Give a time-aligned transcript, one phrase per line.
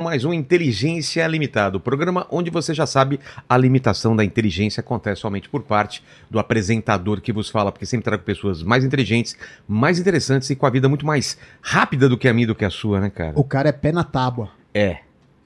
[0.00, 5.22] mais um Inteligência Limitada, o programa onde você já sabe a limitação da inteligência acontece
[5.22, 9.98] somente por parte do apresentador que vos fala, porque sempre trago pessoas mais inteligentes, mais
[9.98, 12.70] interessantes e com a vida muito mais rápida do que a minha do que a
[12.70, 13.32] sua, né, cara?
[13.34, 14.50] O cara é pé na tábua.
[14.72, 14.98] É.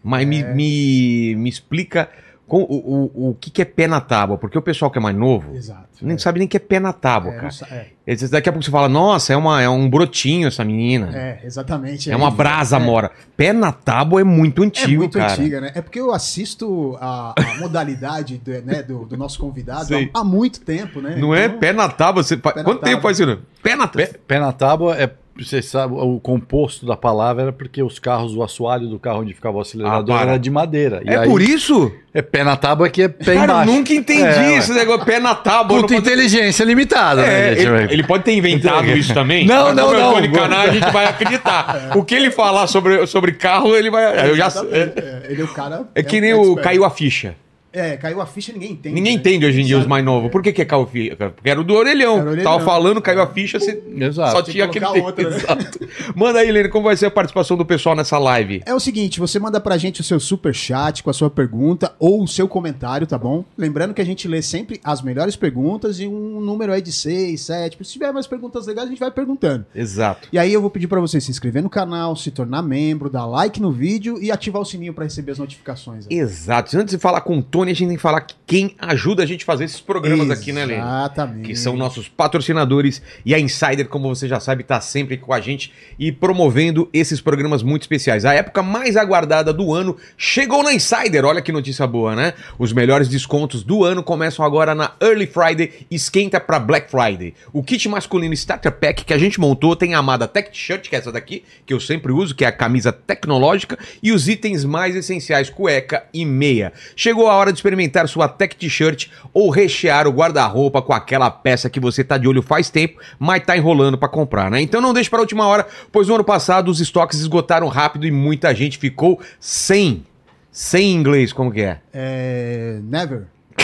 [0.05, 2.11] Mas Me, me, me explica
[2.53, 5.01] com, o, o, o que, que é pé na tábua, porque o pessoal que é
[5.01, 5.89] mais novo Exato.
[6.03, 6.19] nem é.
[6.19, 7.51] sabe nem que é pé na tábua, É, cara.
[7.71, 11.09] é, Eles- Daqui a pouco você fala, nossa, é, uma, é um brotinho essa menina.
[11.17, 12.11] é, exatamente.
[12.11, 13.11] É uma brasa é, mora.
[13.39, 15.33] Pé na tábua é muito É antigo, muito cara.
[15.33, 15.73] antiga, né?
[15.75, 20.23] É porque eu assisto a, a modalidade do, né, do, do nosso convidado há, há
[20.23, 21.17] muito tempo, né?
[21.17, 22.23] Não é Então, pé na tábua?
[22.23, 22.37] Você...
[22.37, 23.01] Pé na Quanto tempo tábua.
[23.01, 23.39] faz isso?
[23.63, 24.07] Pé na tábua.
[24.09, 25.11] Pé, pé na tábua é.
[25.39, 29.33] Você sabe, o composto da palavra era porque os carros, o assoalho do carro onde
[29.33, 31.01] ficava o acelerador Ah, era de madeira.
[31.05, 31.91] E É aí, por isso?
[32.13, 33.73] É pé na tábua que é pé Cara, eu embaixo.
[33.73, 35.07] nunca entendi É, esse negócio.
[35.07, 35.81] Pé na tábua.
[35.81, 39.47] Puta não pode- inteligência limitada, É, né, ele, ele pode ter inventado isso também.
[39.47, 40.21] Não, não, eu não.
[40.21, 41.91] de canal, a gente vai acreditar.
[41.97, 44.29] O que ele falar sobre, sobre carro, ele vai.
[44.29, 45.85] Eu já, é, é, ele é o cara.
[45.95, 46.63] é que um nem o expert.
[46.65, 47.35] caiu a ficha.
[47.73, 48.95] É, caiu a ficha ninguém entende.
[48.95, 49.21] Ninguém né?
[49.21, 50.31] entende hoje em dia os mais novos.
[50.31, 51.17] Por que, que é caiu a ficha?
[51.17, 52.19] Porque era o do orelhão.
[52.19, 52.53] Era o orelhão.
[52.53, 54.33] Tava falando, caiu a ficha, você Exato.
[54.33, 55.37] só Tem tinha que aquele outra, né?
[55.37, 55.89] Exato.
[56.15, 58.63] Manda aí, Lene, como vai ser a participação do pessoal nessa live?
[58.67, 61.95] É o seguinte, você manda pra gente o seu super chat com a sua pergunta
[61.99, 63.45] ou o seu comentário, tá bom?
[63.57, 67.41] Lembrando que a gente lê sempre as melhores perguntas e um número aí de 6,
[67.41, 67.79] 7.
[67.83, 69.65] Se tiver mais perguntas legais, a gente vai perguntando.
[69.75, 70.29] Exato.
[70.33, 73.27] E aí eu vou pedir pra você se inscrever no canal, se tornar membro, dar
[73.27, 76.07] like no vídeo e ativar o sininho pra receber as notificações.
[76.07, 76.19] aí.
[76.19, 76.77] Exato.
[76.77, 79.27] Antes de falar com o Tony, a gente tem que falar que quem ajuda a
[79.27, 80.81] gente a fazer esses programas aqui, né, Lene?
[80.81, 81.49] Exatamente.
[81.49, 85.41] que são nossos patrocinadores e a Insider, como você já sabe, está sempre com a
[85.41, 88.25] gente e promovendo esses programas muito especiais.
[88.25, 91.25] A época mais aguardada do ano chegou na Insider.
[91.25, 92.35] Olha que notícia boa, né?
[92.59, 97.35] Os melhores descontos do ano começam agora na Early Friday, esquenta para Black Friday.
[97.53, 100.97] O kit masculino Starter Pack que a gente montou tem a amada Tech Shirt, que
[100.97, 104.65] é essa daqui, que eu sempre uso, que é a camisa tecnológica, e os itens
[104.65, 106.73] mais essenciais, cueca e meia.
[106.97, 111.69] Chegou a hora de experimentar sua Tech T-shirt ou rechear o guarda-roupa com aquela peça
[111.71, 114.61] que você tá de olho faz tempo, mas tá enrolando pra comprar, né?
[114.61, 118.07] Então não deixe para a última hora, pois no ano passado os estoques esgotaram rápido
[118.07, 120.05] e muita gente ficou sem.
[120.51, 121.79] Sem inglês, como que é?
[121.95, 122.79] É.
[122.83, 123.25] Never.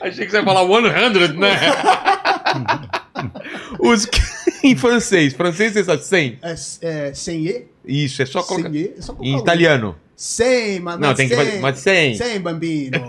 [0.00, 0.82] Achei que você ia falar 100,
[1.36, 1.58] né?
[3.78, 4.20] Os que-
[4.64, 6.38] em francês, francês você sabe 100?
[6.42, 7.66] É, é sem E?
[7.84, 8.70] Isso, é só colocar.
[8.70, 8.94] Sem?
[8.96, 9.96] É só colocar Em italiano.
[10.20, 11.60] Sem, mas Não, tem que fazer.
[11.60, 12.16] Mas 100.
[12.16, 13.00] Sem, bambino.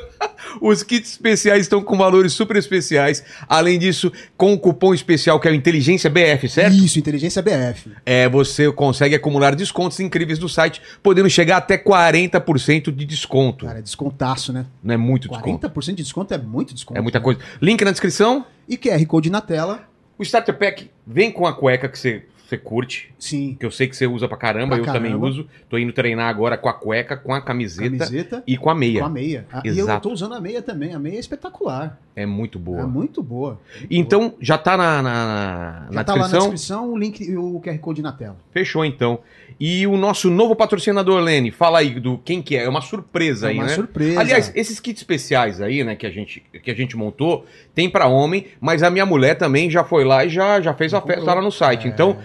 [0.60, 3.24] Os kits especiais estão com valores super especiais.
[3.48, 6.74] Além disso, com o cupom especial que é o Inteligência BF, certo?
[6.74, 7.90] Isso, inteligência BF.
[8.04, 13.64] É, você consegue acumular descontos incríveis do site, podendo chegar até 40% de desconto.
[13.64, 14.66] Cara, é descontaço, né?
[14.82, 15.68] Não é muito desconto.
[15.68, 16.98] 40% de desconto é muito desconto.
[16.98, 17.40] É muita coisa.
[17.62, 18.44] Link na descrição.
[18.68, 19.88] E QR Code na tela.
[20.18, 23.56] O Starter Pack vem com a cueca que você, você curte, Sim.
[23.60, 25.26] que eu sei que você usa pra caramba, Pra eu também caramba.
[25.26, 25.46] uso.
[25.68, 29.00] Tô indo treinar agora com a cueca, com a camiseta, Camiseta e com a meia.
[29.00, 29.46] com a meia.
[29.52, 30.08] Ah, e eu Exato.
[30.08, 30.94] tô usando a meia também.
[30.94, 31.98] A meia é espetacular.
[32.16, 32.80] É muito boa.
[32.80, 33.60] É muito boa.
[33.78, 36.50] Muito Então, já tá na, na, na- Já tá lá na descrição?
[36.50, 38.36] descrição o link e o QR Code na tela.
[38.50, 39.20] Fechou, então.
[39.60, 42.64] E o nosso novo patrocinador, Lene, fala aí do quem que é.
[42.64, 43.74] É uma surpresa É aí, uma né?
[43.74, 44.20] surpresa.
[44.20, 48.06] Aliás, esses kits especiais aí, né, que a gente, que a gente montou, tem pra
[48.06, 51.34] homem, mas a minha mulher também já foi lá e já, já fez a festa
[51.34, 51.86] lá no site.
[51.86, 51.90] É.
[51.90, 52.18] Então,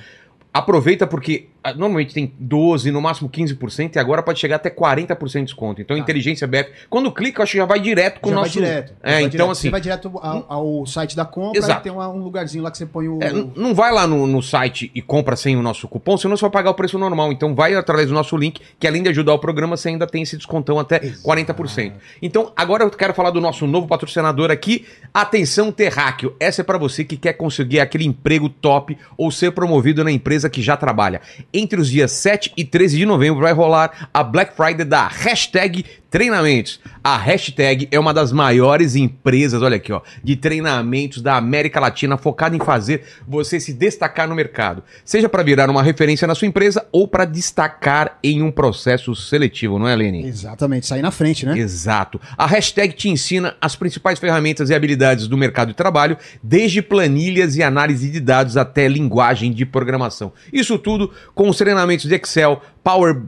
[0.54, 5.44] aproveita porque normalmente tem 12, no máximo 15%, e agora pode chegar até 40% de
[5.46, 5.82] desconto.
[5.82, 6.02] Então, Tá.
[6.04, 6.70] inteligência BF.
[6.90, 8.60] Quando clica, eu acho que já vai direto com já o nosso.
[8.60, 8.94] vai direto.
[9.02, 9.52] É, vai então direto.
[9.52, 9.62] assim.
[9.62, 11.80] Você vai direto ao, ao site da compra Exato.
[11.80, 13.20] e tem uma- um lugarzinho lá que você põe o.
[13.22, 16.42] É, não vai lá no, no site e compra sem o nosso cupom, senão você
[16.42, 17.32] vai pagar o preço normal.
[17.32, 20.24] Então vai através do nosso link, que além de ajudar o programa, você ainda tem
[20.24, 21.24] esse descontão até Exato.
[21.24, 21.94] 40%.
[22.22, 26.36] Então, agora eu quero falar do nosso novo patrocinador aqui, Atenção Terráqueo.
[26.40, 30.50] Essa é para você que quer conseguir aquele emprego top ou ser promovido na empresa
[30.50, 31.22] que já trabalha.
[31.54, 35.86] Entre os dias 7 e 13 de novembro vai rolar a Black Friday da hashtag
[36.14, 36.80] treinamentos.
[37.04, 42.18] A hashtag é uma das maiores empresas, olha aqui, ó, de treinamentos da América Latina
[42.18, 44.84] focada em fazer você se destacar no mercado.
[45.04, 49.80] Seja para virar uma referência na sua empresa ou para destacar em um processo seletivo,
[49.80, 50.24] não é, Lene?
[50.28, 51.58] Exatamente, sair na frente, né?
[51.58, 52.22] Exato.
[52.38, 57.56] A hashtag te ensina as principais ferramentas e habilidades do mercado de trabalho, desde planilhas
[57.56, 60.32] e análise de dados até linguagem de programação.
[60.54, 63.24] Isso tudo com os treinamentos de Excel, Power.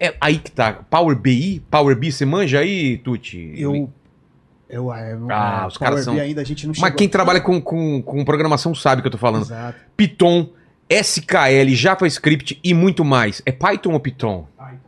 [0.00, 0.72] É aí que tá.
[0.72, 1.62] Power BI?
[1.70, 3.52] Power BI, você manja aí, Tuti?
[3.56, 3.90] Eu.
[4.68, 7.08] Eu, é, eu Ah, é, os caras Power são- ainda a gente não Mas quem
[7.08, 9.42] trabalha com, com, com programação sabe o que eu tô falando.
[9.42, 9.78] Exato.
[9.96, 10.48] Python,
[10.88, 13.42] SKL, JavaScript e muito mais.
[13.44, 14.46] É Python ou Python?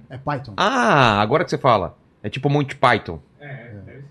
[0.09, 0.55] É Python.
[0.57, 1.97] Ah, agora que você fala.
[2.23, 3.19] É tipo Monty Python.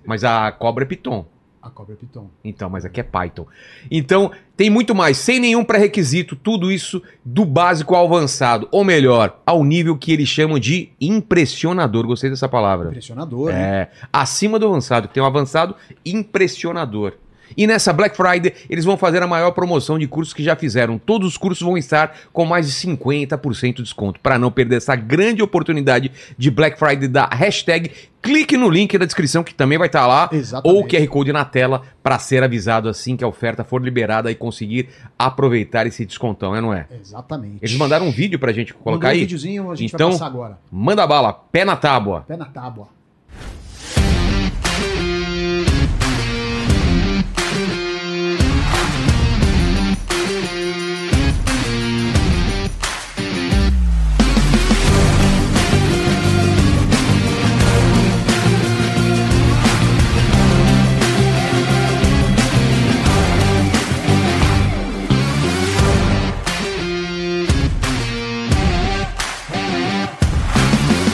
[0.05, 1.25] Mas a cobra é Python.
[1.61, 2.29] A Cobra Python.
[2.43, 3.45] Então, mas aqui é Python.
[3.89, 9.39] Então, tem muito mais, sem nenhum pré-requisito, tudo isso do básico ao avançado, ou melhor,
[9.45, 12.07] ao nível que eles chamam de impressionador.
[12.07, 12.87] Gostei dessa palavra.
[12.87, 13.61] Impressionador, né?
[13.61, 15.75] É, acima do avançado, que tem um avançado
[16.05, 17.13] impressionador.
[17.55, 20.97] E nessa Black Friday, eles vão fazer a maior promoção de cursos que já fizeram.
[20.97, 24.19] Todos os cursos vão estar com mais de 50% de desconto.
[24.19, 29.05] Para não perder essa grande oportunidade de Black Friday da hashtag, clique no link da
[29.05, 30.29] descrição que também vai estar lá.
[30.31, 30.75] Exatamente.
[30.77, 34.31] Ou o QR Code na tela para ser avisado assim que a oferta for liberada
[34.31, 36.87] e conseguir aproveitar esse descontão, é não é?
[36.99, 37.57] Exatamente.
[37.61, 39.19] Eles mandaram um vídeo pra gente colocar Mandou um aí.
[39.21, 40.57] videozinho, a gente Então- vai passar agora.
[40.71, 42.23] Manda bala, pé na tábua.
[42.27, 42.87] Pé na tábua.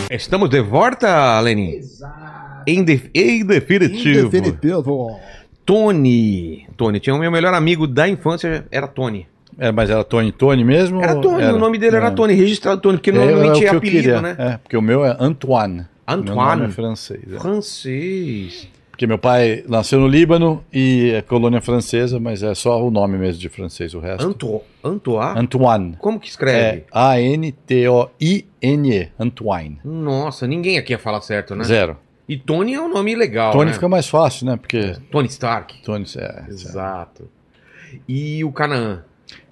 [0.09, 1.71] Estamos de volta, Lenin?
[1.75, 2.63] Exato.
[2.65, 4.29] Em, de- em definitivo.
[4.29, 5.19] Definitivo.
[5.65, 6.67] Tony.
[6.77, 6.99] Tony.
[6.99, 9.27] Tinha o meu melhor amigo da infância, era Tony.
[9.59, 11.01] É, mas era Tony Tony mesmo?
[11.01, 12.11] Era Tony, o nome dele era É.
[12.11, 14.21] Tony, registrado Tony, porque É, normalmente é, que eu apelido, queria.
[14.21, 14.35] né?
[14.37, 15.85] É, porque o meu é Antoine.
[16.07, 16.35] Antoine.
[16.35, 17.21] Meu nome é francês.
[17.33, 17.39] é.
[17.39, 18.67] Francês.
[18.97, 23.15] Porque meu pai nasceu no Líbano e é colônia francesa, mas é só o nome
[23.15, 24.25] mesmo de francês, o resto.
[24.25, 25.39] Anto, Antoine?
[25.39, 25.95] Antoine.
[25.99, 26.79] Como que escreve?
[26.79, 27.51] É A-N-T-O-I-N-E.
[29.19, 29.79] Antoine.
[29.85, 31.63] Nossa, ninguém aqui ia falar certo, né?
[31.63, 31.95] Zero.
[32.27, 33.73] E Tony é um nome legal, Tony né?
[33.73, 34.57] fica mais fácil, né?
[34.57, 35.79] Porque Tony Stark.
[35.83, 36.45] Tony é.
[36.49, 37.29] Exato.
[38.07, 39.03] E o Canaã,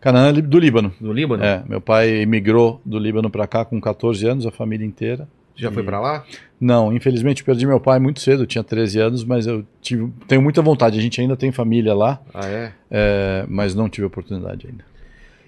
[0.01, 0.91] Canaã é do Líbano.
[0.99, 1.43] no Líbano?
[1.43, 5.27] É, meu pai emigrou do Líbano para cá com 14 anos, a família inteira.
[5.55, 6.23] Já foi pra lá?
[6.59, 10.41] Não, infelizmente perdi meu pai muito cedo, eu tinha 13 anos, mas eu tive, tenho
[10.41, 10.97] muita vontade.
[10.97, 12.71] A gente ainda tem família lá, Ah, é?
[12.91, 14.83] é, mas não tive oportunidade ainda.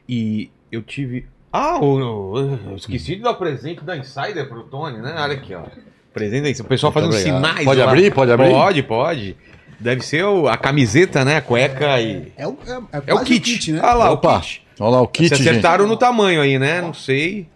[0.08, 1.26] E eu tive.
[1.52, 2.38] Ah, o-
[2.70, 5.16] eu esqueci de dar o presente da Insider pro Tony, né?
[5.18, 5.64] Olha aqui, ó.
[6.14, 6.66] Presente da Insider.
[6.66, 7.46] O pessoal Muito fazendo obrigado.
[7.46, 7.66] sinais.
[7.66, 7.86] Pode lá.
[7.92, 8.14] abrir?
[8.14, 8.50] Pode abrir?
[8.52, 9.38] Pode, pode.
[9.80, 11.38] Deve ser o- a camiseta, né?
[11.38, 12.32] A cueca e.
[12.38, 13.72] É o, é, é É o quase kit.
[13.72, 13.80] né?
[13.84, 14.62] Ah lá, Opa, o kit.
[14.80, 16.82] olha lá o kit, Vocês acertaram no tamanho aí, né?
[16.82, 17.48] Não sei.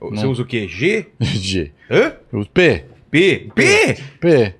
[0.00, 0.30] Você Não.
[0.30, 0.68] usa o quê?
[0.68, 1.06] G?
[1.20, 1.72] G.
[1.90, 2.12] Hã?
[2.52, 2.84] P.
[3.10, 3.48] P?
[3.54, 3.96] P?
[4.20, 4.54] P.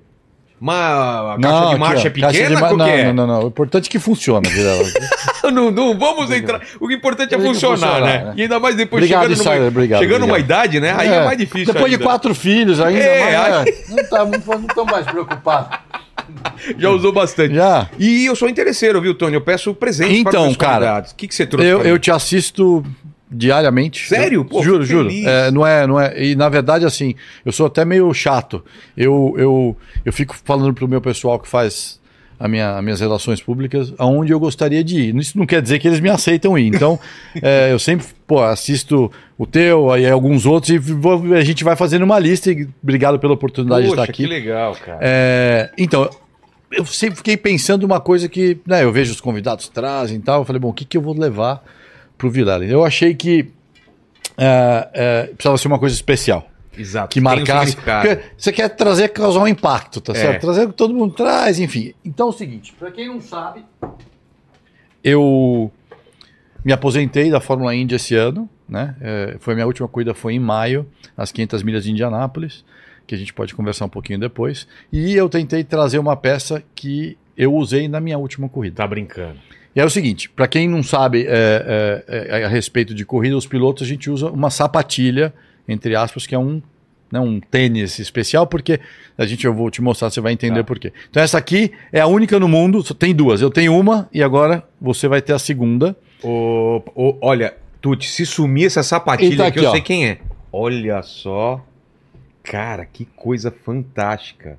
[0.59, 2.55] Uma a caixa de aqui, marcha ó, é pequena?
[2.55, 3.03] de ma- que é?
[3.05, 3.43] não, não, não, não.
[3.45, 4.49] O importante é que funciona,
[5.53, 6.61] não, não vamos entrar.
[6.79, 8.23] O importante é funcionar, funcionar, né?
[8.25, 8.33] né?
[8.35, 10.49] E ainda mais depois Obrigado, chegando numa, Insider, obrigado, chegando numa obrigado.
[10.65, 10.95] idade, né?
[10.97, 11.67] Aí é, mais difícil.
[11.67, 11.97] Depois ainda.
[11.99, 15.77] de quatro filhos ainda, É, mas, não tá- não estão mais preocupados.
[16.79, 17.53] Já usou bastante.
[17.53, 17.87] Já.
[17.99, 19.35] E eu sou interesseiro, viu, Tony?
[19.35, 21.11] Eu peço presente para Então, os meus cara, convidados.
[21.11, 22.83] O que, que você trouxe Eu, eu te assisto
[23.29, 24.07] diariamente.
[24.07, 24.43] Sério?
[24.45, 25.09] Pô, juro, juro.
[25.11, 26.23] É, não é, não é.
[26.23, 27.15] E na verdade, assim,
[27.45, 28.63] eu sou até meio chato.
[28.95, 31.99] Eu, eu, eu fico falando pro meu pessoal que faz
[32.39, 35.15] a minha, as minhas relações públicas aonde eu gostaria de ir.
[35.15, 36.67] Isso não quer dizer que eles me aceitam ir.
[36.67, 36.99] Então,
[37.41, 41.75] é, eu sempre pô, assisto o teu, aí alguns outros, e vou- a gente vai
[41.75, 42.51] fazendo uma lista.
[42.51, 44.23] E obrigado pela oportunidade de Poxa, estar aqui.
[44.23, 44.99] que legal, cara.
[45.01, 46.09] É, então,
[46.71, 50.41] eu sempre fiquei pensando uma coisa que, né, eu vejo os convidados trazem e tal.
[50.41, 51.63] Eu falei, bom, o que, que eu vou levar
[52.17, 52.65] pro Vilela?
[52.65, 53.49] Eu achei que
[54.37, 56.49] é, é, precisava ser uma coisa especial.
[56.77, 57.09] Exato.
[57.13, 57.75] Que um marcasse.
[57.75, 60.15] porque você quer trazer, causar um impacto, tá É.
[60.15, 60.41] certo?
[60.41, 61.93] Trazer o que todo mundo traz, enfim.
[62.05, 63.65] Então é o seguinte, para quem não sabe,
[65.03, 65.71] eu
[66.63, 68.95] me aposentei da Fórmula Indy esse ano, né?
[69.01, 72.63] É, foi a minha última corrida foi em maio, nas 500 milhas de Indianápolis,
[73.05, 74.67] que a gente pode conversar um pouquinho depois.
[74.91, 78.75] E eu tentei trazer uma peça que eu usei na minha última corrida.
[78.75, 79.39] Tá brincando.
[79.77, 83.37] E é o seguinte, para quem não sabe é, é, é, a respeito de corrida,
[83.37, 85.31] os pilotos a gente usa uma sapatilha,
[85.69, 86.59] entre aspas, que é um,
[87.11, 88.79] né, um tênis especial, porque
[89.15, 90.63] a gente eu vou te mostrar, você vai entender Tá.
[90.63, 90.91] por quê.
[91.11, 93.39] Então essa aqui é a única no mundo, só tem duas.
[93.39, 95.95] Eu tenho uma e agora você vai ter a segunda.
[96.23, 99.71] Ô, ô, olha, Tuti, se sumir essa sapatilha aqui, aqui, eu ó.
[99.73, 100.17] sei quem é.
[100.51, 101.63] Olha só.
[102.41, 104.57] Cara, que coisa fantástica.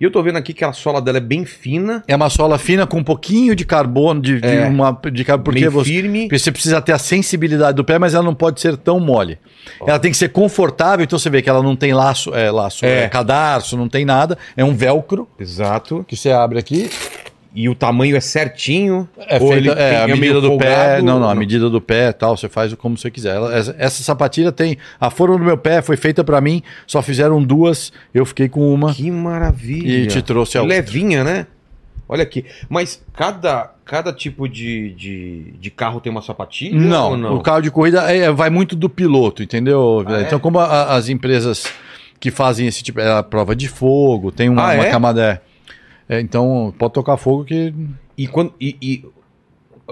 [0.00, 2.56] E eu tô vendo aqui que a sola dela é bem fina, É uma sola
[2.58, 4.66] fina com um pouquinho de carbono, de, de É.
[4.66, 6.28] uma de porque bem você, firme.
[6.30, 9.38] você precisa ter a sensibilidade do pé, mas ela não pode ser tão mole.
[9.86, 12.86] Ela tem que ser confortável, então você vê que ela não tem laço, é, laço,
[12.86, 13.04] É.
[13.04, 14.38] é, cadarço, não tem nada.
[14.56, 16.02] É um velcro Exato.
[16.08, 16.88] que você abre aqui.
[17.52, 19.08] E o tamanho é certinho.
[19.18, 21.02] É ou feita, ele é, a tem- medida do pé.
[21.02, 23.34] Não, não, a medida do pé e tal, você faz como você quiser.
[23.34, 24.76] Ela- essa, essa sapatilha tem.
[25.00, 28.72] A forma do meu pé foi feita pra mim, só fizeram duas, eu fiquei com
[28.72, 30.04] uma Que maravilha.
[30.04, 30.76] e te trouxe a outra.
[30.76, 31.46] Levinha, né?
[32.08, 32.44] Olha aqui.
[32.68, 36.78] Mas cada, cada tipo de, de, de carro tem uma sapatilha?
[36.78, 37.34] Não, não?
[37.36, 40.04] o carro de corrida é, vai muito do piloto, entendeu?
[40.06, 40.22] Ah, é?
[40.22, 41.66] Então, como a- as empresas
[42.20, 44.90] que fazem esse tipo, é a prova de fogo, tem uma, Ah, uma é?
[44.90, 45.42] camada.
[46.10, 47.72] É, então, pode tocar fogo que.
[48.18, 48.52] E quando.
[48.60, 49.04] E, e-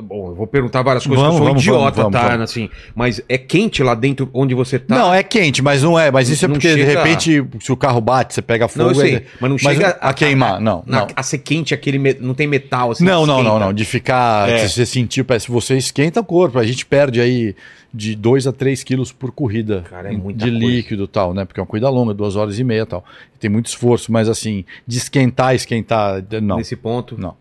[0.00, 2.28] Bom, eu vou perguntar várias coisas Vamos, que eu sou vamos, idiota, vamos, tá?
[2.28, 2.42] vamos.
[2.50, 4.96] Assim, mas é quente lá dentro onde você tá?
[4.96, 6.10] Não, é quente, mas não é.
[6.10, 8.84] Mas isso é Não porque, de chega- repente, se o carro bate, você pega fogo.
[8.84, 10.60] Não, eu sei, é- mas não chega a, queimar.
[10.60, 11.06] Não, na- não.
[11.14, 13.04] a ser quente, aquele me- não tem metal assim.
[13.04, 13.72] Não, não, não, não.
[13.72, 14.48] De ficar.
[14.48, 14.58] É.
[14.66, 16.58] Se você sentir, parece que você esquenta o corpo.
[16.58, 17.54] A gente perde aí
[17.92, 20.46] de 2 a 3 quilos por corrida Cara, é de coisa.
[20.46, 21.44] líquido e tal, né?
[21.46, 23.02] Porque é uma corrida longa, duas horas e meia e tal.
[23.40, 26.56] Tem muito esforço, mas assim, de esquentar, esquentar, não.
[26.58, 27.18] Nesse ponto.
[27.18, 27.34] Não.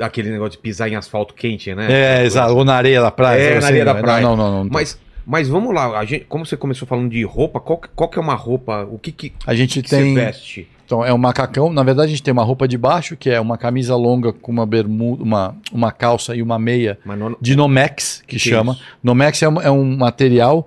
[0.00, 1.86] Aquele negócio de pisar em asfalto quente, né?
[2.20, 2.54] É, exato.
[2.54, 3.40] Ou na areia da praia.
[3.40, 3.66] É, na assim?
[3.68, 4.22] areia da praia.
[4.22, 4.64] Não, não, não.
[4.64, 4.70] não.
[4.72, 8.08] Mas, mas vamos lá, a gente, como você começou falando de roupa, qual, que- qual
[8.08, 8.86] que é uma roupa?
[8.90, 10.14] O que, que, a gente que tem.
[10.14, 10.68] você veste?
[10.86, 11.72] Então, é um macacão.
[11.72, 14.50] Na verdade, a gente tem uma roupa de baixo, que é uma camisa longa com
[14.50, 18.72] uma bermuda, uma, uma calça e uma meia não- de Nomex, que, Que chama.
[18.72, 18.82] isso?
[19.00, 20.66] Nomex é um, é um material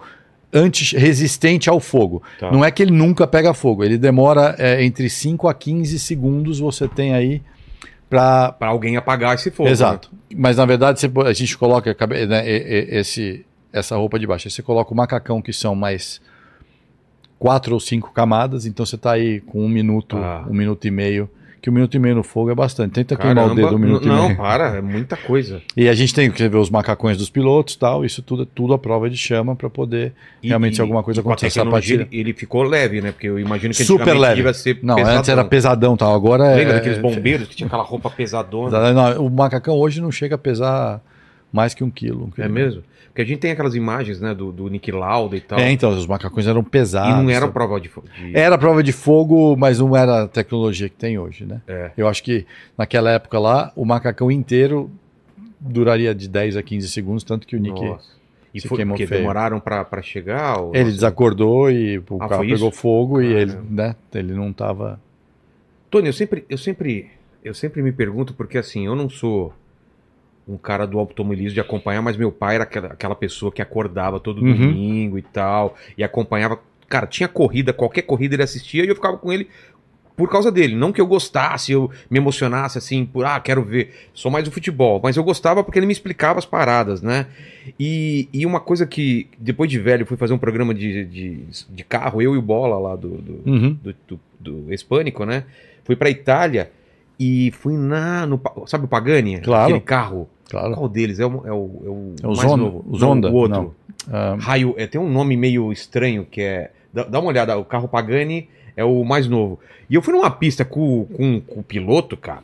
[0.53, 2.21] anti-resistente ao fogo.
[2.39, 2.51] Tá.
[2.51, 6.59] Não é que ele nunca pega fogo, ele demora é, entre 5 a 15 segundos
[6.59, 7.41] você tem aí
[8.09, 9.69] para alguém apagar esse fogo.
[9.69, 10.11] Exato.
[10.35, 11.95] Mas na verdade você a gente coloca
[12.27, 14.49] né, esse, essa roupa de baixo.
[14.49, 16.21] Você coloca o macacão que são mais
[17.39, 20.45] quatro ou cinco camadas, então você está aí com um minuto, Ah.
[20.49, 21.29] um minuto e meio.
[21.63, 22.91] Que um minuto e meio no fogo é bastante.
[22.91, 23.21] Tenta Né?
[23.21, 24.35] queimar o dedo um minuto não, e meio.
[24.37, 25.61] para, é muita coisa.
[25.77, 28.73] E a gente tem que ver os macacões dos pilotos tal, isso tudo é tudo
[28.73, 30.11] a prova de chama para poder
[30.43, 31.57] E- realmente e- se alguma coisa acontecer.
[31.61, 32.07] tecnologia, sapatilha.
[32.13, 33.13] ele, ele ficou leve, né?
[33.13, 34.35] Porque eu imagino que Super leve.
[34.35, 35.17] devia ser Não, pesadão.
[35.19, 36.55] antes era pesadão tal, agora é.
[36.57, 38.91] Lembra daqueles é- bombeiros que tinha aquela roupa pesadona?
[38.91, 40.99] Não, o macacão hoje não chega a pesar
[41.49, 42.25] mais que um quilo.
[42.25, 42.49] um É quilo.
[42.53, 42.83] mesmo?
[43.13, 45.59] Porque a gente tem aquelas imagens, né, do, do Nick Lauda e tal.
[45.59, 47.23] É, então, os macacões eram e pesados.
[47.23, 50.89] não era prova de, fo- de- Era prova de fogo, mas não era a tecnologia
[50.89, 51.61] que tem hoje, né?
[51.67, 51.91] É.
[51.95, 54.89] Eu acho que naquela época lá, o macacão inteiro
[55.59, 57.79] duraria de 10 a 15 segundos, tanto que o Nick.
[57.85, 58.11] Nossa.
[58.51, 59.21] E se foi queimou porque feio.
[59.21, 60.59] demoraram pra, pra chegar?
[60.59, 63.67] ou- Ele desacordou e o Ah, carro pegou fogo e ele, Caramba.
[63.69, 64.99] né, ele não tava.
[65.89, 67.09] Tony, eu sempre, eu sempre,
[67.43, 69.53] eu sempre me pergunto porque assim, eu não sou
[70.47, 74.19] um cara do automobilismo de acompanhar, mas meu pai era aquela, aquela pessoa que acordava
[74.19, 74.53] todo Uhum.
[74.55, 76.59] domingo e tal e acompanhava.
[76.89, 79.47] Cara, tinha corrida, qualquer corrida ele assistia e eu ficava com ele
[80.15, 80.75] por causa dele.
[80.75, 83.95] Não que eu gostasse, eu me emocionasse assim, por ah, quero ver.
[84.13, 87.25] Sou mais do futebol, mas eu gostava porque ele me explicava as paradas, né?
[87.79, 91.43] E, e uma coisa que, depois de velho, eu fui fazer um programa de, de,
[91.69, 93.77] de carro, eu e o Bola lá do- do, Uhum.
[93.81, 95.45] do, do, do Hispânico, né?
[95.83, 96.69] Fui pra Itália
[97.19, 98.25] e fui na.
[98.27, 99.39] No, sabe o Pagani?
[99.41, 99.63] Claro.
[99.63, 100.29] Aquele carro.
[100.49, 100.73] Claro.
[100.75, 101.19] Qual deles?
[101.19, 102.57] É o, é o, é o, É o mais Zonda?
[102.57, 102.85] novo.
[102.87, 103.29] O Não, Zonda?
[103.31, 103.61] o outro.
[103.61, 103.73] Não.
[104.11, 104.73] Ah, Raio.
[104.77, 106.71] É, tem um nome meio estranho que é.
[106.93, 109.59] Dá, dá uma olhada, o carro Pagani é o mais novo.
[109.89, 112.43] E eu fui numa pista com, com, com o piloto, cara.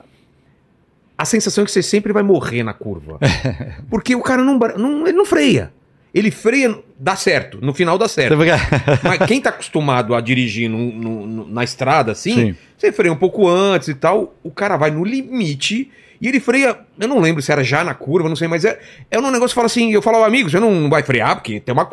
[1.18, 3.20] A sensação é que você sempre vai morrer na curva.
[3.90, 5.72] Porque o cara não, não, ele não freia.
[6.14, 7.60] Ele freia, dá certo.
[7.62, 8.36] No final dá certo.
[9.04, 12.56] Mas quem tá acostumado a dirigir num- num- na estrada assim, Sim.
[12.78, 16.78] você freia um pouco antes e tal, o cara vai no limite e ele freia.
[17.00, 19.50] Eu não lembro se era já na curva, não sei, mas é, é um negócio
[19.50, 21.90] que fala assim: eu falo, amigo, você não vai frear, porque tem uma.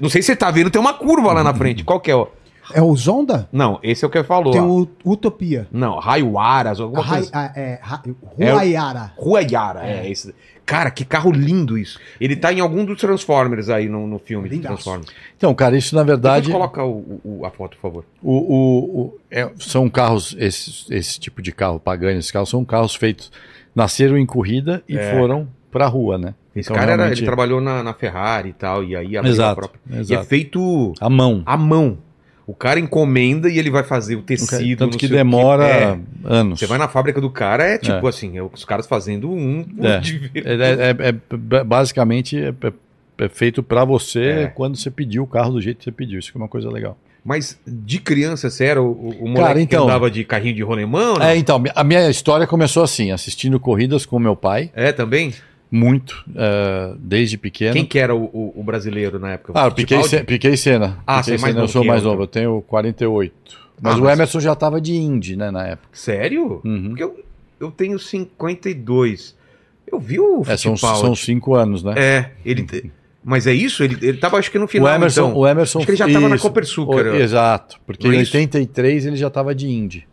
[0.00, 1.82] Não sei se você tá vendo, tem uma curva lá na frente.
[1.84, 2.14] Qual que é?
[2.16, 2.28] o-
[2.72, 3.48] É o Zonda?
[3.52, 4.52] Não, esse é o que falou.
[4.52, 5.66] Tem o Utopia.
[5.72, 7.52] Não, Raio Aras, alguma Rai- coisa.
[7.56, 8.02] é, Ra-
[8.38, 8.50] É.
[9.16, 10.08] Rua Yara, é.
[10.10, 10.32] esse.
[10.64, 11.98] Cara, que carro lindo isso.
[12.20, 14.74] Ele tá em algum dos Transformers aí no, no filme Lindaço.
[14.74, 15.08] Transformers.
[15.36, 16.50] Então, cara, isso na Depois verdade.
[16.52, 18.04] coloca o- o- a foto, por favor.
[18.22, 22.64] O, o- o- é- são carros, esse, esse tipo de carro, Pagani, esses carros são
[22.64, 23.32] carros feitos,
[23.74, 25.12] nasceram em corrida e É.
[25.12, 26.34] foram pra rua, né?
[26.54, 29.30] Esse Então, cara era, realmente- ele trabalhou na, na Ferrari e tal, e aí abriu
[29.32, 29.80] a Exato, própria.
[29.88, 30.24] E é exato.
[30.26, 31.42] feito A mão.
[31.46, 31.98] à mão.
[32.46, 34.78] O cara encomenda e ele vai fazer o tecido.
[34.80, 35.98] Tanto que demora É.
[36.24, 36.58] anos.
[36.58, 38.08] Você vai na fábrica do cara, é tipo É.
[38.10, 40.00] assim, é os caras fazendo um É.
[40.44, 42.52] É, é- é- basicamente é,
[43.28, 46.18] feito pra você quando você pediu o carro do jeito que você pediu.
[46.18, 46.98] Isso que é uma coisa legal.
[47.24, 50.62] Mas de criança, você era o, o moleque Cara, que então- andava de carrinho de
[50.62, 51.16] rolemão?
[51.18, 51.22] não?
[51.26, 55.34] É, então, a minha história começou assim, assistindo corridas com meu pai, É, também?
[55.70, 57.74] muito, eh, desde pequeno.
[57.74, 59.52] Quem que era o, o- o brasileiro na época?
[59.54, 60.02] Ah, eu piquei?
[60.02, 60.98] Ce- piquei cena.
[61.06, 62.62] Ah, Piquei você é mais Senna, novo Eu sou que mais eu, novo, eu tenho
[62.62, 63.32] 48.
[63.80, 65.88] Mas Ah, o mas- Emerson já tava de Indy, né, na época.
[65.92, 66.60] Sério?
[66.64, 66.88] Uhum.
[66.88, 67.24] Porque eu,
[67.60, 69.34] eu tenho 52.
[69.90, 71.94] Eu vi o É, são, são cinco anos, né?
[71.96, 72.90] É, ele.
[73.22, 73.84] Mas é isso?
[73.84, 74.94] Ele, ele tava, acho que no o final.
[74.94, 75.38] Emerson, então.
[75.38, 75.78] o Emerson.
[75.80, 76.38] Acho que ele já tava na.
[76.38, 77.06] Copersucar.
[77.06, 78.34] O- Exato, porque Não é em isso?
[78.36, 80.06] 83 ele já tava de Indy,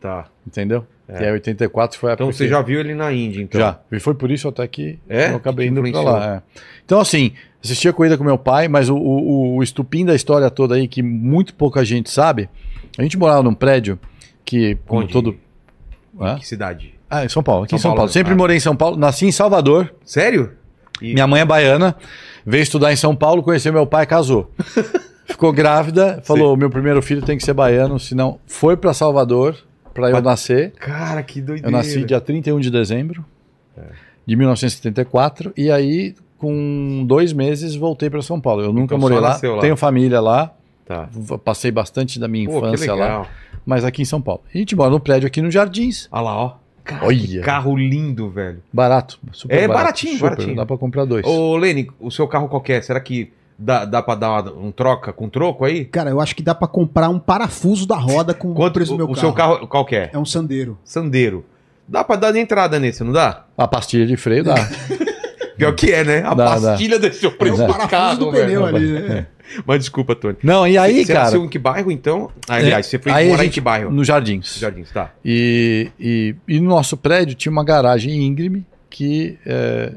[0.00, 0.26] Tá.
[0.46, 0.86] entendeu?
[1.08, 1.16] É.
[1.18, 3.60] Que é 84 foi a Então você que- já viu ele na Índia, então.
[3.60, 3.78] Já.
[3.90, 5.30] E foi por isso até que É?
[5.30, 6.34] eu acabei Que indo pra lá.
[6.36, 6.42] é.
[6.84, 7.32] Então, assim,
[7.64, 10.86] assisti a corrida com meu pai, mas o, o, o estupim da história toda aí,
[10.86, 12.48] que muito pouca gente sabe,
[12.98, 13.98] a gente morava num prédio
[14.44, 15.12] que, como Onde?
[15.12, 15.36] todo.
[16.20, 16.94] Em que cidade?
[17.08, 17.64] Ah, em São Paulo.
[17.64, 18.12] Aqui São em São Paulo, Paulo.
[18.12, 18.36] Sempre Ah.
[18.36, 18.96] morei em São Paulo.
[18.96, 19.92] Nasci em Salvador.
[20.04, 20.52] Sério?
[21.00, 21.94] E- Minha mãe é baiana.
[22.44, 24.50] Veio estudar em São Paulo, conheceu meu pai, casou.
[25.26, 29.56] Ficou grávida, falou: meu primeiro filho tem que ser baiano, senão foi pra Salvador
[29.94, 30.72] para eu nascer.
[30.72, 31.68] Cara, que doideira.
[31.68, 33.24] Eu nasci dia 31 de dezembro
[34.26, 38.62] de 1974 e aí com dois meses voltei para São Paulo.
[38.62, 39.60] Eu nunca Então, morei só lá, lá.
[39.60, 40.52] tenho família lá,
[40.86, 41.08] Tá.
[41.44, 43.26] passei bastante da minha Pô, infância lá,
[43.64, 44.42] mas aqui em São Paulo.
[44.52, 46.52] A gente mora no prédio aqui no Jardins, Olha lá, ó.
[46.90, 47.40] Cara, que Olha.
[47.42, 48.62] carro lindo, velho.
[48.72, 50.56] barato, super É, barato, baratinho, super, baratinho.
[50.56, 51.24] Dá para comprar dois.
[51.26, 55.12] Ô, Lene, o seu carro qualquer, será que dá, dá pra dar uma- um troca
[55.12, 55.84] com troco aí?
[55.84, 58.92] Cara, eu acho que dá pra comprar um parafuso da roda com Quanto o preço
[58.94, 60.10] o, do meu o seu carro qualquer?
[60.12, 60.78] É um Sandeiro.
[60.84, 61.44] Sandeiro.
[61.88, 63.44] Dá pra dar de entrada nesse, não dá?
[63.58, 64.54] A pastilha de freio dá.
[65.56, 66.22] Pior que é, né?
[66.24, 66.70] A Dá, dá.
[66.70, 68.46] pastilha desse o É preço o do parafuso carro, do velho.
[68.46, 69.26] pneu ali, né?
[69.66, 70.36] Mas desculpa, Tony.
[70.42, 71.24] Não, e aí, você cara?
[71.26, 72.30] nasceu em que bairro, então?
[72.48, 73.90] Ah, Aliás, você foi aí morar em gente- que bairro?
[73.90, 74.56] No Jardins.
[74.58, 75.12] Jardins, tá.
[75.24, 79.92] E, e, e no nosso prédio tinha uma garagem íngreme que é,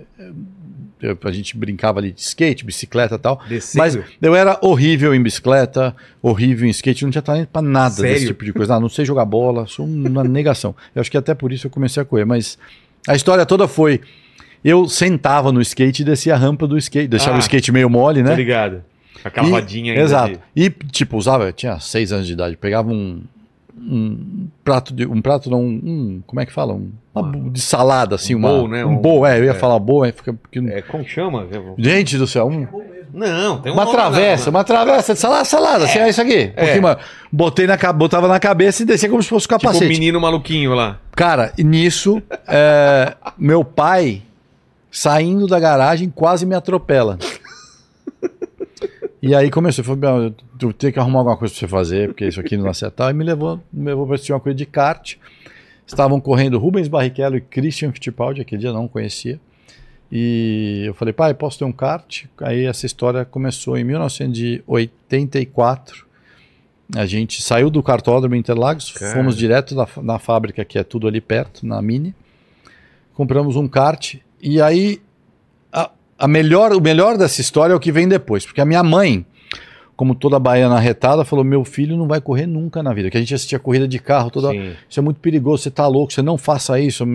[1.02, 3.42] eu- a gente brincava ali de skate, bicicleta e tal.
[3.48, 3.78] Descendo.
[3.84, 8.14] Mas eu era horrível em bicicleta, horrível em skate, não tinha talento pra nada Sério?
[8.14, 8.76] desse tipo de coisa.
[8.76, 10.76] Ah, não sei jogar bola, sou uma negação.
[10.96, 12.26] Eu acho que até por isso eu comecei a correr.
[12.26, 12.58] Mas
[13.08, 14.00] a história toda foi:
[14.64, 17.90] eu sentava no skate e descia a rampa do skate, deixava Ah, o skate meio
[17.90, 18.34] mole, né?
[18.36, 18.84] ligado.
[19.24, 20.40] Aquela E- rodinha ainda Exato.
[20.56, 23.22] de- E, tipo, usava, eu tinha seis anos de idade, pegava um,
[23.78, 25.06] um prato de.
[25.06, 26.22] Um prato, não, um.
[26.26, 26.74] Como é que fala?
[26.74, 28.50] Um, uma de salada, assim, Um uma.
[28.50, 28.86] bowl, né?
[28.86, 29.54] Um Um- bowl, é, eu ia é.
[29.54, 30.34] falar bowl, aí fica.
[30.34, 31.48] porque É, como chama?
[31.78, 32.68] Gente do céu, um-
[33.14, 36.52] Não, tem um uma travessa, uma travessa de salada, salada, assim, é isso aqui.
[36.52, 36.98] Um pouquinho mais.
[37.32, 39.88] Botei na, botava na cabeça e descia como se fosse o Tipo o capacete.
[39.90, 40.98] menino maluquinho lá.
[41.16, 44.24] Cara, nisso, é, meu pai,
[44.92, 47.18] saindo da garagem, quase me atropela.
[49.26, 52.28] E aí começou, falou, "Meu, tu tem que arrumar alguma coisa pra você fazer, porque
[52.28, 53.04] isso aqui não certo.
[53.04, 55.16] E me levou, me levou pra assistir uma coisa de kart.
[55.88, 59.40] Estavam correndo Rubens Barrichello e Christian Fittipaldi, aquele dia eu não conhecia.
[60.12, 62.26] E eu falei, pai, posso ter um kart?
[62.42, 66.06] Aí essa história começou em 1984.
[66.94, 69.16] A gente saiu do cartódromo Interlagos, Cara.
[69.16, 72.14] fomos direto na fábrica, que é tudo ali perto, na Mini.
[73.14, 74.16] Compramos um kart.
[74.42, 75.00] E aí,
[76.24, 78.46] a, melhor, o melhor dessa história é o que vem depois.
[78.46, 79.26] Porque a minha mãe,
[79.96, 83.10] como toda baiana arretada, falou: Meu filho não vai correr nunca na vida.
[83.10, 84.74] Que a gente assistia corrida de carro toda Sim.
[84.90, 87.06] isso é muito perigoso, você tá louco, você não faça isso,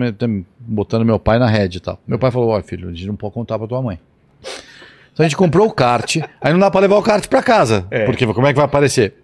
[0.59, 1.99] botando meu pai na rede e tal.
[2.07, 3.99] Meu pai falou, ó filho, a gente não pode contar pra tua mãe.
[5.13, 7.85] Então a gente comprou o kart, aí não dá pra levar o kart pra casa,
[7.91, 8.05] É.
[8.05, 9.15] porque como é que vai aparecer?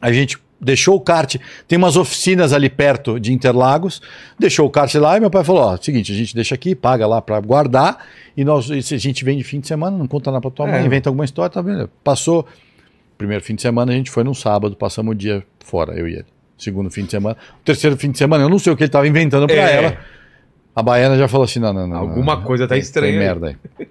[0.00, 1.36] A gente deixou o kart,
[1.68, 4.00] tem umas oficinas ali perto de Interlagos,
[4.38, 7.06] deixou o kart lá e meu pai falou, ó, seguinte, a gente deixa aqui, paga
[7.06, 10.30] lá pra guardar, e nós, se a gente vem de fim de semana, não conta
[10.30, 10.72] nada pra tua É.
[10.72, 11.90] mãe, inventa alguma história, tá vendo?
[12.02, 12.46] Passou,
[13.18, 16.14] primeiro fim de semana a gente foi num sábado, passamos o dia fora, eu e
[16.14, 16.26] ele.
[16.58, 17.36] Segundo fim de semana.
[17.60, 19.76] O terceiro fim de semana, eu não sei o que ele estava inventando pra É.
[19.76, 19.98] ela.
[20.74, 21.96] A baiana já falou assim: não, não, não.
[21.98, 23.86] Alguma não, coisa tá estranha Tem merda aí.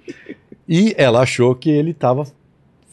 [0.68, 2.26] E ela achou que ele estava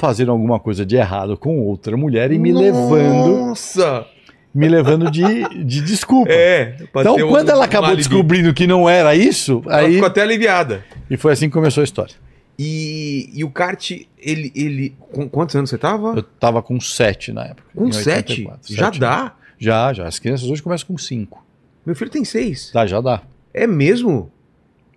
[0.02, 4.04] fazendo alguma coisa de errado com outra mulher e me levando, Nossa!
[4.52, 5.22] me levando de,
[5.64, 6.28] de desculpa.
[6.32, 6.74] É.
[6.82, 9.94] então, ter um- quando ela acabou descobrindo que não era isso, Ela aí.
[9.94, 10.84] ficou até aliviada.
[11.08, 12.16] E foi assim que começou a história.
[12.58, 14.94] E, e o kart, ele, ele.
[15.12, 16.14] Com quantos anos você tava?
[16.16, 17.62] Eu tava com sete na época.
[17.74, 18.32] Com sete?
[18.32, 18.74] 84.
[18.74, 19.00] Já Sete.
[19.00, 19.32] dá?
[19.58, 20.06] Já, já.
[20.08, 21.44] As crianças hoje começam com cinco.
[21.86, 22.70] Meu filho tem seis.
[22.72, 23.22] Tá, já dá.
[23.54, 24.30] É mesmo?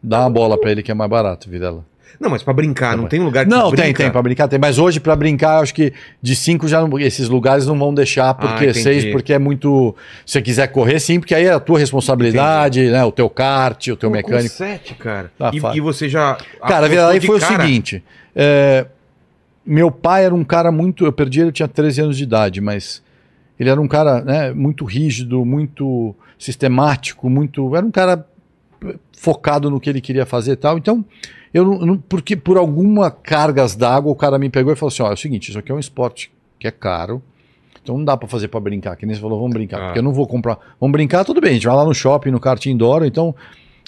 [0.04, 1.86] Dá uma bola pra ele que é mais barato, Videla.
[2.20, 3.10] Não, mas pra brincar, Tá não bom.
[3.10, 3.84] tem lugar que Não, brinca?
[3.84, 4.58] tem, tem, pra brincar tem.
[4.60, 8.34] Mas hoje, pra brincar, acho que de cinco já não- esses lugares não vão deixar,
[8.34, 8.82] porque Ah, entendi.
[8.84, 9.96] seis, porque é muito.
[10.26, 13.04] Se você quiser correr, sim, porque aí é a tua responsabilidade, né?
[13.04, 14.50] O teu kart, o teu Pô, mecânico.
[14.50, 15.32] Com sete, cara.
[15.38, 16.38] Tá e, e você já.
[16.68, 17.64] Cara, apostou aí de foi o cara?
[17.64, 18.04] seguinte.
[18.36, 18.86] é,
[19.66, 21.06] meu pai era um cara muito.
[21.06, 23.02] Eu perdi ele, eu tinha 13 anos de idade, mas
[23.60, 27.76] ele era um cara né, muito rígido, muito sistemático, muito.
[27.76, 28.26] Era um cara
[29.18, 30.78] focado no que ele queria fazer e tal.
[30.78, 31.04] Então,
[31.56, 35.04] eu não, não- porque por alguma cargas d'água o cara me pegou e falou assim:
[35.04, 37.22] ó, é o seguinte, isso aqui é um esporte que é caro.
[37.82, 39.86] Então não dá pra fazer pra brincar, que nem você falou, vamos brincar, Ah.
[39.86, 40.58] porque eu não vou comprar.
[40.80, 43.36] Vamos brincar, tudo bem, a gente vai lá no shopping, no kart indoor, então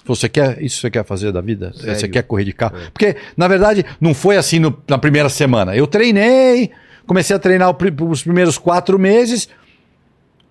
[0.06, 1.74] você quer, isso você quer fazer da vida?
[1.76, 1.96] Sério?
[2.00, 2.78] Você quer correr de carro?
[2.78, 2.90] É.
[2.92, 5.76] Porque, na verdade, não foi assim no- na primeira semana.
[5.76, 6.70] Eu treinei,
[7.08, 7.76] comecei a treinar
[8.10, 9.50] os primeiros quatro meses,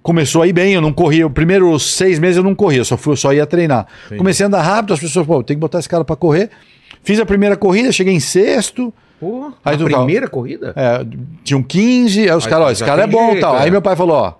[0.02, 1.26] começou a ir bem, eu não corria.
[1.26, 3.86] Os primeiros seis meses eu não corria, eu só, fui, eu só ia treinar.
[4.06, 4.18] Entendi.
[4.18, 6.50] Comecei a andar rápido, as pessoas, pô, tem que botar esse cara pra correr.
[7.06, 8.92] Fiz a primeira corrida, cheguei em sexto.
[9.20, 10.74] Pô, Aí a primeira corrida?
[10.74, 11.06] É,
[11.44, 13.56] tinham 15, aí os caras, ó, esse cara é bom e tal.
[13.56, 13.62] é.
[13.62, 14.34] Aí meu pai falou, ó,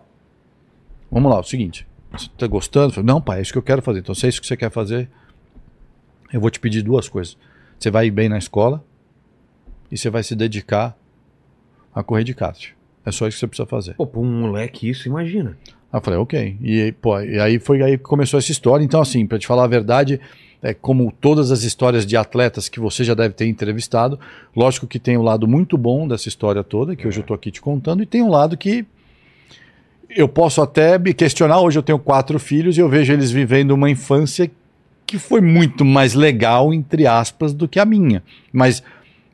[1.09, 2.87] vamos lá, é o seguinte, você tá gostando?
[2.89, 4.01] Eu falei, não, pai, é isso que eu quero fazer.
[4.01, 5.09] Então, se é isso que você quer fazer,
[6.33, 7.39] eu vou te pedir duas coisas.
[7.79, 8.83] Você vai ir bem na escola
[9.89, 10.99] e você vai se dedicar
[11.95, 12.71] a correr de kart.
[13.05, 13.95] É só isso que você precisa fazer.
[13.95, 15.57] Pô, pra um moleque isso, imagina.
[15.93, 16.57] Aí eu falei, ok.
[16.61, 18.83] E, pô, e aí foi aí que começou essa história.
[18.83, 20.21] Então, assim, pra te falar a verdade,
[20.63, 24.19] é como todas as histórias de atletas que você já deve ter entrevistado,
[24.55, 27.51] lógico que tem um lado muito bom dessa história toda, que hoje eu tô aqui
[27.51, 28.85] te contando, e tem um lado que
[30.11, 31.61] eu posso até me questionar.
[31.61, 34.51] Hoje eu tenho quatro filhos e eu vejo eles vivendo uma infância
[35.07, 38.23] que foi muito mais legal, entre aspas, do que a minha.
[38.53, 38.83] Mas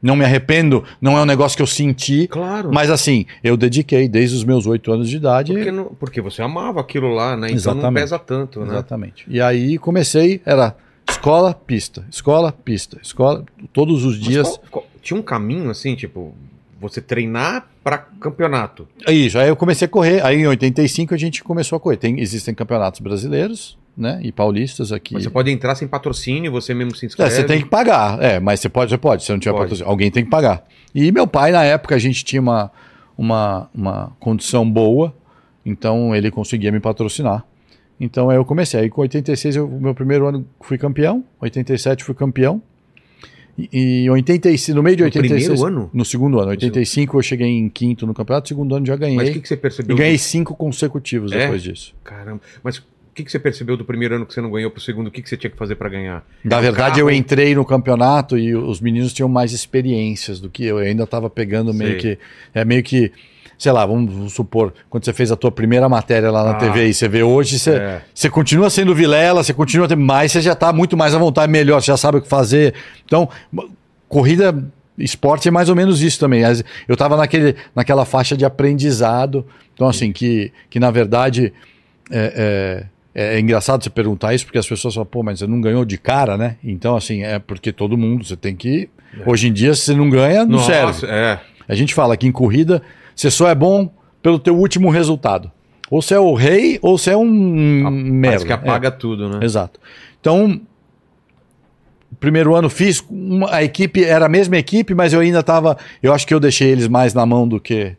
[0.02, 2.26] não me arrependo, não é um negócio que eu senti.
[2.26, 2.70] Claro.
[2.72, 5.52] Mas assim, eu dediquei desde os meus oito anos de idade.
[5.52, 7.46] Porque, não- porque você amava aquilo lá, né?
[7.50, 8.02] Então não Exatamente.
[8.02, 8.66] pesa tanto, né?
[8.68, 9.24] Exatamente.
[9.28, 10.74] E aí comecei, era
[11.08, 14.48] escola, pista, escola, pista, escola, todos os dias.
[14.48, 16.34] qual- qual- tinha um caminho assim, tipo,
[16.80, 18.86] você treinar pra campeonato.
[19.06, 20.24] É Isso, aí eu comecei a correr.
[20.24, 21.96] Aí em 85 a gente começou a correr.
[21.96, 24.20] Tem, existem campeonatos brasileiros, né?
[24.22, 25.14] E paulistas aqui.
[25.14, 27.30] Mas você pode entrar sem patrocínio, você mesmo se É, inscreve.
[27.34, 28.22] você tem que pagar.
[28.22, 29.24] É, mas você pode, você pode.
[29.24, 29.64] Se não tiver Pode.
[29.64, 30.64] patrocínio, alguém tem que pagar.
[30.94, 32.70] E meu pai, na época, a gente tinha uma,
[33.18, 35.12] uma, uma condição boa,
[35.66, 37.44] então ele conseguia me patrocinar.
[38.04, 38.80] Então aí eu comecei.
[38.80, 42.60] Aí com 86, eu, meu primeiro ano fui campeão, 87 fui campeão.
[43.56, 45.46] E, e em 85, no meio de No 86.
[45.60, 45.90] primeiro ano?
[45.94, 46.48] No segundo ano.
[46.50, 49.16] 85 eu cheguei em quinto no campeonato, segundo ano já ganhei.
[49.16, 49.96] Mas o que, que você E percebeu?
[49.96, 51.38] ganhei do- cinco consecutivos É?
[51.40, 51.94] depois disso.
[52.02, 52.40] Caramba.
[52.64, 52.82] Mas o
[53.14, 55.06] que, que você percebeu do primeiro ano que você não ganhou pro segundo?
[55.08, 56.26] O que, que você tinha que fazer pra ganhar?
[56.42, 57.10] Na Um verdade, carro?
[57.10, 60.78] eu entrei no campeonato e os meninos tinham mais experiências do que eu.
[60.80, 62.16] Eu ainda estava pegando meio Sei.
[62.16, 62.18] que.
[62.54, 63.12] É meio que.
[63.58, 66.54] Sei lá, vamos, supor, quando você fez a tua primeira matéria lá na Ah.
[66.54, 68.02] TV e você vê hoje, você, É.
[68.14, 71.50] você continua sendo Vilela, você continua tendo mais, você já está muito mais à vontade,
[71.50, 72.74] melhor, você já sabe o que fazer.
[73.04, 73.28] Então,
[74.08, 74.64] corrida,
[74.98, 76.42] esporte é mais ou menos isso também.
[76.88, 81.52] Eu estava naquele, naquela faixa de aprendizado, então assim, que, que na verdade
[82.10, 85.60] é, é- é engraçado você perguntar isso, porque as pessoas falam, pô, mas você não
[85.60, 86.56] ganhou de cara, né?
[86.64, 88.88] Então, assim, é porque todo mundo, você tem que.
[89.26, 91.06] Hoje em dia, se você não ganha, não Nossa, serve.
[91.08, 91.38] é.
[91.68, 92.80] A gente fala que em corrida,
[93.14, 93.90] você só é bom
[94.22, 95.50] pelo teu último resultado.
[95.90, 98.28] Ou você é o rei, ou você é um merda.
[98.28, 99.38] Parece que apaga tudo, né?
[99.42, 99.78] É, exato.
[100.20, 100.60] Então,
[102.20, 105.76] primeiro ano fiz, uma- a equipe era a mesma equipe, mas eu ainda estava.
[106.02, 107.94] Eu acho que eu deixei eles mais na mão do que.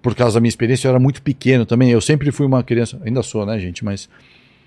[0.00, 1.90] Por causa da minha experiência, eu era muito pequeno também.
[1.90, 3.84] Eu sempre fui uma criança, ainda sou, né, gente?
[3.84, 4.08] Mas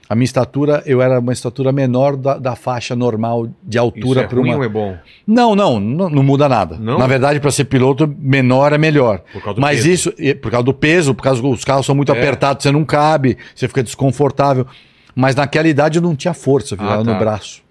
[0.08, 4.22] a minha estatura, eu era uma estatura menor da, da faixa normal de Isso altura
[4.22, 4.58] é para ruim uma.
[4.58, 4.96] ou é bom?
[5.26, 6.78] Não, não, não, não muda nada.
[6.80, 7.00] Não?
[7.00, 9.22] Na verdade, para ser piloto, menor é melhor.
[9.34, 9.90] Por causa do Mas peso.
[9.90, 12.18] isso, por causa do peso, por causa dos carros são muito É.
[12.18, 14.68] apertados, você não cabe, você fica desconfortável.
[15.16, 17.14] Mas naquela idade eu não tinha força virar Ah, tá.
[17.14, 17.64] no braço.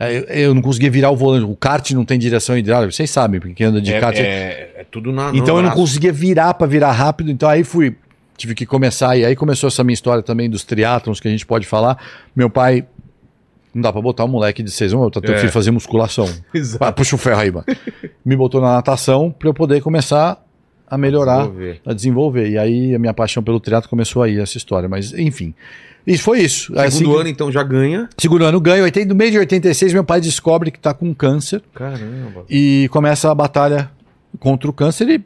[0.00, 1.44] É, Eu, eu não conseguia virar o volante.
[1.44, 4.16] O kart não tem direção hidráulica, vocês sabem, porque quem anda de É, kart.
[4.16, 5.32] é- é tudo na.
[5.34, 7.96] Então eu não conseguia virar para virar rápido, então aí fui,
[8.38, 11.44] tive que começar, e aí começou essa minha história também dos triatlons que a gente
[11.44, 11.98] pode falar.
[12.34, 12.86] Meu pai,
[13.74, 15.38] não dá para botar um moleque de seis anos, botar teu É.
[15.38, 16.26] filho fazer musculação.
[16.54, 16.84] Exato.
[16.84, 17.66] Ah, puxa o ferro aí, mano.
[18.24, 20.42] Me botou na natação para eu poder começar
[20.90, 21.80] a melhorar, Desenvolver.
[21.84, 22.48] a desenvolver.
[22.50, 24.88] E aí a minha paixão pelo triatlo começou aí, essa história.
[24.88, 25.52] Mas enfim,
[26.06, 26.66] isso foi isso.
[26.68, 28.08] Segundo Assim que- ano, então, já ganha.
[28.16, 31.60] Segundo ano ganho, 80 no mês de 86 meu pai descobre que está com câncer
[31.74, 32.44] Caramba.
[32.48, 33.90] e começa a batalha
[34.38, 35.24] contra o câncer e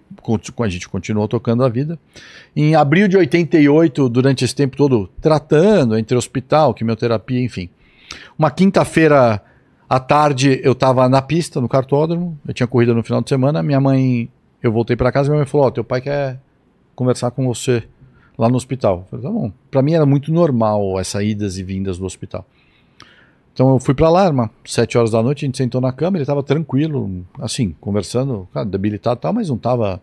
[0.62, 1.98] a gente continuou tocando a vida.
[2.54, 7.68] Em abril de 88, durante esse tempo todo tratando, entre hospital, quimioterapia, enfim.
[8.38, 9.42] Uma quinta-feira
[9.88, 13.62] à tarde eu estava na pista, no cartódromo, eu tinha corrida no final de semana,
[13.62, 14.28] minha mãe,
[14.62, 16.40] eu voltei para casa minha mãe falou, ó, teu pai quer
[16.94, 17.82] conversar com você
[18.38, 18.98] lá no hospital.
[18.98, 19.52] Eu falei, tá bom.
[19.70, 22.46] Para mim era muito normal essas idas e vindas do hospital.
[23.54, 26.16] Então eu fui pra lá, uma sete horas da noite, a gente sentou na cama,
[26.16, 30.00] ele tava tranquilo, assim, conversando, cara, debilitado e tal, mas não tava.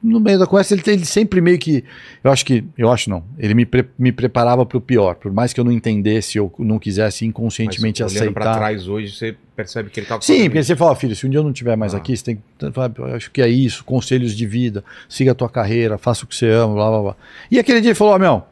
[0.00, 1.82] No meio da conversa, ele, ele sempre meio que.
[2.22, 2.62] Eu acho que.
[2.76, 3.24] Eu acho não.
[3.36, 5.16] Ele me, pre- me preparava pro pior.
[5.16, 8.56] Por mais que eu não entendesse ou não quisesse inconscientemente Mas aceitar.
[8.56, 10.68] trás hoje, você percebe que ele tava Sim, porque isso.
[10.68, 11.96] você fala, filho, se um dia eu não estiver mais Ah.
[11.96, 12.42] aqui, você tem que.
[13.16, 16.48] acho que é isso, conselhos de vida, siga a tua carreira, faça o que você
[16.48, 17.16] ama, blá blá blá.
[17.50, 18.44] E aquele dia ele falou, ó, meu,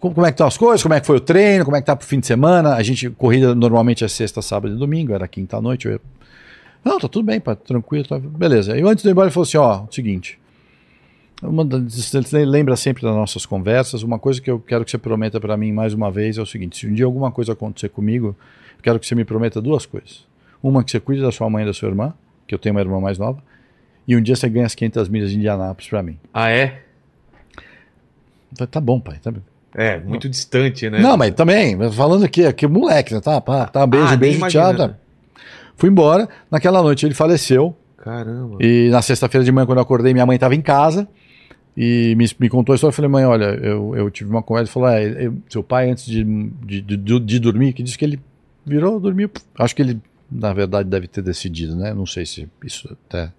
[0.00, 1.80] como, como é que estão as coisas, como é que foi o treino, como é
[1.80, 2.74] que tá pro fim de semana?
[2.74, 5.86] A gente, corrida normalmente é sexta, sábado e domingo, era quinta à noite.
[5.86, 6.00] Eu,
[6.84, 8.76] não, tá tudo bem, pá, tranquilo, tá, beleza.
[8.76, 10.38] E antes ir embora ele falou assim, ó, seguinte.
[11.42, 14.02] Uma, das- você lembra sempre das nossas conversas.
[14.02, 16.46] Uma coisa que eu quero que você prometa para mim mais uma vez é o
[16.46, 18.36] seguinte: se um dia alguma coisa acontecer comigo,
[18.76, 20.26] eu quero que você me prometa duas coisas.
[20.62, 22.12] Uma, que você cuide da sua mãe e da sua irmã,
[22.46, 23.42] que eu tenho uma irmã mais nova,
[24.06, 26.18] e um dia você ganha as 500 milhas de Indianápolis para mim.
[26.34, 26.82] Ah, é?
[28.54, 29.18] Falei, tá bom, pai.
[29.22, 29.40] Tá bom.
[29.74, 31.00] É, muito distante, né?
[31.00, 33.20] Não, mas também, falando aqui, aqui moleque, né?
[33.20, 34.76] Tá, pá, tá, beijo, Ah, beijo, tchau.
[34.76, 34.94] Tá.
[35.76, 36.28] Fui embora.
[36.50, 37.76] Naquela noite ele faleceu.
[37.96, 38.56] Caramba.
[38.60, 41.06] E na sexta-feira de manhã, quando eu acordei, minha mãe estava em casa
[41.76, 42.90] e me, me contou a história.
[42.90, 44.68] Eu falei, mãe, olha, eu, eu tive uma conversa.
[44.68, 48.04] Ele falou, é, eu- seu pai, antes de, de, de, de dormir, que disse que
[48.04, 48.20] ele
[48.66, 49.30] virou, dormiu.
[49.58, 51.94] Acho que ele, na verdade, deve ter decidido, né?
[51.94, 53.30] Não sei se isso até.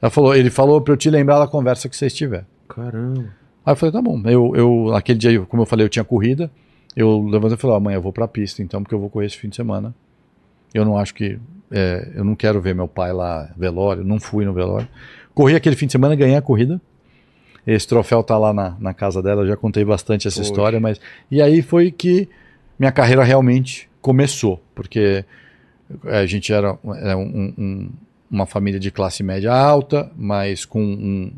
[0.00, 2.46] Ela falou, ele falou para eu te lembrar da conversa que vocês tiveram.
[2.68, 3.39] Caramba.
[3.70, 4.20] Aí eu falei, tá bom.
[4.24, 6.50] Eu, eu, naquele dia, como eu falei, eu tinha corrida.
[6.96, 9.36] Eu levantei e falei, amanhã eu vou pra pista, então, porque eu vou correr esse
[9.36, 9.94] fim de semana.
[10.74, 11.38] Eu não acho que.
[11.70, 14.88] é, eu não quero ver meu pai lá, velório, não fui no velório.
[15.32, 16.80] Corri aquele fim de semana, ganhei a corrida.
[17.64, 20.50] Esse troféu tá lá na, na casa dela, eu já contei bastante essa Poxa.
[20.50, 21.00] história, mas.
[21.30, 22.28] E aí foi que
[22.76, 25.24] minha carreira realmente começou, porque
[26.06, 27.90] a gente era, era um- um-
[28.30, 31.32] uma família de classe média alta, mas com um,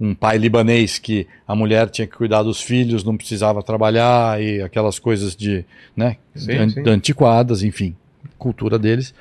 [0.00, 4.62] um pai libanês que a mulher tinha que cuidar dos filhos, não precisava trabalhar e
[4.62, 5.64] aquelas coisas de,
[5.96, 6.82] né, Sim, an- sim.
[6.88, 7.96] antiquadas, enfim,
[8.38, 9.12] cultura deles.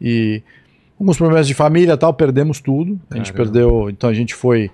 [0.00, 0.42] E
[0.98, 2.98] alguns problemas de família, tal, perdemos tudo.
[3.10, 3.52] A gente Caramba.
[3.52, 4.70] perdeu, então a gente foi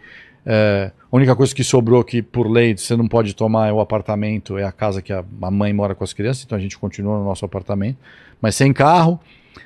[0.46, 3.80] é, a única coisa que sobrou que por lei você não pode tomar é o
[3.80, 6.78] apartamento, é a casa que a a mãe mora com as crianças, então a gente
[6.78, 7.98] continua no nosso apartamento,
[8.40, 9.20] mas sem carro,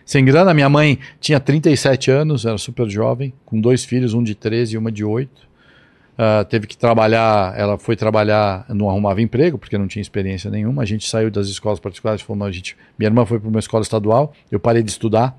[0.04, 0.52] sem grana.
[0.54, 4.78] Minha mãe tinha 37 anos, era super jovem, com dois filhos, um de 13 e
[4.78, 5.46] uma de 8.
[6.18, 10.82] Ah, teve que trabalhar, ela foi trabalhar, não arrumava emprego, porque não tinha experiência nenhuma.
[10.82, 13.82] A gente saiu das escolas particulares, fomos, a gente, minha irmã foi para uma escola
[13.82, 15.38] estadual, eu parei de estudar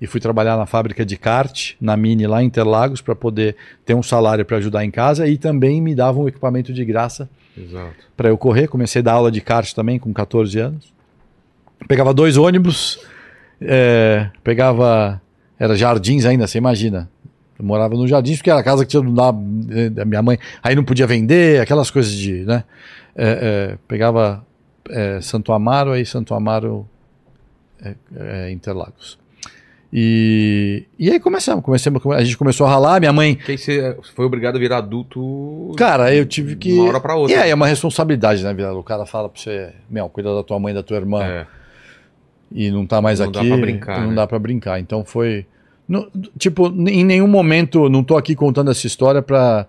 [0.00, 3.94] e fui trabalhar na fábrica de kart, na Mini, lá em Interlagos, para poder ter
[3.94, 7.28] um salário para ajudar em casa e também me davam um equipamento de graça
[8.16, 8.66] para eu correr.
[8.66, 10.92] Comecei a dar aula de kart também com 14 anos.
[11.86, 12.98] Pegava dois ônibus,
[13.60, 15.20] é, pegava.
[15.58, 17.08] Era jardins ainda, você imagina.
[17.60, 19.30] Eu morava no jardins porque era a casa que tinha da,
[19.92, 20.38] da minha mãe.
[20.62, 22.42] Aí não podia vender, aquelas coisas de.
[22.44, 22.64] Né?
[23.14, 24.42] É, é, pegava
[24.88, 26.88] é, Santo Amaro, aí Santo Amaro,
[27.84, 29.18] é, é, Interlagos.
[29.92, 33.00] E, e aí começamos, começamos, a gente começou a ralar.
[33.00, 35.72] Minha mãe Que você foi obrigado a virar adulto.
[35.76, 36.72] Cara, eu tive que.
[36.72, 37.36] Uma hora pra outra.
[37.36, 38.78] E aí é uma responsabilidade, né, Vidal?
[38.78, 41.46] O cara fala pra você, meu, cuida da tua mãe, da tua irmã, É.
[42.52, 43.48] e não tá mais Não dá aqui.
[43.48, 44.14] pra brincar, Não né?
[44.14, 44.80] dá pra brincar.
[44.80, 45.44] Então foi.
[45.90, 49.66] Não- tipo, em nenhum momento, não tô aqui contando essa história pra,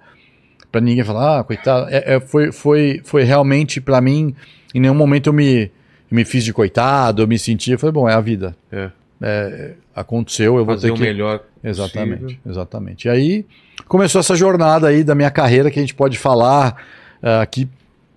[0.71, 1.87] pra ninguém falar, ah, coitado.
[1.89, 4.35] É, é, foi, foi, foi realmente, pra mim,
[4.73, 5.71] em nenhum momento eu me,
[6.09, 7.71] me fiz de coitado, eu me senti.
[7.71, 8.55] Eu falei, bom, é a vida.
[8.71, 8.89] É.
[9.23, 11.01] É, aconteceu, eu vou Fazer ter o que.
[11.01, 11.41] melhor.
[11.63, 12.41] Exatamente, possível.
[12.47, 13.07] exatamente.
[13.07, 13.45] E aí
[13.87, 16.75] começou essa jornada aí da minha carreira que a gente pode falar
[17.21, 17.69] eh, aqui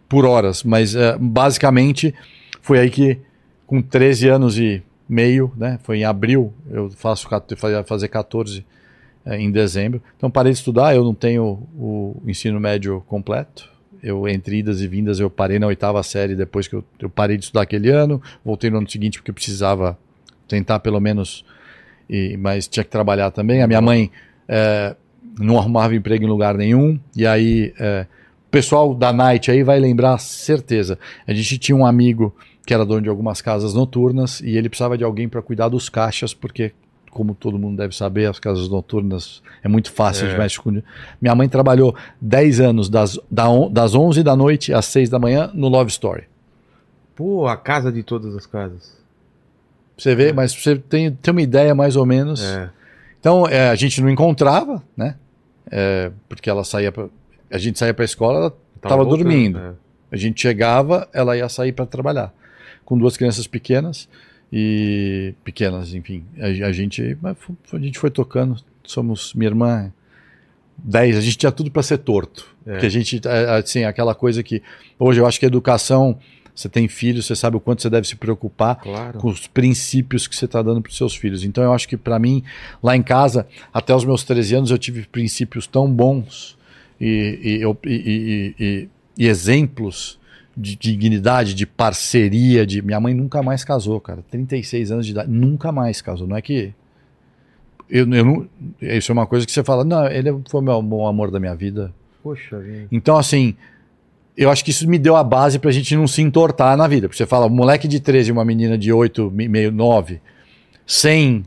[0.09, 2.15] por horas, mas eh, basicamente
[2.63, 3.19] foi aí que
[3.67, 4.83] com 13 anos e
[5.15, 7.29] meio, né, foi em abril, eu faço
[7.87, 8.67] fazer 14
[9.25, 10.03] eh, em dezembro.
[10.17, 13.73] Então parei de estudar, eu não tenho o ensino médio completo.
[14.03, 17.39] Eu, entre idas e vindas, eu parei na oitava série depois que eu, eu parei
[17.39, 18.21] de estudar aquele ano.
[18.45, 19.97] Voltei no ano seguinte porque eu precisava
[20.47, 21.43] tentar pelo menos
[22.11, 23.63] e- mas tinha que trabalhar também.
[23.63, 24.11] A minha mãe
[24.49, 24.95] eh,
[25.39, 27.73] não arrumava emprego em lugar nenhum, e aí
[28.47, 30.99] o pessoal da night aí vai lembrar, certeza.
[31.27, 32.35] A gente tinha um amigo
[32.67, 35.89] que era dono de algumas casas noturnas e ele precisava de alguém para cuidar dos
[35.89, 36.73] caixas, porque,
[37.11, 40.39] como todo mundo deve saber, as casas noturnas é muito fácil de É.
[40.39, 40.83] mexer com.
[41.21, 45.19] Minha mãe trabalhou 10 anos, das, da on- das 11 da noite às 6 da
[45.19, 46.25] manhã, no Love Story.
[47.15, 48.97] Pô, a casa de todas as casas.
[49.97, 52.43] Você vê, mas pra você tem, ter uma ideia mais ou menos.
[52.43, 52.69] É.
[53.21, 55.15] Então é, a gente não encontrava, né?
[55.71, 57.07] É, porque ela saía pra,
[57.51, 59.59] a gente saía para a escola, ela estava dormindo.
[59.59, 59.73] é.
[60.11, 62.33] A gente chegava, ela ia sair para trabalhar
[62.85, 64.09] com duas crianças pequenas
[64.53, 66.25] e pequenas, enfim.
[66.39, 67.17] A, a gente,
[67.73, 68.57] a gente foi tocando.
[68.85, 69.93] Somos minha irmã
[70.79, 72.47] 10, a gente tinha tudo para ser torto.
[72.67, 72.79] É.
[72.79, 73.21] Que a gente
[73.59, 74.63] assim, aquela coisa que
[74.99, 76.19] hoje eu acho que a educação,
[76.55, 79.19] você tem filhos, você sabe o quanto você deve se preocupar Claro.
[79.19, 81.43] com os princípios que você está dando para os seus filhos.
[81.45, 82.43] Então eu acho que para mim,
[82.83, 86.57] lá em casa, até os meus 13 anos, eu tive princípios tão bons
[87.01, 90.19] e- e- e- e exemplos
[90.57, 94.25] de dignidade, de parceria, de minha mãe nunca mais casou, cara.
[94.31, 96.27] 36 anos de idade, nunca mais casou.
[96.27, 96.73] Não é que
[97.91, 98.49] eu, eu não,
[98.81, 101.39] isso é uma coisa que você fala, não, ele foi o meu bom amor da
[101.41, 101.93] minha vida.
[102.23, 102.87] Poxa vida.
[102.91, 103.55] Então, assim,
[104.37, 107.09] eu acho que isso me deu a base pra gente não se entortar na vida.
[107.09, 110.21] Porque você fala, um moleque de 13 e uma menina de 8, me- meio 9,
[110.87, 111.45] sem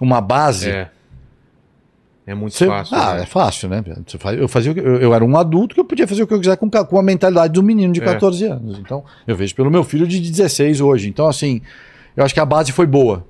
[0.00, 0.70] uma base.
[0.70, 0.90] É.
[2.26, 2.96] É muito fácil.
[2.96, 3.22] ah, né?
[3.22, 3.84] é fácil, né?
[4.36, 6.56] Eu, fazia, eu, eu era um adulto que eu podia fazer o que eu quiser
[6.56, 8.04] com, com a mentalidade do menino de É.
[8.04, 8.78] 14 anos.
[8.80, 11.08] Então, eu vejo pelo meu filho de 16 hoje.
[11.08, 11.60] Então, assim,
[12.16, 13.24] eu acho que a base foi boa.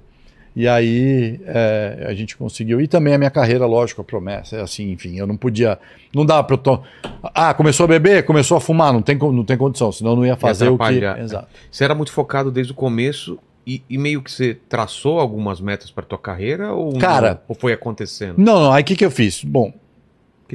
[0.56, 2.80] E aí é, a gente conseguiu.
[2.80, 4.56] E também a minha carreira, lógico, a promessa.
[4.56, 5.78] É assim, enfim, eu não podia.
[6.14, 6.58] Não dava pra eu.
[6.58, 6.82] To...
[7.22, 10.24] Ah, começou a beber, começou a fumar, não tem, não tem condição, senão eu não
[10.24, 11.04] ia fazer o que.
[11.20, 11.48] Exato.
[11.70, 15.90] Você era muito focado desde o começo e, e meio que você traçou algumas metas
[15.90, 17.00] para tua carreira ou não?
[17.00, 18.34] Cara- ou foi acontecendo?
[18.38, 19.42] Não, não, aí o que, que eu fiz?
[19.42, 19.72] Bom,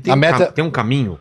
[0.02, 1.20] tem, a um meta- tem um caminho.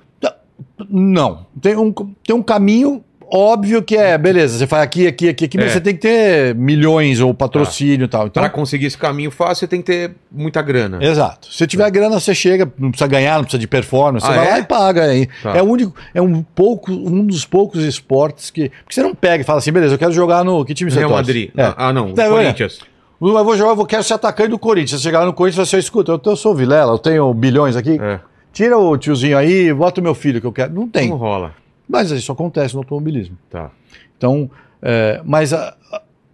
[0.88, 1.46] Não.
[1.60, 5.56] Tem um, tem um caminho óbvio que é, beleza, você faz aqui, aqui, aqui, aqui,
[5.56, 5.70] mas É.
[5.74, 8.26] você tem que ter milhões ou patrocínio e tal.
[8.26, 10.98] Então, Para conseguir esse caminho fácil, você tem que ter muita grana.
[11.02, 11.52] Exato.
[11.52, 14.46] Se tiver grana, você chega, não precisa ganhar, não precisa de performance, você Ah, vai
[14.46, 14.50] é?
[14.50, 15.04] lá e paga.
[15.04, 15.28] aí.
[15.42, 15.56] Tá.
[15.56, 18.70] É o único, é um pouco, um dos poucos esportes que.
[18.82, 20.64] Porque você não pega e fala assim, beleza, eu quero jogar no.
[20.64, 21.10] Que time você Real?
[21.10, 21.50] Madrid.
[21.56, 21.62] É.
[21.62, 22.14] Ah, ah, não.
[22.16, 22.80] É, olha, Corinthians.
[23.22, 25.00] Eu vou jogar, eu quero ser atacante do Corinthians.
[25.00, 27.76] Você chegar lá no Corinthians, você escuta, eu, eu sou o Vilela, eu tenho bilhões
[27.76, 27.98] aqui.
[28.00, 28.18] É.
[28.52, 30.72] tira o tiozinho aí, bota o meu filho que eu quero.
[30.72, 31.10] Não tem.
[31.10, 31.52] Não rola.
[31.90, 33.36] Mas isso acontece no automobilismo.
[33.50, 33.70] Tá.
[34.16, 34.48] Então,
[34.80, 35.76] é, mas a,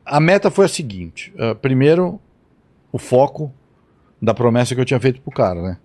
[0.05, 2.21] a- meta foi a seguinte: é, primeiro,
[2.93, 3.51] o foco
[4.21, 5.79] da promessa que eu tinha feito pro cara, né?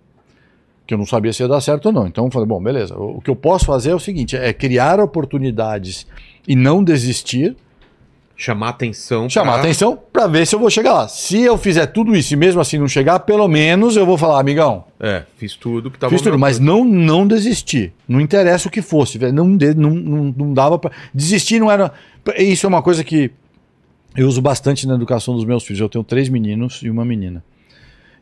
[0.86, 2.06] Que eu não sabia se ia dar certo ou não.
[2.06, 2.96] Então eu falei, bom, beleza.
[2.98, 6.06] O, o que eu posso fazer é o seguinte: é criar oportunidades
[6.46, 7.56] e não desistir,
[8.44, 9.30] Chamar atenção.
[9.30, 11.06] chamar pra- atenção para ver se eu vou chegar lá.
[11.08, 14.40] Se eu fizer tudo isso e mesmo assim não chegar, pelo menos eu vou falar,
[14.40, 17.92] amigão, É, fiz tudo que tava Fiz tudo, mas não, não desistir.
[18.08, 19.16] Não interessa o que fosse.
[19.32, 20.90] Não, de- não, não, não dava pra.
[21.14, 21.92] Desistir não era.
[22.36, 23.30] Isso é uma coisa que
[24.16, 25.80] eu uso bastante na educação dos meus filhos.
[25.80, 27.44] Eu tenho três meninos e uma menina.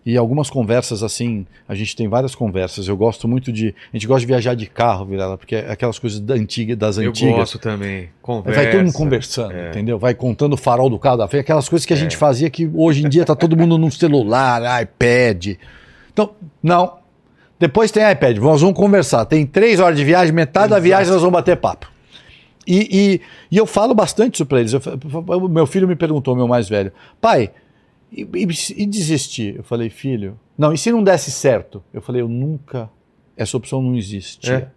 [0.05, 2.89] E algumas conversas assim, a gente tem várias conversas.
[2.89, 3.75] Eu gosto muito de.
[3.93, 6.97] A gente gosta de viajar de carro, Virela, porque é aquelas coisas da antiga, das
[6.97, 7.35] Eu antigas.
[7.35, 8.09] gosto também.
[8.23, 8.63] Conversa.
[8.63, 9.69] Vai todo mundo conversando, É.
[9.69, 9.99] entendeu?
[9.99, 12.71] Vai contando o farol do carro da frente, aquelas coisas que a gente fazia que
[12.75, 15.57] hoje em dia tá todo mundo no celular, iPad.
[16.13, 16.31] Então,
[16.63, 16.99] não.
[17.59, 19.27] Depois tem iPad, nós vamos conversar.
[19.27, 21.91] Tem três horas de viagem, metade da viagem nós vamos bater papo.
[22.67, 23.21] E, e,
[23.55, 24.73] e eu falo bastante isso pra eles.
[24.73, 24.81] Eu
[25.49, 27.51] meu filho me perguntou, meu mais velho, pai,
[28.13, 29.57] e, e- e desistir?
[29.57, 31.83] Eu falei, filho, não, e se não desse certo?
[31.93, 32.91] Eu falei, eu nunca,
[33.37, 34.51] essa opção não existe.
[34.51, 34.69] É.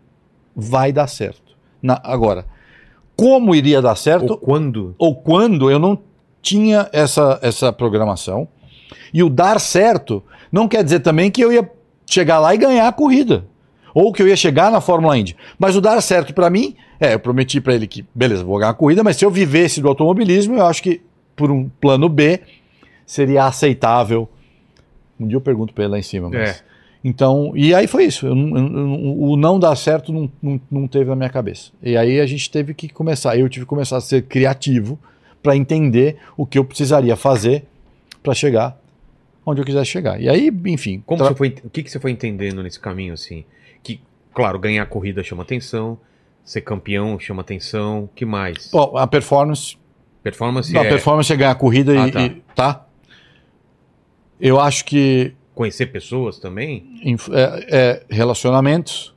[0.56, 1.54] Vai dar certo.
[1.82, 2.46] Na- agora,
[3.16, 4.32] como iria dar certo?
[4.32, 4.96] Ou quando?
[4.98, 6.00] ou quando eu não
[6.42, 8.48] tinha essa, essa programação.
[9.14, 11.70] E o dar certo não quer dizer também que eu ia
[12.06, 13.46] chegar lá e ganhar a corrida.
[13.94, 15.36] Ou que eu ia chegar na Fórmula Indy.
[15.58, 18.72] Mas o dar certo para mim, é, eu prometi para ele que, beleza, vou ganhar
[18.72, 21.02] a corrida, mas se eu vivesse do automobilismo, eu acho que
[21.36, 22.42] por um plano B
[23.06, 24.30] seria aceitável.
[25.20, 26.50] Um dia eu pergunto para ele lá em cima, mas.
[26.50, 26.74] É.
[27.06, 28.26] Então, e aí foi isso.
[28.26, 31.72] Eu eu não- o não dar certo não, não, não teve na minha cabeça.
[31.82, 33.38] E aí a gente teve que começar.
[33.38, 34.98] Eu tive que começar a ser criativo
[35.42, 37.66] para entender o que eu precisaria fazer
[38.22, 38.80] para chegar
[39.46, 40.22] onde eu quisesse chegar.
[40.22, 41.04] E aí, enfim.
[41.06, 43.44] Como tra- você foi, o que, que você foi entendendo nesse caminho, assim?
[43.84, 44.00] Que,
[44.34, 45.98] claro, ganhar a corrida chama atenção,
[46.46, 48.70] ser campeão chama atenção, que mais?
[48.72, 49.76] Bom, a performance.
[50.24, 52.22] Performance a é performance é ganhar a corrida Ah, e, tá.
[52.22, 52.86] e- tá.
[54.46, 57.00] Eu acho que conhecer pessoas também?
[57.32, 59.14] É, é relacionamentos.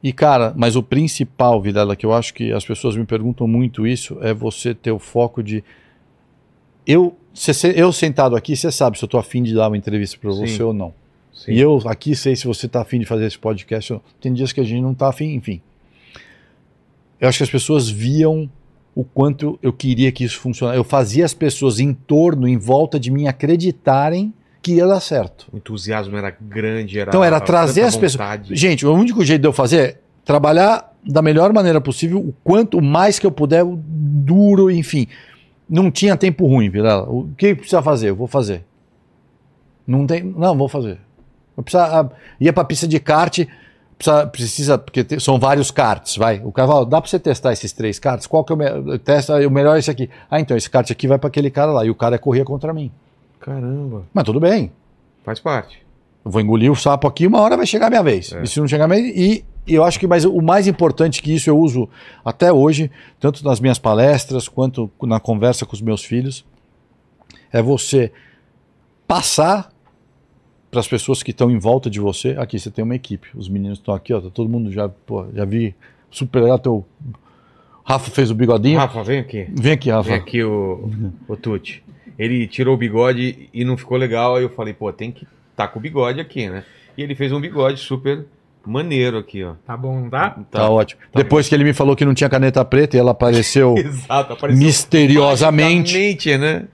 [0.00, 3.84] E, cara, mas o principal, Videla, que eu acho que as pessoas me perguntam muito
[3.86, 5.64] isso, é você ter o foco de.
[6.86, 10.16] Eu, cê- eu sentado aqui, você sabe se eu tô afim de dar uma entrevista
[10.20, 10.94] para você ou não.
[11.32, 11.52] Sim.
[11.52, 14.00] E eu aqui sei se você tá afim de fazer esse podcast.
[14.20, 15.60] Tem dias que a gente não tá afim, enfim.
[17.20, 18.48] Eu acho que as pessoas viam
[18.94, 20.78] o quanto eu queria que isso funcionasse.
[20.78, 25.48] Eu fazia as pessoas em torno, em volta de mim, acreditarem que ia dar certo.
[25.52, 27.10] O entusiasmo era grande, era.
[27.10, 28.14] Então era trazer as pessoas.
[28.14, 28.54] vontade.
[28.54, 32.78] Gente, o único jeito de eu fazer é trabalhar da melhor maneira possível, o quanto
[32.78, 35.08] o mais que eu puder, duro, enfim.
[35.68, 37.08] Não tinha tempo ruim, Vilela.
[37.08, 38.10] O que precisa fazer?
[38.10, 38.64] Eu vou fazer.
[39.86, 40.98] Não tem, não, vou fazer.
[41.56, 43.40] Eu precisa, ia pra pista de kart,
[43.98, 46.40] precisa, precisa porque te- são vários karts, vai.
[46.44, 48.26] O cara fala, dá pra você testar esses três karts?
[48.26, 48.98] Qual que é o melhor?
[48.98, 50.08] Testa, o melhor é esse aqui.
[50.30, 52.72] Ah, então esse kart aqui vai pra aquele cara lá e o cara corria contra
[52.72, 52.90] mim.
[53.40, 54.70] Caramba, Mas tudo bem.
[55.24, 55.80] faz parte.
[56.24, 58.32] Eu vou engolir o sapo aqui, uma hora vai chegar a minha vez.
[58.32, 58.42] É.
[58.42, 59.16] E se não chegar a minha vez.
[59.16, 61.88] E, e eu acho que mas o mais importante que isso eu uso
[62.24, 66.44] até hoje, tanto nas minhas palestras quanto na conversa com os meus filhos,
[67.52, 68.12] é você
[69.08, 69.71] passar
[70.72, 72.30] para as pessoas que estão em volta de você.
[72.38, 73.28] Aqui você tem uma equipe.
[73.34, 74.22] Os meninos estão aqui, ó.
[74.22, 75.74] Tá todo mundo já, pô, já vi.
[76.10, 76.58] Super legal.
[76.58, 76.86] Teu...
[77.84, 78.78] Rafa fez o bigodinho.
[78.78, 79.46] Rafa, vem aqui.
[79.52, 80.08] Vem aqui, Rafa.
[80.08, 80.90] Vem aqui o,
[81.28, 81.84] o Tuti.
[82.18, 84.36] Ele tirou o bigode e não ficou legal.
[84.36, 86.64] Aí eu falei, pô, tem que tá com o bigode aqui, né?
[86.96, 88.24] E ele fez um bigode super
[88.64, 89.56] maneiro aqui, ó.
[89.66, 90.38] Tá bom, não tá?
[90.50, 91.02] Tá, ótimo.
[91.14, 94.64] Depois que ele me falou que não tinha caneta preta e ela apareceu Exato, apareceu
[94.64, 96.38] misteriosamente.
[96.38, 96.64] né?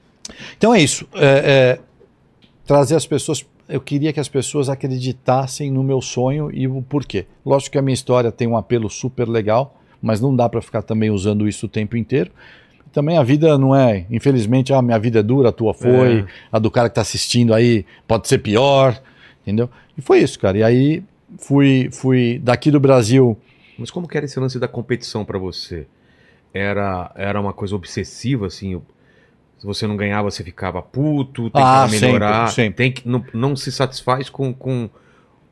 [0.56, 1.04] Então é isso.
[1.14, 1.80] é, é,
[2.64, 3.44] trazer as pessoas.
[3.68, 7.26] Eu queria que as pessoas acreditassem no meu sonho e o porquê.
[7.44, 10.83] Lógico que a minha história tem um apelo super legal, mas não dá para ficar
[10.83, 12.31] também usando isso o tempo inteiro.
[12.92, 16.26] Também a vida não é, infelizmente, a minha vida é dura, a tua foi, É.
[16.50, 18.98] a do cara que tá assistindo aí pode ser pior,
[19.42, 19.68] entendeu?
[19.96, 20.57] E foi isso, cara.
[20.57, 21.02] E aí
[21.37, 23.37] fui, fui daqui do Brasil.
[23.78, 25.87] Mas como que era esse lance da competição pra você?
[26.54, 28.81] Era, era uma coisa obsessiva, assim?
[29.59, 32.46] Se você não ganhava, você ficava puto, tentava Ah, sempre, melhorar.
[32.48, 32.75] sempre.
[32.77, 34.88] Tem que, não, não se satisfaz com, com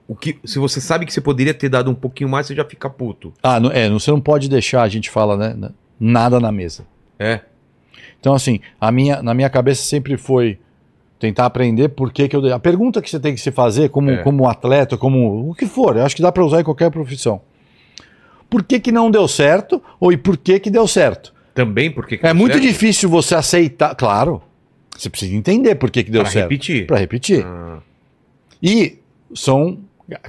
[0.06, 0.38] o que.
[0.44, 3.32] Se você sabe que você poderia ter dado um pouquinho mais, você já fica puto.
[3.42, 5.70] Ah, não, é, não- você não pode deixar, a gente fala, né?
[5.98, 6.86] Nada na mesa.
[7.18, 7.40] É.
[8.20, 10.58] Então, assim, a minha, na minha cabeça sempre foi
[11.18, 12.52] tentar aprender por que, que eu dei.
[12.52, 14.18] A pergunta que você tem que se fazer como, É.
[14.22, 17.40] como atleta, como o que for, eu acho que dá para usar em qualquer profissão.
[18.48, 21.34] Por que, que não deu certo ou e por que, que deu certo?
[21.56, 22.20] Também porque.
[22.22, 23.94] É muito difícil você aceitar.
[23.94, 24.42] Claro,
[24.94, 26.50] você precisa entender por que, que deu Pra certo.
[26.50, 26.86] repetir.
[26.86, 27.44] Para repetir.
[27.44, 27.78] Ah,
[28.62, 28.98] E
[29.34, 29.78] são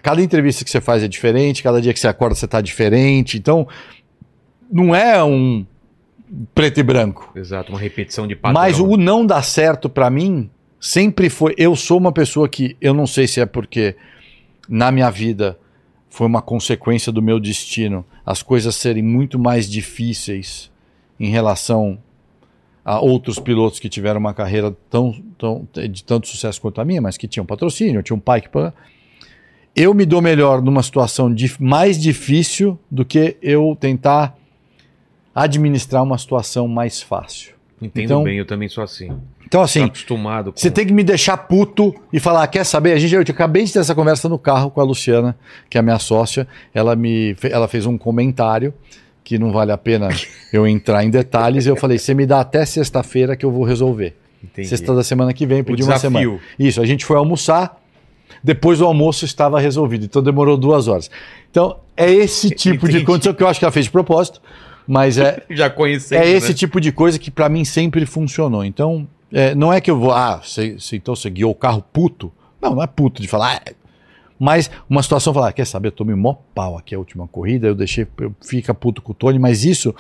[0.02, 3.38] cada entrevista que você faz é diferente, cada dia que você acorda você está diferente.
[3.38, 3.68] Então,
[4.72, 5.66] não é um
[6.56, 7.30] preto e branco.
[7.36, 8.60] Exato, uma repetição de padrão.
[8.62, 10.50] Mas o não dar certo para mim
[10.80, 11.54] sempre foi.
[11.58, 13.98] Eu sou uma pessoa que eu não sei se é porque
[14.70, 15.60] na minha vida
[16.10, 20.72] foi uma consequência do meu destino as coisas serem muito mais difíceis
[21.20, 21.98] em relação
[22.84, 27.02] a outros pilotos que tiveram uma carreira tão, tão de tanto sucesso quanto a minha,
[27.02, 28.50] mas que tinham patrocínio, tinham um pai que
[29.76, 34.36] eu me dou melhor numa situação mais difícil do que eu tentar
[35.36, 37.54] administrar uma situação mais fácil.
[37.80, 39.12] Entendo então, bem, eu também sou assim.
[39.46, 40.60] Então, assim, acostumado com...
[40.60, 42.94] você tem que me deixar puto e falar: quer saber?
[42.94, 45.38] A gente, eu acabei de ter essa conversa no carro com a Luciana,
[45.70, 46.48] que é a minha sócia.
[46.74, 48.74] Ela, me, ela fez um comentário
[49.28, 50.08] que não vale a pena
[50.54, 51.66] eu entrar em detalhes.
[51.66, 54.16] E eu falei: você me dá até sexta-feira que eu vou resolver.
[54.42, 54.70] Entendi.
[54.70, 56.40] Sexta da semana que vem, pedi uma semana.
[56.58, 57.78] Isso, a gente foi almoçar.
[58.42, 61.10] Depois do almoço estava resolvido, então demorou duas horas.
[61.50, 63.00] Então, é esse tipo Entendi.
[63.00, 64.42] de condição que eu acho que ela fez de propósito,
[64.88, 65.44] mas é.
[65.50, 66.16] Já conheci.
[66.16, 66.54] É esse né?
[66.54, 68.64] tipo de coisa que para mim sempre funcionou.
[68.64, 70.14] Então, é, não é que eu vou.
[70.14, 72.32] Ah, você, então você guiou o carro puto.
[72.62, 73.62] Não, não é puto de falar.
[73.66, 73.74] Ah,
[74.40, 77.76] mas uma situação falar, quer saber, eu tomei mó pau aqui a última corrida, eu
[77.76, 79.94] deixei, eu fica puto com o Tony, mas isso,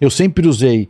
[0.00, 0.88] eu sempre usei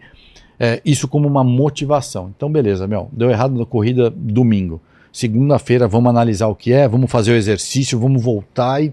[0.59, 2.33] é, isso como uma motivação.
[2.35, 4.81] Então, beleza, meu, deu errado na corrida domingo.
[5.13, 8.93] Segunda-feira vamos analisar o que é, vamos fazer o exercício, vamos voltar e.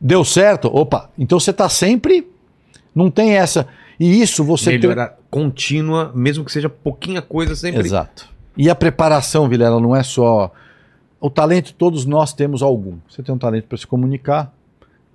[0.00, 0.68] Deu certo?
[0.68, 2.30] Opa, então você está sempre.
[2.94, 3.66] Não tem essa.
[3.98, 4.78] E isso você.
[4.78, 5.16] Melhorar tem...
[5.28, 7.80] contínua, mesmo que seja pouquinha coisa sempre.
[7.80, 8.28] Exato.
[8.56, 10.52] E a preparação, Vilela, não é só.
[11.20, 12.98] O talento, todos nós temos algum.
[13.08, 14.54] Você tem um talento para se comunicar,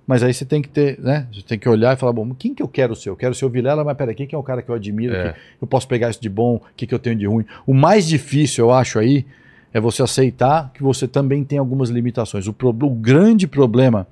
[0.06, 1.26] mas aí você tem que ter, né?
[1.32, 3.08] Você tem que olhar e falar, bom, quem que eu quero ser?
[3.08, 5.14] Eu quero ser o Vilela, mas peraí, quem que é o cara que eu admiro?
[5.14, 5.32] É.
[5.32, 6.56] Que eu posso pegar isso de bom?
[6.56, 7.46] O que, que eu tenho de ruim?
[7.66, 9.24] O mais difícil, eu acho aí,
[9.72, 12.46] é você aceitar que você também tem algumas limitações.
[12.46, 14.06] O, pro, o grande problema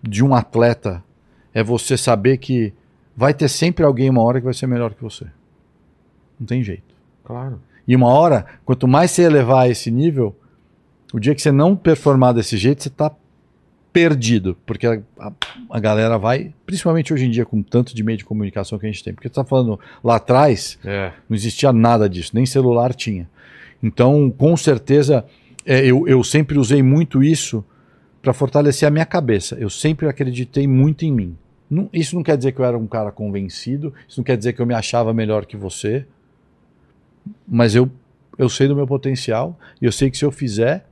[0.00, 1.02] de um atleta
[1.52, 2.72] é você saber que
[3.16, 5.26] vai ter sempre alguém uma hora que vai ser melhor que você.
[6.38, 6.94] Não tem jeito.
[7.24, 7.60] Claro.
[7.86, 10.36] E uma hora, quanto mais você elevar a esse nível,
[11.12, 13.14] o dia que você não performar desse jeito, você está
[13.92, 14.56] perdido.
[14.66, 15.32] Porque a, a,
[15.70, 18.90] a, galera vai, principalmente hoje em dia, com tanto de meio de comunicação que a
[18.90, 19.14] gente tem.
[19.14, 21.12] Porque você está falando lá atrás, é.
[21.28, 23.28] não existia nada disso, nem celular tinha.
[23.82, 25.24] Então, com certeza,
[25.64, 27.64] é, eu, eu sempre usei muito isso
[28.20, 29.56] para fortalecer a minha cabeça.
[29.58, 31.36] Eu sempre acreditei muito em mim.
[31.70, 34.54] Não, isso não quer dizer que eu era um cara convencido, isso não quer dizer
[34.54, 36.06] que eu me achava melhor que você,
[37.46, 37.90] mas eu,
[38.38, 40.87] eu sei do meu potencial e eu sei que se eu fizer.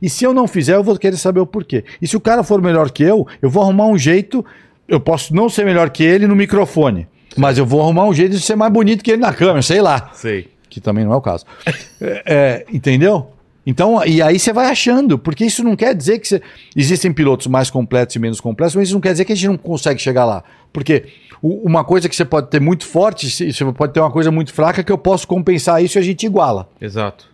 [0.00, 1.84] E se eu não fizer, eu vou querer saber o porquê.
[2.00, 4.44] E se o cara for melhor que eu, eu vou arrumar um jeito.
[4.88, 8.36] Eu posso não ser melhor que ele no microfone, mas eu vou arrumar um jeito
[8.36, 10.10] de ser mais bonito que ele na câmera, sei lá.
[10.12, 11.46] Sei que também não é o caso.
[12.00, 13.28] é, é, entendeu?
[13.66, 16.42] Então, e aí você vai achando, porque isso não quer dizer que você...
[16.76, 19.48] existem pilotos mais completos e menos completos, mas isso não quer dizer que a gente
[19.48, 20.44] não consegue chegar lá.
[20.72, 21.06] Porque
[21.42, 24.84] uma coisa que você pode ter muito forte, você pode ter uma coisa muito fraca
[24.84, 26.68] que eu posso compensar isso e a gente iguala.
[26.80, 27.28] Exato.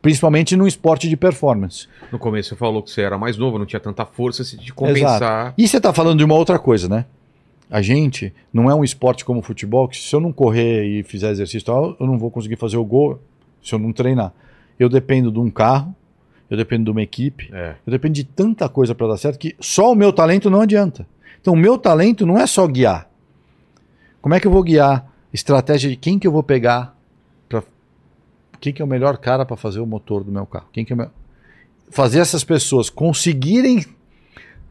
[0.00, 1.88] Principalmente no esporte de performance.
[2.12, 5.16] No começo você falou que você era mais novo, não tinha tanta força de compensar.
[5.16, 5.54] Exato.
[5.58, 7.04] E você está falando de uma outra coisa, né?
[7.70, 11.02] A gente não é um esporte como o futebol, que se eu não correr e
[11.02, 13.20] fizer exercício, eu não vou conseguir fazer o gol
[13.62, 14.32] se eu não treinar.
[14.78, 15.94] Eu dependo de um carro,
[16.48, 17.74] eu dependo de uma equipe, é.
[17.86, 21.06] eu dependo de tanta coisa para dar certo que só o meu talento não adianta.
[21.40, 23.08] Então, o meu talento não é só guiar.
[24.20, 25.06] Como é que eu vou guiar?
[25.32, 26.96] Estratégia de quem que eu vou pegar
[28.60, 30.66] quem que é o melhor cara para fazer o motor do meu carro?
[30.72, 31.08] Quem que é o
[31.90, 33.84] fazer essas pessoas conseguirem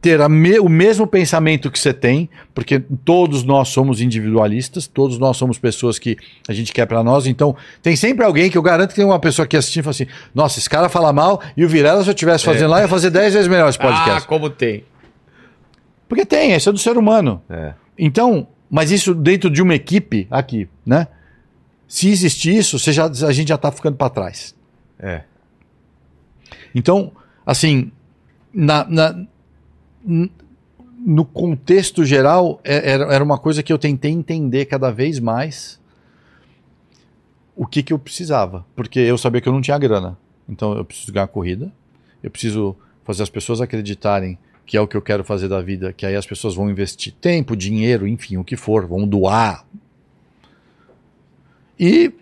[0.00, 5.36] ter me, o mesmo pensamento que você tem, porque todos nós somos individualistas, todos nós
[5.36, 6.16] somos pessoas que
[6.48, 9.18] a gente quer para nós, então tem sempre alguém que eu garanto que tem uma
[9.18, 12.08] pessoa que assiste e fala assim: nossa, esse cara fala mal e o Virela, se
[12.08, 12.68] eu estivesse fazendo é.
[12.68, 14.22] lá, ia fazer 10 vezes melhor esse podcast.
[14.24, 14.84] Ah, como tem.
[16.08, 17.42] Porque tem, isso é do ser humano.
[17.50, 17.74] É.
[17.98, 21.08] Então, mas isso dentro de uma equipe aqui, né?
[21.88, 24.54] Se existe isso, você já, a gente já está ficando para trás.
[24.98, 25.24] É.
[26.74, 27.10] Então,
[27.44, 27.90] assim,
[28.52, 29.26] na, na
[30.04, 35.80] no contexto geral, é, era uma coisa que eu tentei entender cada vez mais
[37.56, 38.64] o que, que eu precisava.
[38.76, 40.18] Porque eu sabia que eu não tinha grana.
[40.48, 41.72] Então eu preciso ganhar corrida,
[42.22, 45.94] eu preciso fazer as pessoas acreditarem que é o que eu quero fazer da vida,
[45.94, 49.64] que aí as pessoas vão investir tempo, dinheiro, enfim, o que for, vão doar.
[51.78, 52.12] E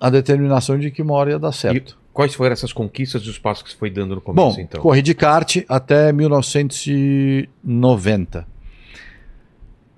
[0.00, 1.96] a determinação de que uma hora ia dar certo.
[2.12, 4.80] Quais foram essas conquistas e os passos que você foi dando no começo, Bom, então?
[4.80, 8.44] corri de kart até 1990.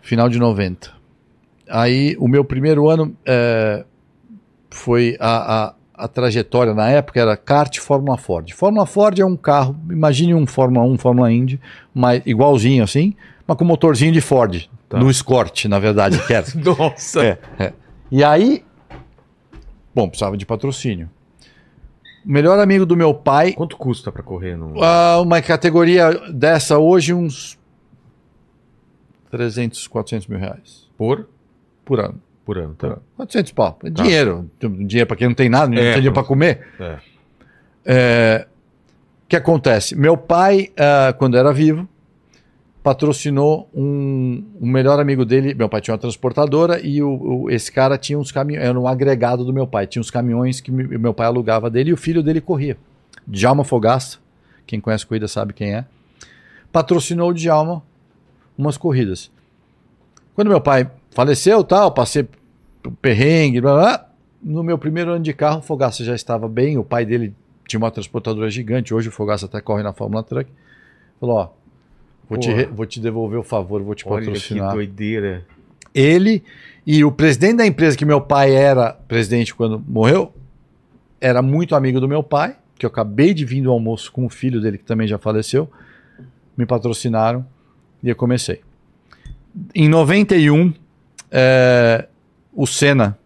[0.03, 0.93] Final de 90.
[1.69, 3.85] Aí, o meu primeiro ano é,
[4.71, 8.51] foi a, a, a trajetória na época era kart Fórmula Ford.
[8.53, 11.61] Fórmula Ford é um carro, imagine um Fórmula 1, Fórmula Indy,
[11.95, 13.15] mas igualzinho assim,
[13.47, 14.99] mas com motorzinho de Ford, Tá.
[14.99, 16.45] no Escort, na verdade, que era.
[16.57, 17.25] Nossa.
[17.25, 17.73] É, é.
[18.11, 18.65] E aí,
[19.95, 21.11] bom, precisava de patrocínio.
[22.25, 24.83] O melhor amigo do meu pai, Quanto custa pra correr no.
[24.83, 27.59] ah, uma categoria dessa hoje, uns
[29.31, 31.29] 300, 400 mil reais Por?
[31.85, 32.21] por ano.
[32.45, 32.95] Por ano, Por tá?
[32.95, 33.03] ano.
[33.17, 33.79] 400 pau.
[33.85, 34.51] É dinheiro.
[34.61, 36.67] Dinheiro para quem não tem nada, não É, tem dinheiro para comer.
[36.81, 36.99] É.
[37.85, 38.47] É,
[39.25, 39.95] O que acontece?
[39.97, 41.89] Meu pai, ah, quando era vivo,
[42.83, 45.55] patrocinou um, um melhor amigo dele.
[45.55, 47.11] Meu pai tinha uma transportadora e o,
[47.45, 49.87] o- esse cara tinha uns caminhões, era um agregado do meu pai.
[49.87, 52.77] Tinha uns caminhões que me- meu pai alugava dele e o filho dele corria.
[53.27, 54.19] Djalma Fogaça,
[54.67, 55.85] quem conhece corrida sabe quem é,
[56.73, 57.83] patrocinou o Djalma
[58.57, 59.31] umas corridas.
[60.35, 62.27] Quando meu pai faleceu, tal, passei
[63.03, 64.09] perrengue, blá, blá,
[64.43, 67.35] no meu primeiro ano de carro, o Fogaça já estava bem, o pai dele
[67.69, 70.51] tinha uma transportadora gigante, hoje o Fogaça até corre na Fórmula Truck.
[71.21, 71.49] Falou, ó,
[72.31, 74.73] vou te, re- vou te devolver o favor, vou te Olha que patrocinar.
[74.73, 75.45] doideira.
[75.95, 76.43] Ele
[76.87, 80.33] e o presidente da empresa que meu pai era presidente quando morreu,
[81.21, 84.31] era muito amigo do meu pai, que eu acabei de vir do almoço com o
[84.31, 85.71] filho dele, que também já faleceu,
[86.57, 87.45] me patrocinaram
[88.03, 88.61] e eu comecei.
[89.75, 90.73] Em 91,
[91.31, 92.07] eh,
[92.55, 93.19] o Senna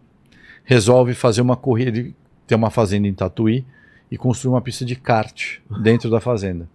[0.63, 2.11] resolve fazer uma corrida,
[2.47, 3.63] tem uma fazenda em Tatuí,
[4.11, 6.67] e construir uma pista de kart dentro da fazenda.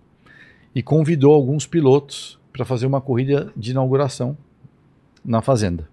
[0.75, 4.37] E convidou alguns pilotos para fazer uma corrida de inauguração
[5.25, 5.89] na fazenda.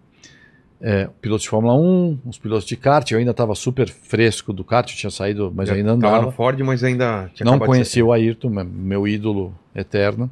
[0.79, 4.63] É, pilotos de Fórmula 1, os pilotos de kart, eu ainda estava super fresco do
[4.63, 6.21] kart, eu tinha saído, mas Já ainda andava.
[6.21, 10.29] no Ford, mas ainda tinha Não conhecia o Ayrton, me- meu ídolo eterno.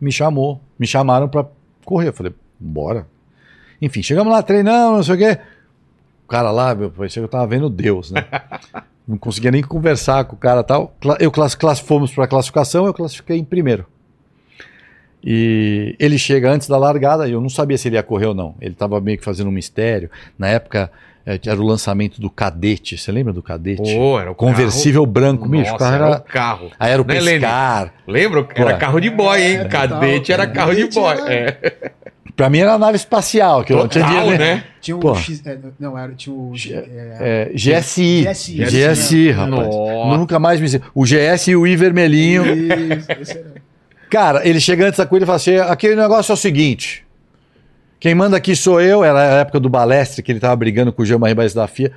[0.00, 1.46] Me chamou, me chamaram para
[1.84, 2.08] correr.
[2.08, 3.06] Eu falei, bora.
[3.80, 5.40] Enfim, chegamos lá, treinamos, não sei o quê.
[6.24, 8.24] O cara lá, meu, parecia que eu tava vendo Deus, né?
[9.06, 10.94] não conseguia nem conversar com o cara e tal.
[11.20, 13.86] Eu class, class, fomos para classificação, eu classifiquei em primeiro.
[15.22, 18.34] E ele chega antes da largada, e eu não sabia se ele ia correr ou
[18.34, 18.54] não.
[18.60, 20.10] Ele estava meio que fazendo um mistério.
[20.38, 20.90] Na época,
[21.24, 22.98] eh, era o lançamento do Cadete.
[22.98, 23.94] Você lembra do Cadete?
[23.94, 25.50] Pô, era o Conversível branco, carro.
[25.52, 25.72] bicho.
[25.72, 26.70] Nossa, o carro era era, o carro.
[26.78, 27.40] Aí era o Né, Lene?
[27.40, 27.94] pescar.
[28.06, 28.46] Lembra?
[28.54, 28.78] Era Pô.
[28.78, 29.56] carro de boy, hein?
[29.60, 30.44] É, Cadete total.
[30.44, 31.16] era carro de boy.
[31.20, 31.92] era- É.
[32.36, 34.04] Pra mim era nave espacial, que eu não tinha
[34.36, 34.64] né?
[34.80, 35.14] Tinha o Pô.
[35.14, 35.40] X.
[35.46, 36.52] é, não, era, tinha o.
[36.68, 38.26] É, É, GSI.
[38.28, 39.30] GSI, GSI, né?
[39.30, 39.68] rapaz.
[39.68, 40.18] Nossa.
[40.18, 42.44] Nunca mais me O GS e o I vermelhinho.
[42.44, 43.44] Isso, esse.
[44.10, 47.04] Cara, ele chega antes da corrida e fala assim: aquele negócio é o seguinte.
[48.00, 51.02] Quem manda aqui sou eu, era a época do Balestre, que ele tava brigando com
[51.02, 51.92] o Jean-Marie Baez da FIA.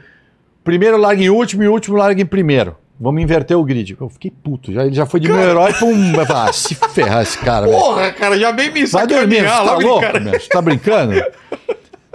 [0.63, 2.75] Primeiro larga em último e último larga em primeiro.
[2.99, 3.95] Vamos inverter o grid.
[3.99, 4.73] Eu fiquei puto.
[4.73, 6.13] Já, ele já foi de meu herói pra um.
[6.33, 7.77] Ah, se ferrar esse cara, velho.
[7.77, 10.19] Porra, cara, já vem me Vai dormir, você tá louco, cara.
[10.19, 10.33] meu?
[10.33, 11.13] Você tá brincando?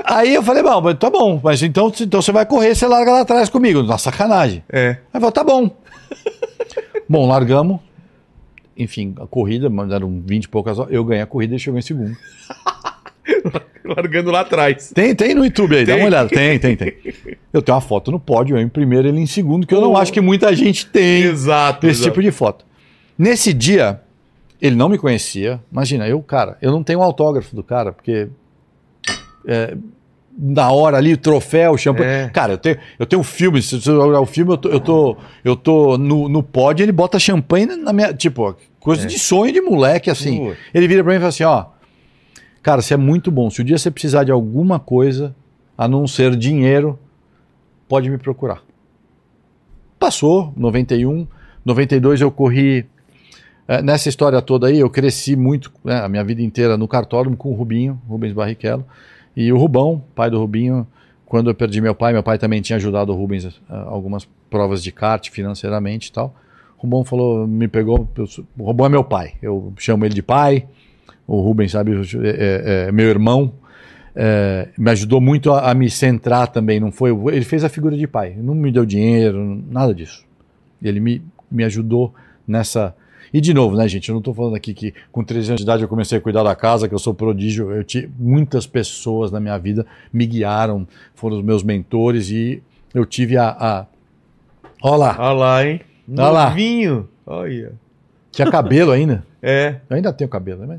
[0.05, 3.20] Aí eu falei, bom, tá bom, mas então, então você vai correr, você larga lá
[3.20, 4.64] atrás comigo, na sacanagem.
[4.68, 4.97] É.
[5.12, 5.70] Aí falou, tá bom.
[7.09, 7.78] bom, largamos.
[8.76, 10.93] Enfim, a corrida, mandaram 20 e poucas horas.
[10.93, 12.16] Eu ganhei a corrida e chegou em segundo.
[13.85, 14.93] Largando lá atrás.
[14.95, 16.03] Tem, tem no YouTube aí, dá Tem?
[16.03, 16.29] uma olhada.
[16.29, 16.93] Tem, tem, tem.
[17.53, 19.93] Eu tenho uma foto no pódio, eu em primeiro, ele em segundo, que eu não
[19.93, 19.97] Pô.
[19.99, 21.87] acho que muita gente tem Exato.
[21.87, 22.11] esse exato.
[22.11, 22.64] tipo de foto.
[23.18, 24.01] Nesse dia,
[24.61, 25.61] ele não me conhecia.
[25.70, 28.29] Imagina, eu, cara, eu não tenho um autógrafo do cara, porque
[29.47, 29.77] é,
[30.37, 32.07] na hora ali, o troféu, o champanhe.
[32.27, 32.29] É.
[32.29, 34.81] Cara, eu tenho, eu tenho um filme, se você olhar o filme, eu tô, eu
[34.81, 38.12] tô, eu tô no, no pódio, ele bota champanhe na minha.
[38.14, 39.07] Tipo, coisa É.
[39.07, 40.55] de sonho de moleque, assim.
[40.73, 41.66] Ele vira pra mim e fala assim: ó,
[42.62, 43.50] cara, você é muito bom.
[43.50, 45.34] Se o dia você precisar de alguma coisa,
[45.76, 46.98] a não ser dinheiro,
[47.88, 48.62] pode me procurar.
[49.98, 51.26] Passou, 91,
[51.64, 52.86] 92 eu corri.
[53.68, 57.36] eh, nessa história toda aí, eu cresci muito, né, a minha vida inteira no cartódromo
[57.36, 58.84] com o Rubinho, Rubens Barrichello.
[59.36, 60.86] E o Rubão, pai do Rubinho,
[61.24, 64.82] quando eu perdi meu pai, meu pai também tinha ajudado o Rubens a algumas provas
[64.82, 66.34] de kart financeiramente e tal.
[66.76, 68.26] O Rubão falou, me pegou, eu
[68.58, 70.66] o Rubão é meu pai, eu chamo ele de pai.
[71.35, 73.55] O Rubens, sabe, é, é- é meu irmão.
[74.14, 77.11] É, me ajudou muito a, a me centrar também, não foi?
[77.35, 80.26] Ele fez a figura de pai, não me deu dinheiro, nada disso.
[80.83, 82.12] Ele me, me ajudou
[82.47, 82.95] nessa.
[83.33, 84.11] E de novo, né, gente?
[84.11, 86.43] Eu não estou falando aqui que com 13 anos de idade eu comecei a cuidar
[86.43, 87.70] da casa, que eu sou prodígio.
[87.72, 92.62] Eu tive muitas pessoas na minha vida me guiaram, foram os meus mentores e
[92.93, 93.57] eu tive a.
[93.59, 93.87] a...
[94.83, 95.80] Olha lá, Olha lá, hein?
[96.18, 96.51] Olha.
[96.51, 97.09] Novinho.
[97.24, 97.72] Olha.
[98.30, 99.24] tinha cabelo ainda.
[99.41, 99.76] É.
[99.89, 100.78] Eu ainda tenho cabelo, né?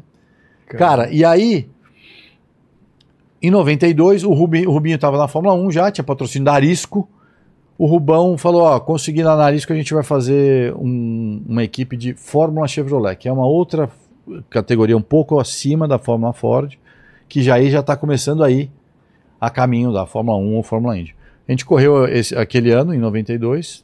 [0.77, 1.67] Cara, e aí,
[3.41, 7.07] em 92, o Rubinho, o Rubinho tava na Fórmula 1 já, tinha patrocínio da Arisco.
[7.77, 12.13] O Rubão falou: Ó, consegui na Arisco, a gente vai fazer um- uma equipe de
[12.13, 13.89] Fórmula Chevrolet, que é uma outra
[14.49, 16.75] categoria um pouco acima da Fórmula Ford,
[17.27, 18.69] que já aí já está começando aí
[19.41, 21.13] a caminho da Fórmula 1 ou Fórmula Indy.
[21.47, 23.83] A gente correu esse, aquele ano, em 92,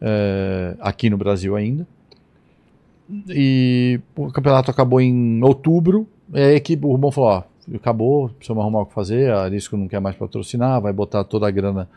[0.00, 1.84] é, aqui no Brasil ainda.
[3.28, 6.06] E o campeonato acabou em outubro.
[6.32, 7.42] E aí que o Rubão falou: ó,
[7.74, 9.30] acabou, precisamos arrumar o que fazer.
[9.30, 11.88] A Arisco não quer mais patrocinar, vai botar toda a grana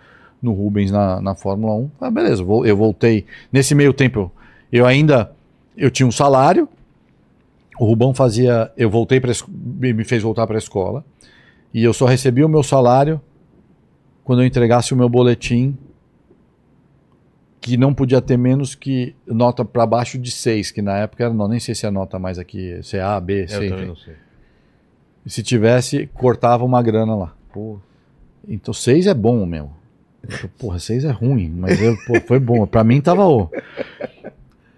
[0.42, 1.92] no Rubens na, na Fórmula 1.
[2.02, 3.26] Ah, beleza, eu voltei.
[3.52, 4.32] Nesse meio tempo,
[4.72, 5.32] eu ainda
[5.78, 6.68] eu tinha um salário.
[7.80, 8.72] O Rubão fazia.
[8.78, 11.04] Eu voltei para me fez voltar para a escola.
[11.74, 13.20] E eu só recebia o meu salário
[14.24, 15.78] quando eu entregasse o meu boletim
[17.66, 21.34] que não podia ter menos que nota para baixo de 6, que na época era,
[21.34, 23.56] não, nem sei se é nota mais aqui, se é A, B, C.
[23.56, 24.14] Eu também não sei.
[25.26, 27.34] E se tivesse, cortava uma grana lá.
[27.52, 27.78] Pô.
[28.48, 29.70] Então 6 é bom, meu.
[30.60, 32.66] Porra, 6 é ruim, mas eu, pô, foi bom.
[32.66, 33.50] Para mim tava o.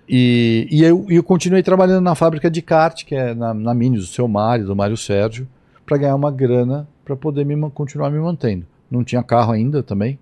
[0.10, 4.02] E, e eu, eu continuei trabalhando na fábrica de kart, que é na, na Minis,
[4.02, 5.46] do seu Mário, do Mário Sérgio,
[5.86, 8.66] para ganhar uma grana para poder me, continuar me mantendo.
[8.90, 10.18] Não tinha carro ainda também,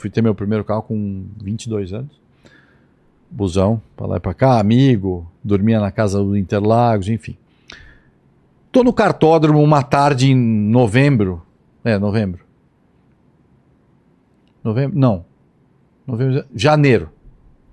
[0.00, 2.18] Fui ter meu primeiro carro com 22 anos.
[3.30, 7.36] Busão, para lá e para cá, amigo, dormia na casa do Interlagos, enfim.
[8.72, 11.42] Tô no cartódromo uma tarde em novembro.
[11.84, 12.44] É, novembro.
[14.62, 14.98] Novembro?
[14.98, 15.24] Não.
[16.06, 17.10] Novembro, janeiro.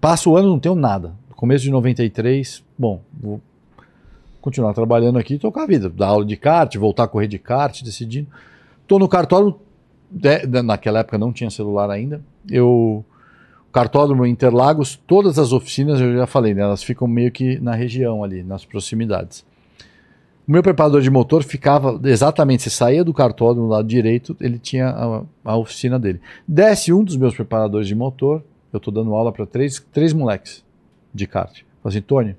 [0.02, 1.14] Passo o ano, não tenho nada.
[1.36, 3.39] Começo de 93, bom, vou
[4.41, 5.88] continuar trabalhando aqui e tocar a vida.
[5.88, 8.28] Dar aula de kart, voltar a correr de kart, decidindo.
[8.88, 9.60] Tô no cartódromo,
[10.10, 12.22] de, naquela época não tinha celular ainda.
[12.50, 13.06] Eu
[13.72, 18.24] cartódromo Interlagos, todas as oficinas, eu já falei, né, elas ficam meio que na região
[18.24, 19.45] ali, nas proximidades.
[20.48, 24.58] O meu preparador de motor ficava exatamente, você saía do cartódromo do lado direito, ele
[24.58, 26.22] tinha a, a, oficina dele.
[26.48, 28.41] Desce um dos meus preparadores de motor,
[28.72, 30.64] eu estou dando aula para três, três moleques
[31.14, 31.64] de kart.
[31.84, 32.36] Falei assim, Tony,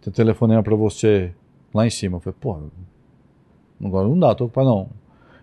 [0.00, 1.32] tem um telefonema para você
[1.72, 2.16] lá em cima.
[2.16, 2.58] Eu falei, pô,
[3.84, 4.88] agora não dá, tô ocupado não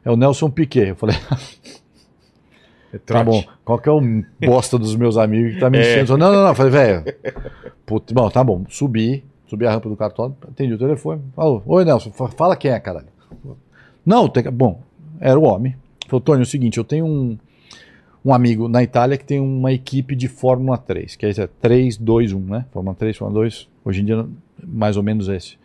[0.05, 0.89] é o Nelson Piquet.
[0.89, 1.17] Eu falei,
[2.93, 4.01] é tá bom, qual que é o
[4.39, 5.82] bosta dos meus amigos que tá me é.
[5.82, 6.13] enchendo?
[6.13, 6.17] É.
[6.17, 6.49] Não, não, não.
[6.49, 7.03] Eu falei, velho,
[8.13, 12.11] bom, tá bom, subi, subi a rampa do cartório, atendi o telefone, falou, oi Nelson,
[12.11, 13.07] fala quem é, caralho.
[14.05, 14.81] Não, tem, bom,
[15.19, 15.75] era o homem.
[16.07, 17.37] Falou, Tony, é o seguinte, eu tenho um,
[18.23, 22.33] um amigo na Itália que tem uma equipe de Fórmula 3, que é 3, 2,
[22.33, 22.65] 1, né?
[22.71, 24.25] Fórmula 3, Fórmula 2, hoje em dia
[24.63, 25.57] mais ou menos esse.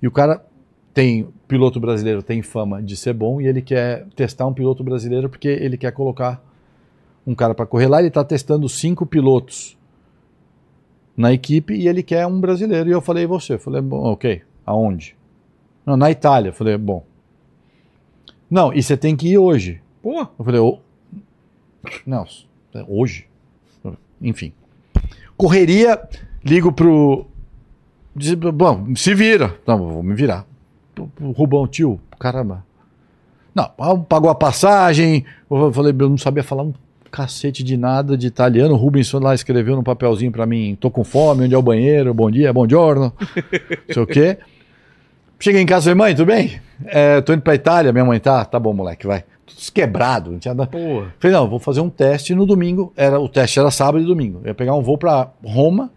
[0.00, 0.44] E o cara
[0.92, 5.28] tem piloto brasileiro tem fama de ser bom e ele quer testar um piloto brasileiro
[5.28, 6.42] porque ele quer colocar
[7.26, 7.98] um cara para correr lá.
[7.98, 9.76] Ele está testando cinco pilotos
[11.16, 12.88] na equipe e ele quer um brasileiro.
[12.88, 13.54] E eu falei, e você?
[13.54, 14.42] Eu falei, bom, ok.
[14.64, 15.16] Aonde?
[15.84, 16.50] Não, na Itália.
[16.50, 17.04] Eu falei, bom.
[18.50, 19.80] Não, e você tem que ir hoje.
[20.02, 20.20] Pô.
[20.20, 20.78] Eu falei, oh.
[22.06, 22.26] não,
[22.88, 23.26] hoje.
[24.20, 24.52] Enfim.
[25.36, 26.00] Correria,
[26.44, 27.26] ligo pro.
[28.14, 29.58] Diz, bom, se vira.
[29.66, 30.46] Não, vou me virar.
[31.34, 32.64] Rubão, tio, caramba.
[33.54, 33.68] Não,
[34.02, 35.24] pagou a passagem.
[35.50, 36.72] Eu falei, eu não sabia falar um
[37.12, 38.74] cacete de nada de italiano.
[38.74, 42.12] O Rubens lá escreveu no papelzinho para mim: tô com fome, onde é o banheiro?
[42.12, 43.12] Bom dia, bom giorno.
[43.18, 44.38] não sei o quê.
[45.38, 46.60] Cheguei em casa e falei, mãe, tudo bem?
[46.86, 49.24] É, tô indo pra Itália, minha mãe tá, tá bom, moleque, vai.
[49.44, 50.70] Tudo quebrado, não tinha nada.
[50.70, 51.12] Porra.
[51.18, 52.92] Falei, não, vou fazer um teste no domingo.
[52.96, 54.40] Era, o teste era sábado e domingo.
[54.44, 55.90] Eu ia pegar um voo para Roma,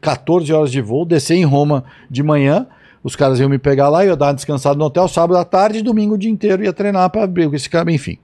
[0.00, 2.66] 14 horas de voo, descer em Roma de manhã
[3.02, 5.44] os caras iam me pegar lá, eu ia dar uma descansada no hotel, sábado à
[5.44, 8.18] tarde, domingo o dia inteiro ia treinar para abrir com esse cara, enfim.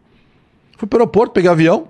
[0.76, 1.88] Fui para o aeroporto, peguei avião.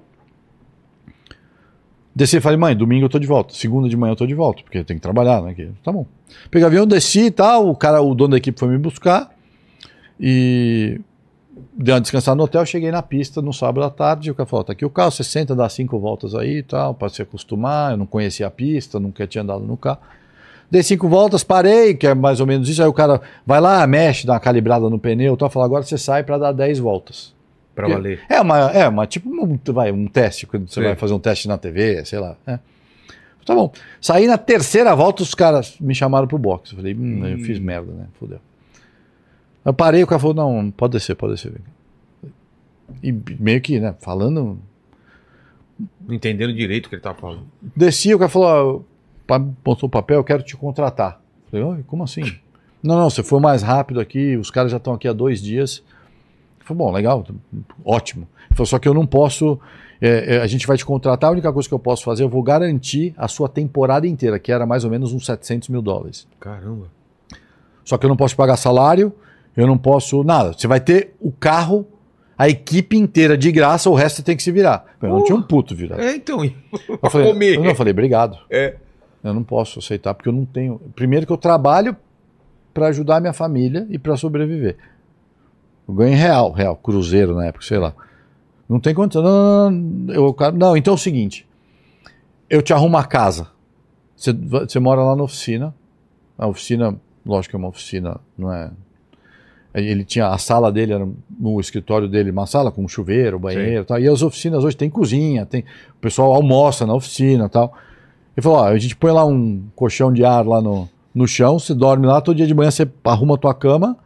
[2.14, 3.54] Desci e falei, mãe, domingo eu tô de volta.
[3.54, 5.54] Segunda de manhã eu tô de volta, porque tem que trabalhar, né?
[5.82, 6.06] Tá bom.
[6.50, 9.30] Peguei avião, desci e tal, o cara, o dono da equipe foi me buscar.
[10.20, 11.00] E
[11.76, 14.64] dei uma descansada no hotel, cheguei na pista no sábado à tarde, o cara falou,
[14.64, 17.92] tá aqui o carro, você senta, dá cinco voltas aí e tal, para se acostumar,
[17.92, 19.98] eu não conhecia a pista, nunca tinha andado no carro.
[20.70, 22.82] Dei cinco voltas, parei, que é mais ou menos isso.
[22.82, 25.98] Aí o cara vai lá, mexe, dá uma calibrada no pneu, então fala, agora você
[25.98, 27.34] sai para dar 10 voltas.
[27.74, 28.20] Para valer.
[28.28, 30.86] É uma, é uma tipo um, vai, um teste, quando você Sim.
[30.86, 32.36] vai fazer um teste na TV, sei lá.
[32.46, 32.58] É.
[33.44, 33.72] Tá bom.
[34.00, 36.70] Saí na terceira volta, os caras me chamaram pro box.
[36.70, 37.26] Eu falei, hum, hum.
[37.26, 38.06] eu fiz merda, né?
[38.18, 38.38] Fudeu.
[39.64, 41.52] Eu parei, o cara falou, não, pode descer, pode descer.
[43.02, 44.58] E meio que, né, falando.
[46.06, 47.46] Não entendendo direito o que ele tava falando.
[47.74, 48.86] Desci, o cara falou,
[49.62, 51.20] botou o papel, eu quero te contratar.
[51.50, 52.22] Falei, Oi, como assim?
[52.82, 55.82] Não, não, você foi mais rápido aqui, os caras já estão aqui há dois dias.
[56.64, 57.24] Falei, bom, legal,
[57.84, 58.26] ótimo.
[58.48, 59.60] Ele falou, só que eu não posso,
[60.00, 62.28] é, é, a gente vai te contratar, a única coisa que eu posso fazer, eu
[62.28, 66.26] vou garantir a sua temporada inteira, que era mais ou menos uns 700 mil dólares.
[66.40, 66.86] Caramba.
[67.84, 69.12] Só que eu não posso pagar salário,
[69.54, 70.54] eu não posso nada.
[70.54, 71.86] Você vai ter o carro,
[72.36, 74.86] a equipe inteira de graça, o resto tem que se virar.
[75.02, 76.00] Eu uh, não tinha um puto virado.
[76.00, 76.42] É, então.
[76.42, 78.38] Eu falei, eu, não, eu falei, obrigado.
[78.50, 78.76] É.
[79.22, 80.80] Eu não posso aceitar porque eu não tenho.
[80.94, 81.94] Primeiro que eu trabalho
[82.72, 84.76] para ajudar a minha família e para sobreviver.
[85.86, 87.94] Eu ganho real, real, cruzeiro na época, sei lá.
[88.68, 89.22] Não tem condição.
[89.22, 91.46] Não, não, não, eu, não, então é o seguinte.
[92.48, 93.48] Eu te arrumo a casa.
[94.16, 95.74] Você, você mora lá na oficina.
[96.38, 98.70] A oficina, lógico que é uma oficina, não é.
[99.74, 101.08] Ele tinha a sala dele, era
[101.38, 103.98] no escritório dele, uma sala com chuveiro, banheiro e tal.
[103.98, 105.64] E as oficinas hoje tem cozinha, tem.
[105.96, 107.74] O pessoal almoça na oficina e tal.
[108.36, 111.58] Ele falou: ó, a gente põe lá um colchão de ar lá no, no chão,
[111.58, 113.96] você dorme lá, todo dia de manhã você arruma a tua cama,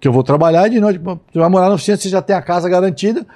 [0.00, 2.34] que eu vou trabalhar, e de noite você vai morar na oficina, você já tem
[2.36, 3.26] a casa garantida.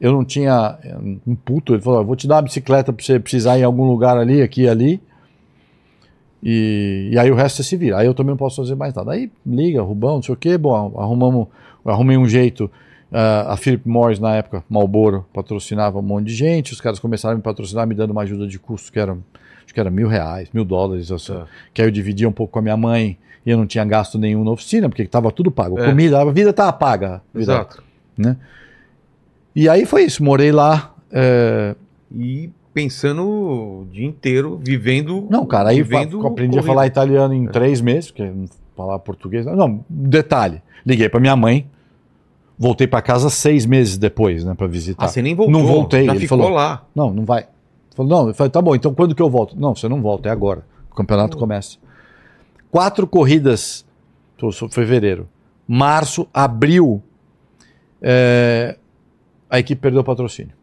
[0.00, 0.78] Eu não tinha
[1.24, 4.18] um puto, ele falou: vou te dar uma bicicleta para você precisar em algum lugar
[4.18, 5.00] ali, aqui ali.
[6.42, 7.98] E, e, aí o resto você se vira.
[7.98, 9.12] Aí eu também não posso fazer mais nada.
[9.12, 10.58] Aí liga, Rubão, não sei o quê.
[10.58, 11.46] Bom, arrumamos,
[11.84, 12.64] arrumei um jeito.
[13.12, 16.72] Uh, a Philip Morris, na época, Malboro, patrocinava um monte de gente.
[16.72, 19.72] Os caras começaram a me patrocinar, me dando uma ajuda de custo que era, acho
[19.72, 21.12] que era mil reais, mil dólares.
[21.12, 21.44] Assim, é.
[21.72, 24.18] Que aí eu dividia um pouco com a minha mãe e eu não tinha gasto
[24.18, 25.78] nenhum na oficina, porque estava tudo pago.
[25.78, 25.86] É.
[25.86, 27.22] Comida, a vida estava paga.
[27.34, 27.82] Vida, Exato.
[28.16, 28.36] Né?
[29.54, 30.22] E aí foi isso.
[30.22, 30.94] Morei lá.
[31.10, 31.74] É...
[32.14, 35.26] E pensando o dia inteiro, vivendo.
[35.30, 37.48] Não, cara, aí vivendo aprendi a falar italiano em é.
[37.48, 39.46] três meses, porque não falar português.
[39.46, 40.62] Não, detalhe.
[40.84, 41.66] Liguei para minha mãe,
[42.58, 45.04] voltei para casa seis meses depois, né, para visitar.
[45.04, 45.52] Ah, você nem voltou?
[45.52, 46.08] Não voltei.
[46.08, 46.84] Ele ficou falou, lá?
[46.94, 47.40] Não, não vai.
[47.40, 49.58] Ele falou, não, eu falei, tá bom, então quando que eu volto?
[49.58, 50.64] Não, você não volta, é agora.
[50.90, 51.78] O campeonato começa.
[52.72, 53.84] Quatro corridas,
[54.70, 55.28] fevereiro.
[55.68, 57.02] Março, abril,
[58.00, 58.78] é,
[59.50, 60.54] a equipe perdeu o patrocínio.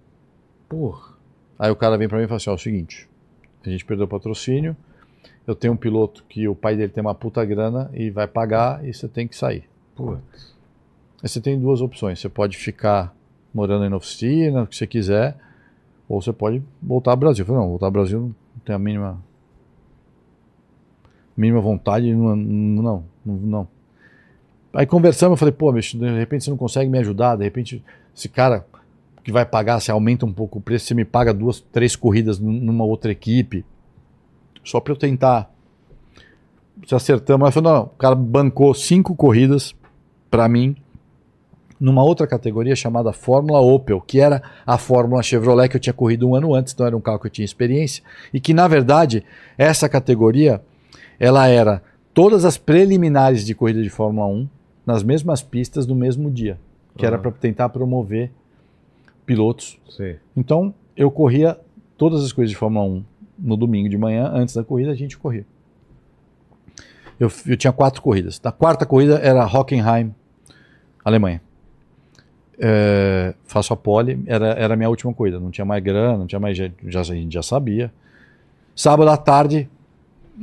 [0.68, 1.14] Porra.
[1.60, 3.08] Aí o cara vem para mim e fala assim: ó, é o seguinte,
[3.64, 4.76] a gente perdeu o patrocínio,
[5.46, 8.84] eu tenho um piloto que o pai dele tem uma puta grana e vai pagar
[8.84, 9.70] e você tem que sair.
[9.96, 10.56] Putz.
[11.22, 13.16] Aí você tem duas opções: você pode ficar
[13.54, 15.38] morando aí na oficina, o que você quiser,
[16.08, 17.44] ou você pode voltar ao Brasil.
[17.44, 18.36] Eu falei: não, voltar ao Brasil não
[18.66, 19.29] tem a mínima.
[21.40, 23.36] Mínima vontade, não, não, não.
[23.36, 23.68] não.
[24.74, 27.84] Aí conversamos, eu falei: pô, bicho, de repente você não consegue me ajudar, de repente
[28.16, 28.66] esse cara
[29.24, 32.40] que vai pagar, se aumenta um pouco o preço, você me paga duas, três corridas
[32.40, 33.66] numa outra equipe,
[34.64, 35.50] só para eu tentar.
[36.86, 39.76] Se acertamos, mas falou, não, o cara bancou cinco corridas
[40.32, 40.76] para mim
[41.80, 46.28] numa outra categoria chamada Fórmula Opel, que era a Fórmula Chevrolet que eu tinha corrido
[46.28, 49.24] um ano antes, então era um carro que eu tinha experiência, e que na verdade
[49.58, 50.62] essa categoria
[51.20, 51.82] ela era
[52.14, 54.48] todas as preliminares de corrida de Fórmula 1
[54.86, 56.58] nas mesmas pistas no mesmo dia,
[56.96, 57.08] que uhum.
[57.08, 58.32] era para tentar promover
[59.26, 59.78] pilotos.
[59.90, 60.16] Sim.
[60.36, 61.60] Então, eu corria
[61.98, 63.04] todas as coisas de Fórmula 1
[63.38, 65.46] no domingo de manhã, antes da corrida, a gente corria.
[67.20, 68.40] Eu, eu tinha quatro corridas.
[68.42, 70.14] Na quarta corrida era Hockenheim,
[71.04, 71.42] Alemanha.
[72.58, 75.40] É, faço a pole, era, era a minha última corrida.
[75.40, 77.92] Não tinha mais grana, não tinha mais já, a gente já sabia.
[78.76, 79.70] Sábado à tarde,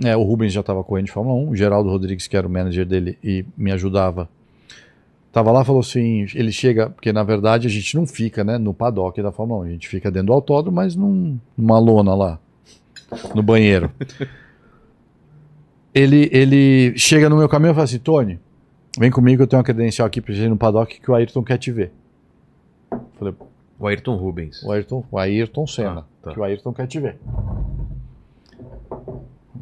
[0.04, 2.50] é, o Rubens já estava correndo de Fórmula 1, o Geraldo Rodrigues, que era o
[2.50, 4.28] manager dele e me ajudava,
[5.36, 8.72] Tava lá falou assim, ele chega, porque na verdade a gente não fica, né, no
[8.72, 12.38] paddock da Fórmula 1, a gente fica dentro do autódromo, mas num, numa lona lá,
[13.34, 13.90] no banheiro.
[15.92, 18.40] ele, ele chega no meu caminho e fala assim, Tony,
[18.98, 21.58] vem comigo, eu tenho uma credencial aqui gente ir no paddock que o Ayrton quer
[21.58, 21.92] te ver.
[23.18, 23.34] Falei,
[23.78, 24.62] o Ayrton Rubens.
[24.62, 26.32] O Ayrton, o Ayrton Senna, ah, tá.
[26.32, 27.18] que o Ayrton quer te ver.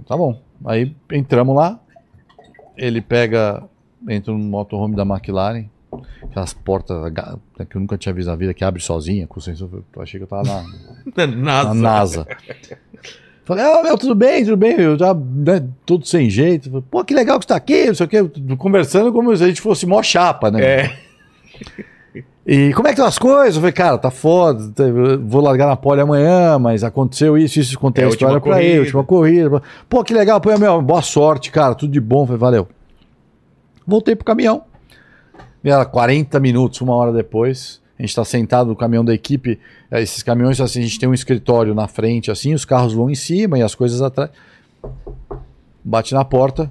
[0.06, 0.40] Tá bom.
[0.64, 1.78] Aí entramos lá,
[2.76, 3.62] ele pega
[4.08, 5.66] entro no motorhome da McLaren,
[6.22, 6.96] aquelas portas
[7.68, 9.82] que eu nunca tinha visto na vida, que abre sozinha, com sensor.
[9.94, 11.68] Eu achei que eu tava na, NASA.
[11.68, 12.26] na NASA.
[13.44, 16.70] Falei, ah, meu, tudo bem, tudo bem, eu já, né, tudo sem jeito.
[16.70, 18.18] Falei, Pô, que legal que você tá aqui, não sei o quê,
[18.56, 20.64] conversando como se a gente fosse mó chapa, né?
[20.64, 20.98] É.
[22.46, 23.54] E como é que estão as coisas?
[23.54, 24.84] Eu falei, cara, tá foda, tá,
[25.24, 28.80] vou largar na pole amanhã, mas aconteceu isso, isso, contei é, a história pra ele,
[28.80, 29.62] última corrida.
[29.88, 32.26] Pô, que legal, pô, meu, boa sorte, cara, tudo de bom.
[32.26, 32.68] Falei, valeu.
[33.86, 34.62] Voltei pro caminhão.
[35.62, 37.80] Era 40 minutos, uma hora depois.
[37.98, 39.58] A gente está sentado no caminhão da equipe.
[39.90, 43.08] É, esses caminhões, assim, a gente tem um escritório na frente, assim, os carros vão
[43.08, 44.30] em cima e as coisas atrás.
[45.82, 46.70] Bate na porta.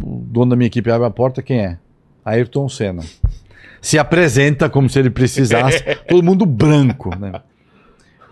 [0.00, 1.42] O dono da minha equipe abre a porta.
[1.42, 1.78] Quem é?
[2.24, 3.02] Ayrton Senna.
[3.84, 5.84] Se apresenta como se ele precisasse.
[6.08, 7.32] todo mundo branco, né?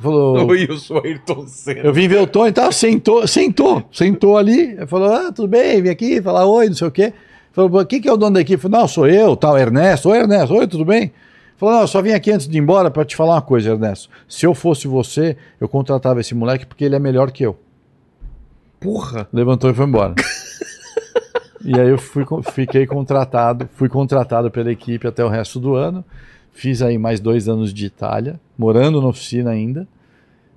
[0.01, 1.81] Falou, Oi, eu sou Ayrton Senna.
[1.81, 4.79] Eu vim ver o Tony e tal, sentou, sentou, sentou ali.
[4.87, 7.13] Falou, ah, tudo bem, vim aqui falar oi, não sei o quê.
[7.53, 8.63] Falou, quem que é o dono da equipe?
[8.63, 10.09] Falei, não, sou eu, tal, Ernesto.
[10.09, 11.13] Oi, Ernesto, oi, tudo bem?
[11.59, 14.09] Falou, não, só vim aqui antes de ir embora para te falar uma coisa, Ernesto.
[14.27, 17.59] Se eu fosse você, eu contratava esse moleque porque ele é melhor que eu.
[18.81, 19.29] Porra!
[19.31, 20.15] Levantou e foi embora.
[21.65, 26.05] e aí eu fui, fiquei contratado, fui contratado pela equipe até o resto do ano.
[26.53, 29.87] Fiz aí mais dois anos de Itália, morando na oficina ainda.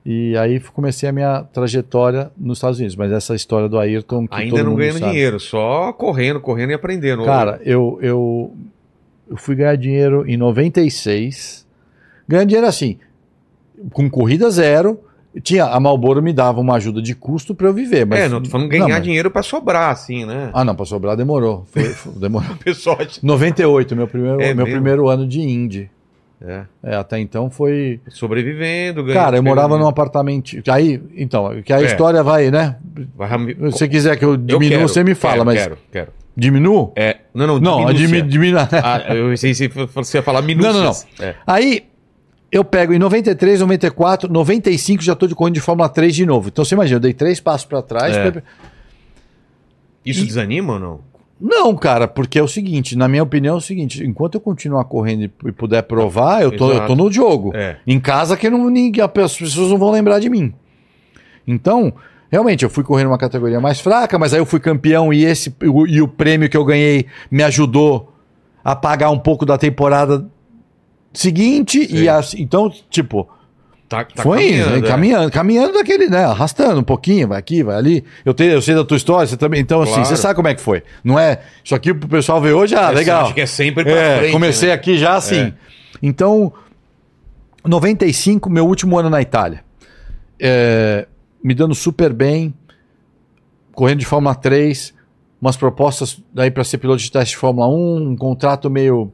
[0.06, 2.95] E aí comecei a minha trajetória nos Estados Unidos.
[2.95, 4.28] Mas essa história do Ayrton.
[4.28, 5.12] Que Ainda não ganhando sabe.
[5.12, 7.24] dinheiro, só correndo, correndo e aprendendo.
[7.24, 8.53] Cara, eu, eu,
[9.30, 11.66] eu fui ganhar dinheiro em 96,
[12.28, 12.97] Ganhar dinheiro assim,
[13.93, 14.99] com corrida zero,
[15.41, 18.05] tinha, a Malboro me dava uma ajuda de custo para eu viver.
[18.05, 20.49] Mas, é, não tô falando ganhar mas- dinheiro pra sobrar, assim, né?
[20.53, 21.65] Ah, não, para sobrar demorou.
[21.71, 22.55] Foi- foi- demorou.
[22.63, 22.97] Pessoal.
[23.21, 24.71] 98, meu primeiro, É meu mesmo?
[24.79, 25.89] primeiro ano de Indy.
[26.41, 27.99] É, É, até então foi.
[28.09, 29.23] sobrevivendo, ganhando.
[29.23, 30.61] Cara, eu morava num apartamento.
[30.69, 31.86] Aí, então, que a É.
[31.86, 32.75] história vai, né?
[33.15, 35.61] Vai- Se você quiser que eu Eu diminua, quero, você me fala, quero, mas.
[35.63, 36.11] Quero, quero.
[36.38, 36.91] Diminuo?
[36.97, 38.67] É, não, não, Não, diminua.
[38.83, 40.75] Ah, eu pensei se você ia falar minúcias.
[40.75, 41.25] Não, não, não.
[41.25, 41.36] É.
[41.47, 41.83] Aí
[42.58, 46.47] eu pego em 93, 94, 95 já tô de corrida de Fórmula 3 de novo.
[46.49, 48.16] Então você imagina, eu dei três passos para trás.
[48.16, 48.32] É.
[48.32, 48.43] pra-
[50.06, 50.99] Isso E- desanima ou não?
[51.39, 54.86] Não, cara, porque é o seguinte, na minha opinião é o seguinte, enquanto eu continuar
[54.86, 57.51] correndo e e puder provar, eu tô, eu tô no jogo.
[57.53, 57.76] É.
[57.86, 60.53] Em casa que não, ninguém, as pessoas não vão lembrar de mim.
[61.45, 61.91] Então,
[62.32, 65.53] realmente, eu fui correr numa categoria mais fraca, mas aí eu fui campeão e, esse,
[65.64, 68.14] o- e o prêmio que eu ganhei me ajudou
[68.64, 70.26] a pagar um pouco da temporada
[71.20, 71.86] seguinte.
[71.88, 71.95] Sim.
[72.03, 73.28] E assim, então, tipo,
[73.88, 74.88] Tá, tá foi caminhando, né?
[74.88, 76.26] caminhando, caminhando daquele, né?
[76.26, 78.03] Arrastando um pouquinho, vai aqui, vai ali.
[78.26, 79.61] Eu, te, eu sei da tua história, você também.
[79.61, 80.07] Então, assim, Claro.
[80.07, 80.82] você sabe como é que foi.
[81.03, 81.41] Não é.
[81.63, 83.26] Isso aqui pro pessoal ver hoje, ah, É, legal.
[83.26, 84.32] Acho que é sempre pra É, frente.
[84.32, 84.74] comecei né?
[84.76, 85.39] aqui já assim.
[85.39, 85.53] É.
[86.01, 86.51] Então,
[87.63, 89.63] 95, meu último ano na Itália.
[90.39, 91.07] É,
[91.43, 92.53] me dando super bem,
[93.74, 94.93] correndo de Fórmula 3,
[95.41, 99.11] umas propostas daí para ser piloto de teste de Fórmula 1, um contrato meio.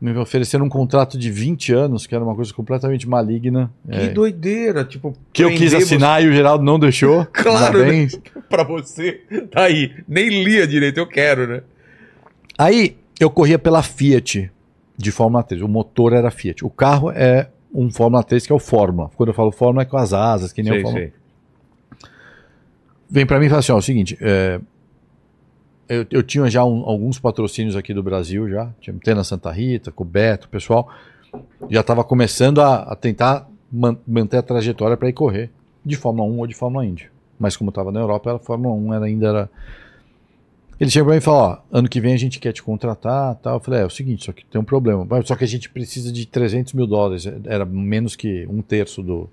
[0.00, 3.70] Me ofereceram um contrato de 20 anos, que era uma coisa completamente maligna.
[3.86, 5.14] Que é, doideira, tipo.
[5.32, 7.26] que eu quis assinar e o Geraldo não deixou.
[7.32, 8.08] Claro, né?
[8.08, 9.12] você- Pra você.
[9.50, 9.92] Tá aí.
[10.08, 11.62] Nem lia direito, eu quero, né?
[12.56, 14.50] Aí eu corria pela Fiat
[14.96, 15.60] de Fórmula 3.
[15.60, 16.64] O motor era Fiat.
[16.64, 19.10] O carro é um Fórmula 3 que é o Fórmula.
[19.16, 21.04] Quando eu falo Fórmula é com as asas, que nem o Sei, Fórmula.
[21.04, 21.12] sei.
[23.08, 24.60] Vem pra mim e fala assim: ó, é o seguinte, é,
[25.90, 28.70] eu, eu tinha já um- alguns patrocínios aqui do Brasil já.
[28.80, 30.08] Tinha Tena Santa Rita, com o
[30.50, 30.88] pessoal.
[31.68, 35.50] Já estava começando a, a tentar man- manter a trajetória para ir correr
[35.84, 37.10] de Fórmula 1 ou de Fórmula Indy.
[37.38, 39.50] Mas como estava na Europa, era Fórmula 1 era, ainda era.
[40.78, 43.34] Ele chega para mim e fala: ó, ano que vem a gente quer te contratar
[43.36, 43.54] tal.
[43.56, 45.06] Eu falei: é, é o seguinte, só que tem um problema.
[45.24, 47.26] Só que a gente precisa de 300 mil dólares.
[47.44, 49.28] Era menos que um terço do,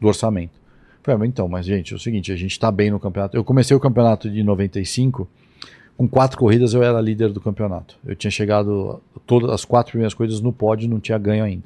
[0.00, 0.52] do orçamento.
[0.54, 3.36] Eu Falei, mas então, mas gente, é o seguinte, a gente tá bem no campeonato.
[3.36, 5.28] Eu comecei o campeonato de 95,
[6.02, 7.96] com quatro corridas eu era líder do campeonato.
[8.04, 11.62] Eu tinha chegado todas as quatro primeiras corridas no pódio, não tinha ganho ainda.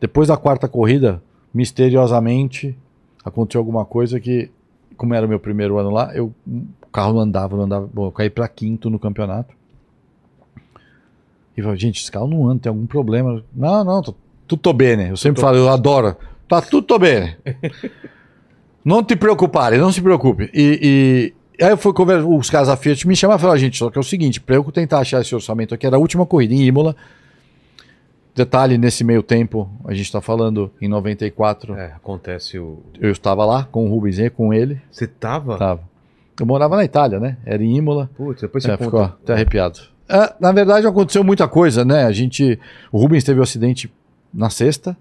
[0.00, 1.20] Depois da quarta corrida,
[1.52, 2.78] misteriosamente,
[3.24, 4.48] aconteceu alguma coisa que,
[4.96, 7.90] como era o meu primeiro ano lá, eu, o carro não andava, não andava.
[7.92, 9.56] Bom, eu caí para quinto no campeonato.
[11.56, 13.42] E falei, gente, esse carro não anda, tem algum problema.
[13.52, 14.14] Não, não, tô,
[14.46, 15.08] tutto bene.
[15.08, 16.16] Eu sempre falo, eu adoro.
[16.46, 17.36] Tá tutto bene.
[18.84, 20.48] não te preocupare, não se preocupe.
[20.54, 23.76] E, e aí eu fui conversar, os caras da Fiat me chamaram e falaram, gente,
[23.78, 26.24] só que é o seguinte, para eu tentar achar esse orçamento aqui, era a última
[26.26, 26.94] corrida em Imola.
[28.34, 32.78] Detalhe, nesse meio tempo, a gente está falando em 94, É, acontece o.
[33.00, 34.80] eu estava lá com o Rubens e com ele.
[34.90, 35.58] Você tava?
[35.58, 35.82] Tava.
[36.38, 37.36] Eu morava na Itália, né?
[37.44, 38.08] Era em Imola.
[38.16, 38.84] Putz, depois você É, conta.
[38.90, 39.80] ficou até arrepiado.
[40.08, 42.04] É, na verdade, aconteceu muita coisa, né?
[42.04, 42.58] A gente.
[42.90, 43.92] O Rubens teve um acidente
[44.32, 44.96] na sexta,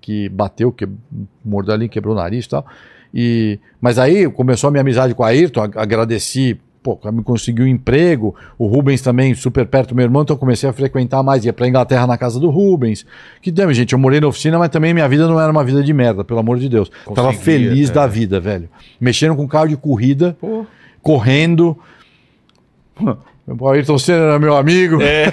[0.00, 0.86] que bateu, que
[1.44, 2.66] mordeu ali, quebrou o nariz e tal.
[3.14, 7.64] E, mas aí começou a minha amizade com a Ayrton, ag- agradeci, pô, me conseguiu
[7.64, 8.34] um emprego.
[8.58, 11.52] O Rubens também, super perto do meu irmão, então eu comecei a frequentar mais, ia
[11.52, 13.06] pra Inglaterra na casa do Rubens.
[13.40, 15.80] Que deu, gente, eu morei na oficina, mas também minha vida não era uma vida
[15.82, 16.90] de merda, pelo amor de Deus.
[17.14, 17.92] Tava Conseguia, feliz é.
[17.92, 18.68] da vida, velho.
[19.00, 20.66] Mexendo com carro de corrida, Pô.
[21.00, 21.78] correndo.
[23.46, 25.26] O Ayrton Senna era meu amigo, É,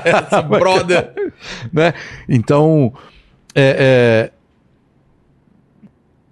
[0.58, 1.10] brother.
[1.72, 1.94] né?
[2.28, 2.92] Então,
[3.54, 4.33] é, é,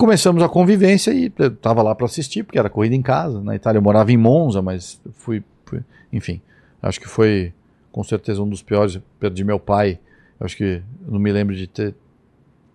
[0.03, 3.41] começamos a convivência e eu tava lá para assistir, porque era corrida em casa.
[3.41, 5.79] Na Itália eu morava em Monza, mas fui, fui-
[6.13, 6.41] enfim,
[6.83, 7.53] acho que foi
[7.93, 8.99] com certeza um dos piores.
[9.21, 10.01] Perdi meu pai,
[10.41, 11.95] acho que não me lembro de ter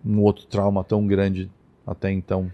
[0.02, 1.50] um outro trauma tão grande
[1.86, 2.50] até então.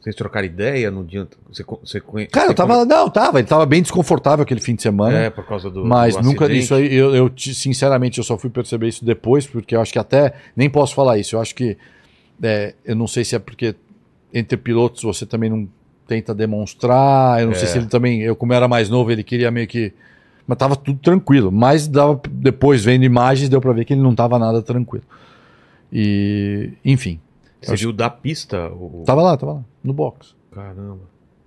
[0.00, 1.28] Vocês trocaram ideia no dia.
[1.48, 4.82] Você, você conhe- Cara, eu tava, não, tava, ele tava bem desconfortável aquele fim de
[4.82, 5.16] semana.
[5.16, 5.84] É, por causa do.
[5.84, 6.64] Mas do nunca acidente.
[6.64, 9.92] isso aí, eu, eu te- sinceramente eu só fui perceber isso depois, porque eu acho
[9.92, 11.36] que até nem posso falar isso.
[11.36, 11.76] Eu acho que
[12.42, 13.76] é, eu não sei se é porque
[14.32, 15.68] entre pilotos você também não
[16.06, 17.40] tenta demonstrar.
[17.40, 17.66] Eu não sei É.
[17.66, 19.92] se ele também, eu como era mais novo, ele queria meio que,
[20.46, 21.50] mas tava tudo tranquilo.
[21.52, 25.04] Mas dava, depois vendo imagens deu pra ver que ele não tava nada tranquilo.
[25.92, 27.20] E enfim,
[27.60, 28.68] Você viu da pista?
[28.72, 29.02] O...
[29.06, 30.34] tava lá, tava lá no box.
[30.54, 31.00] Caramba.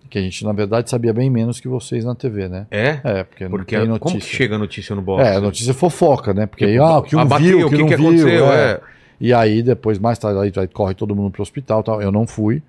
[0.10, 2.68] Que a gente na verdade sabia bem menos que vocês na TV, né?
[2.70, 3.00] É?
[3.04, 4.36] É, porque, não Porque tem como que notícia.
[4.38, 5.24] chega a notícia no box?
[5.28, 6.46] É, a notícia fofoca, né?
[6.46, 8.08] Porque aí, ah, o que um abateu, viu, o que, que não que viu.
[8.08, 8.72] aconteceu, é.
[8.74, 8.82] é.
[9.20, 12.02] E aí, depois, mais tarde, aí, aí corre todo mundo pro hospital e tal.
[12.02, 12.62] Eu não fui,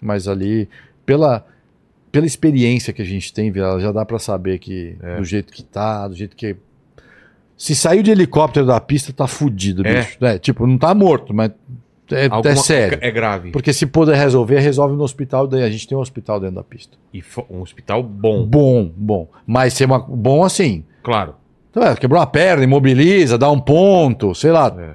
[0.00, 0.68] mas ali,
[1.04, 1.44] pela,
[2.12, 5.16] pela experiência que a gente tem, já dá pra saber que É.
[5.16, 6.56] do jeito que tá, do jeito que.
[7.56, 10.00] Se saiu de helicóptero da pista, tá fudido, É.
[10.02, 10.18] bicho.
[10.20, 11.50] É, tipo, não tá morto, mas
[12.10, 12.98] é, é Alguma- sério.
[13.00, 13.50] É grave.
[13.50, 15.46] Porque se puder resolver, resolve no hospital.
[15.46, 16.96] Daí a gente tem um hospital dentro da pista.
[17.14, 19.28] E um hospital bom, Bom, bom.
[19.46, 20.84] Mas ser uma, bom assim.
[21.02, 21.34] claro.
[21.70, 24.74] Então, é, quebrou uma perna, imobiliza, dá um ponto, sei lá.
[24.78, 24.94] É.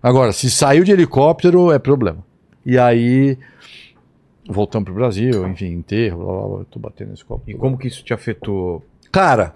[0.00, 2.18] Agora, se saiu de helicóptero, é problema.
[2.64, 3.36] E aí,
[4.50, 7.42] voltamos pro Brasil, enfim, enterro, blá, blá, blá, eu tô batendo nesse copo.
[7.46, 8.84] E como que isso te afetou?
[9.12, 9.54] Cara,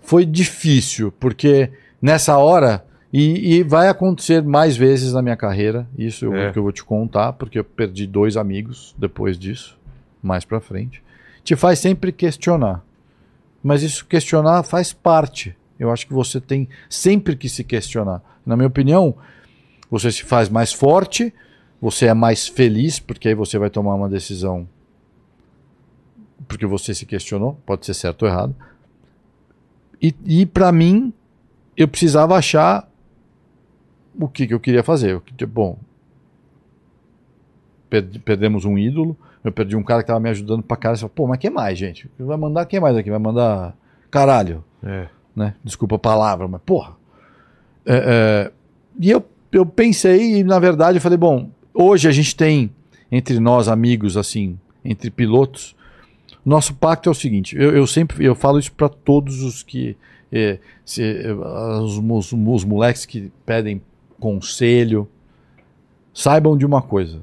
[0.00, 1.70] foi difícil, porque
[2.00, 6.52] nessa hora, e, e vai acontecer mais vezes na minha carreira, isso eu, É.
[6.52, 9.78] que eu vou te contar, porque eu perdi dois amigos depois disso,
[10.22, 11.02] mais pra frente.
[11.42, 12.84] Te faz sempre questionar.
[13.62, 15.56] Mas isso questionar faz parte.
[15.78, 18.22] Eu acho que você tem sempre que se questionar.
[18.44, 19.14] Na minha opinião,
[19.90, 21.32] você se faz mais forte,
[21.80, 24.66] você é mais feliz, porque aí você vai tomar uma decisão
[26.48, 28.54] porque você se questionou, pode ser certo ou errado.
[30.00, 31.12] E, e para mim,
[31.76, 32.88] eu precisava achar
[34.18, 35.20] o que, que eu queria fazer.
[35.22, 35.76] Que- Bom,
[38.24, 40.98] perdemos um ídolo, eu perdi um cara que tava me ajudando pra caralho.
[40.98, 42.10] Você fala, Pô, mas quem mais, gente?
[42.18, 43.10] Vai mandar quem mais aqui?
[43.10, 43.76] Vai mandar
[44.10, 45.08] caralho, É.
[45.34, 45.54] né?
[45.64, 46.94] Desculpa a palavra, mas porra.
[47.84, 47.96] É,
[48.48, 48.52] é,
[49.00, 52.70] e eu, eu pensei, e na verdade eu falei, bom, hoje a gente tem
[53.10, 55.76] entre nós amigos, assim, entre pilotos,
[56.44, 59.96] nosso pacto é o seguinte, eu, eu sempre eu falo isso para todos os que
[60.32, 63.80] é, se, é, os, os, os moleques que pedem
[64.18, 65.08] conselho,
[66.14, 67.20] saibam de uma coisa.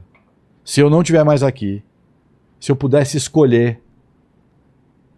[0.64, 1.82] Se eu não tiver mais aqui,
[2.60, 3.80] se eu pudesse escolher,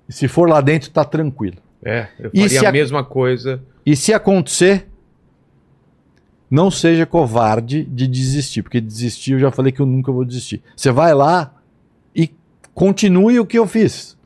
[0.09, 1.57] se for lá dentro, tá tranquilo.
[1.83, 3.61] É, eu faria a a- mesma coisa.
[3.85, 4.87] E se acontecer,
[6.55, 10.63] não seja covarde de desistir, porque desistir eu já falei que eu nunca vou desistir.
[10.75, 11.53] Você vai lá
[12.15, 12.31] e
[12.73, 14.17] continue o que eu fiz,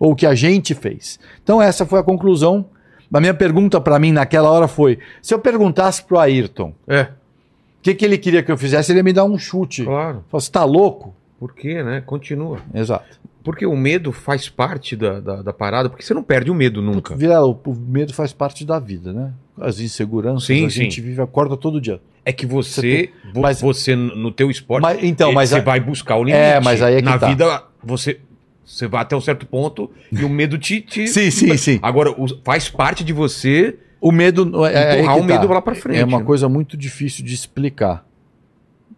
[0.00, 1.20] ou o que a gente fez.
[1.42, 2.66] Então essa foi a conclusão.
[3.12, 7.82] A minha pergunta para mim naquela hora foi: se eu perguntasse pro Ayrton É, o
[7.82, 9.84] que, que ele queria que eu fizesse, ele ia me dar um chute.
[9.84, 10.24] claro.
[10.32, 11.14] Você tá louco?
[11.38, 12.00] Por quê, né?
[12.00, 12.58] Continua.
[12.74, 13.20] Exato.
[13.46, 16.82] Porque o medo faz parte da, da, da parada, porque você não perde o medo
[16.82, 17.14] nunca.
[17.14, 19.32] Vira, o, o medo faz parte da vida, né?
[19.56, 20.82] As inseguranças, Sim, a sim.
[20.82, 22.00] gente vive, acorda todo dia.
[22.24, 25.78] É que você, vo- Mas- você no teu esporte, Mas- então, mas você a- vai
[25.78, 26.36] buscar o limite.
[26.42, 27.28] É, mas aí é que Na tá.
[27.28, 28.18] vida, você,
[28.64, 30.80] você vai até um certo ponto e o medo te...
[30.80, 31.06] te...
[31.08, 31.78] Sim, sim, sim.
[31.80, 35.34] Agora, o- faz parte de você O medo é, é, empurrar o que tá.
[35.40, 36.00] medo lá pra frente.
[36.00, 36.24] É uma né?
[36.24, 38.04] coisa muito difícil de explicar.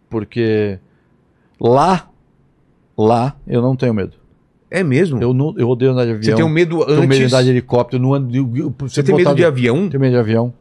[0.09, 0.78] Porque
[1.61, 2.09] lá,
[2.96, 4.16] lá eu não tenho medo.
[4.70, 5.22] É mesmo?
[5.22, 6.22] Eu, não, eu odeio andar de avião.
[6.24, 7.32] Você tem um medo tenho medo de antes...
[7.32, 8.02] andar de helicóptero.
[8.02, 9.88] Não ando, eu- Você tem medo de avião?
[9.88, 10.52] Tenho medo de avião.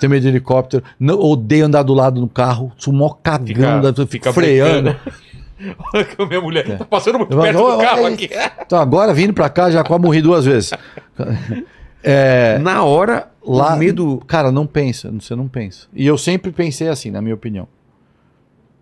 [0.00, 0.82] tenho medo de helicóptero.
[0.98, 2.70] Não, odeio andar do lado do carro.
[2.76, 3.82] Sou mó cagão.
[3.94, 4.94] Fica- fica freando.
[5.92, 8.30] Olha que a minha mulher tá passando muito Eu perto do "Ô, carro aqui.
[8.64, 10.70] Então agora, vindo pra cá, já quase morri duas vezes.
[12.00, 14.22] É, Na hora, lá, o medo...
[14.26, 15.88] Cara, não pensa, você não pensa.
[15.92, 17.66] E eu sempre pensei assim, na minha opinião.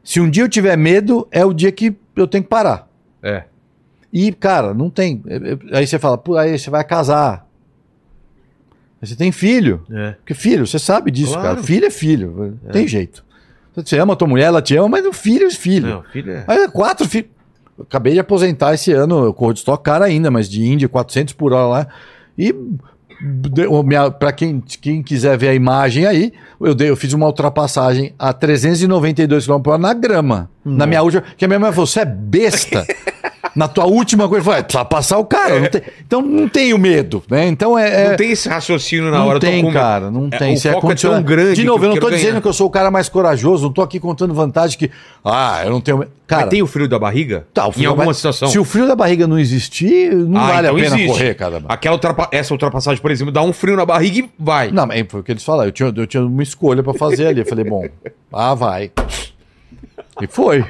[0.04, 2.86] Se um dia eu tiver medo, é o dia que eu tenho que parar.
[3.22, 3.44] É.
[4.12, 5.22] E, cara, não tem.
[5.26, 7.46] É, é, Aí você fala, aí você vai casar.
[9.00, 9.82] Aí você tem filho.
[9.90, 10.12] É.
[10.12, 11.48] Porque filho, você sabe disso, Claro.
[11.48, 11.62] cara.
[11.62, 12.58] Filho é filho.
[12.72, 13.24] Tem jeito.
[13.74, 15.86] Você ama a tua mulher, ela te ama, mas o filho é filho.
[15.86, 16.44] Não, filho é...
[16.48, 17.30] Aí, quatro filhos.
[17.78, 21.34] Acabei de aposentar esse ano, eu corro de Stock Car ainda, mas de Indy, 400
[21.34, 21.86] por hora lá.
[22.38, 22.54] E
[24.18, 28.32] pra quem, quem quiser ver a imagem aí, eu, dei, eu fiz uma ultrapassagem a
[28.32, 30.50] 392 km por hora na grama.
[30.64, 31.22] Na minha última.
[31.36, 32.84] Que a minha mãe falou: você é besta.
[33.56, 35.58] na tua última coisa, "É, precisa passar o cara.
[35.58, 37.46] não tem- então não tenho medo, né?
[37.48, 38.04] Então é.
[38.04, 39.40] é- Não tem esse raciocínio na não hora.
[39.40, 39.72] tem, medo.
[39.72, 40.50] cara, não É, tem.
[40.50, 42.42] o Isso é foco é tão grande De novo, eu não tô quero dizendo ganhar.
[42.42, 44.90] que eu sou o cara mais corajoso, não tô aqui contando vantagem que.
[45.24, 45.98] Ah, eu não tenho.
[45.98, 46.10] medo.
[46.26, 47.46] Cara, Mas tem o frio da barriga?
[47.54, 48.48] Tá, o em frio alguma da- situação.
[48.48, 51.06] Se o frio da barriga não existir, não Ah, vale então a pena existe.
[51.06, 51.62] correr, cara.
[51.68, 54.72] Aquela ultrapa- Essa ultrapassagem, por exemplo, dá um frio na barriga e vai.
[54.72, 55.68] Não, mas foi o que eles falaram.
[55.68, 57.40] Eu tinha, eu tinha uma escolha pra fazer ali.
[57.40, 57.86] Eu falei, bom,
[58.32, 58.90] ah, vai.
[60.20, 60.64] E foi.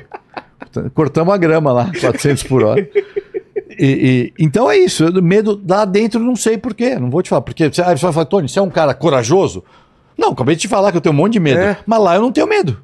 [0.95, 2.89] Cortamos a grama lá, 400 por hora.
[3.79, 5.05] E, e- então é isso.
[5.05, 6.99] eu- Medo lá dentro, não sei porquê.
[6.99, 7.43] Não vou te falar.
[7.43, 9.63] Porque você, aí você vai falar, Tony, você é um cara corajoso?
[10.17, 11.61] Não, acabei de te falar que eu tenho um monte de medo.
[11.61, 11.77] É.
[11.85, 12.79] Mas lá eu não tenho medo.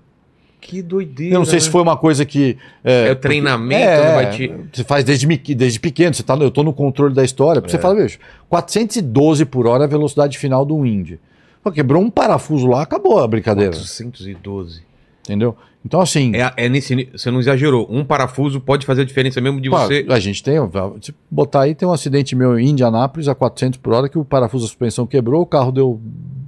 [0.61, 1.35] Que doideira.
[1.35, 1.73] Eu não sei se né?
[1.73, 2.57] foi uma coisa que.
[2.85, 6.37] É, É o treinamento, é, não vai te- Você faz desde, desde pequeno, você tá,
[6.37, 7.61] eu tô no controle da história.
[7.65, 7.69] É.
[7.69, 8.19] Você fala, veja,
[8.49, 11.19] 412 por hora é a velocidade final do Indy.
[11.65, 13.73] Pô, quebrou um parafuso lá, acabou a brincadeira.
[13.73, 14.83] 412.
[15.25, 15.57] Entendeu?
[15.85, 16.33] Então, assim.
[16.35, 17.09] É, é nesse.
[17.13, 17.87] Você não exagerou.
[17.91, 20.07] Um parafuso pode fazer a diferença mesmo de você.
[20.09, 20.57] A gente tem.
[21.01, 24.25] Se botar aí, tem um acidente meu em Indianápolis a 400 por hora que o
[24.25, 26.01] parafuso da suspensão quebrou, o carro deu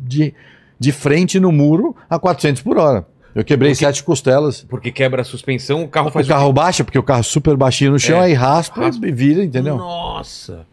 [0.06, 0.32] de,
[0.78, 3.06] de frente no muro a 400 por hora.
[3.34, 4.64] Eu quebrei sete costelas.
[4.68, 7.56] Porque quebra a suspensão, o carro faz o carro baixa, porque o carro é super
[7.56, 8.26] baixinho no chão, É.
[8.26, 9.04] aí raspa, Raspa.
[9.08, 9.76] e vira, entendeu?
[9.76, 10.64] Nossa.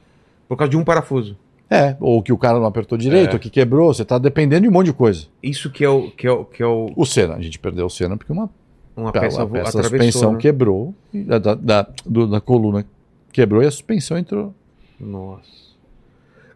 [0.47, 1.35] Por causa de um parafuso.
[1.73, 3.33] É, ou que o cara não apertou direito, É.
[3.35, 5.27] ou que quebrou, você tá dependendo de um monte de coisa.
[5.41, 7.85] Isso que é o que é o, que é o O Senna, a gente perdeu
[7.85, 8.49] o Senna porque uma,
[8.95, 10.37] uma a peça, peça atravessou, suspensão né?
[10.39, 12.85] quebrou, da, da, da- do- da coluna
[13.31, 14.53] quebrou e a suspensão entrou.
[14.99, 15.49] Nossa.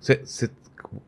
[0.01, 0.49] Cê- cê-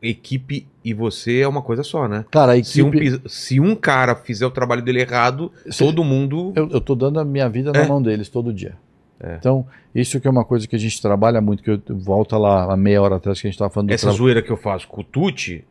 [0.02, 2.24] equipe e você é uma coisa só, né?
[2.30, 6.02] Cara, a Se um, equipe, se um cara fizer o trabalho dele errado, Se- todo
[6.02, 6.52] mundo.
[6.56, 7.82] eu, eu tô dando a minha vida É.
[7.82, 8.74] na mão deles todo dia.
[9.22, 9.36] É.
[9.36, 12.72] Então, isso que é uma coisa que a gente trabalha muito, que eu volta lá
[12.72, 14.56] a meia hora atrás que a gente tava falando do Essa tra- zoeira que eu
[14.56, 15.64] faço com o Tuti,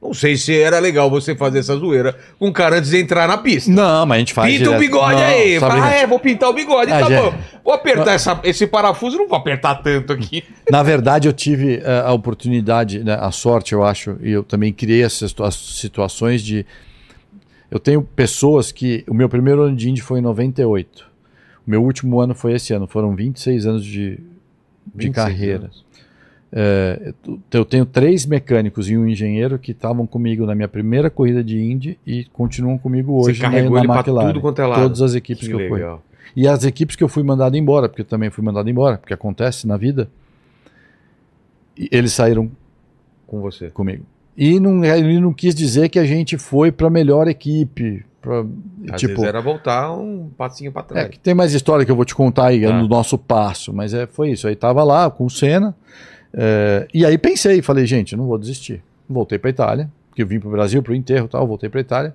[0.00, 3.26] não sei se era legal você fazer essa zoeira com um cara antes de entrar
[3.28, 3.70] na pista.
[3.70, 4.80] Não, mas a gente faz Pinta o direto.
[4.80, 5.60] bigode Não, aí.
[5.60, 7.34] Fala, ah, é, vou pintar o bigode, Ah, tá já- bom.
[7.64, 10.42] Vou apertar essa- esse parafuso, não vou apertar tanto aqui.
[10.70, 14.72] Na verdade, eu tive eh, a oportunidade, né, a sorte, eu acho, e eu também
[14.72, 16.66] criei essas situa- situações de.
[17.70, 19.04] Eu tenho pessoas que.
[19.08, 21.10] O meu primeiro ano de Indy foi em 98.
[21.72, 22.86] Meu último ano foi esse ano.
[22.86, 24.20] Foram 26 anos de, de
[24.94, 25.58] 26 carreira.
[25.64, 25.84] anos.
[26.54, 27.14] Eh,
[27.50, 31.58] eu- tenho três mecânicos e um engenheiro que estavam comigo na minha primeira corrida de
[31.58, 34.26] Indy e continuam comigo hoje Você carregou na, na McLaren.
[34.26, 34.82] tudo quanto é lado.
[34.82, 35.80] Todas as equipes que, Que eu fui.
[36.36, 39.14] E as equipes que eu fui mandado embora, porque eu também fui mandado embora, porque
[39.14, 40.10] acontece na vida.
[41.90, 42.50] Eles saíram
[43.26, 43.70] Com você.
[43.70, 44.04] comigo.
[44.36, 48.04] E não, ele não quis dizer que a gente foi para a melhor equipe.
[48.22, 48.44] Pra,
[48.92, 51.08] Às tipo, vezes era voltar um passinho pra é, trás.
[51.08, 52.72] que tem mais história que eu vou te contar aí Tá.
[52.72, 54.46] no nosso passo, mas é, foi isso.
[54.46, 55.74] Aí tava lá com o Senna,
[56.32, 58.80] é, e aí pensei, falei, gente, não vou desistir.
[59.08, 61.68] Voltei para Itália, porque eu vim para o Brasil para o enterro e tal, voltei
[61.68, 62.14] para Itália.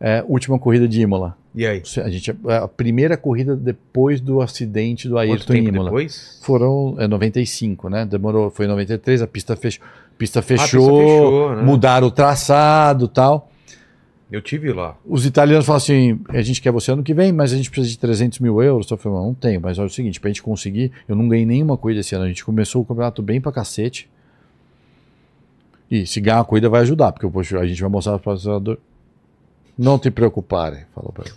[0.00, 1.36] É, última corrida de Imola.
[1.54, 1.82] E aí?
[2.04, 5.90] A, gente, a primeira corrida depois do acidente do Quanto Ayrton em tempo Imola.
[5.90, 6.40] depois?
[6.42, 8.04] Foram é, 95, né?
[8.04, 9.84] Demorou, foi em 93, a pista fechou.
[10.18, 11.62] Pista Ah, pista fechou, fechou, né?
[11.62, 13.48] mudaram o traçado tal.
[14.32, 14.96] Eu tive lá.
[15.06, 17.90] Os italianos falam assim: a gente quer você ano que vem, mas a gente precisa
[17.90, 18.90] de 300 mil euros.
[18.90, 21.76] Eu falei, não tenho, mas olha o seguinte: pra gente conseguir, eu não ganhei nenhuma
[21.76, 22.24] corrida esse ano.
[22.24, 24.08] A gente começou o campeonato bem pra cacete.
[25.90, 28.78] E se ganhar uma corrida vai ajudar, porque poxa, a gente vai mostrar pro patrocinador.
[29.76, 31.34] Não te preocuparem, falou pra ele.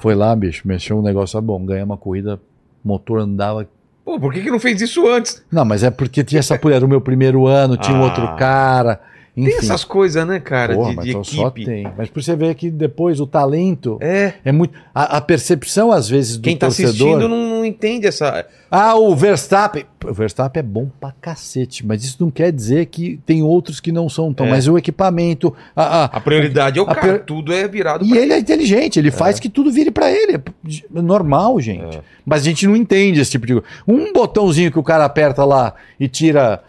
[0.00, 2.40] Foi lá, bicho, mexeu um negócio, ah, bom, ganhei uma corrida,
[2.82, 3.68] motor andava.
[4.02, 5.42] Pô, por que, que não fez isso antes?
[5.52, 8.04] Não, mas é porque tinha essa era o meu primeiro ano, tinha um Ah.
[8.06, 9.00] outro cara.
[9.36, 9.50] Enfim.
[9.50, 11.64] Tem essas coisas, né, cara, Porra, de, mas de então só equipe.
[11.66, 11.92] tem.
[11.98, 14.78] Mas por você ver que depois o talento É, é muito.
[14.94, 16.90] A, a percepção, às vezes, do quem tá torcedor.
[16.92, 18.46] assistindo não, não entende essa.
[18.70, 19.84] Ah, o Verstappen.
[20.04, 23.90] O Verstappen é bom pra cacete, mas isso não quer dizer que tem outros que
[23.90, 24.46] não são tão.
[24.46, 24.50] É.
[24.50, 25.52] Mas o equipamento.
[25.74, 28.38] A, a- A prioridade é o cara, per- tudo é virado E pra ele é
[28.38, 30.34] inteligente, ele faz que tudo vire pra ele.
[30.34, 31.96] É normal, gente.
[31.96, 32.00] É.
[32.24, 33.66] Mas a gente não entende esse tipo de coisa.
[33.86, 36.62] Um botãozinho que o cara aperta lá e tira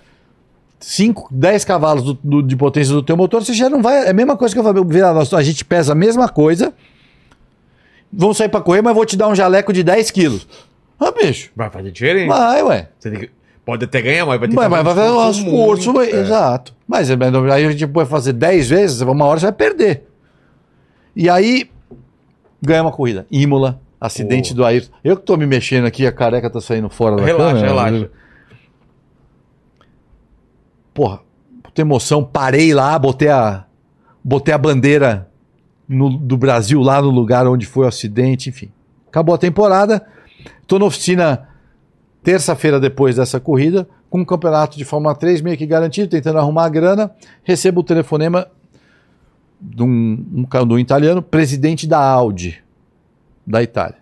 [0.87, 4.05] 5, 10 cavalos do- do- de potência do teu motor, você já não vai.
[4.05, 4.83] É a mesma coisa que eu falei,
[5.39, 6.71] a gente pesa a mesma coisa.
[8.13, 10.47] Vamos sair pra correr, mas vou te dar um jaleco de 10 quilos.
[10.99, 11.49] Ah, bicho.
[11.55, 12.27] Vai fazer diferença.
[12.27, 12.89] Vai, ué.
[12.99, 13.29] Você tem que-
[13.65, 15.91] Pode até ganhar, mas vai ter que Mas vai fazer um esforço.
[15.91, 16.15] muito.
[16.15, 16.19] É.
[16.21, 16.75] Exato.
[16.87, 20.03] Mas é, mas aí a gente pode fazer 10 vezes, uma hora você vai perder.
[21.15, 21.67] E aí,
[22.61, 23.25] ganha uma corrida.
[23.31, 24.57] Imola, acidente Pô.
[24.57, 24.91] do Ayrton.
[25.03, 27.67] Eu que tô me mexendo aqui, a careca tá saindo fora da Relaxa, câmera.
[27.67, 28.09] relaxa.
[30.95, 31.19] Porra,
[31.61, 33.65] puta emoção, parei lá, botei a,
[34.23, 35.29] botei a bandeira
[35.87, 38.71] no- do Brasil lá no lugar onde foi o acidente, enfim.
[39.09, 40.03] Acabou a temporada,
[40.65, 41.49] tô na oficina
[42.23, 46.63] terça-feira depois dessa corrida, com um campeonato de Fórmula 3 meio que garantido, tentando arrumar
[46.63, 47.11] a grana,
[47.43, 48.47] recebo o telefonema
[49.59, 52.63] de um, um, de um italiano, presidente da Audi,
[53.45, 53.97] da Itália,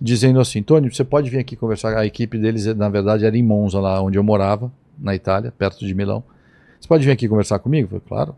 [0.00, 3.42] dizendo assim, Tony, você pode vir aqui conversar, a equipe deles, na verdade, era em
[3.42, 6.22] Monza, lá onde eu morava, na Itália, perto de Milão.
[6.80, 7.86] Você pode vir aqui conversar comigo?
[7.86, 8.36] Eu falei, claro.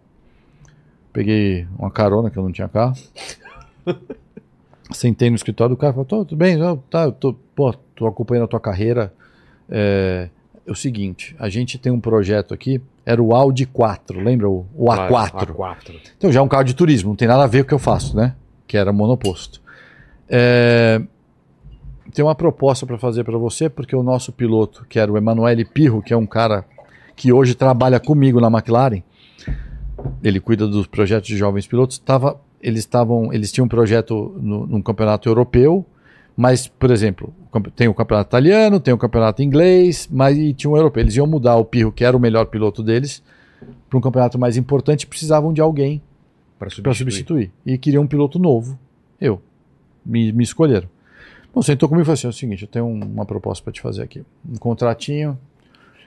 [1.12, 2.94] Peguei uma carona, que eu não tinha carro.
[4.92, 6.58] Sentei no escritório do cara, falei, "Tô, tudo bem,
[6.88, 9.12] tá, eu tô, pô, tô acompanhando a tua carreira.
[9.68, 10.28] É,
[10.66, 14.48] é o seguinte, a gente tem um projeto aqui, era o Audi 4, lembra?
[14.48, 15.54] O, o A4.
[15.54, 16.00] A4.
[16.16, 17.74] Então já é um carro de turismo, não tem nada a ver com o que
[17.74, 18.34] eu faço, né?
[18.66, 19.60] Que era monoposto.
[20.28, 21.00] É,
[22.10, 25.64] tem uma proposta para fazer para você, porque o nosso piloto, que era o Emanuele
[25.64, 26.64] Pirro, que é um cara
[27.16, 29.02] que hoje trabalha comigo na McLaren,
[30.22, 34.66] ele cuida dos projetos de jovens pilotos, tava, eles estavam, eles tinham um projeto no,
[34.66, 35.84] num campeonato europeu,
[36.36, 37.34] mas, por exemplo,
[37.76, 41.02] tem o campeonato italiano, tem o campeonato inglês, mas e tinha um europeu.
[41.02, 43.22] Eles iam mudar o Pirro, que era o melhor piloto deles,
[43.88, 46.00] para um campeonato mais importante, precisavam de alguém
[46.58, 46.96] Para para substituir.
[46.96, 47.52] substituir.
[47.66, 48.78] E queriam um piloto novo.
[49.20, 49.42] Eu.
[50.06, 50.88] Me, me escolheram.
[51.54, 53.72] Bom, sentou comigo e falou assim: é o seguinte, eu tenho um- uma proposta para
[53.72, 54.24] te fazer aqui.
[54.48, 55.38] Um contratinho.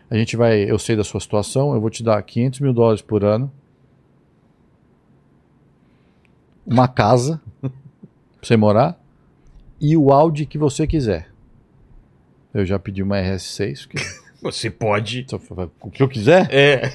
[0.09, 0.63] A gente vai.
[0.69, 3.51] Eu sei da sua situação, eu vou te dar 500 mil dólares por ano.
[6.65, 7.71] Uma casa para
[8.41, 8.99] você morar.
[9.79, 11.29] E o Audi que você quiser.
[12.53, 13.97] Eu já pedi uma RS6, porque
[14.41, 15.25] Você pode.
[15.81, 16.47] O que eu quiser?
[16.53, 16.91] É.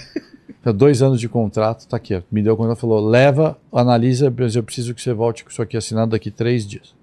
[0.63, 2.15] Tá dois anos de contrato, tá aqui.
[2.15, 2.23] ó.
[2.31, 5.61] Me deu o contrato falou: leva, analisa, mas eu preciso que você volte com isso
[5.63, 6.95] aqui assinado daqui três dias.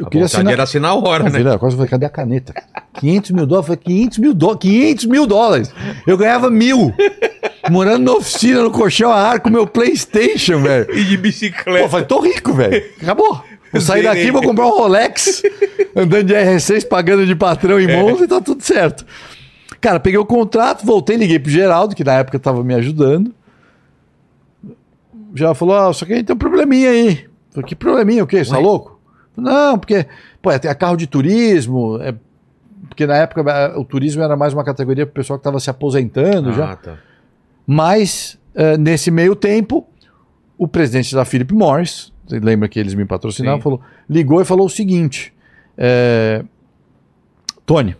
[0.00, 0.52] Eu a queria assinar.
[0.52, 1.58] era assinar a hora, Não, né?
[1.58, 2.54] quase falei, cadê a caneta?
[2.94, 3.68] 500 mil dólares?
[3.70, 4.60] Eu falei, 500 mil dólares?
[4.62, 5.74] 500 mil dólares!
[6.06, 6.94] Eu ganhava mil!
[7.70, 10.90] Morando na oficina, no colchão a ar, com meu Playstation, velho.
[10.96, 11.84] E de Pô, bicicleta.
[11.84, 12.82] eu falei, tô rico, velho.
[13.00, 13.44] Acabou.
[13.72, 15.42] Vou sair daqui, vou comprar um Rolex,
[15.94, 19.06] andando de R6, pagando de patrão em mãos e tá tudo certo.
[19.80, 23.32] Cara, peguei o contrato, voltei, liguei pro Geraldo, que na época tava me ajudando.
[25.32, 27.24] O Geraldo falou, ah, só que aí tem um probleminha aí.
[27.50, 28.44] Falei, que probleminha, o quê?
[28.44, 28.99] Você tá louco?
[29.40, 30.06] Não, porque,
[30.40, 32.14] pô, tem carro de turismo, é-
[32.88, 35.70] porque na época eh, o turismo era mais uma categoria pro pessoal que tava se
[35.70, 36.72] aposentando já.
[36.72, 36.98] Ah, tá.
[37.66, 39.86] Mas, eh, nesse meio tempo,
[40.58, 43.62] o presidente da Philip Morris, lembra que eles me patrocinavam, Sim.
[43.62, 45.32] falou, ligou e falou o seguinte:
[45.78, 46.44] eh,
[47.64, 47.96] Tony,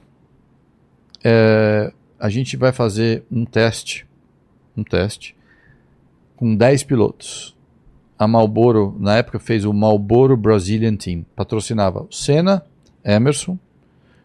[1.22, 4.06] eh, a gente vai fazer um teste,
[4.76, 5.36] um teste,
[6.36, 7.56] com 10 pilotos.
[8.20, 11.24] A Marlboro, na época, fez o Marlboro Brazilian Team.
[11.34, 12.62] Patrocinava Senna,
[13.02, 13.58] Emerson,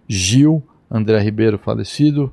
[0.05, 0.61] Gil,
[0.91, 2.29] André Ribeiro falecido,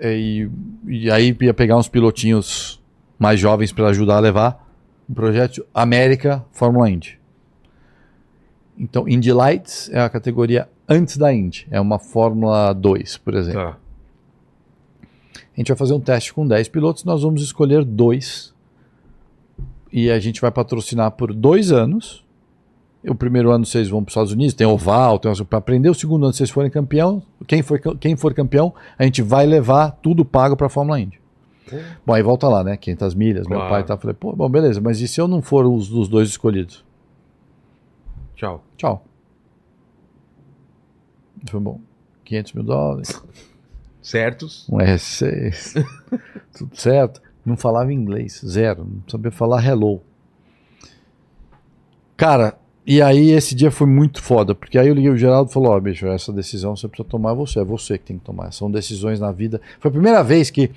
[0.00, 0.48] e,
[0.86, 2.80] e aí ia pegar uns pilotinhos
[3.18, 4.64] mais jovens para ajudar a levar
[5.08, 7.18] o projeto América Fórmula Indy.
[8.78, 13.60] Então, Indy Lights é a categoria antes da Indy, é uma Fórmula 2, por exemplo.
[13.60, 13.76] Tá.
[15.02, 18.54] A gente vai fazer um teste com 10 pilotos, nós vamos escolher dois.
[19.92, 22.24] E a gente vai patrocinar por dois anos.
[23.06, 25.88] O primeiro ano vocês vão para os Estados Unidos, tem oval, tem para aprender.
[25.88, 29.92] O segundo ano, vocês forem campeão, quem for, quem for campeão, a gente vai levar
[30.02, 31.18] tudo pago para a Fórmula Indy.
[32.04, 32.76] Bom, aí volta lá, né?
[32.76, 33.72] 500 milhas, meu Claro.
[33.72, 33.96] pai tá.
[33.96, 36.84] Falei, pô, bom, beleza, mas e se eu não for os dos dois escolhidos?
[38.34, 38.64] Tchau.
[38.76, 39.04] Tchau.
[41.50, 41.80] Foi bom.
[42.24, 43.22] 500 mil dólares.
[44.02, 44.66] Certos.
[44.70, 45.84] um R6,
[46.56, 47.20] tudo certo.
[47.48, 48.84] Não falava inglês, zero.
[48.84, 50.02] Não sabia falar hello.
[52.14, 55.54] Cara, e aí esse dia foi muito foda, porque aí eu liguei o Geraldo e
[55.54, 58.52] falou: Ó, bicho, essa decisão você precisa tomar você, é você que tem que tomar.
[58.52, 59.62] São decisões na vida.
[59.80, 60.70] Foi a primeira vez que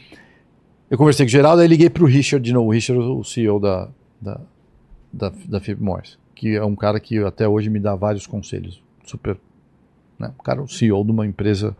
[0.89, 2.69] eu conversei com o Geraldo, aí liguei pro Richard de novo.
[2.69, 3.89] O Richard, o CEO da,
[4.21, 4.39] da,
[5.11, 8.81] da, da Philip Morris, que é um cara que até hoje me dá vários conselhos.
[9.03, 9.37] Super.
[10.17, 10.33] Né?
[10.39, 11.75] O cara, o CEO de uma empresa.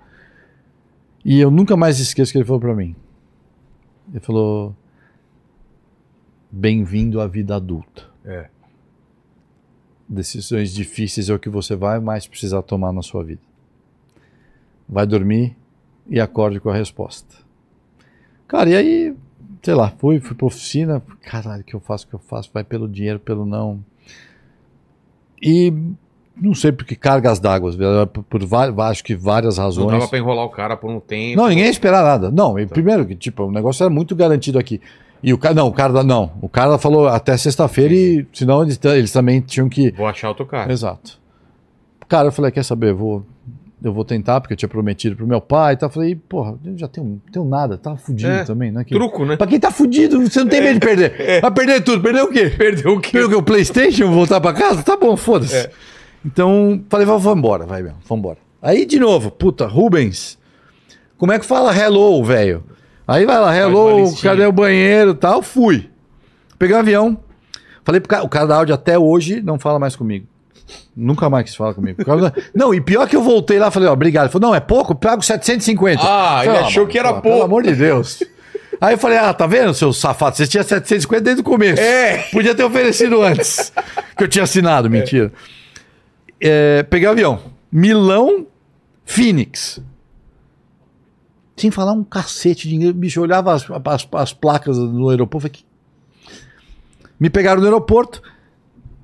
[1.24, 2.94] E eu nunca mais esqueço que ele falou pra mim.
[4.12, 4.76] Ele falou:
[6.52, 8.04] Bem-vindo à vida adulta.
[8.26, 8.48] É.
[10.08, 13.42] Decisões difíceis é o que você vai mais precisar tomar na sua vida.
[14.88, 15.56] Vai dormir
[16.08, 17.38] e acorde com a resposta.
[18.48, 19.16] Cara, e aí,
[19.64, 21.02] sei lá, fui, fui pra oficina.
[21.22, 22.50] Caralho, o que eu faço, o que eu faço?
[22.54, 23.82] Vai pelo dinheiro, pelo não.
[25.42, 25.72] E
[26.36, 27.72] não sei por que cargas d'água,
[28.08, 29.92] por, por va- acho que várias Não razões.
[29.92, 31.38] dava pra enrolar o cara por um tempo.
[31.38, 32.30] Não, ninguém ia esperar nada.
[32.30, 34.82] Não, e primeiro que, tipo, o negócio era muito garantido aqui.
[35.24, 38.80] E o cara, não, o cara, não, o cara falou até sexta-feira e senão eles,
[38.84, 39.92] eles também tinham que.
[39.92, 40.72] Vou achar outro cara.
[40.72, 41.20] Exato.
[42.08, 43.26] Cara, eu falei, quer saber, eu vou,
[43.84, 45.90] eu vou tentar, porque eu tinha prometido pro meu pai e tal.
[45.90, 48.84] Eu falei, porra, eu já tenho, tenho nada, tava fudido É, também, né?
[48.84, 49.38] Que- Truco, né?
[49.38, 51.40] Pra quem tá fudido, você não tem medo de perder.
[51.42, 52.50] Vai perder tudo, perder o quê?
[52.50, 53.12] Perdeu o quê?
[53.12, 53.40] Perdeu?
[53.40, 54.82] O Playstation, voltar pra casa?
[54.84, 55.56] Tá bom, foda-se.
[55.56, 55.72] É.
[56.26, 58.38] Então, falei, vamos embora, vai mesmo, vamos embora.
[58.62, 60.38] Aí, de novo, puta, Rubens,
[61.18, 62.64] como é que fala hello, velho?
[63.12, 65.42] Aí vai lá, hello, cadê o banheiro e tal?
[65.42, 65.90] Fui.
[66.58, 67.18] Peguei um avião.
[67.84, 70.26] Falei pro cara, o cara da áudio até hoje não fala mais comigo.
[70.96, 72.02] Nunca mais quis falar comigo.
[72.56, 74.26] Não, e pior que eu voltei lá, falei, ó, obrigado.
[74.26, 76.02] Ele falou, não, é pouco, pago 750.
[76.02, 77.30] Ah, ele Falei, achou mano, que era pô, pouco.
[77.30, 78.24] Pelo amor de Deus.
[78.80, 80.38] Aí eu falei, ah, tá vendo, seu safado?
[80.38, 81.82] Você tinha 750 desde o começo.
[81.82, 82.20] É.
[82.32, 83.74] Podia ter oferecido antes.
[84.18, 85.34] que eu tinha assinado, mentira.
[86.40, 87.40] É, peguei o avião.
[87.70, 88.48] Milão,
[89.04, 89.82] Phoenix.
[91.62, 92.94] Sem falar um cacete de dinheiro.
[92.96, 95.48] Bicho, eu olhava as, as, as placas no aeroporto.
[95.48, 95.64] Falei.
[97.20, 98.20] Me pegaram no aeroporto.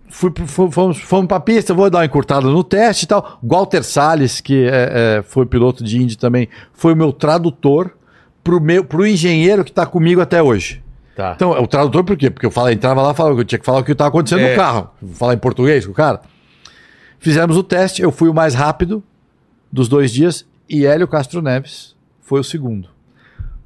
[0.09, 3.37] Fui, fomos, fomos, pra pista, vou dar uma encurtada no teste e tal.
[3.43, 7.91] Walter Salles, que é, é, foi piloto de Indy também, foi o meu tradutor
[8.43, 10.81] pro, meu, pro engenheiro que tá comigo até hoje.
[11.15, 11.33] Tá.
[11.35, 12.31] Então, o tradutor por quê?
[12.31, 14.39] Porque eu falava, entrava lá, falava que eu tinha que falar o que estava acontecendo
[14.41, 14.51] É.
[14.51, 14.89] no carro.
[15.13, 16.21] Falar em português com o cara.
[17.19, 19.03] Fizemos o teste, eu fui o mais rápido
[19.71, 21.96] dos dois dias e Hélio Castro Neves
[22.27, 22.89] foi o segundo.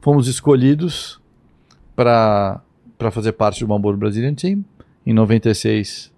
[0.02, 1.20] Fomos escolhidos
[1.96, 2.62] para
[3.12, 4.64] fazer parte do Marlboro Brazilian Team.
[5.04, 6.14] Em 96,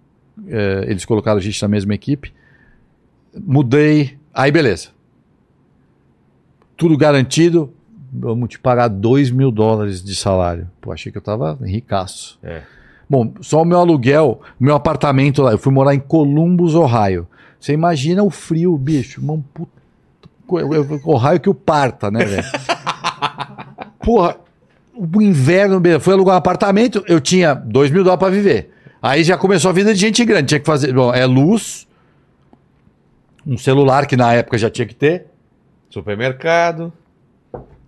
[0.47, 2.33] eh, eles colocaram a gente na mesma equipe.
[3.33, 4.17] Mudei.
[4.33, 4.89] Aí, beleza.
[6.75, 7.71] Tudo garantido.
[8.11, 10.69] Vamos te pagar 2 mil dólares de salário.
[10.81, 12.37] Pô, achei que eu tava ricaço.
[12.43, 12.63] É.
[13.09, 17.25] Bom, só o meu aluguel, meu apartamento lá, eu fui morar em Columbus, Ohio.
[17.57, 19.21] Você imagina o frio, bicho.
[19.21, 19.41] Uma
[21.03, 22.43] o raio que o parta, né, velho?
[23.99, 24.37] Porra,
[24.93, 28.71] o inverno, beleza, fui alugar um apartamento, eu tinha 2 mil dólares pra viver.
[29.01, 31.87] Aí já começou a vida de gente grande, tinha que fazer, bom, é luz,
[33.45, 35.27] um celular que na época já tinha que ter,
[35.89, 36.91] Supermercado.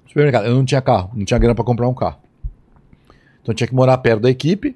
[0.08, 0.46] supermercado.
[0.46, 2.18] Eu não tinha carro, não tinha grana pra comprar um carro.
[3.42, 4.76] Então tinha que morar perto da equipe.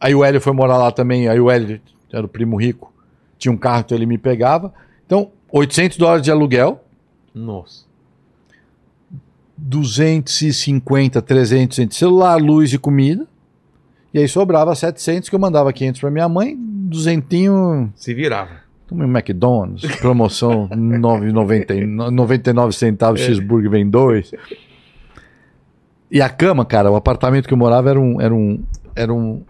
[0.00, 1.28] Aí o Hélio foi morar lá também.
[1.28, 1.80] Aí o Hélio
[2.12, 2.92] era o primo rico,
[3.36, 4.72] tinha um carro, então ele me pegava.
[5.04, 6.84] Então, 800 dólares de aluguel,
[7.36, 7.84] Nossa.
[9.58, 13.26] 250, 300 entre celular, luz e comida.
[14.12, 18.50] E aí sobrava 700 que eu mandava 500 pra minha mãe, duzentinho, Se virava.
[18.86, 24.32] tomei um McDonald's, promoção 9,90 99 centavos, cheeseburger vem dois.
[26.10, 28.62] E a cama, cara, o apartamento que eu morava era um, era um,
[28.94, 29.42] era um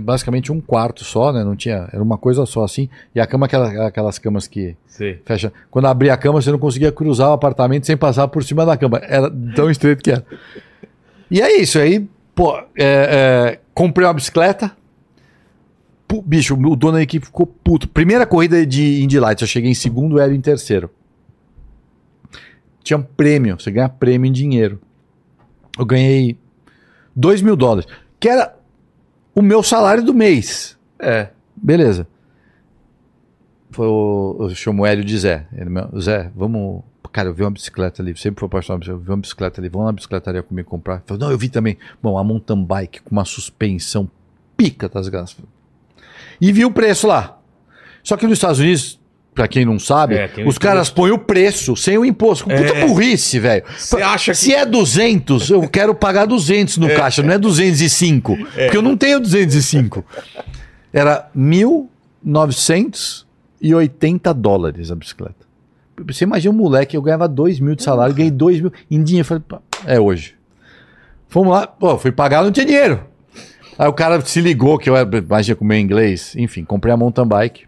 [0.00, 1.42] basicamente um quarto só, né?
[1.42, 2.88] Não tinha, era uma coisa só assim.
[3.14, 5.20] E a cama aquela, aquelas camas que Sei.
[5.24, 5.52] fecha.
[5.70, 8.76] Quando abria a cama, você não conseguia cruzar o apartamento sem passar por cima da
[8.76, 8.98] cama.
[8.98, 10.24] Era tão estreito que era.
[11.30, 11.78] E é isso.
[11.78, 14.70] Aí, pô, é, é, comprei uma bicicleta.
[16.06, 17.88] Pu- bicho, o dono da equipe ficou puto.
[17.88, 20.90] Primeira corrida de Indy Lights, eu cheguei em segundo, Hélio em terceiro.
[22.82, 24.78] Tinha um prêmio, você ganha prêmio em dinheiro.
[25.78, 26.36] Eu ganhei
[27.16, 27.88] 2 mil dólares,
[28.20, 28.53] que era
[29.34, 30.78] o meu salário do mês.
[30.98, 31.28] É.
[31.56, 32.06] Beleza.
[33.70, 35.46] Foi o, eu chamo o Hélio de Zé.
[35.52, 36.82] Ele, meu, Zé, vamos.
[37.12, 38.16] Cara, eu vi uma bicicleta ali.
[38.16, 38.88] Sempre foi apaixonado.
[38.88, 39.68] Eu vi uma bicicleta ali.
[39.68, 41.02] Vamos na bicicletaria comigo comprar.
[41.06, 41.76] Falou, não, eu vi também.
[42.02, 44.10] Bom, a mountain bike com uma suspensão
[44.56, 45.36] pica das graças.
[46.40, 47.38] E vi o preço lá.
[48.02, 49.00] Só que nos Estados Unidos,
[49.34, 52.44] pra quem não sabe, É, os caras põem o preço sem o imposto.
[52.44, 52.86] Puta É.
[52.86, 53.64] burrice, velho.
[53.76, 58.36] Você acha que- Se é 200, eu quero pagar 200 no caixa, não é 205.
[58.36, 60.04] Porque eu não tenho 205.
[60.92, 65.44] Era 1.980 dólares a bicicleta.
[66.06, 69.26] Você imagina um moleque, eu ganhava 2 mil de salário, ganhei 2 mil em dinheiro.
[69.28, 70.34] Eu Falei, é hoje.
[71.28, 73.00] Fomos lá, pô, fui pagar, não tinha dinheiro.
[73.78, 76.96] Aí o cara se ligou que eu era, imagina com meu inglês, enfim, comprei a
[76.96, 77.64] mountain bike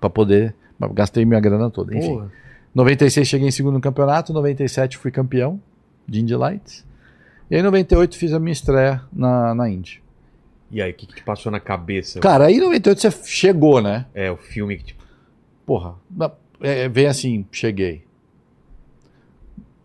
[0.00, 0.54] pra poder,
[0.94, 2.14] gastei minha grana toda, enfim.
[2.14, 2.32] Porra.
[2.74, 5.60] 96 cheguei em segundo no campeonato, 97 fui campeão
[6.06, 6.84] de Indy Lights.
[7.50, 10.02] E aí em 98 fiz a minha estreia na, na Indy.
[10.70, 12.20] E aí, o que, que te passou na cabeça?
[12.20, 14.04] Cara, aí em 98 você chegou, né?
[14.14, 15.02] É, o filme que tipo.
[15.64, 16.30] Porra, na-
[16.60, 18.04] é, vem assim, cheguei.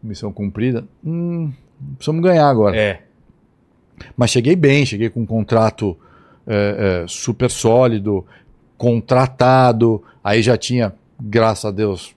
[0.01, 0.85] Missão cumprida.
[1.03, 1.53] Hum,
[1.95, 2.75] precisamos ganhar agora.
[2.75, 3.01] É.
[4.17, 5.97] Mas cheguei bem, cheguei com um contrato
[6.45, 8.25] é, é, super sólido,
[8.77, 10.03] contratado.
[10.23, 12.15] Aí já tinha, graças a Deus,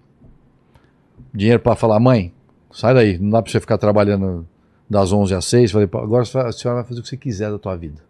[1.35, 2.33] dinheiro para falar: mãe,
[2.71, 4.47] sai daí, não dá para você ficar trabalhando
[4.89, 5.73] das 11 às 6.
[5.73, 8.07] Falei: "Pô, agora a senhora vai fazer o que você quiser da tua vida.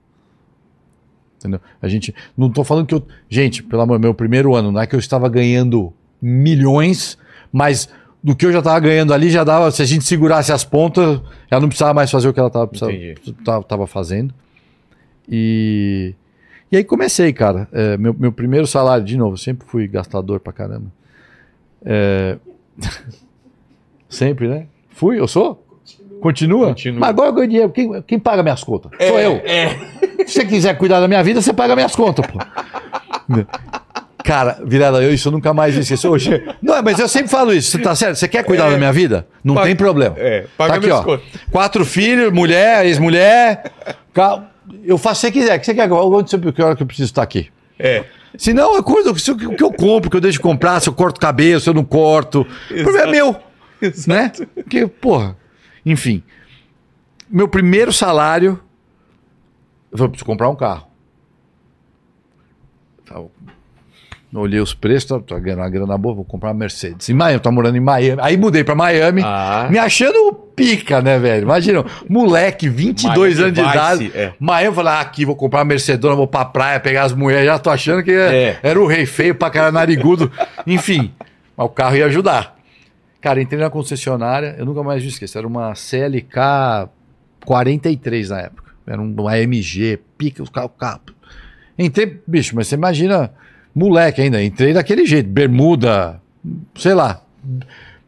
[1.39, 1.61] Entendeu?
[1.81, 3.07] A gente, não tô falando que eu.
[3.29, 7.19] Gente, pelo amor, meu primeiro ano, não é que eu estava ganhando milhões,
[7.53, 7.89] mas
[8.23, 9.71] do que eu já estava ganhando ali, já dava.
[9.71, 11.21] Se a gente segurasse as pontas,
[11.51, 14.35] ela não precisava mais fazer o que ela estava fazendo.
[15.29, 16.15] E.
[16.71, 17.69] E aí comecei, cara.
[17.73, 20.87] É, meu, meu primeiro salário, de novo, sempre fui gastador pra caramba.
[21.85, 22.37] É,
[24.09, 24.67] sempre, né?
[24.91, 25.63] Fui, eu sou?
[26.21, 26.69] Continua?
[26.69, 27.01] Continua.
[27.01, 27.71] Mas agora eu ganho dinheiro.
[27.71, 28.91] Quem, quem paga minhas contas?
[29.07, 29.41] Sou eu.
[30.27, 32.39] Se você quiser cuidar da minha vida, você paga minhas contas, pô.
[34.25, 36.07] Cara, virada, eu isso eu nunca mais esqueci.
[36.09, 37.71] Hoje, não, mas eu sempre falo isso.
[37.71, 38.17] Você tá certo?
[38.17, 39.27] Você quer cuidar da minha vida?
[39.45, 40.17] Não Paga- tem problema.
[40.19, 41.05] é, paga tá aqui, minhas ó.
[41.05, 41.25] contas.
[41.53, 43.71] Quatro filhos, mulher, ex-mulher.
[44.13, 44.45] Ca-
[44.85, 45.57] Eu faço o que você quiser.
[45.57, 45.91] O que você quer?
[45.93, 47.51] Onde você, que hora que eu preciso estar aqui?
[47.79, 48.05] É.
[48.37, 48.73] Se não.
[49.17, 51.61] Se eu- O que eu compro, que eu deixo de comprar, se eu corto cabelo,
[51.61, 52.41] se eu não corto.
[52.71, 53.37] O problema é meu.
[54.07, 54.33] Né?
[54.55, 55.37] Porque, porra.
[55.85, 56.23] Enfim.
[57.29, 58.61] Meu primeiro salário.
[59.93, 60.87] Eu falei, preciso comprar um carro.
[64.39, 67.09] Olhei os preços, tô, tô ganhando uma grana boa, vou comprar uma Mercedes.
[67.09, 68.21] Em Miami, tô morando em Miami.
[68.23, 69.67] Aí mudei pra Miami, Ah.
[69.71, 71.43] me achando pica, né, velho?
[71.43, 74.13] Imagina, moleque, 22 Miami anos de Vice, idade.
[74.15, 74.33] é.
[74.41, 77.47] Miami, eu falei, ah, aqui, vou comprar uma Mercedona, vou pra praia, pegar as mulheres.
[77.47, 78.59] Já tô achando que é- É.
[78.63, 80.31] era o rei feio pra cara narigudo.
[80.67, 81.13] Enfim,
[81.57, 82.57] mas o carro ia ajudar.
[83.21, 85.37] Cara, entrei na concessionária, eu nunca mais esqueço.
[85.37, 86.89] Era uma CLK
[87.45, 88.73] 43 na época.
[88.87, 90.71] Era um- uma AMG, pica, os carros.
[90.79, 91.01] Carro.
[91.79, 93.31] Entrei, bicho, mas você imagina,
[93.77, 94.43] moleque ainda.
[94.43, 96.21] Entrei daquele jeito, bermuda,
[96.75, 97.21] sei lá.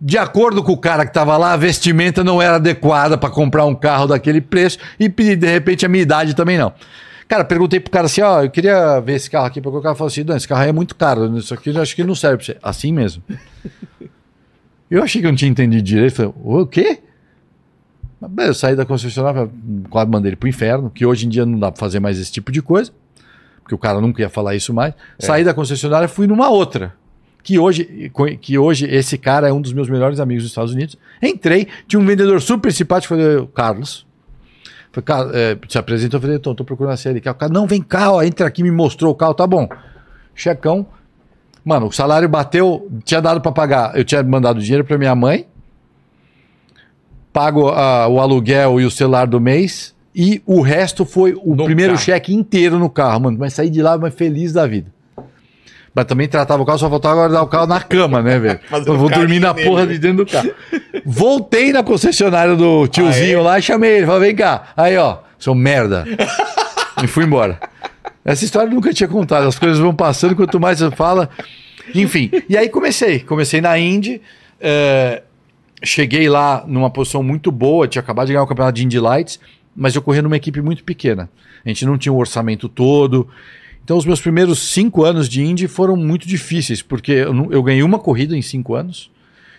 [0.00, 3.66] De acordo com o cara que tava lá, a vestimenta não era adequada para comprar
[3.66, 6.72] um carro daquele preço e de repente, a minha idade também não.
[7.26, 9.94] Cara, perguntei pro cara assim, ó, eu queria ver esse carro aqui, porque o cara
[9.94, 12.38] falou assim, não, esse carro aí é muito caro, isso aqui acho que não serve
[12.38, 12.56] pra você.
[12.62, 13.22] Assim mesmo.
[14.90, 16.14] Eu achei que eu não tinha entendido direito.
[16.14, 17.00] Falei, o quê?
[18.38, 19.48] Eu saí da concessionária,
[19.90, 22.32] quase mandei ele pro inferno, que hoje em dia não dá pra fazer mais esse
[22.32, 22.90] tipo de coisa,
[23.68, 24.94] porque o cara nunca ia falar isso mais.
[25.18, 26.94] Saí da concessionária e fui numa outra,
[27.42, 30.96] que hoje, que hoje esse cara é um dos meus melhores amigos dos Estados Unidos.
[31.22, 34.06] Entrei, tinha um vendedor super simpático, falei, Carlos.
[34.90, 37.18] Falei, é, se apresentou, falei, tô, tô procurando a série.
[37.18, 39.68] O cara, não, vem cá, ó, entra aqui, me mostrou o carro, tá bom.
[40.34, 40.86] Checão.
[41.62, 43.98] Mano, o salário bateu, tinha dado para pagar.
[43.98, 45.46] Eu tinha mandado dinheiro para minha mãe,
[47.34, 51.64] pago uh, o aluguel e o celular do mês, e o resto foi o no
[51.64, 52.04] primeiro carro.
[52.04, 53.38] cheque inteiro no carro, mano.
[53.38, 54.92] Mas saí de lá mas feliz da vida.
[55.94, 58.58] Mas também tratava o carro, só faltava guardar o carro na cama, né, velho?
[58.84, 60.50] Eu vou dormir na porra de dentro do carro.
[61.06, 63.44] Voltei na concessionária do tiozinho ah, é?
[63.44, 64.06] lá e chamei ele.
[64.06, 64.72] Falei, vem cá.
[64.76, 66.04] Aí, ó, seu merda.
[67.00, 67.60] e fui embora.
[68.24, 69.46] Essa história eu nunca tinha contado.
[69.46, 71.30] As coisas vão passando, quanto mais você fala.
[71.94, 72.28] Enfim.
[72.48, 73.20] E aí comecei.
[73.20, 74.20] Comecei na Indy.
[74.60, 75.22] É,
[75.80, 77.86] cheguei lá numa posição muito boa.
[77.86, 79.38] Tinha acabado de ganhar o campeonato de Indy Lights.
[79.78, 81.30] Mas eu corria numa equipe muito pequena.
[81.64, 83.28] A gente não tinha o orçamento todo.
[83.84, 87.82] Então, os meus primeiros cinco anos de Indy foram muito difíceis, porque eu, eu ganhei
[87.84, 89.10] uma corrida em cinco anos.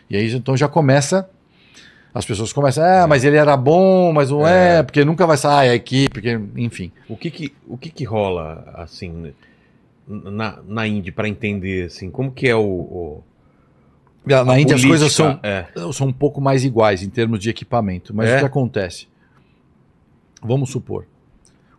[0.09, 1.29] E aí, então, já começa
[2.13, 5.37] as pessoas começam, ah, mas ele era bom, mas não é, é porque nunca vai
[5.37, 6.91] sair a equipe, porque, enfim.
[7.07, 9.31] O que que, o que que rola, assim,
[10.07, 12.63] na, na Indy, para entender, assim, como que é o...
[12.63, 13.23] o
[14.25, 15.65] na Indy as coisas são, é.
[15.93, 18.37] são um pouco mais iguais em termos de equipamento, mas é?
[18.37, 19.07] o que acontece?
[20.41, 21.05] Vamos supor,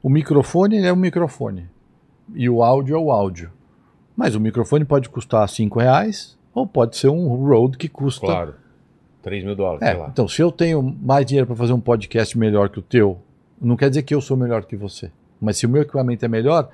[0.03, 1.66] o microfone é um microfone
[2.35, 3.51] e o áudio é o áudio.
[4.16, 8.55] Mas o microfone pode custar 5 reais ou pode ser um Rode que custa claro.
[9.23, 12.70] 3 mil dólares, é, Então, se eu tenho mais dinheiro para fazer um podcast melhor
[12.70, 13.19] que o teu,
[13.61, 15.11] não quer dizer que eu sou melhor que você.
[15.41, 16.70] Mas se o meu equipamento é melhor,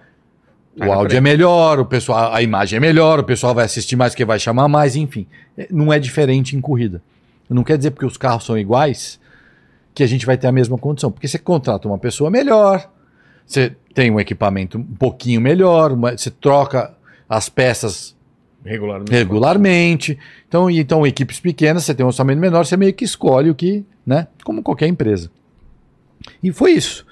[0.79, 4.15] o áudio é melhor, o pessoal, a imagem é melhor, o pessoal vai assistir mais,
[4.15, 5.27] que vai chamar mais, enfim.
[5.57, 7.03] É, não é diferente em corrida.
[7.49, 9.21] Não quer dizer porque os carros são iguais
[9.97, 11.11] que a gente vai ter a mesma condição.
[11.11, 12.87] Porque você contrata uma pessoa melhor,
[13.47, 16.95] você tem um equipamento um pouquinho melhor, você troca
[17.27, 18.15] as peças
[18.63, 19.13] Regularmente.
[19.13, 20.19] Regularmente.
[20.49, 23.85] Então, então, equipes pequenas, você tem um orçamento menor, você meio que escolhe o que,
[24.05, 24.27] né?
[24.45, 25.31] Como qualquer empresa.
[26.43, 27.07] E foi isso.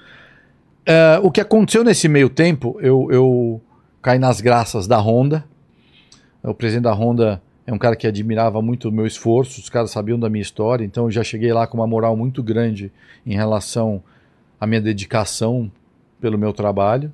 [0.81, 3.61] Uh, o que aconteceu nesse meio tempo, eu, eu
[4.01, 5.45] caí nas graças da Honda.
[6.43, 9.91] O presidente da Honda é um cara que admirava muito o meu esforço, os caras
[9.91, 12.91] sabiam da minha história, então eu já cheguei lá com uma moral muito grande
[13.25, 14.03] em relação
[14.59, 15.71] à minha dedicação
[16.21, 17.13] pelo meu trabalho.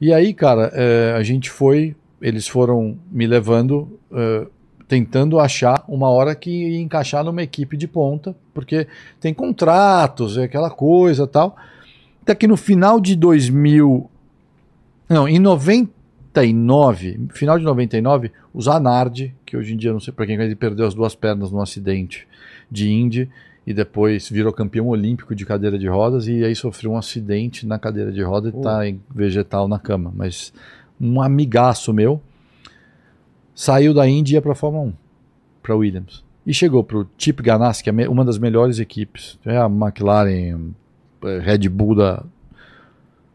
[0.00, 4.46] E aí, cara, é, a gente foi eles foram me levando, uh,
[4.86, 8.86] tentando achar uma hora que ia encaixar numa equipe de ponta, porque
[9.18, 11.56] tem contratos, é aquela coisa tal.
[12.22, 14.10] Até que no final de 2000.
[15.08, 15.38] Não, em
[16.32, 20.54] 99, final de 99, o Zanardi, que hoje em dia não sei para quem ele
[20.54, 22.26] perdeu as duas pernas num acidente
[22.70, 23.28] de Indy
[23.66, 27.78] e depois virou campeão olímpico de cadeira de rodas e aí sofreu um acidente na
[27.78, 30.52] cadeira de rodas e está em vegetal na cama, mas
[31.00, 32.20] um amigaço meu,
[33.54, 34.92] saiu da Indy e ia para a Fórmula 1,
[35.62, 36.24] para Williams.
[36.46, 40.70] E chegou para o Chip Ganassi, que é uma das melhores equipes, é a McLaren,
[41.22, 42.24] é, Red Bull da,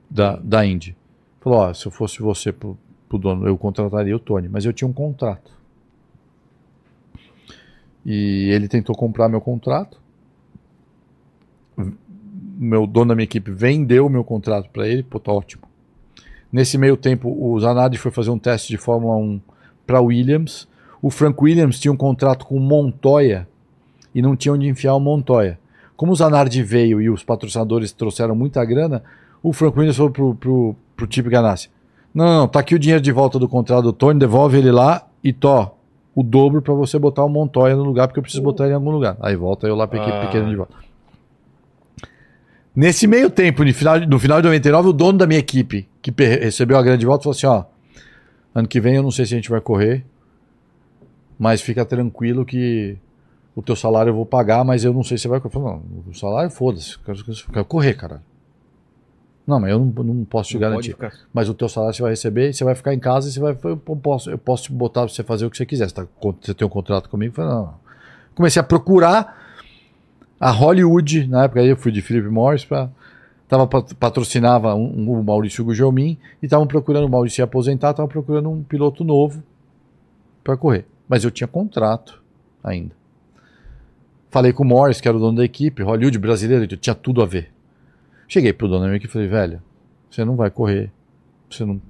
[0.10, 0.96] da, da Indy.
[1.40, 4.74] Falou: ó, se eu fosse você pro, pro dono, eu contrataria o Tony, mas eu
[4.74, 5.52] tinha um contrato.
[8.06, 10.00] E ele tentou comprar meu contrato.
[12.58, 15.64] Meu dono da minha equipe vendeu meu contrato para ele, pô, tá ótimo.
[16.52, 19.42] Nesse meio tempo, o Zanardi foi fazer um teste de Fórmula 1
[19.86, 20.68] para Williams.
[21.02, 23.48] O Frank Williams tinha um contrato com Montoya
[24.14, 25.60] e não tinha onde enfiar o Montoya.
[25.98, 29.04] Como o Zanardi veio e os patrocinadores trouxeram muita grana,
[29.44, 31.70] o Frank Williams falou pro, pro, pro Chip Ganassi:
[32.16, 35.06] Não, não, tá aqui o dinheiro de volta do contrato do Tony, devolve ele lá
[35.22, 35.70] e to
[36.16, 38.76] o dobro para você botar o Montoya no lugar, porque eu preciso botar ele em
[38.76, 39.18] algum lugar.
[39.20, 40.22] Aí volta eu lá para equipe ah.
[40.22, 40.74] pequena de volta.
[42.74, 46.14] Nesse meio tempo, no final, no final de 99, o dono da minha equipe, que
[46.24, 47.66] recebeu a grande volta, falou assim: ó,
[48.54, 50.06] ano que vem eu não sei se a gente vai correr,
[51.38, 52.98] mas fica tranquilo que
[53.54, 55.54] o teu salário eu vou pagar, mas eu não sei se você vai correr.
[55.54, 58.22] Falei, não, o salário foda-se, eu quero correr, cara.
[59.46, 60.96] Não, mas eu não, não posso te não garantir.
[61.34, 63.58] Mas o teu salário você vai receber, você vai ficar em casa e você vai.
[63.64, 65.88] Eu posso, eu posso te botar pra você fazer o que você quiser.
[65.88, 66.08] Você, tá,
[66.42, 67.36] você tem um contrato comigo?
[67.36, 67.74] Falei, não, não.
[68.34, 69.46] Comecei a procurar
[70.40, 72.90] a Hollywood, na época eu fui de Philip Morris para
[73.48, 78.50] tava patrocinava um, um, o Maurício Gugelmin e estavam procurando o Maurício aposentar, estavam procurando
[78.50, 79.44] um piloto novo
[80.44, 80.86] para correr.
[81.08, 82.22] Mas eu tinha contrato
[82.64, 82.92] ainda.
[84.32, 87.26] Falei com o Morris, que era o dono da equipe, Hollywood brasileiro, tinha tudo a
[87.26, 87.55] ver.
[88.28, 89.62] Cheguei pro dono equipe e falei, velho,
[90.10, 90.92] você não vai correr,
[91.50, 91.82] você não,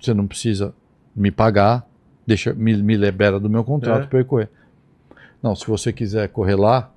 [0.00, 0.74] você não precisa
[1.14, 1.86] me pagar,
[2.26, 4.06] deixa, me, me libera do meu contrato é.
[4.06, 4.48] para eu correr.
[5.42, 6.92] Não, se você quiser correr lá,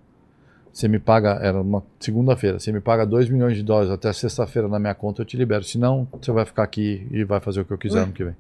[0.72, 4.68] você me paga, era uma segunda-feira, você me paga 2 milhões de dólares até sexta-feira
[4.68, 5.64] na minha conta, eu te libero.
[5.64, 8.04] Senão, você vai ficar aqui e vai fazer o que eu quiser Ué?
[8.04, 8.36] ano que vem.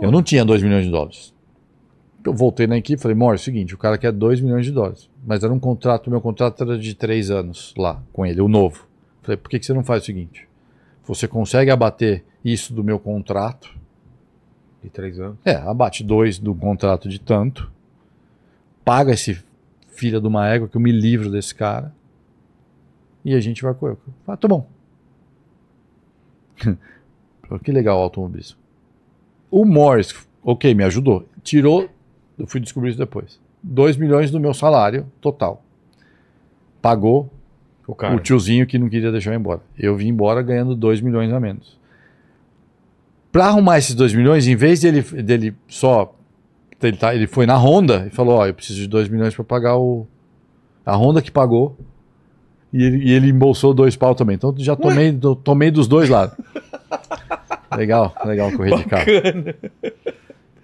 [0.00, 1.33] Eu não tinha 2 milhões de dólares.
[2.24, 4.64] Eu voltei na equipe e falei, Mor, é o seguinte, o cara quer 2 milhões
[4.64, 5.10] de dólares.
[5.26, 8.86] Mas era um contrato, meu contrato era de 3 anos lá com ele, o novo.
[9.22, 10.48] Falei, por que, que você não faz o seguinte?
[11.06, 13.74] Você consegue abater isso do meu contrato?
[14.82, 15.38] De três anos.
[15.44, 17.72] É, abate dois do contrato de tanto.
[18.84, 19.42] Paga esse
[19.88, 21.94] filha de uma égua que eu me livro desse cara.
[23.24, 23.96] E a gente vai com ele.
[24.26, 24.68] Ah, tá bom.
[27.64, 28.58] que legal o automobilismo.
[29.50, 31.26] O Morris, ok, me ajudou.
[31.42, 31.88] Tirou,
[32.38, 33.38] eu fui descobrir isso depois.
[33.62, 35.62] 2 milhões do meu salário total.
[36.82, 37.30] Pagou
[37.86, 38.14] O cara.
[38.14, 39.60] o tiozinho que não queria deixar eu ir embora.
[39.78, 41.78] Eu vim embora ganhando 2 milhões a menos.
[43.32, 46.14] Para arrumar esses 2 milhões, em vez dele, dele só.
[46.82, 49.44] Ele, tá, ele foi na Honda e falou: Ó, eu preciso de 2 milhões para
[49.44, 50.06] pagar o.
[50.84, 51.76] A Honda que pagou.
[52.72, 54.34] E ele, e ele embolsou dois pau também.
[54.34, 56.36] Então já tomei, do- tomei dos dois lados.
[57.74, 59.06] legal, legal correr de carro.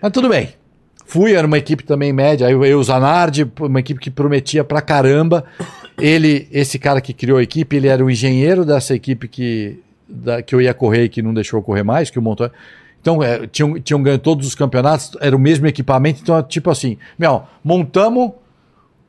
[0.02, 0.50] Mas tudo bem.
[1.10, 2.46] Fui, era uma equipe também média.
[2.46, 5.44] Aí eu, o Zanardi, uma equipe que prometia pra caramba.
[5.98, 10.40] Ele, esse cara que criou a equipe, ele era o engenheiro dessa equipe que, da-
[10.40, 12.48] que eu ia correr e que não deixou correr mais, que o montou.
[13.00, 16.20] Então, é, tinham, tinham ganho todos os campeonatos, era o mesmo equipamento.
[16.22, 18.30] Então, tipo assim, meu, montamos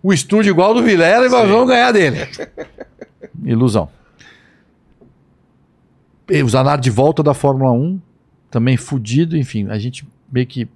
[0.02, 2.18] o estúdio igual do Vilela e nós vamos ganhar dele.
[3.46, 3.88] Ilusão.
[6.30, 8.00] E O Zanardi volta da Fórmula 1,
[8.50, 10.68] também fudido, enfim, a gente meio que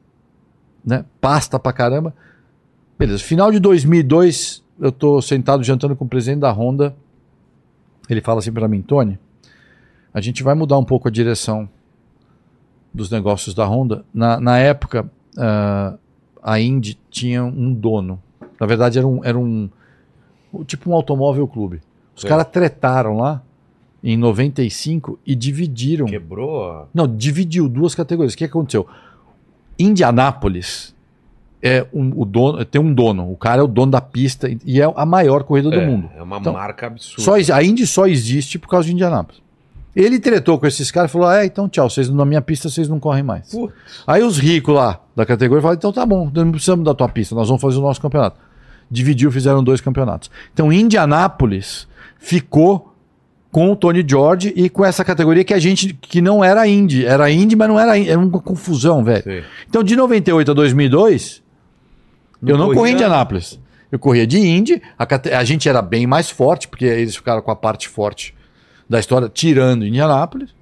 [0.86, 2.14] né, pasta pra caramba.
[2.98, 6.96] Beleza, final de 2002, eu tô sentado jantando com o presidente da Honda.
[8.10, 9.18] Ele fala assim pra mim, Tony,
[10.14, 11.68] a gente vai mudar um pouco a direção
[12.94, 14.06] dos negócios da Honda.
[14.14, 15.96] Na, na época, ah,
[16.42, 18.22] a Indy tinha um dono.
[18.60, 19.70] Na verdade, era um, era um
[20.66, 21.82] tipo um automóvel clube.
[22.16, 23.44] Os caras tretaram lá
[24.02, 26.06] em 95 e dividiram.
[26.06, 26.88] Quebrou.
[26.94, 28.34] Não, dividiu duas categorias.
[28.34, 28.88] O que aconteceu?
[29.78, 30.96] Indianápolis
[31.62, 33.32] é um, o dono, tem um dono.
[33.32, 36.10] O cara é o dono da pista e é a maior corrida do é, mundo.
[36.16, 37.22] É uma Então, marca absurda.
[37.22, 39.42] Só, a Indy só existe por causa de Indianápolis.
[39.96, 42.90] Ele tretou com esses caras e falou: É, então tchau, vocês na minha pista vocês
[42.90, 43.50] não correm mais.
[43.50, 43.74] Putz.
[44.06, 47.34] Aí os ricos lá da categoria falaram: então tá bom, não precisamos da tua pista,
[47.34, 48.40] nós vamos fazer o nosso campeonato.
[48.92, 50.30] Dividiu, fizeram dois campeonatos.
[50.54, 51.88] Então Indianápolis
[52.20, 52.94] ficou
[53.56, 57.06] com o Tony George e com essa categoria que a gente que não era Indy,
[57.06, 59.24] era Indy, mas não era Indy, era uma confusão, velho.
[59.70, 61.42] Então de 98 a 2002,
[62.46, 63.58] eu não corri em corria- Indianápolis.
[63.90, 65.08] Eu corria de Indy, a,
[65.40, 68.36] a gente era bem mais forte, porque eles ficaram com a parte forte
[68.90, 70.54] da história, tirando Indianápolis.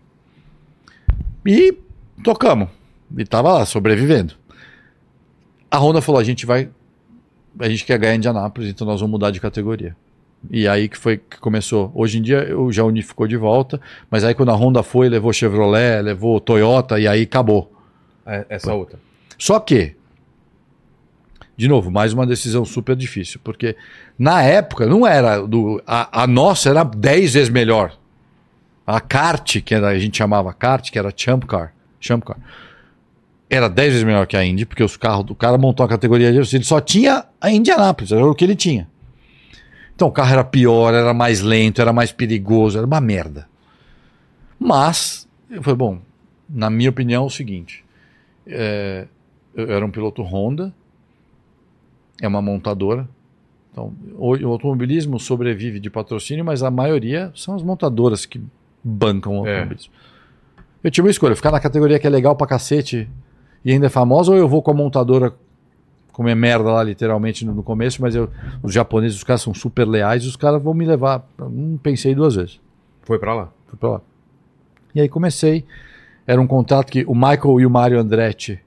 [1.44, 1.76] E
[2.24, 2.68] tocamos.
[3.18, 4.36] E tava lá, sobrevivendo.
[5.72, 6.70] A Honda falou: a gente vai.
[7.58, 9.96] A gente quer ganhar Indianápolis, então nós vamos mudar de categoria.
[10.50, 11.92] E aí que foi que começou.
[11.96, 13.80] Hoje em dia eu já unificou de volta,
[14.10, 17.72] mas aí quando a Honda foi, levou Chevrolet, levou Toyota e aí acabou.
[18.26, 19.00] É, Essa outra.
[19.38, 19.96] Só que,
[21.56, 23.76] de novo, mais uma decisão super difícil, porque
[24.18, 27.98] na época não era do a, a nossa era 10 vezes melhor.
[28.86, 32.38] A kart, que era, a gente chamava kart, que era Champ Car, Champ Car,
[33.50, 36.32] era 10 vezes melhor que a Indy, porque os carros do cara montou a categoria
[36.32, 38.90] dele, ele só tinha a Indianapolis, era o que ele tinha.
[39.96, 43.48] Então o carro era pior, era mais lento, era mais perigoso, era uma merda.
[44.60, 46.00] Mas, eu falei, bom,
[46.50, 47.84] na minha opinião é o seguinte,
[48.48, 49.08] é,
[49.56, 50.74] eu era um piloto Honda,
[52.22, 53.08] é uma montadora.
[53.72, 58.42] Então, o, o automobilismo sobrevive de patrocínio, mas a maioria são as montadoras que
[58.84, 59.56] bancam o É.
[59.56, 59.92] automobilismo.
[60.84, 63.10] Eu tinha uma escolha, ficar na categoria que é legal pra cacete
[63.64, 65.34] e ainda é famosa, ou eu vou com a montadora
[66.14, 68.30] comer merda lá, literalmente, no, no começo, mas eu,
[68.62, 71.28] os japoneses, os caras são super leais, os caras vão me levar.
[71.38, 72.62] Não pensei duas vezes.
[73.02, 73.52] Foi pra lá.
[73.68, 74.02] Fui pra lá.
[74.96, 75.66] E aí comecei.
[76.26, 78.62] Era um contrato que o Michael e o Mário Andretti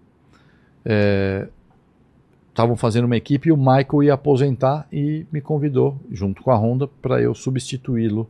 [2.51, 6.57] estavam fazendo uma equipe e o Michael ia aposentar e me convidou, junto com a
[6.57, 8.29] Honda, para eu substituí-lo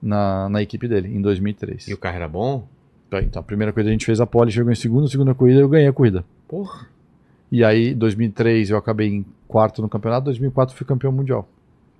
[0.00, 1.88] na, na equipe dele, em 2003.
[1.88, 2.66] E o carro era bom?
[3.12, 5.60] Então, a primeira corrida a gente fez a pole, chegou em segunda, a segunda corrida
[5.60, 6.24] eu ganhei a corrida.
[6.48, 6.86] Porra.
[7.50, 11.48] E aí, 2003 eu acabei em quarto no campeonato, 2004 fui campeão mundial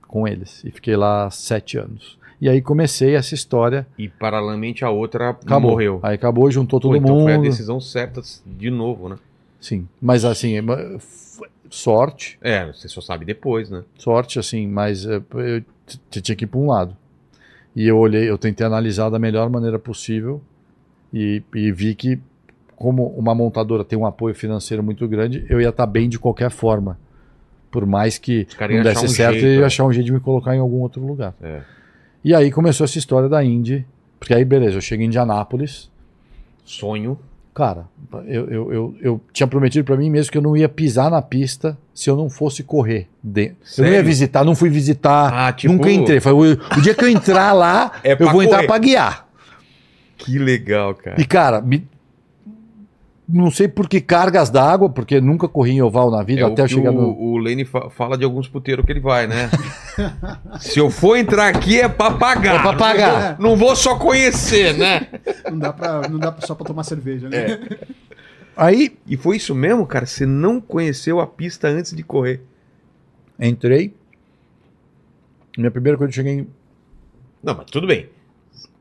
[0.09, 0.63] com eles.
[0.65, 2.19] E fiquei lá sete anos.
[2.41, 5.71] E aí comecei essa história E paralelamente a outra Acabou.
[5.71, 6.01] morreu.
[6.03, 7.25] Aí acabou, juntou todo Pô, então mundo.
[7.25, 9.17] foi a decisão certa de novo, né?
[9.61, 10.63] Sim, mas assim, é
[11.71, 13.83] sorte, É, você só sabe depois, né?
[13.99, 15.65] sorte assim, mas é, eu
[16.23, 16.97] tinha que ir para um lado.
[17.75, 20.41] E eu olhei, eu tentei analisar da melhor maneira possível
[21.13, 22.19] e, e vi que
[22.77, 26.51] como uma montadora tem um apoio financeiro muito grande, eu ia estar bem de qualquer
[26.51, 26.99] forma.
[27.71, 29.67] Por mais que não desse um certo, jeito, eu ia é.
[29.67, 31.35] achar um jeito de me colocar em algum outro lugar.
[31.43, 31.61] É.
[32.23, 33.85] E aí começou essa história da Indy,
[34.21, 35.91] porque aí beleza, eu chego em Indianápolis,
[36.65, 37.19] Sonho.
[37.55, 37.87] Cara,
[38.27, 41.23] eu, eu, eu, eu tinha prometido pra mim mesmo que eu não ia pisar na
[41.23, 43.09] pista se eu não fosse correr.
[43.23, 43.55] De...
[43.79, 46.21] Eu não ia visitar, não fui visitar, Ah, tipo- nunca entrei.
[46.21, 48.67] Falei, o, o dia que eu entrar lá, É eu vou entrar correr.
[48.67, 49.29] pra guiar.
[50.19, 51.19] Que legal, cara.
[51.19, 51.87] E, cara, me-
[53.29, 56.63] não sei por que cargas d'água, porque nunca corri em oval na vida É até
[56.63, 57.09] o eu que chegar o, no.
[57.19, 59.51] o Lene fa- fala de alguns puteiros que ele vai, né?
[60.61, 62.57] Se eu for entrar aqui é pra pagar.
[62.57, 63.37] É pra pagar.
[63.39, 65.09] Não vou, não vou só conhecer, né?
[65.51, 67.59] Não dá, pra, não dá só pra tomar cerveja, né?
[68.57, 70.07] Aí E foi isso mesmo, cara?
[70.07, 72.41] Você não conheceu a pista antes de correr.
[73.41, 73.95] entrei.
[75.59, 76.49] Minha primeira coisa que eu cheguei em.
[77.43, 78.09] Não, mas tudo bem.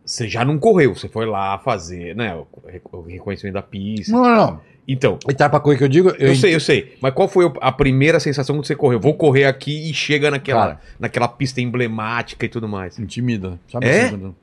[0.06, 2.36] Você já não correu, você foi lá fazer, né?
[2.36, 4.11] O re- o reconhecimento da pista.
[4.11, 4.61] Não, não, não.
[4.88, 5.18] Então,
[5.49, 6.10] pra correr que eu digo.
[6.10, 6.95] eu, sei, eu sei.
[7.02, 8.99] Mas qual foi a primeira sensação quando você correu?
[8.99, 10.82] Vou correr aqui e chega naquela, Cara.
[10.99, 12.99] naquela pista emblemática e tudo mais.
[12.99, 13.60] Intimida.
[13.72, 14.06] Sabe É?
[14.06, 14.34] assim,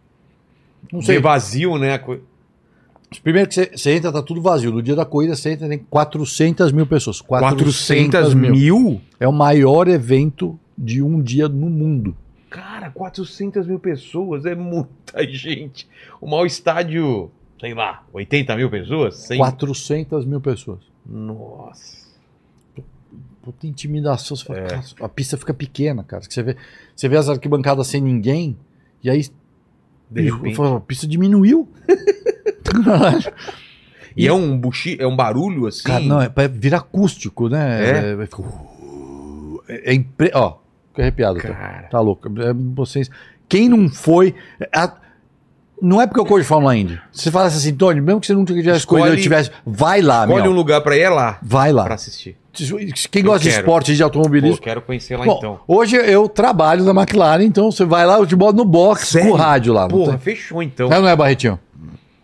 [0.92, 1.20] Não sei.
[1.20, 1.96] vazio, né?
[3.22, 4.72] Primeiro que você, entra, tá tudo vazio.
[4.72, 7.20] No dia da corrida, você entra, tem 400 mil pessoas.
[7.20, 9.00] 400 mil?
[9.20, 12.16] É o maior evento de um dia no mundo.
[12.52, 15.88] Cara, 400 mil pessoas é muita gente.
[16.20, 19.16] O maior estádio, sei lá, 80 mil pessoas?
[19.16, 19.38] 100?
[19.38, 20.80] 400 mil pessoas.
[21.06, 22.02] Nossa.
[23.42, 24.36] Puta intimidação.
[24.36, 24.66] Você fala, É.
[24.68, 26.22] cara, a pista fica pequena, cara.
[26.22, 26.56] Você vê,
[26.94, 28.56] você vê as arquibancadas sem ninguém,
[29.02, 29.26] e aí
[30.10, 30.54] De repente.
[30.54, 31.68] falo, a pista diminuiu.
[34.14, 35.84] E é um buchi, é um barulho assim.
[35.84, 37.82] Cara, não, é pra virar acústico, né?
[37.82, 38.10] É?
[38.12, 40.30] É, uh, é, é impre...
[40.34, 40.58] Ó,
[40.92, 41.40] fica arrepiado.
[41.40, 41.88] Tá, Cara.
[41.90, 42.28] tá louco.
[42.40, 43.10] É, vocês...
[43.48, 44.34] Quem não foi...
[44.74, 44.92] a-
[45.80, 47.00] Não é porque eu corro de Fórmula Indy.
[47.10, 49.50] Se você falasse assim, Tony, mesmo que você nunca tivesse corrido, eu tivesse...
[49.66, 50.36] Vai lá, meu.
[50.44, 51.84] um lugar pra ir é lá, Vai lá.
[51.84, 52.36] pra assistir.
[53.10, 54.58] Quem Eu gosta de esporte de Pô, automobilismo...
[54.60, 55.60] quero conhecer lá Bom, então.
[55.66, 59.28] hoje eu trabalho na McLaren, então você vai lá, eu te boto no box Sério?
[59.28, 59.82] com o rádio lá.
[59.82, 60.88] não Porra, tem- fechou então.
[60.90, 61.58] Não, não é, Barretinho?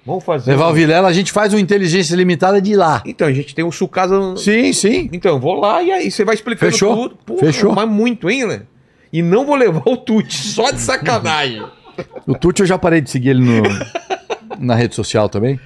[0.09, 0.51] Vamos fazer.
[0.51, 3.03] Levar um- o Vilela, a gente faz uma inteligência limitada de lá.
[3.07, 4.37] Então, a gente tem o Sucasa.
[4.37, 5.09] Sim, sim.
[5.13, 6.97] Então, vou lá e aí você vai explicando Fechou?
[6.97, 7.17] tudo.
[7.25, 7.73] Porra, Fechou.
[7.75, 8.63] Mas muito, hein, né?
[9.13, 11.63] E não vou levar o Tuti, só de sacanagem.
[12.27, 13.63] O Tuti eu já parei de seguir ele no-
[14.59, 15.59] na rede social também.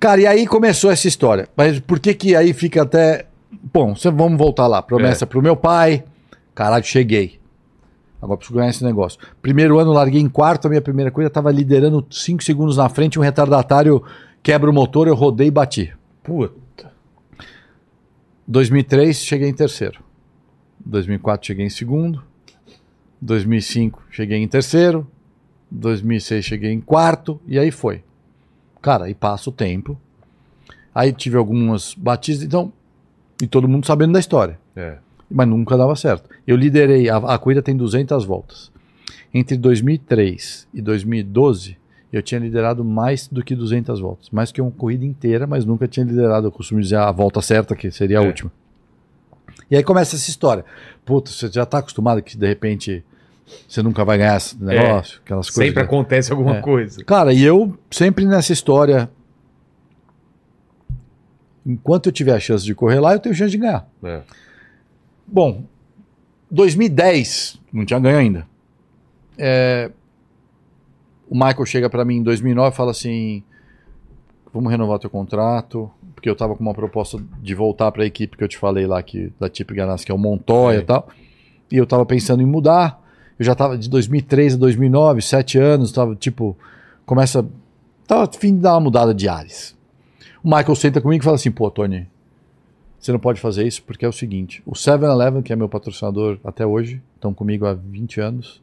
[0.00, 1.48] Cara, e aí começou essa história.
[1.56, 3.26] Mas por que que aí fica até...
[3.72, 4.80] Bom, vamos voltar lá.
[4.80, 5.26] Promessa É.
[5.26, 6.04] pro meu pai.
[6.54, 7.37] Caralho, cheguei.
[8.20, 9.20] Agora preciso ganhar esse negócio.
[9.40, 10.66] Primeiro ano, larguei em quarto.
[10.66, 13.18] A minha primeira coisa, tava liderando 5 segundos na frente.
[13.18, 14.02] Um retardatário
[14.42, 15.92] quebra o motor, eu rodei e bati.
[16.22, 16.92] Puta.
[18.46, 20.02] 2003, cheguei em terceiro.
[20.84, 22.22] 2004, cheguei em segundo.
[23.20, 25.06] 2005, cheguei em terceiro.
[25.70, 27.40] 2006, cheguei em quarto.
[27.46, 28.02] E aí foi.
[28.80, 29.98] Cara, aí passa o tempo.
[30.94, 32.42] Aí tive algumas batidas.
[32.42, 32.72] Então,
[33.42, 34.58] e todo mundo sabendo da história.
[34.74, 34.98] É.
[35.30, 36.28] Mas nunca dava certo.
[36.46, 38.70] Eu liderei, a, a corrida tem 200 voltas.
[39.32, 41.76] Entre 2003 e 2012,
[42.10, 44.30] eu tinha liderado mais do que 200 voltas.
[44.30, 47.76] Mais que uma corrida inteira, mas nunca tinha liderado, eu costumo dizer, a volta certa,
[47.76, 48.26] que seria a É.
[48.26, 48.50] última.
[49.70, 50.64] E aí começa essa história.
[51.04, 53.04] Puta, você já tá acostumado que de repente
[53.68, 55.64] você nunca vai ganhar esse negócio, aquelas coisas.
[55.68, 55.86] Sempre né?
[55.86, 56.60] acontece alguma É.
[56.62, 57.04] coisa.
[57.04, 59.10] Cara, e eu sempre nessa história.
[61.66, 63.86] Enquanto eu tiver a chance de correr lá, eu tenho chance de ganhar.
[64.02, 64.22] É.
[65.30, 65.64] Bom,
[66.50, 68.46] 2010, não tinha ganho ainda.
[69.36, 69.90] É,
[71.28, 73.42] o Michael chega pra mim em 2009 e fala assim:
[74.52, 78.42] vamos renovar teu contrato, porque eu tava com uma proposta de voltar pra equipe que
[78.42, 81.08] eu te falei lá, que, da Tip Ganassi, que é o Montoya e tal.
[81.70, 83.06] E eu tava pensando em mudar.
[83.38, 86.56] Eu já tava de 2003 a 2009, sete anos, tava tipo,
[87.04, 87.46] começa.
[88.06, 89.76] Tava a fim de dar uma mudada de ares.
[90.42, 92.08] O Michael senta comigo e fala assim: pô, Tony,
[92.98, 96.38] você não pode fazer isso porque é o seguinte: o 7-Eleven, que é meu patrocinador
[96.44, 98.62] até hoje, estão comigo há 20 anos,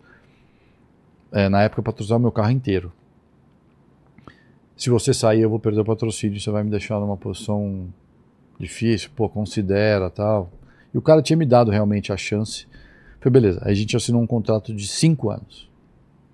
[1.31, 2.91] é, na época patrocinaram meu carro inteiro.
[4.75, 7.87] Se você sair, eu vou perder o patrocínio, você vai me deixar numa posição
[8.59, 10.51] difícil, pô, considera tal.
[10.93, 12.67] E o cara tinha me dado realmente a chance.
[13.21, 13.61] Foi beleza.
[13.63, 15.69] Aí a gente assinou um contrato de 5 anos.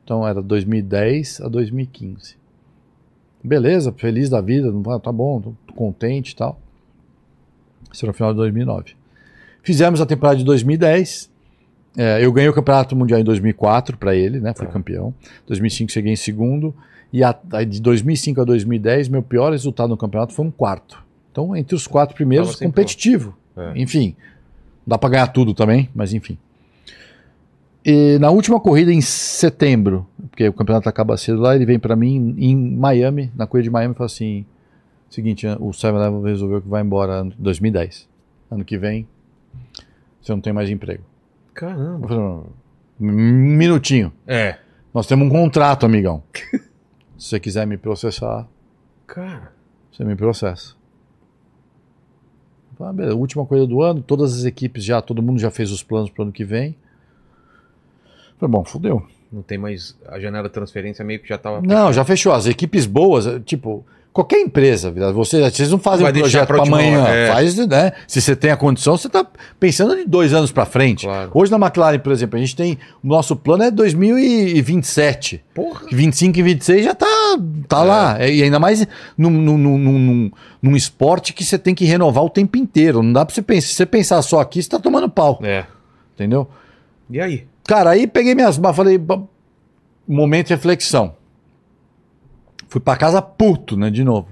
[0.03, 2.35] Então era 2010 a 2015.
[3.43, 4.71] Beleza, feliz da vida,
[5.01, 6.59] tá bom, tô contente e tal.
[7.91, 8.93] Isso era no final de 2009.
[9.63, 11.29] Fizemos a temporada de 2010.
[11.97, 14.53] É, eu ganhei o campeonato mundial em 2004 para ele, né?
[14.55, 14.71] Fui Tá.
[14.71, 15.13] campeão.
[15.47, 16.73] 2005 cheguei em segundo.
[17.11, 21.03] E a, a- de 2005 a 2010, meu pior resultado no campeonato foi um quarto.
[21.31, 23.35] Então, entre os quatro primeiros, competitivo.
[23.57, 23.73] É.
[23.75, 24.15] Enfim,
[24.87, 26.37] dá para ganhar tudo também, mas enfim.
[27.85, 31.95] E na última corrida em setembro, porque o campeonato acaba cedo lá, ele vem para
[31.95, 34.45] mim em Miami, na corrida de Miami, e fala assim:
[35.13, 38.09] seguinte, o 7-Eleven resolveu que vai embora ano 2010.
[38.49, 39.07] Ano que vem,
[40.21, 41.03] você não tem mais emprego.
[41.53, 42.07] Caramba.
[42.07, 42.23] falei,
[42.99, 44.11] um minutinho.
[44.27, 44.57] É.
[44.93, 46.23] Nós temos um contrato, amigão.
[47.17, 48.47] Se você quiser me processar,
[49.05, 49.53] Cara.
[49.91, 50.75] você me processa.
[52.79, 55.83] Ah, beleza, última coisa do ano, todas as equipes já, todo mundo já fez os
[55.83, 56.75] planos para o ano que vem.
[58.39, 59.05] Falei, bom, fudeu.
[59.31, 59.97] Não tem mais.
[60.07, 61.61] A janela de transferência meio que já tava.
[61.61, 62.33] Não, já fechou.
[62.33, 67.07] As equipes boas, tipo, qualquer empresa, você, vocês não fazem Vai um projeto para amanhã.
[67.07, 67.27] é.
[67.27, 67.91] Faz, né?
[68.07, 69.25] Se você tem a condição, você está
[69.59, 71.05] pensando de dois anos para frente.
[71.05, 71.31] Claro.
[71.33, 72.77] Hoje na McLaren, por exemplo, a gente tem.
[73.03, 75.43] O nosso plano é 2027.
[75.53, 75.81] Porra.
[75.91, 77.05] 25 e 26 já tá,
[77.67, 77.83] tá É.
[77.83, 78.27] lá.
[78.27, 78.85] E ainda mais
[79.17, 80.31] num, num, num,
[80.61, 83.01] num, esporte que você tem que renovar o tempo inteiro.
[83.01, 83.67] Não dá pra você pensar.
[83.67, 85.39] Se você pensar só aqui, você tá tomando pau.
[85.43, 85.65] É.
[86.15, 86.47] Entendeu?
[87.09, 87.45] E aí?
[87.67, 89.27] Cara, aí peguei minhas falei, "Bom,
[90.07, 91.15] momento de reflexão.
[92.71, 94.29] Fui pra casa puto, né, de novo.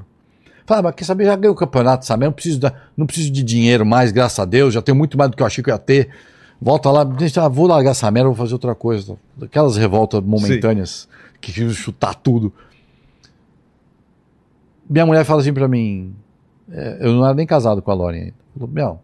[0.65, 2.23] Falei, ah, mas quer saber, já ganhei o campeonato, sabe?
[2.23, 5.29] Não preciso, da, não preciso de dinheiro mais, graças a Deus, já tenho muito mais
[5.29, 6.07] do que eu achei que eu ia ter.
[6.61, 9.17] Volta lá, ah, vou largar essa merda, vou fazer outra coisa.
[9.41, 11.09] Aquelas revoltas momentâneas
[11.41, 12.53] que queriam chutar tudo.
[14.89, 16.15] Minha mulher fala assim pra mim,
[16.71, 18.35] é, eu não era nem casado com a Lauren ainda.
[18.57, 19.01] Falou,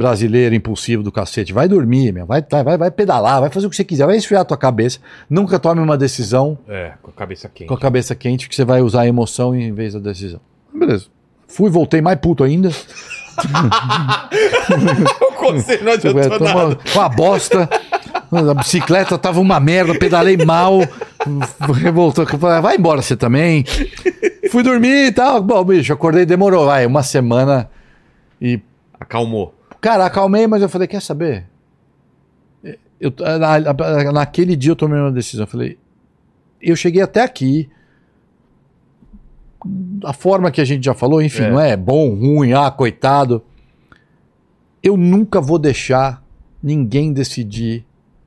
[0.00, 3.76] brasileiro impulsivo do cacete, vai dormir, meu, vai, vai, vai pedalar, vai fazer o que
[3.76, 4.98] você quiser, vai esfriar a tua cabeça.
[5.28, 7.68] Nunca tome uma decisão É, com a cabeça quente.
[7.68, 10.40] com a cabeça quente, que você vai usar a emoção em vez da decisão.
[10.74, 11.08] Beleza.
[11.46, 12.70] Fui, voltei mais puto ainda.
[15.20, 16.78] o conselho não adiantou nada.
[16.92, 17.68] com a bosta.
[18.32, 20.78] A bicicleta tava uma merda, pedalei mal.
[21.74, 22.24] Revoltou.
[22.26, 23.64] Falei, Vai embora você também.
[24.50, 25.42] Fui dormir e tal.
[25.42, 27.68] Bom, bicho, acordei, demorou, vai, uma semana.
[28.40, 28.60] E,
[28.98, 29.54] Acalmou.
[29.80, 31.46] Cara, acalmei, mas eu falei, quer saber?
[33.00, 35.44] Eu, na- na- naquele dia eu tomei uma decisão.
[35.44, 35.78] Eu falei,
[36.60, 37.68] eu cheguei até aqui.
[40.04, 41.50] A forma que a gente já falou, enfim, É.
[41.50, 43.42] não é bom, ruim, ah, coitado.
[44.82, 46.22] Eu nunca vou deixar
[46.62, 47.84] ninguém decidir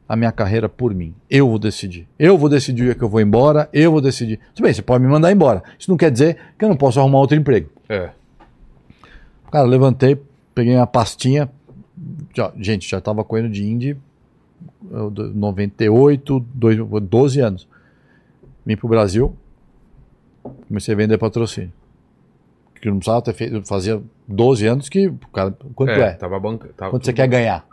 [0.08, 1.14] a minha carreira por mim.
[1.30, 2.08] Eu vou decidir.
[2.20, 4.40] Eu vou decidir o dia que eu vou embora, eu vou decidir.
[4.54, 5.64] Tudo bem, você pode me mandar embora.
[5.78, 7.70] Isso não quer dizer que eu não posso arrumar outro emprego.
[7.90, 8.12] É.
[9.52, 10.20] Cara, levantei,
[10.54, 11.50] peguei uma pastinha.
[12.36, 13.98] Já- gente, já tava correndo de Indy
[14.92, 17.68] eu, do- 98, dois, 12 anos.
[18.66, 19.36] Vim pro Brasil,
[20.68, 21.72] comecei a vender patrocínio.
[22.82, 26.14] Que não precisava ter feito, fazia 12 anos que, cara, quanto é?
[26.14, 26.70] Tava banca.
[26.76, 27.66] Tava Quanto você quer ganhar?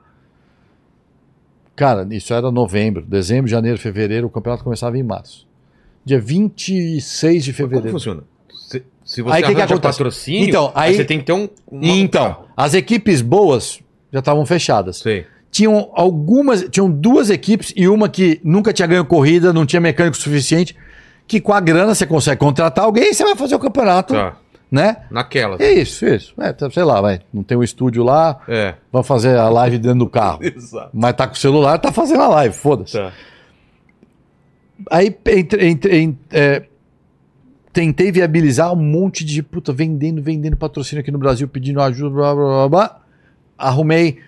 [1.75, 5.49] Cara, isso era novembro, dezembro, janeiro, fevereiro, o campeonato começava em março.
[6.05, 7.91] Dia 26 de Como fevereiro.
[7.93, 8.23] funciona?
[9.11, 9.99] Se, você Aí, que que acontece?
[9.99, 11.49] patrocínio, Então, aí- você tem que ter um.
[11.69, 13.81] uma- Então, as equipes boas
[14.13, 14.99] já estavam fechadas.
[14.99, 15.27] Sei.
[15.51, 20.17] Tinham algumas, tinham duas equipes e uma que nunca tinha ganho corrida, não tinha mecânico
[20.17, 20.77] suficiente,
[21.27, 24.37] que com a grana você consegue contratar alguém e você vai fazer o campeonato, Tá.
[24.71, 24.99] né?
[25.11, 25.57] Naquela.
[25.59, 26.33] É isso, isso.
[26.39, 27.21] É, tá, sei lá, vai.
[27.35, 28.75] Não tem um estúdio lá, É.
[28.93, 30.39] vai fazer a live dentro do carro.
[30.47, 30.91] Exato.
[30.95, 32.93] Mas tá com o celular, tá fazendo a live, foda-se.
[32.93, 33.13] Tá.
[34.91, 36.63] Aí entre- entre- em- é,
[37.73, 42.35] tentei viabilizar um monte de puta vendendo, vendendo patrocínio aqui no Brasil, pedindo ajuda, blá
[42.35, 42.69] blá blá.
[42.69, 43.01] blá.
[43.59, 44.19] Arrumei,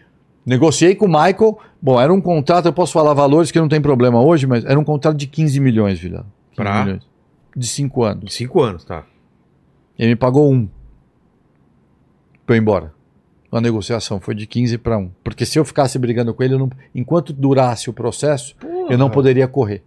[0.44, 1.58] negociei com o Michael.
[1.80, 4.78] Bom, era um contrato, eu posso falar valores que não tem problema hoje, mas era
[4.78, 6.26] um contrato de 15 milhões, Vila.
[6.50, 6.84] 15 Pra?
[6.84, 7.02] milhões.
[7.56, 8.24] De 5 anos.
[8.24, 9.04] De cinco anos, tá.
[9.98, 10.66] Ele me pagou um.
[12.46, 12.92] Pra eu ir embora.
[13.50, 15.10] A negociação foi de 15 para 1.
[15.22, 18.56] Porque se eu ficasse brigando com ele, não- enquanto durasse o processo,
[18.88, 19.82] eu não poderia correr.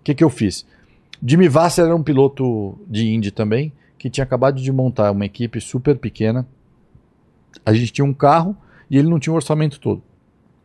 [0.00, 0.66] O que, que eu fiz?
[1.24, 5.60] Jimmy Vasser era um piloto de Indy também, que tinha acabado de montar uma equipe
[5.60, 6.46] super pequena.
[7.66, 8.56] A gente tinha um carro
[8.90, 10.02] e ele não tinha o orçamento todo.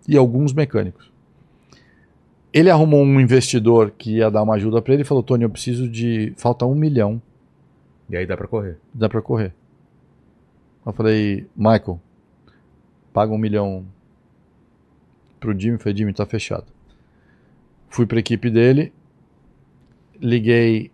[0.07, 1.11] E alguns mecânicos.
[2.51, 5.49] Ele arrumou um investidor que ia dar uma ajuda para ele e falou: Tony, eu
[5.49, 6.33] preciso de.
[6.37, 7.21] Falta um milhão
[8.09, 8.77] E aí dá pra correr.
[8.93, 9.53] dá pra correr.
[10.85, 11.99] Eu falei, Michael,
[13.11, 13.85] paga um milhão
[15.39, 15.79] pro Jimmy.
[15.79, 16.65] Falei, Jimmy, tá fechado.
[17.89, 18.93] Fui pra equipe dele,
[20.21, 20.91] liguei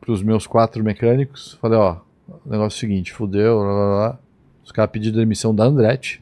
[0.00, 4.18] pros meus quatro mecânicos, falei, ó, o negócio é o seguinte, fudeu, lá, lá, lá.
[4.64, 6.20] Os caras pediram demissão da Andretti.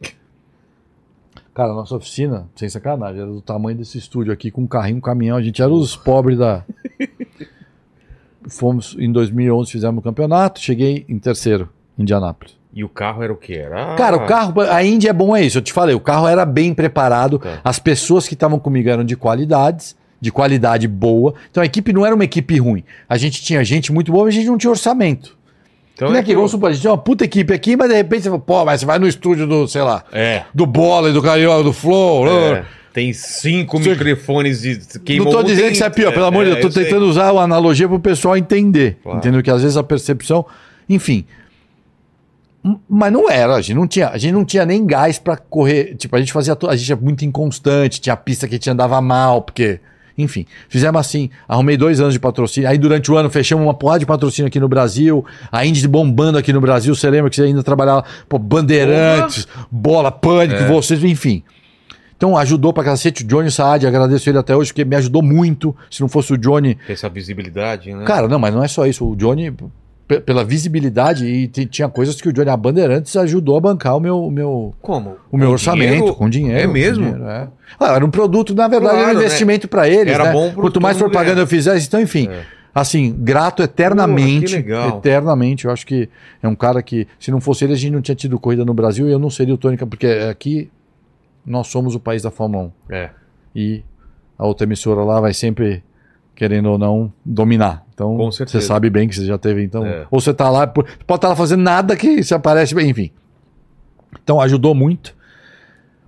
[1.53, 4.99] Cara, a nossa oficina, sem sacanagem, era do tamanho desse estúdio aqui, com um carrinho,
[4.99, 5.37] um caminhão.
[5.37, 6.63] A gente era os pobres da.
[8.49, 10.61] Fomos em 2011, fizemos o campeonato.
[10.61, 11.69] Cheguei em terceiro,
[11.99, 12.57] em Indianápolis.
[12.75, 13.55] E o carro era o quê?
[13.55, 13.97] Era.
[13.97, 15.57] Cara, o carro, a Índia é bom, é isso.
[15.57, 17.39] Eu te falei, o carro era bem preparado.
[17.39, 17.59] Tá.
[17.65, 21.35] As pessoas que estavam comigo eram de qualidades, de qualidade boa.
[21.51, 22.83] Então a equipe não era uma equipe ruim.
[23.09, 25.37] A gente tinha gente muito boa, mas a gente não tinha orçamento.
[25.95, 27.89] Então não é é que, vamos supor, a gente tinha uma puta equipe aqui, mas
[27.89, 30.43] de repente você fala, pô, mas você vai no estúdio do, sei lá, É.
[30.55, 32.27] do Bola e do Carioca, do Flow.
[32.29, 35.91] É, Tem cinco Você- microfones e Não queimou tô um, dizendo tem- que isso é
[35.91, 36.85] pior, pelo amor de Deus, eu tô sei.
[36.85, 38.97] tentando usar uma analogia pro pessoal entender.
[39.03, 39.19] Claro.
[39.19, 39.43] Entendeu?
[39.43, 40.45] Que às vezes a percepção.
[40.89, 41.27] Enfim.
[42.89, 45.95] Mas não era, a gente não tinha, a gente não tinha nem gás pra correr.
[45.95, 46.57] Tipo, a gente fazia.
[46.69, 49.79] A gente é muito inconstante, tinha pista que a gente andava mal, porque
[50.19, 52.69] Enfim, fizemos assim, arrumei dois anos de patrocínio.
[52.69, 55.25] Aí durante o ano fechamos uma porrada de patrocínio aqui no Brasil.
[55.53, 56.95] A Indy bombando aqui no Brasil.
[56.95, 60.67] Você lembra que você ainda trabalhava, pô, Bandeirantes, Bola, Pânico, É.
[60.69, 61.43] vocês, enfim.
[62.17, 65.77] Então ajudou pra cacete o Johnny Saad, agradeço ele até hoje, porque me ajudou muito.
[65.91, 68.05] Se não fosse o Johnny, essa visibilidade, né?
[68.07, 69.07] Cara, não, mas não é só isso.
[69.07, 69.53] O Johnny,
[70.25, 74.25] pela visibilidade, e tinha coisas que o Johnny, a Bandeirantes, ajudou a bancar o meu,
[74.25, 75.17] o meu, como?
[75.33, 76.15] o meu Com orçamento, dinheiro?
[76.15, 76.61] com dinheiro.
[76.61, 77.05] É mesmo?
[77.05, 77.49] dinheiro, é.
[77.81, 79.25] Ah, era um produto, na verdade, Claro, era um né?
[79.25, 80.13] investimento pra eles.
[80.15, 80.33] Era né?
[80.33, 81.43] bom pro Quanto mais propaganda ganhar.
[81.43, 82.29] eu fizesse, então, enfim.
[82.31, 82.43] É.
[82.73, 84.55] Assim, grato eternamente.
[84.55, 84.99] Legal.
[84.99, 85.65] Eternamente.
[85.65, 86.09] Eu acho que
[86.43, 88.75] é um cara que, se não fosse ele, a gente não tinha tido corrida no
[88.75, 90.71] Brasil e eu não seria o Tônica, porque aqui
[91.45, 93.11] nós somos o país da Fórmula 1 É.
[93.55, 93.83] e
[94.39, 95.83] a outra emissora lá vai sempre,
[96.37, 97.85] querendo ou não, dominar.
[97.93, 99.85] Então, você sabe bem que você já teve, então.
[99.85, 100.07] É.
[100.11, 103.11] Ou você tá lá, pode estar lá fazendo nada que se aparece, bem, enfim.
[104.23, 105.17] Então, ajudou muito.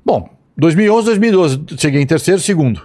[0.04, 2.82] Bom, 2011, 2012, cheguei em terceiro, segundo.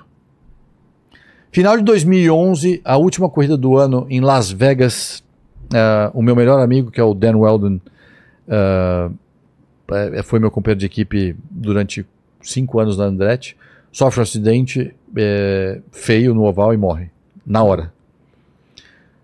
[1.51, 5.23] Final de 2011, a última corrida do ano em Las Vegas,
[5.73, 7.79] eh, o meu melhor amigo, que é o Dan Weldon,
[8.47, 9.09] eh,
[10.23, 12.05] foi meu companheiro de equipe durante
[12.41, 13.55] cinco anos na Andretti,
[13.91, 17.12] sofre um acidente eh, feio no oval e morre.
[17.45, 17.93] Na hora,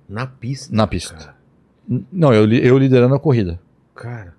[0.07, 0.75] Na pista.
[0.75, 1.15] na pista.
[1.15, 1.35] Cara.
[2.11, 3.59] Não, eu, eu liderando a corrida.
[3.95, 4.35] Cara.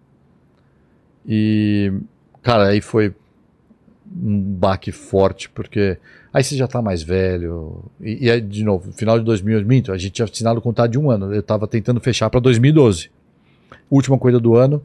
[1.27, 1.93] E,
[2.43, 3.15] cara, aí foi
[4.13, 5.97] um baque forte, porque
[6.33, 7.85] aí você já tá mais velho.
[8.01, 10.91] E, e aí, de novo, final de 2000, minto, a gente tinha assinado o contrato
[10.91, 11.35] de um ano.
[11.35, 13.11] Eu tava tentando fechar para 2012.
[13.91, 14.85] Última corrida do ano.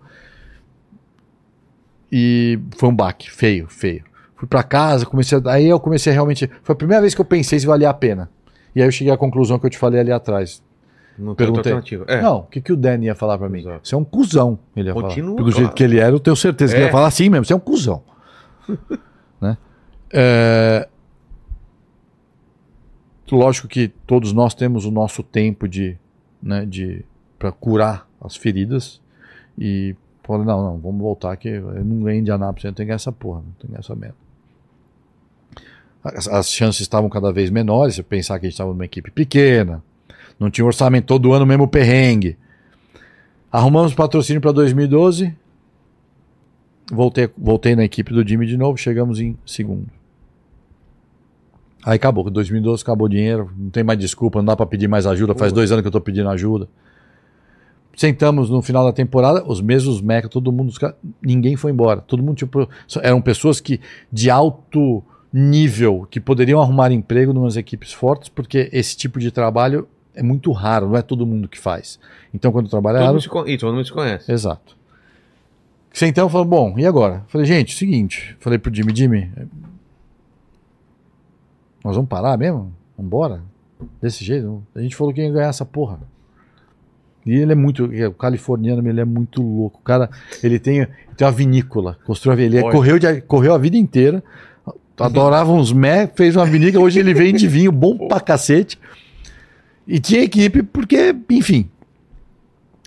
[2.11, 4.03] E foi um baque, feio, feio.
[4.35, 6.49] Fui para casa, comecei a, aí eu comecei a realmente.
[6.63, 8.29] Foi a primeira vez que eu pensei se valia a pena.
[8.75, 10.61] E aí eu cheguei à conclusão que eu te falei ali atrás.
[11.17, 11.71] Não tem Perguntei.
[11.71, 12.05] alternativa.
[12.09, 12.21] É.
[12.21, 13.59] Não, o que, que o Dan ia falar pra mim?
[13.59, 13.87] Exato.
[13.87, 15.35] Você é um cuzão, ele ia Continua, falar.
[15.37, 15.51] Pelo claro.
[15.65, 16.87] jeito que ele era, eu tenho certeza que ele É.
[16.87, 18.03] ia falar assim mesmo, você é um cuzão.
[19.39, 19.57] né?
[20.11, 20.87] É,
[23.31, 25.97] Lógico que todos nós temos o nosso tempo de,
[26.41, 27.03] né, de
[27.39, 29.01] para curar as feridas
[29.57, 32.89] e falei, não, não, vamos voltar que eu não ganhei de Anápolis, eu tenho que
[32.89, 34.15] ganhar essa porra, não tenho que ganhar essa merda.
[36.13, 39.09] As, as chances estavam cada vez menores, você pensar que a gente estava numa equipe
[39.09, 39.83] pequena,
[40.39, 42.37] não tinha orçamento todo ano mesmo perrengue.
[43.51, 45.33] Arrumamos patrocínio para 2012.
[46.91, 49.87] Voltei, voltei na equipe do Jimmy de novo, chegamos em segundo.
[51.83, 55.07] Aí acabou, 2012 acabou o dinheiro, não tem mais desculpa, não dá para pedir mais
[55.07, 56.67] ajuda, faz dois anos que eu tô pedindo ajuda.
[57.95, 60.73] Sentamos no final da temporada, os mesmos meca, todo mundo,
[61.21, 62.01] ninguém foi embora.
[62.01, 62.67] Todo mundo tipo,
[63.01, 63.79] eram pessoas que
[64.11, 65.03] de alto
[65.37, 70.23] nível que poderiam arrumar emprego em umas equipes fortes, porque esse tipo de trabalho é
[70.23, 71.99] muito raro, não é todo mundo que faz.
[72.33, 73.45] Então quando Todo trabalharam, se con...
[73.45, 74.31] Ih, todo mundo se conhece.
[74.31, 74.77] Exato.
[76.01, 77.23] Então falou, bom, e agora?
[77.27, 79.31] Falei, gente, seguinte, falei pro Jimmy, Jimmy,
[81.83, 82.73] nós vamos parar mesmo?
[82.97, 83.41] Vambora?
[84.01, 84.63] Desse jeito?
[84.73, 85.99] A gente falou que ia ganhar essa porra.
[87.25, 89.79] E ele é muito, o californiano, ele é muito louco.
[89.79, 90.09] O cara,
[90.43, 90.87] ele tem,
[91.17, 94.23] tem uma vinícola, construiu, a- ele correu, de- correu a vida inteira,
[94.99, 98.79] adorava uns mé, fez uma vinícola, hoje ele vende vinho bom pra cacete.
[99.87, 101.69] E tinha equipe, porque, enfim,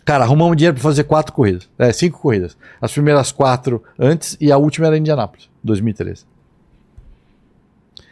[0.05, 1.69] Cara, arrumamos dinheiro para fazer quatro corridas.
[1.79, 2.57] É, cinco corridas.
[2.81, 6.25] As primeiras quatro antes e a última era em Indianápolis, 2013.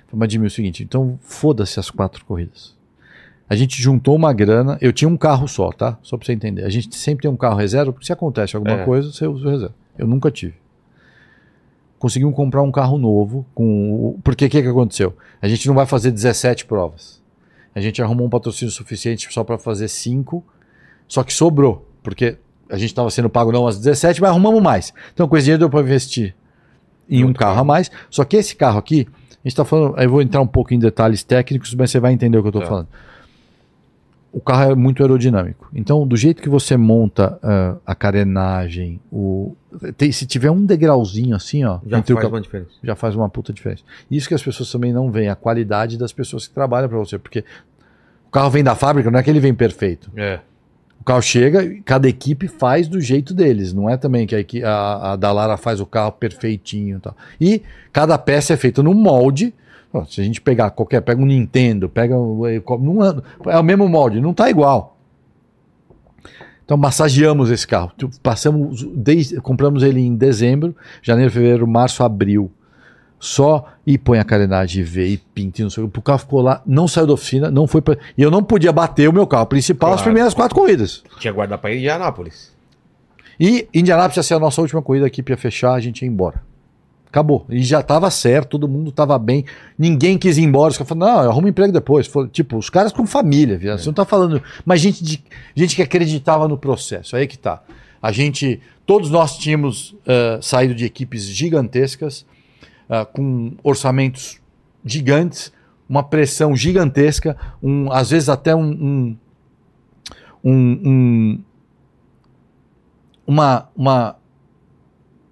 [0.07, 2.75] Falei, mas Jimmy, é o seguinte, então foda-se as quatro corridas.
[3.49, 5.99] A gente juntou uma grana, eu tinha um carro só, tá?
[6.03, 6.65] Só pra você entender.
[6.65, 8.85] A gente sempre tem um carro reserva, porque se acontece alguma É.
[8.85, 9.75] coisa, você usa o reserva.
[9.97, 10.53] Eu nunca tive.
[11.99, 13.65] Conseguimos comprar um carro novo, com
[13.95, 15.17] o- porque o que, que aconteceu?
[15.41, 17.23] A gente não vai fazer 17 provas.
[17.75, 20.45] A gente arrumou um patrocínio suficiente só para fazer cinco
[21.09, 22.37] só que sobrou, porque
[22.69, 24.93] a gente estava sendo pago não às 17, mas arrumamos mais.
[25.15, 26.35] Então, com esse dinheiro deu para investir
[27.09, 27.91] em um Outro carro a mais.
[28.11, 30.79] Só que esse carro aqui, a gente está falando, eu vou entrar um pouco em
[30.79, 32.69] detalhes técnicos, mas você vai entender o que eu estou Tá.
[32.69, 32.89] falando.
[34.37, 35.67] O carro é muito aerodinâmico.
[35.75, 39.57] Então, do jeito que você monta ah, a carenagem, o,
[39.97, 42.71] tem- se tiver um degrauzinho assim, ó, Já o faz ca- uma diferença.
[42.85, 43.83] já faz uma puta diferença.
[44.11, 47.19] Isso que as pessoas também não veem, a qualidade das pessoas que trabalham para você,
[47.19, 47.45] porque
[48.29, 50.11] o carro vem da fábrica, não é que ele vem perfeito.
[50.15, 50.41] É.
[51.01, 53.73] O carro chega, e cada equipe faz do jeito deles.
[53.73, 57.17] Não é também que a, a, a Dallara faz o carro perfeitinho e tal.
[57.41, 59.55] E cada peça é feita num molde.
[60.09, 62.43] Se a gente pegar qualquer, pega um Nintendo, pega o-
[62.81, 63.15] não é,
[63.47, 64.97] é o mesmo molde, não tá igual.
[66.65, 67.93] Então massageamos esse carro.
[68.23, 72.51] Passamos, desde, compramos ele em dezembro, janeiro, fevereiro, março, abril.
[73.19, 75.99] Só e põe a carenagem e vê e pinta e não sei o que.
[75.99, 78.73] O carro ficou lá, não saiu da oficina, não foi pra, E eu não podia
[78.73, 80.05] bater o meu carro principal as Claro.
[80.05, 81.03] primeiras quatro corridas.
[81.19, 82.55] Tinha guardar pra Indianápolis.
[83.41, 86.09] E Indianápolis ia ser a nossa última corrida, a equipe ia fechar, a gente ia
[86.09, 86.43] embora.
[87.07, 87.47] Acabou.
[87.49, 89.45] E já tava certo, todo mundo tava bem.
[89.79, 90.71] Ninguém quis ir embora.
[90.71, 92.07] Os caras falaram, não, arruma emprego depois.
[92.07, 93.77] Foi, tipo, os caras com família, viu?
[93.77, 94.43] Você não tá falando.
[94.65, 95.23] Mas gente, de,
[95.55, 97.17] gente que acreditava no processo.
[97.17, 97.63] Aí que tá.
[98.03, 98.61] A gente.
[98.85, 102.25] Todos nós tínhamos uh, saído de equipes gigantescas,
[102.89, 104.41] uh, com orçamentos
[104.85, 105.53] gigantes,
[105.89, 109.17] uma pressão gigantesca, um, às vezes até um,
[110.45, 111.41] um, um
[113.27, 114.17] uma, uma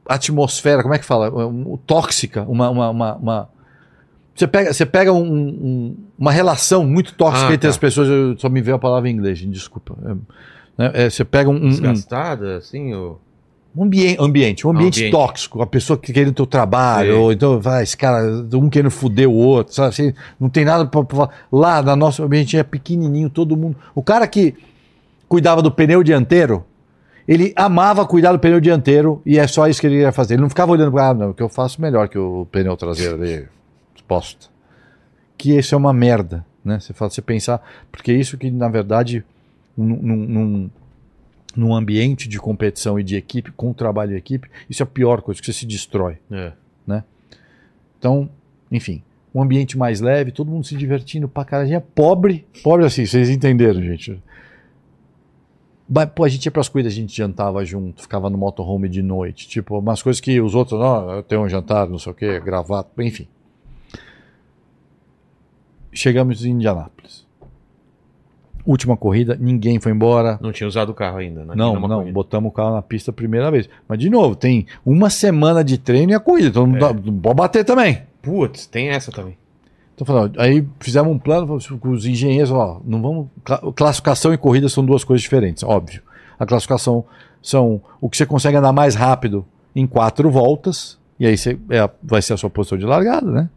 [0.07, 1.31] atmosfera, como é que fala?
[1.31, 3.49] Um, tóxica, uma, uma, uma, uma,
[4.35, 7.69] Você pega, você pega um, um, uma relação muito tóxica ah, entre tá.
[7.69, 8.09] as pessoas.
[8.09, 9.97] Eu só me veio a palavra em inglês, desculpa.
[10.05, 10.15] É,
[10.77, 11.69] né, é, você pega um.
[11.69, 12.93] Desgastada, assim?
[12.95, 13.21] Ou...
[13.77, 15.11] Um ambiente, ambiente, um ambiente, ambiente.
[15.11, 18.91] tóxico, a pessoa que querendo o teu trabalho, ou então vai, esse cara, um querendo
[18.91, 21.31] foder o outro, sabe assim, não tem nada para falar.
[21.51, 23.77] Lá, na nosso ambiente é pequenininho, todo mundo.
[23.93, 24.55] O cara que
[25.29, 26.65] cuidava do pneu dianteiro,
[27.27, 30.35] ele amava cuidar do pneu dianteiro e é só isso que ele ia fazer.
[30.35, 33.15] Ele não ficava olhando para, ah, não, que eu faço melhor que o pneu traseiro
[33.15, 33.47] ali,
[33.95, 34.51] exposto.
[35.37, 36.79] Que isso é uma merda, né?
[36.81, 39.25] Você fala, você pensar, porque é isso que na verdade
[39.77, 40.71] num, num,
[41.57, 45.23] num ambiente de competição e de equipe, com trabalho em equipe, isso é a pior
[45.23, 46.53] coisa, que você se destrói, é.
[46.87, 47.05] né?
[47.99, 48.29] Então,
[48.71, 49.03] enfim,
[49.35, 51.75] um ambiente mais leve, todo mundo se divertindo pra caralho.
[51.75, 54.23] É pobre, pobre assim, vocês entenderam, gente.
[56.15, 59.47] Pô, a gente ia pras coisas, a gente jantava junto, ficava no motorhome de noite.
[59.47, 62.41] Tipo, umas coisas que os outros, não, eu tenho um jantar, não sei o quê,
[62.41, 63.29] gravata, enfim.
[65.93, 67.25] Chegamos em Indianápolis.
[68.67, 70.39] Última corrida, ninguém foi embora.
[70.41, 71.55] Não tinha usado o carro ainda, né?
[71.55, 72.13] Não, não, corrida.
[72.13, 73.69] botamos o carro na pista a primeira vez.
[73.87, 76.69] Mas, de novo, tem uma semana de treino e a corrida, então é.
[76.69, 76.79] não
[77.21, 78.03] pode bater também.
[78.23, 79.37] Putz, tem essa também.
[79.95, 83.29] Então, falando, aí fizemos um plano com os engenheiros, ó, não vamos.
[83.77, 86.03] Classificação e corrida são duas coisas diferentes, óbvio.
[86.39, 87.05] A classificação
[87.41, 89.45] são o que você consegue andar mais rápido
[89.75, 93.49] em quatro voltas, e aí você, é, vai ser a sua posição de largada, né?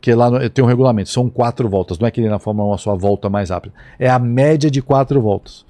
[0.00, 2.74] Que lá tem um regulamento, são quatro voltas, não é que nem na Fórmula 1
[2.74, 3.74] a sua volta mais rápida.
[3.98, 5.64] É a média de quatro voltas.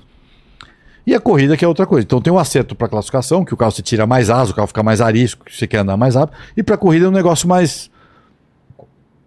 [1.07, 2.05] E a corrida que é outra coisa.
[2.05, 4.69] Então tem um acerto para classificação, que o carro se tira mais asa, o carro
[4.69, 6.37] fica mais arisco, que você quer andar mais rápido.
[6.57, 7.91] E para corrida é um negócio mais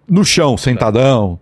[0.08, 1.40] no chão, sentadão.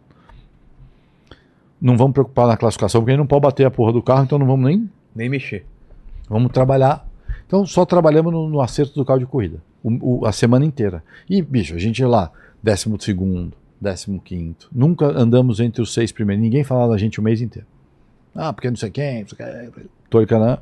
[1.79, 4.23] Não vamos preocupar na classificação, porque a gente não pode bater a porra do carro,
[4.23, 4.89] então não vamos nem.
[5.13, 5.65] Nem mexer.
[6.29, 7.05] Vamos trabalhar.
[7.45, 9.61] Então só trabalhamos no, no acerto do carro de corrida.
[9.83, 11.03] O, o, a semana inteira.
[11.29, 12.31] E, bicho, a gente ia lá,
[12.61, 14.69] décimo segundo, décimo quinto.
[14.71, 16.41] Nunca andamos entre os seis primeiros.
[16.41, 17.67] Ninguém falava da gente o mês inteiro.
[18.33, 19.37] Ah, porque não sei quem, não sei
[20.25, 20.57] quem.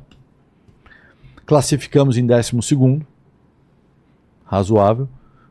[1.46, 3.06] Classificamos em décimo segundo.
[4.44, 5.08] Razoável.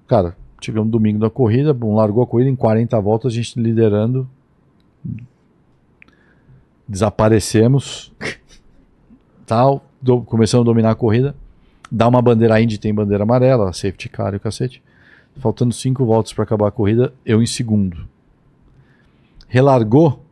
[0.08, 4.30] Cara, Chegamos domingo da corrida, bom, largou a corrida em 40 voltas, a gente liderando.
[6.88, 8.14] Desaparecemos.
[9.46, 11.36] Tal, do, começamos a dominar a corrida.
[11.92, 14.84] Dá uma bandeira Indy, tem bandeira amarela, safety car e o cacete.
[15.38, 18.08] Faltando cinco voltas para acabar a corrida, eu em segundo.
[19.48, 20.24] Relargou,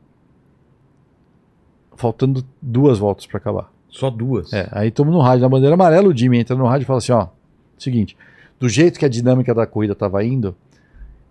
[1.96, 3.74] faltando duas voltas para acabar.
[3.90, 4.54] Só duas?
[4.54, 7.00] É, aí estamos no rádio da bandeira amarela, o Jimmy entra no rádio e fala
[7.00, 7.28] assim, ó,
[7.78, 8.16] seguinte,
[8.60, 10.56] do jeito que a dinâmica da corrida estava indo,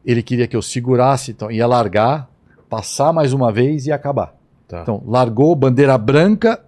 [0.04, 2.30] ele queria que eu segurasse, então ia largar,
[2.68, 4.34] passar mais uma vez e acabar.
[4.66, 4.82] Tá.
[4.82, 6.64] Então, largou, bandeira branca.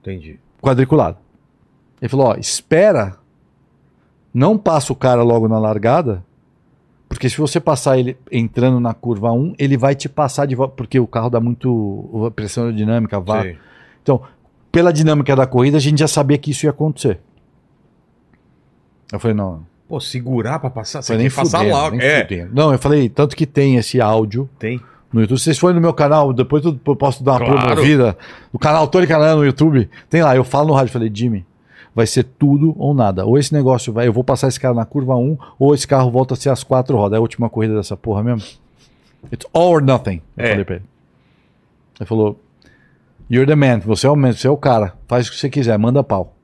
[0.00, 0.38] Entendi.
[0.60, 1.18] Quadriculado.
[2.00, 3.16] Ele falou: ó, espera,
[4.32, 6.24] não passa o cara logo na largada,
[7.08, 10.74] porque se você passar ele entrando na curva 1, ele vai te passar de volta,
[10.74, 13.44] porque o carro dá muito pressão aerodinâmica, vá.
[14.02, 14.20] Então,
[14.72, 17.20] pela dinâmica da corrida, a gente já sabia que isso ia acontecer.
[19.14, 19.64] Eu falei, não.
[19.88, 21.02] Pô, segurar pra passar?
[21.02, 21.96] Você nem passar fudendo, logo.
[21.96, 22.48] Nem é.
[22.52, 24.48] Não, eu falei, tanto que tem esse áudio.
[24.58, 24.80] Tem.
[25.12, 25.38] No YouTube.
[25.38, 27.60] Se vocês forem no meu canal, depois eu posso dar uma claro.
[27.60, 28.18] promovida.
[28.52, 29.88] O canal Tony Canal no YouTube.
[30.10, 31.46] Tem lá, eu falo no rádio, falei, Jimmy,
[31.94, 33.24] vai ser tudo ou nada.
[33.24, 36.10] Ou esse negócio vai, eu vou passar esse cara na curva 1, ou esse carro
[36.10, 37.14] volta a ser as quatro rodas.
[37.14, 38.42] É a última corrida dessa porra mesmo.
[39.32, 40.20] It's all or nothing.
[40.36, 40.48] Eu é.
[40.48, 40.84] falei pra ele.
[42.00, 42.40] Ele falou,
[43.30, 44.94] You're the man, você é o man, você é o cara.
[45.06, 46.34] Faz o que você quiser, manda pau.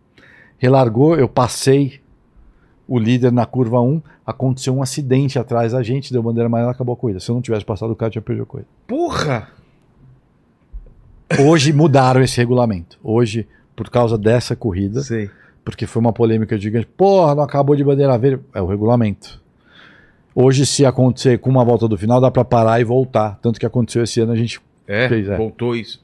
[0.59, 2.01] Relargou, eu passei
[2.91, 6.93] o líder na curva 1, aconteceu um acidente atrás da gente, deu bandeira amarela, acabou
[6.93, 7.21] a corrida.
[7.21, 8.69] Se eu não tivesse passado o carro, tinha perdido a corrida.
[8.85, 9.49] Porra!
[11.39, 12.99] Hoje mudaram esse regulamento.
[13.01, 13.47] Hoje,
[13.77, 15.31] por causa dessa corrida, Sei.
[15.65, 16.89] porque foi uma polêmica gigante.
[16.97, 18.43] Porra, não acabou de bandeira verde.
[18.53, 19.41] É o regulamento.
[20.35, 23.39] Hoje, se acontecer com uma volta do final, dá para parar e voltar.
[23.41, 25.29] Tanto que aconteceu esse ano, a gente é, fez.
[25.29, 25.37] É.
[25.37, 26.03] Voltou isso.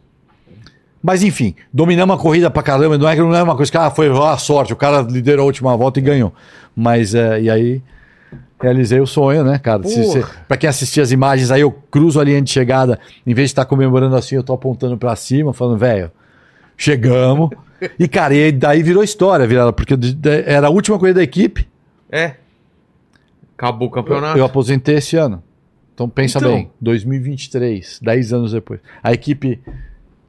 [1.06, 2.98] Mas enfim, dominamos a corrida pra caramba.
[2.98, 5.44] Não é que não é uma coisa que ah, foi a sorte, o cara liderou
[5.44, 6.34] a última volta e ganhou.
[6.74, 7.80] Mas é, e aí
[8.60, 9.84] realizei o sonho, né, cara?
[9.84, 13.32] Se, se, pra quem assistir as imagens, aí eu cruzo a linha de chegada, em
[13.34, 16.10] vez de estar comemorando assim, eu tô apontando pra cima, falando, velho,
[16.76, 17.50] chegamos.
[18.00, 19.94] e, cara, e daí virou história, virada, porque
[20.44, 21.68] era a última corrida da equipe.
[22.10, 22.34] É.
[23.56, 24.36] Acabou o campeonato.
[24.36, 25.40] Eu aposentei esse ano.
[25.94, 26.52] Então pensa Então.
[26.52, 28.80] bem, 2023, 10 anos depois.
[29.04, 29.60] A equipe.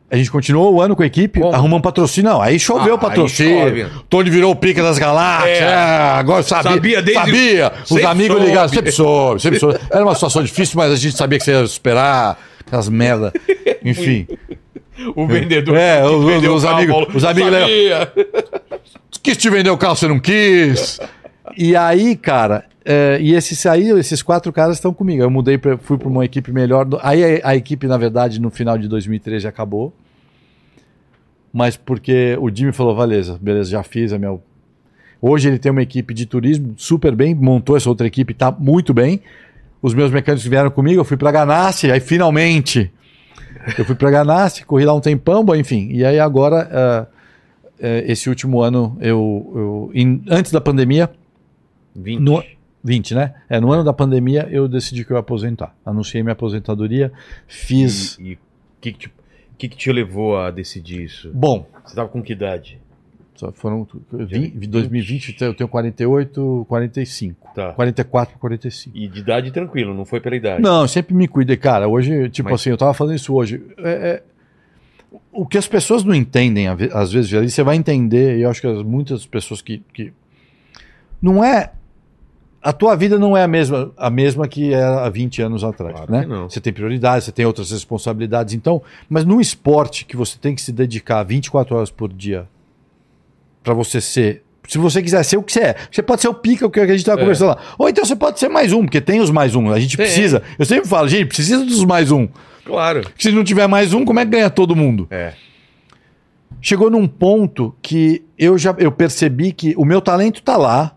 [0.10, 1.54] A gente continuou o ano com a equipe, Como?
[1.54, 2.32] arrumamos patrocínio.
[2.32, 3.64] Não, aí choveu Ah, o patrocínio.
[3.64, 3.88] aí chove.
[4.10, 5.58] Tony virou o pica das galáxias.
[5.60, 5.64] É.
[5.64, 5.74] é,
[6.18, 6.72] agora sabia.
[6.72, 7.74] Sabia desde- Sabia.
[7.90, 8.46] Os amigos soube.
[8.50, 9.78] ligaram, sempre soube, sempre soube.
[9.92, 12.38] Era uma situação difícil, mas a gente sabia que você ia superar.
[12.66, 13.34] Aquelas merda.
[13.84, 14.26] Enfim.
[15.16, 15.76] O vendedor.
[15.78, 18.12] É, os- vendeu os carro, amigos- os amigos "Sabia."
[19.22, 21.00] Quis te vender o carro, você não quis.
[21.58, 25.22] E aí, cara, é, e esses aí, esses quatro caras estão comigo.
[25.22, 26.88] Eu mudei, pra, fui para uma equipe melhor.
[27.02, 29.94] Aí a, a equipe, na verdade, no final de 2013 acabou.
[31.52, 34.38] Mas porque o Jimmy falou, beleza, beleza, já fiz a minha.
[35.22, 38.94] Hoje ele tem uma equipe de turismo super bem, montou essa outra equipe, tá muito
[38.94, 39.22] bem.
[39.82, 42.92] Os meus mecânicos vieram comigo, eu fui para Ganassi, aí finalmente
[43.78, 45.90] eu fui para Ganassi, corri lá um tempão, bom, enfim.
[45.92, 47.06] E aí agora, ah,
[47.80, 51.10] eh, esse último ano, eu, eu em- antes da pandemia,
[51.96, 52.20] 20.
[52.20, 52.44] no,
[52.88, 53.34] 20, né?
[53.50, 55.76] É, no ano da pandemia eu decidi que eu ia aposentar.
[55.86, 57.12] Anunciei minha aposentadoria,
[57.46, 58.18] fiz.
[58.20, 58.38] E o
[58.82, 59.14] que, que, te,
[59.58, 61.30] que, que te levou a decidir isso?
[61.34, 62.80] Bom, Você tava com que idade?
[63.36, 63.88] só foram.
[64.12, 67.54] vi- 2020, eu tenho 48, 45.
[67.54, 67.72] Tá.
[67.74, 68.98] 44, 45.
[68.98, 70.60] E de idade tranquilo, não foi pela idade.
[70.64, 71.88] Não, eu sempre me cuidei, cara.
[71.88, 73.62] Hoje, tipo Mas- assim, eu tava falando isso hoje.
[73.78, 74.24] É, é,
[75.32, 78.42] o que as pessoas não entendem, às ve- às vezes, ali, você vai entender, e
[78.42, 80.12] eu acho que as- muitas pessoas que, que.
[81.22, 81.72] Não é.
[82.68, 85.96] A tua vida não é a mesma, a mesma que era há 20 anos atrás.
[85.96, 86.26] Claro né?
[86.50, 88.54] Você tem prioridades, você tem outras responsabilidades.
[88.54, 92.46] Então, mas num esporte que você tem que se dedicar 24 horas por dia
[93.64, 94.44] para você ser.
[94.68, 96.82] Se você quiser ser o que você é, você pode ser o pica, o que
[96.82, 97.22] a gente estava É.
[97.22, 97.58] conversando lá.
[97.78, 99.72] Ou então você pode ser mais um, porque tem os mais um.
[99.72, 100.06] A gente Tem.
[100.06, 100.44] precisa.
[100.60, 102.28] Eu sempre falo, gente, precisa dos mais um.
[102.66, 103.04] Claro.
[103.04, 105.08] Porque se não tiver mais um, como é que ganha todo mundo?
[105.10, 105.32] É.
[106.62, 110.94] Chegou num ponto que eu já eu percebi que o meu talento tá lá.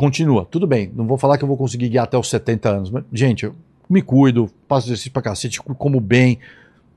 [0.00, 0.46] Continua.
[0.50, 0.90] Tudo bem.
[0.96, 2.90] Não vou falar que eu vou conseguir guiar até os 70 anos.
[2.90, 3.54] Mas, gente, eu
[3.86, 6.38] me cuido, faço exercício pra cacete, como bem.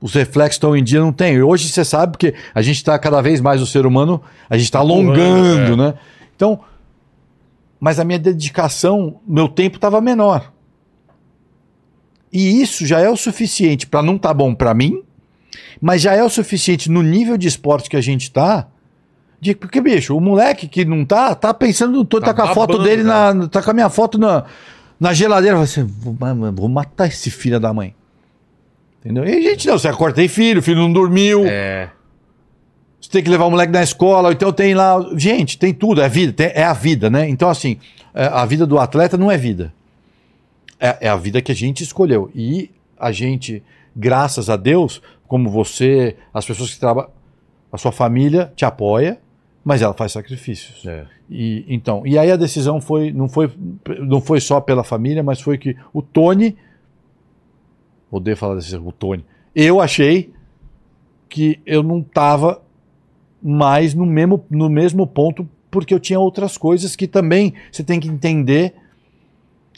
[0.00, 1.42] Os reflexos estão em dia, não tem.
[1.42, 4.64] Hoje você sabe porque a gente está cada vez mais, o ser humano, a gente
[4.64, 5.76] está alongando, é.
[5.76, 5.94] né?
[6.34, 6.60] Então,
[7.78, 10.50] mas a minha dedicação, meu tempo estava menor.
[12.32, 15.02] E isso já é o suficiente para não estar bom para mim,
[15.78, 18.66] mas já é o suficiente no nível de esporte que a gente tá.
[19.44, 22.54] De, porque, bicho, o moleque que não tá, tá pensando no Tá tá, com a
[22.54, 23.46] foto dele na.
[23.48, 24.44] Tá com a minha foto na,
[24.98, 25.60] na geladeira.
[25.60, 27.94] Assim, vou, ma- vou matar esse filho da mãe.
[29.00, 29.22] Entendeu?
[29.26, 31.44] E a gente não, você acorda, tem filho, o filho não dormiu.
[31.46, 31.90] É.
[32.98, 34.96] Você tem que levar o moleque na escola, então tem lá.
[35.14, 37.28] Gente, tem tudo, é vida, tem- é a vida, né?
[37.28, 37.76] Então, assim,
[38.14, 39.74] é, a vida do atleta não é vida.
[40.80, 42.30] É, é a vida que a gente escolheu.
[42.34, 43.62] E a gente,
[43.94, 47.10] graças a Deus, como você, as pessoas que trabalham,
[47.70, 49.18] a sua família te apoia,
[49.64, 50.84] mas ela faz sacrifícios.
[50.86, 51.06] É.
[51.28, 53.50] E, então, e aí a decisão foi não, foi,
[54.00, 56.56] não foi só pela família, mas foi que o Tony.
[58.10, 59.24] Odeio falar desse o Tony.
[59.54, 60.32] Eu achei
[61.28, 62.62] que eu não estava
[63.42, 67.98] mais no mesmo, no mesmo ponto, porque eu tinha outras coisas que também você tem
[67.98, 68.74] que entender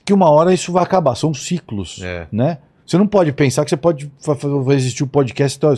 [0.05, 1.15] que uma hora isso vai acabar.
[1.15, 2.01] São ciclos.
[2.03, 2.27] É.
[2.31, 2.59] Né?
[2.87, 4.11] Você não pode pensar que você pode
[4.65, 5.57] vai existir o podcast.
[5.57, 5.75] Então,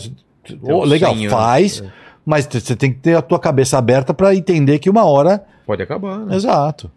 [0.63, 1.91] um legal, 100 anos, faz, é.
[2.29, 5.81] Mas você tem que ter a tua cabeça aberta para entender que uma hora Pode
[5.81, 6.35] acabar, né?
[6.35, 6.89] Exato.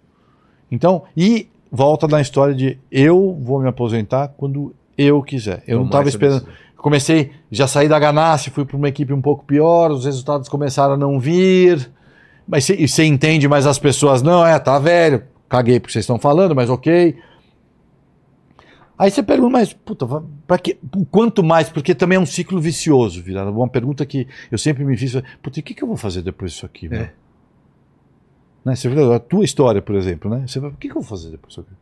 [0.71, 5.63] Então, e volta na história de eu vou me aposentar quando eu quiser.
[5.67, 6.47] Eu não estava esperando.
[6.77, 10.95] Comecei, já saí da Ganassi, fui para uma equipe um pouco pior, os resultados começaram
[10.95, 11.91] a não vir.
[12.47, 16.19] Mas você- você entende, mas as pessoas, não, é, tá velho, caguei porque vocês estão
[16.19, 17.17] falando, mas ok.
[18.99, 20.07] Aí você pergunta, mas, puta,
[20.47, 20.79] pra que,
[21.11, 21.69] quanto mais?
[21.69, 23.51] Porque também é um ciclo vicioso, virado.
[23.51, 26.53] Uma pergunta que eu sempre me fiz, puta, o que, que eu vou fazer depois
[26.53, 26.87] disso aqui?
[26.93, 27.11] É.
[28.65, 28.77] Né?
[28.77, 30.45] Você vê a tua história, por exemplo, né?
[30.47, 31.73] Você vai, o que, que eu vou fazer depois disso aqui?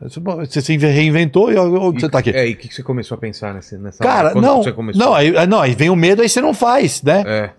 [0.00, 2.30] Você- se reinventou e você tá aqui?
[2.30, 4.62] É, e o que que você começou a pensar nessa, nessa Cara, não,
[4.98, 7.22] não, aí, aí- não, aí vem o medo, aí você não faz, né?
[7.26, 7.50] É.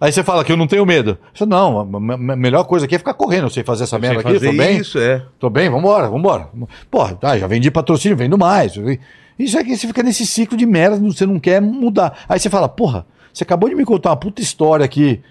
[0.00, 1.16] Aí você fala que eu não tenho medo.
[1.32, 3.44] Você, não, a me- me- melhor coisa aqui é ficar correndo.
[3.44, 4.76] Eu sei fazer essa Eu merda aqui, tô bem.
[4.78, 5.24] isso, é.
[5.38, 6.48] Tô bem, vambora, vambora.
[6.90, 8.74] Pô, tá, já vendi patrocínio, vendo mais.
[9.38, 12.18] Isso é que você fica nesse ciclo de merda, você não quer mudar.
[12.28, 15.22] Aí você fala, porra, você acabou de me contar uma puta história aqui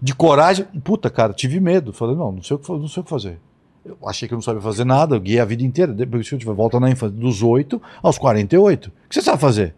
[0.00, 0.64] de coragem.
[0.82, 1.92] Puta, cara, tive medo.
[1.92, 3.38] Falei, não, não sei o que, não sei o que fazer.
[3.84, 5.92] Eu achei que eu não sabia fazer nada, eu guiei a vida inteira.
[5.92, 8.86] Depois eu tive volta na infância, dos 8 aos 48.
[8.86, 9.74] O que você sabe fazer?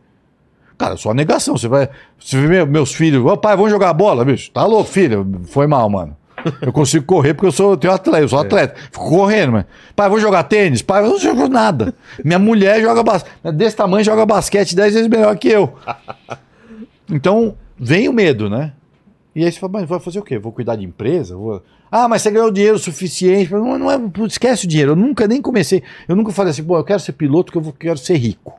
[0.77, 1.57] Cara, só negação.
[1.57, 1.89] Você vai.
[2.19, 4.51] Você vê meu- meus filhos, ô pai, vamos jogar bola, bicho.
[4.51, 5.41] Tá louco, filho.
[5.47, 6.17] Foi mal, mano.
[6.61, 8.75] Eu consigo correr porque eu sou eu tenho atleta, eu sou atleta.
[8.93, 9.65] Fico correndo, mas.
[9.97, 10.83] Pai, vou jogar tênis.
[10.83, 11.95] Pai, eu não jogo nada.
[12.25, 13.33] Minha mulher joga basquete.
[13.55, 15.73] Desse tamanho joga basquete 10 vezes melhor que eu.
[17.11, 18.73] Então, vem o medo, né?
[19.35, 20.39] E aí você fala, mas vai fazer o quê?
[20.39, 21.37] Vou cuidar de empresa?
[21.37, 21.63] Vou...
[21.91, 23.53] Ah, mas você ganhou dinheiro suficiente.
[23.53, 24.93] Não, não é, esquece o dinheiro.
[24.93, 25.83] Eu nunca nem comecei.
[26.09, 28.55] Eu nunca falei assim, pô, eu quero ser piloto porque eu quero ser rico.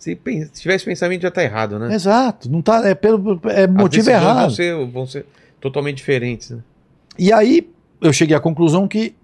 [0.00, 1.94] Se, se tivesse pensamento já tá errado, né?
[1.94, 2.50] Exato.
[2.50, 4.46] Não tá, é pelo é motivo errado.
[4.46, 5.26] Vão ser, vão ser
[5.60, 6.50] totalmente diferentes.
[6.50, 6.60] Né?
[7.18, 7.70] E aí
[8.00, 9.14] eu cheguei à conclusão que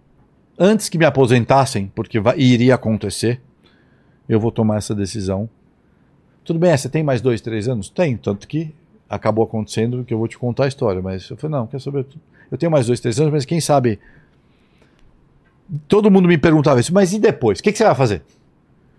[0.59, 3.41] antes que me aposentassem, porque vai, iria acontecer,
[4.29, 5.49] eu vou tomar essa decisão.
[6.45, 7.89] Tudo bem, você tem mais dois, três anos?
[7.89, 8.75] Tem, tanto que
[9.09, 11.01] acabou acontecendo que eu vou te contar a história.
[11.01, 12.05] Mas eu falei, não, quer saber?
[12.51, 13.99] Eu tenho mais dois, três anos, mas quem sabe.
[15.89, 17.61] Todo mundo me perguntava isso, mas e depois?
[17.61, 18.23] O que, que você vai fazer?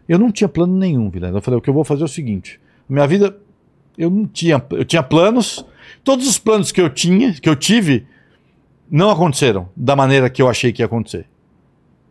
[0.08, 1.38] Eu não tinha plano nenhum, Vilela.
[1.38, 3.38] Eu falei, o que eu vou fazer é o seguinte: minha vida,
[3.98, 4.64] eu não tinha.
[4.72, 5.66] Eu tinha planos,
[6.04, 8.08] todos os planos que eu tinha, que eu tive,
[8.90, 11.28] não aconteceram da maneira que eu achei que ia acontecer.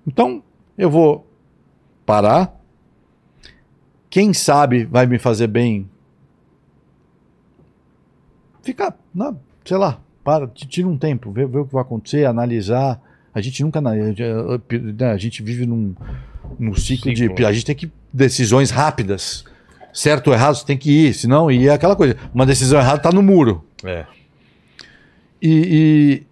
[0.06, 0.42] Então,
[0.76, 1.26] eu vou
[2.04, 2.54] parar.
[4.10, 5.88] Quem sabe vai me fazer bem
[8.62, 13.00] ficar, não, sei lá, para, tira um tempo, vê o que vai acontecer, analisar.
[13.32, 13.80] A gente nunca.
[13.80, 13.92] Né,
[15.12, 15.94] a gente vive num,
[16.58, 17.44] num ciclo, ciclo de.
[17.44, 17.90] A gente tem que.
[18.12, 19.44] Decisões rápidas.
[19.92, 21.50] Certo ou errado, você tem que ir, senão.
[21.50, 22.16] E é aquela coisa.
[22.34, 23.64] Uma decisão errada tá no muro.
[23.84, 24.04] É.
[25.40, 26.22] E.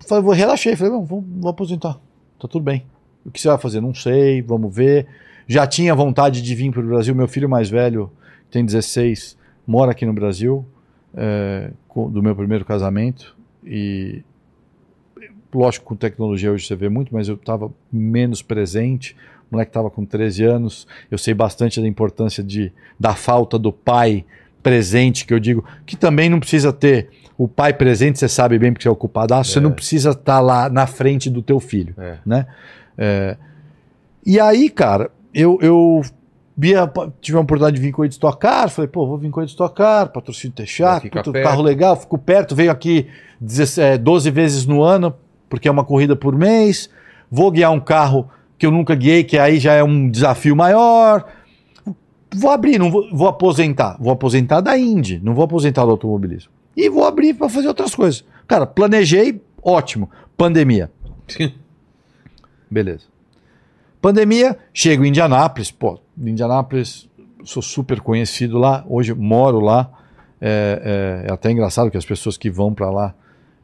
[0.00, 0.76] e falei, vou, relaxei.
[0.76, 1.94] Falei, não, vou, vou aposentar.
[2.40, 2.84] Tá tudo bem.
[3.24, 3.80] O que você vai fazer?
[3.80, 5.06] Não sei, vamos ver.
[5.46, 7.14] Já tinha vontade de vir para o Brasil.
[7.14, 8.10] Meu filho mais velho,
[8.50, 10.66] tem 16, mora aqui no Brasil
[11.16, 13.34] é, do meu primeiro casamento
[13.64, 14.22] e
[15.54, 19.16] lógico com tecnologia hoje você vê muito, mas eu estava menos presente.
[19.50, 20.86] O moleque estava com 13 anos.
[21.10, 24.24] Eu sei bastante da importância de, da falta do pai
[24.62, 27.08] presente, que eu digo, que também não precisa ter
[27.38, 29.34] o pai presente, você sabe bem porque você é ocupado.
[29.34, 29.62] Ah, você é.
[29.62, 32.18] não precisa estar tá lá na frente do teu filho, é.
[32.26, 32.46] né?
[32.98, 33.36] É,
[34.24, 36.02] e aí, cara, eu, eu
[36.56, 36.90] Bia,
[37.20, 39.40] tive a oportunidade de vir com ele de Stock Car, falei, pô, vou vir com
[39.40, 43.08] ele de Stock Car, patrocínio Texaco, carro legal, fico perto, venho aqui
[44.00, 45.14] 12 vezes no ano,
[45.48, 46.90] porque é uma corrida por mês,
[47.30, 48.28] vou guiar um carro
[48.58, 51.26] que eu nunca guiei, que aí já é um desafio maior.
[52.34, 53.96] Vou abrir, não vou, vou aposentar.
[54.00, 56.50] Vou aposentar da Indy, não vou aposentar do automobilismo.
[56.76, 58.24] E vou abrir para fazer outras coisas.
[58.46, 60.10] Cara, planejei, ótimo.
[60.36, 60.90] Pandemia.
[62.70, 63.04] Beleza.
[64.00, 67.08] Pandemia, chego em Indianápolis, pô, Indianápolis,
[67.42, 69.90] sou super conhecido lá, hoje moro lá.
[70.40, 73.14] É, é, é até engraçado que as pessoas que vão para lá,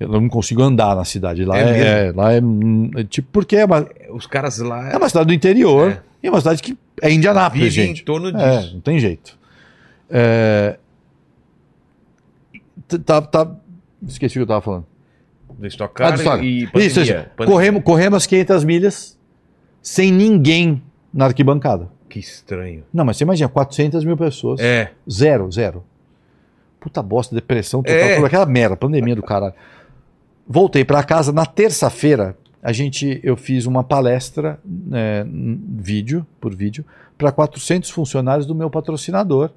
[0.02, 1.44] eu não consigo andar na cidade.
[1.44, 2.40] Lá é, é lá é,
[2.96, 6.00] é, tipo, porque é uma, os caras lá é uma cidade do interior é.
[6.22, 8.02] e é uma cidade que é Indianápolis, Vive gente.
[8.02, 8.74] em torno é, disso.
[8.74, 9.38] não tem jeito.
[10.10, 10.76] É,
[13.04, 13.50] tá, tá,
[14.06, 14.86] esqueci o que eu tava falando.
[15.58, 17.12] Do Stock Car ah, e pandemia, isso, isso.
[17.12, 17.32] Pandemia.
[17.36, 19.18] Corremos, corremos as 500 milhas
[19.80, 21.88] sem ninguém na arquibancada.
[22.08, 22.84] Que estranho.
[22.92, 24.60] Não, mas você imagina, 400 mil pessoas.
[24.60, 24.92] É.
[25.10, 25.84] Zero, zero.
[26.78, 28.18] Puta bosta, depressão total, é.
[28.18, 29.54] aquela merda, pandemia do caralho.
[30.54, 32.36] Voltei para casa na terça-feira.
[32.62, 34.60] A gente, eu fiz uma palestra,
[34.92, 36.84] é, vídeo por vídeo,
[37.16, 39.48] para 400 funcionários do meu patrocinador,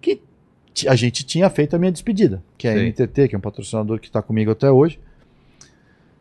[0.00, 0.22] que
[0.88, 4.00] a gente tinha feito a minha despedida, que é a NTT, que é um patrocinador
[4.00, 4.98] que está comigo até hoje,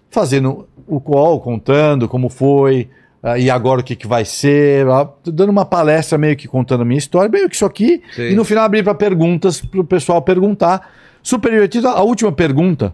[0.09, 2.89] fazendo o call, contando como foi,
[3.19, 6.81] Uh, e agora o que, que vai ser, uh, dando uma palestra meio que contando
[6.81, 8.29] a minha história, meio que isso aqui, Sim.
[8.29, 10.93] e no final abrir para perguntas, para o pessoal perguntar.
[11.23, 11.87] Super divertido.
[11.87, 12.93] A última pergunta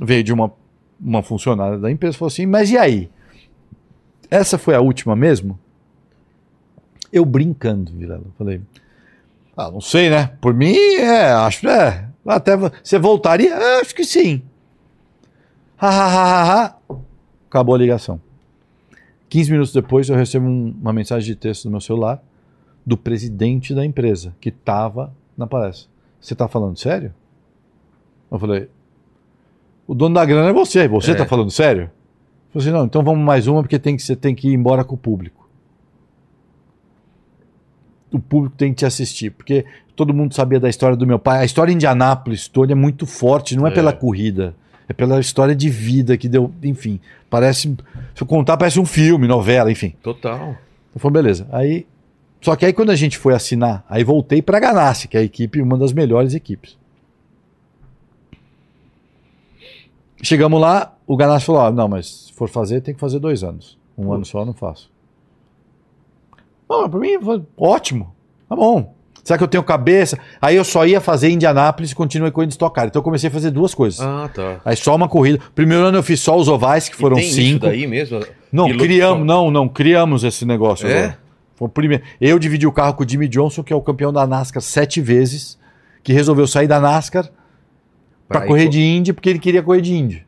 [0.00, 0.52] veio de uma,
[1.00, 3.10] uma funcionária da empresa, falou assim, mas e aí?
[4.30, 5.58] Essa foi a última mesmo?
[7.12, 8.62] Eu brincando, Vilela, falei,
[9.56, 10.32] ah, não sei, né?
[10.40, 13.54] Por mim, é, acho, é, até você voltaria?
[13.54, 14.42] É, acho que sim.
[15.78, 16.76] Ha, ha, ha, ha.
[17.48, 18.20] Acabou a ligação.
[19.28, 22.22] 15 minutos depois, eu recebo um, uma mensagem de texto no meu celular
[22.84, 25.90] do presidente da empresa, que estava na palestra.
[26.20, 27.14] Você está falando sério?
[28.30, 28.68] Eu falei,
[29.86, 31.26] o dono da grana é você, você está é.
[31.26, 31.90] falando sério?
[32.54, 34.54] Eu falei assim, não, então vamos mais uma, porque tem que, você tem que ir
[34.54, 35.48] embora com o público.
[38.12, 39.64] O público tem que te assistir, porque
[39.96, 41.40] todo mundo sabia da história do meu pai.
[41.40, 43.72] A história em Indianápolis toda é muito forte, não é, é.
[43.72, 44.54] pela corrida.
[44.88, 47.00] É pela história de vida que deu, enfim.
[47.30, 47.74] Parece,
[48.14, 49.94] se eu contar, parece um filme, novela, enfim.
[50.02, 50.56] Total.
[50.90, 51.46] Então foi beleza.
[51.50, 51.86] Aí,
[52.40, 55.20] só que aí quando a gente foi assinar, aí voltei para a Ganassi, que é
[55.20, 56.76] a equipe, uma das melhores equipes.
[60.22, 63.42] Chegamos lá, o Ganassi falou: ah, não, mas se for fazer, tem que fazer dois
[63.42, 63.76] anos.
[63.98, 64.90] Um ano só eu não faço.
[66.68, 67.18] Não, para mim,
[67.56, 68.14] ótimo.
[68.48, 68.94] Tá bom.
[69.22, 70.18] Será que eu tenho cabeça?
[70.40, 72.86] Aí eu só ia fazer Indianápolis e continuei correndo Stock Car.
[72.86, 74.00] Então eu comecei a fazer duas coisas.
[74.00, 74.60] Ah, tá.
[74.64, 75.38] Aí só uma corrida.
[75.54, 77.48] Primeiro ano eu fiz só os ovais, que foram e tem cinco.
[77.48, 78.20] Isso daí mesmo?
[78.50, 80.88] Não, Piloto criamos, não, não, criamos esse negócio.
[80.88, 81.16] É?
[81.54, 82.02] Foi o primeiro.
[82.20, 85.00] Eu dividi o carro com o Jimmy Johnson, que é o campeão da NASCAR sete
[85.00, 85.58] vezes,
[86.02, 87.30] que resolveu sair da NASCAR
[88.32, 90.26] Pra correr de Indy, porque ele queria correr de Indy.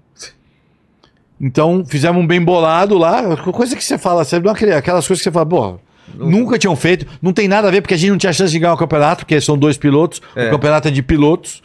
[1.41, 3.37] Então, fizemos um bem bolado lá.
[3.37, 5.79] Coisa que você fala, acredita, aquelas coisas que você fala, pô,
[6.15, 7.07] nunca tinham feito.
[7.21, 9.25] Não tem nada a ver, porque a gente não tinha chance de ganhar o campeonato,
[9.25, 10.23] porque são dois pilotos.
[10.37, 10.49] É.
[10.49, 11.63] O campeonato é de pilotos.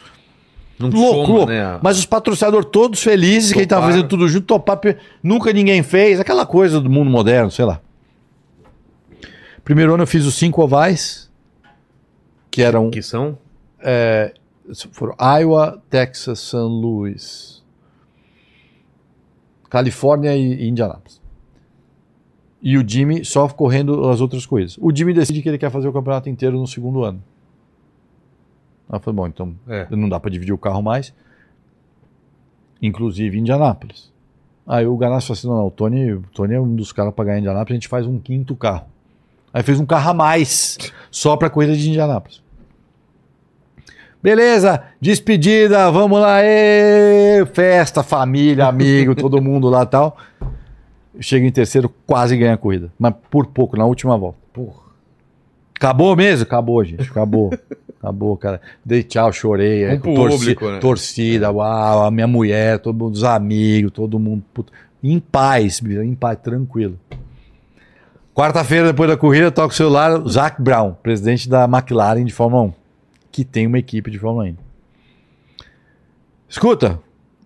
[0.78, 1.52] Não louco, soma, louco.
[1.52, 1.78] né?
[1.82, 4.80] Mas os patrocinadores todos felizes, que a gente tava fazendo tudo junto, topar.
[5.22, 6.18] Nunca ninguém fez.
[6.18, 7.80] Aquela coisa do mundo moderno, sei lá.
[9.62, 11.30] Primeiro ano eu fiz os cinco ovais,
[12.50, 13.38] que eram Que são?
[13.82, 14.32] é,
[14.92, 17.62] foram Iowa, Texas, São Luís,
[19.68, 21.20] Califórnia e, e Indianápolis.
[22.62, 24.76] E o Jimmy só correndo as outras coisas.
[24.80, 27.22] O Jimmy decide que ele quer fazer o campeonato inteiro no segundo ano.
[28.92, 29.86] Eu falei, bom, então É.
[29.94, 31.14] não dá para dividir o carro mais.
[32.82, 34.10] Inclusive Indianápolis.
[34.66, 37.14] Aí o Ganassi falou assim: não, não, o Tony, o Tony é um dos caras
[37.14, 38.86] para ganhar Indianápolis, a gente faz um quinto carro.
[39.52, 40.78] Aí fez um carro a mais,
[41.10, 42.42] só para corrida de Indianápolis.
[44.22, 50.16] Beleza, despedida, vamos lá, ê, festa, família, amigo, todo mundo lá e tal.
[51.18, 54.38] Chega em terceiro, quase ganha a corrida, mas por pouco, na última volta.
[54.52, 54.80] Porra.
[55.74, 56.42] Acabou mesmo?
[56.42, 57.08] Acabou, gente.
[57.10, 57.50] Acabou.
[57.98, 58.60] Acabou, cara.
[58.84, 59.98] Dei tchau, chorei.
[59.98, 60.78] Com é, o torci- público, né?
[60.78, 64.42] Torcida, uau, a minha mulher, todo mundo, os amigos, todo mundo.
[64.52, 64.70] puta,
[65.02, 66.98] em paz, em paz, tranquilo.
[68.34, 72.62] Quarta-feira, depois da corrida, eu toco o celular, Zac Brown, presidente da McLaren de Fórmula
[72.64, 72.72] 1,
[73.30, 74.56] que tem uma equipe de Fórmula 1.
[76.48, 77.00] Escuta,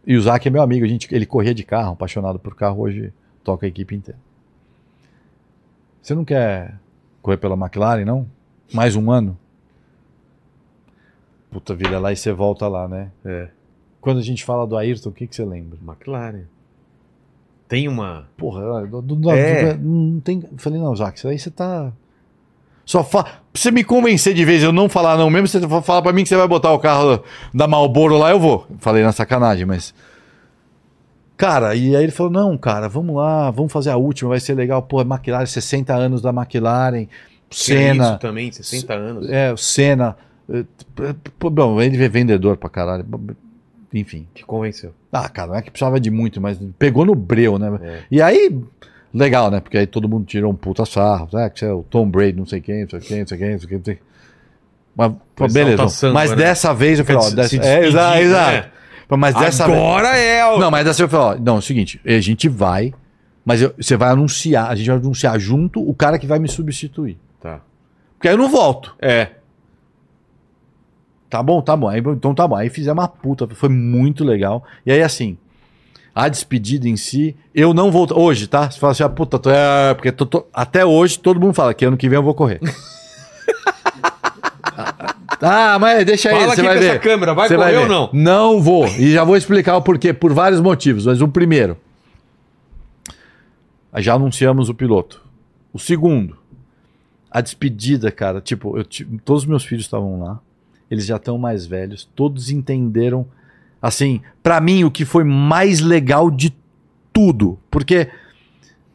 [0.06, 2.80] e o Zac é meu amigo, a gente, ele corria de carro, apaixonado por carro,
[2.80, 3.12] hoje
[3.42, 4.18] toca a equipe inteira.
[6.00, 6.78] Você não quer
[7.22, 8.26] correr pela McLaren, não?
[8.72, 9.38] Mais um ano?
[11.50, 13.10] Puta vida, lá e você volta lá, né?
[13.24, 13.48] É.
[14.00, 15.78] Quando a gente fala do Ayrton, o que, que você lembra?
[15.86, 16.44] McLaren.
[17.68, 18.28] Tem uma.
[18.36, 19.74] Porra, do, do- do- É.
[19.76, 20.42] não tem.
[20.58, 21.92] Falei, não, Zac, isso aí você tá.
[22.84, 23.22] Só fa...
[23.24, 26.12] Pra você me convencer de vez eu não falar não mesmo, você fa- fala pra
[26.12, 28.66] mim que você vai botar o carro da Malboro lá, eu vou.
[28.80, 29.94] Falei na sacanagem, mas.
[31.36, 34.54] Cara, e aí ele falou: não, cara, vamos lá, vamos fazer a última, vai ser
[34.54, 34.82] legal.
[34.82, 37.06] Pô, McLaren, 60 anos da McLaren,
[37.50, 38.04] Senna.
[38.10, 39.28] Isso também, 60 anos.
[39.30, 40.16] É, o Senna.
[41.38, 43.04] pô, Bom, ele é vendedor pra caralho.
[43.92, 44.26] Enfim.
[44.34, 44.92] Que convenceu.
[45.12, 47.78] Ah, cara, não é que precisava de muito, mas pegou no breu, né?
[47.82, 47.98] É.
[48.10, 48.60] E aí,
[49.14, 49.60] legal, né?
[49.60, 51.48] Porque aí todo mundo tirou um puta sarro, né?
[51.48, 53.50] Que você é o Tom Brady, não sei quem, não sei quem, não sei quem,
[53.52, 53.78] não sei quem.
[53.78, 54.02] Não sei quem.
[54.96, 55.76] Mas, pô, Pessoal beleza.
[55.82, 56.36] tá samba, mas né?
[56.36, 58.22] dessa vez eu falei, ó, dessa, é, exato, né?
[58.22, 58.68] exato.
[59.16, 59.78] Mas dessa vez.
[59.78, 60.58] Agora é o.
[60.58, 62.92] Não, mas dessa vez eu falei, ó, não, é o seguinte, a gente vai,
[63.44, 66.48] mas eu- você vai anunciar, a gente vai anunciar junto o cara que vai me
[66.48, 67.18] substituir.
[67.40, 67.60] Tá.
[68.16, 68.94] Porque aí eu não volto.
[69.00, 69.30] É.
[71.28, 71.88] Tá bom, tá bom.
[71.88, 72.54] Aí, então tá bom.
[72.54, 74.62] Aí fizemos uma puta, foi muito legal.
[74.86, 75.36] E aí, assim,
[76.14, 78.06] a despedida em si, eu não vou.
[78.14, 78.70] Hoje, tá?
[78.70, 81.74] Você fala assim, ah, puta, tô, é, porque tô- tô- até hoje todo mundo fala
[81.74, 82.60] que ano que vem eu vou correr.
[85.40, 87.00] ah, mas deixa aí, Fala você aqui vai ver.
[87.00, 87.78] câmera, vai Você correr ver.
[87.78, 88.10] ou não?
[88.12, 88.86] Não vou.
[88.86, 91.06] E já vou explicar o porquê, por vários motivos.
[91.06, 91.76] Mas o primeiro,
[93.96, 95.22] já anunciamos o piloto.
[95.72, 96.36] O segundo,
[97.30, 98.40] a despedida, cara.
[98.40, 98.84] Tipo, eu
[99.24, 100.38] todos os meus filhos estavam lá.
[100.90, 102.08] Eles já estão mais velhos.
[102.14, 103.26] Todos entenderam.
[103.86, 106.56] Assim, pra mim, o que foi mais legal de
[107.12, 107.58] tudo.
[107.70, 108.08] Porque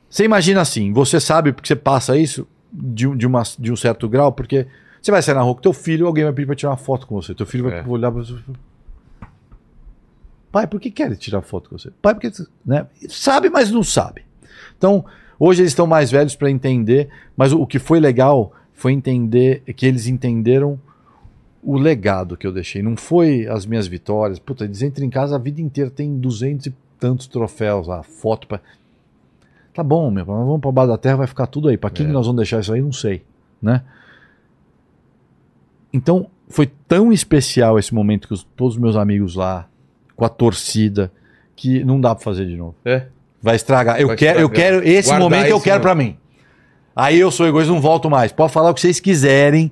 [0.09, 3.75] você imagina assim, você sabe porque você passa isso de, um- de, uma, de um
[3.75, 4.65] certo grau, porque
[4.99, 7.05] você vai sair na rua com teu filho, alguém vai pedir pra tirar uma foto
[7.05, 7.35] com você.
[7.35, 7.83] Teu filho vai É.
[7.87, 8.33] olhar pra você.
[10.51, 11.91] Pai, por que quer tirar foto com você?
[12.01, 12.31] Pai, porque.
[12.65, 12.87] Né?
[13.07, 14.23] Sabe, mas não sabe.
[14.75, 15.05] Então,
[15.39, 19.61] hoje eles estão mais velhos para entender, mas o, o que foi legal foi entender
[19.75, 20.79] que eles entenderam
[21.63, 22.81] o legado que eu deixei.
[22.81, 24.39] Não foi as minhas vitórias.
[24.39, 28.47] Puta, eles entram em casa a vida inteira, tem duzentos e tantos troféus lá, foto
[28.47, 28.59] pra.
[29.73, 31.77] Tá bom, meu, nós vamos pra baixo da terra, vai ficar tudo aí.
[31.77, 32.09] Pra quem É.
[32.09, 33.23] que nós vamos deixar isso aí, não sei,
[33.61, 33.83] né?
[35.91, 39.67] Então, foi tão especial esse momento com os- todos os meus amigos lá,
[40.15, 41.11] com a torcida,
[41.55, 42.75] que não dá pra fazer de novo.
[42.85, 43.07] É.
[43.41, 43.99] Vai estragar.
[43.99, 44.71] Eu Vai quero, eu estragar.
[44.73, 45.83] quero esse Guardar momento eu esse quero momento.
[45.83, 46.17] pra mim.
[46.95, 48.31] Aí eu sou egoísta, não volto mais.
[48.31, 49.71] Pode falar o que vocês quiserem,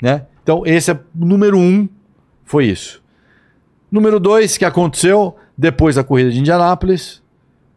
[0.00, 0.26] né?
[0.46, 1.88] Então esse é o número um,
[2.44, 3.02] foi isso.
[3.90, 7.20] Número dois que aconteceu depois da corrida de Indianápolis,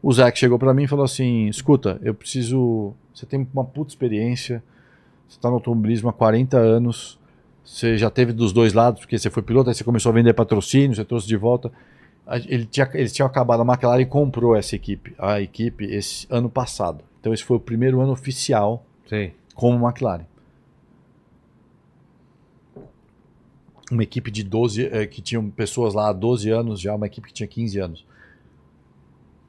[0.03, 3.89] o Zac chegou pra mim e falou assim: "Escuta, eu preciso, você tem uma puta
[3.89, 4.61] experiência,
[5.27, 7.17] você tá no automobilismo há 40 anos,
[7.65, 10.35] você já teve dos dois lados, porque você foi piloto, aí você começou a vender
[10.35, 11.71] patrocínio, você trouxe de volta.
[12.47, 17.03] Ele tinha, eles tinham acabado, a McLaren comprou essa equipe, a equipe, esse ano passado.
[17.19, 19.31] Então esse foi o primeiro ano oficial Sim.
[19.55, 20.29] como McLaren.
[23.91, 27.27] Uma equipe de 12, eh, que tinham pessoas lá há 12 anos já, uma equipe
[27.27, 28.05] que tinha 15 anos.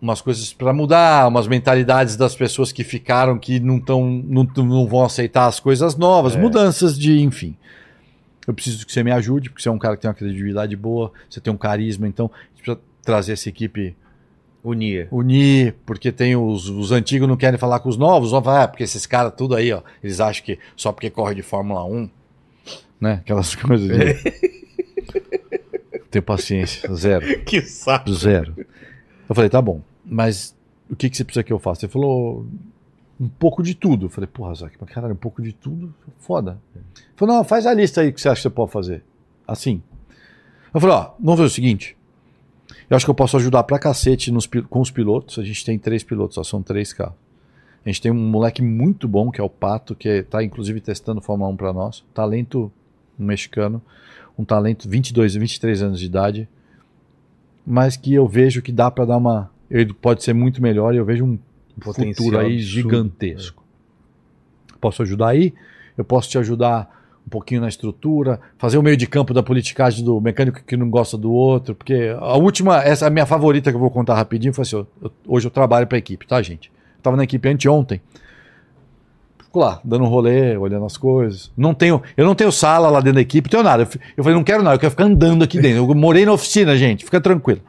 [0.00, 4.86] Umas coisas para mudar, umas mentalidades das pessoas que ficaram, que não, tão, não, não
[4.86, 6.40] vão aceitar as coisas novas, É.
[6.40, 7.54] mudanças de, enfim.
[8.48, 10.74] eu preciso que você me ajude, porque você é um cara que tem uma credibilidade
[10.74, 13.94] boa, você tem um carisma, então a gente precisa trazer essa equipe
[14.64, 15.06] Unia.
[15.12, 18.66] unir, porque tem os, os antigos não querem falar com os novos, os novos, ah,
[18.66, 22.08] porque esses caras tudo aí, ó, eles acham que só porque corre de Fórmula 1,
[23.00, 23.14] né?
[23.14, 24.50] Aquelas coisas de...
[26.10, 28.12] Tenho paciência, zero, Que saco.
[28.12, 28.54] zero.
[29.28, 30.56] Eu falei, tá bom, mas
[30.90, 31.84] o que, que você precisa que eu faça?
[31.86, 32.44] Ele falou,
[33.20, 34.06] um pouco de tudo.
[34.06, 35.94] Eu falei, porra, Zac, mas caralho, um pouco de tudo?
[36.18, 36.58] Foda.
[36.74, 39.04] Ele falou, não, faz a lista aí que você acha que você pode fazer.
[39.46, 39.80] Assim.
[40.74, 41.96] Eu falei, ó, vamos fazer o seguinte,
[42.88, 45.38] eu acho que eu posso ajudar pra cacete nos com os pilotos.
[45.38, 47.14] A gente tem três pilotos, só são três carros.
[47.84, 50.80] A gente tem um moleque muito bom, que é o Pato, que é- tá inclusive
[50.80, 52.04] testando Fórmula 1 pra nós.
[52.12, 52.70] Talento
[53.24, 53.80] mexicano.
[54.38, 56.48] Um talento, 22, 23 anos de idade.
[57.66, 59.50] Mas que eu vejo que dá pra dar uma.
[59.70, 61.38] Ele pode ser muito melhor e eu vejo um
[61.80, 62.62] Potencial futuro aí absurdo.
[62.90, 63.64] gigantesco.
[64.80, 65.54] Posso ajudar aí?
[65.96, 70.04] Eu posso te ajudar um pouquinho na estrutura, fazer o meio de campo da politicagem
[70.04, 73.70] do mecânico que não gosta do outro, porque a última, essa é a minha favorita
[73.70, 76.26] que eu vou contar rapidinho, foi assim, eu- eu- hoje eu trabalho para a equipe,
[76.26, 76.72] tá, gente?
[76.96, 78.00] Eu tava na equipe anteontem,
[79.50, 81.50] fico lá, dando um rolê, olhando as coisas.
[81.56, 83.82] Não tenho, eu não tenho sala lá dentro da equipe, não tenho nada.
[83.82, 85.78] Eu, eu falei, não quero nada, eu quero ficar andando aqui dentro.
[85.78, 87.60] Eu morei na oficina, gente, fica tranquilo.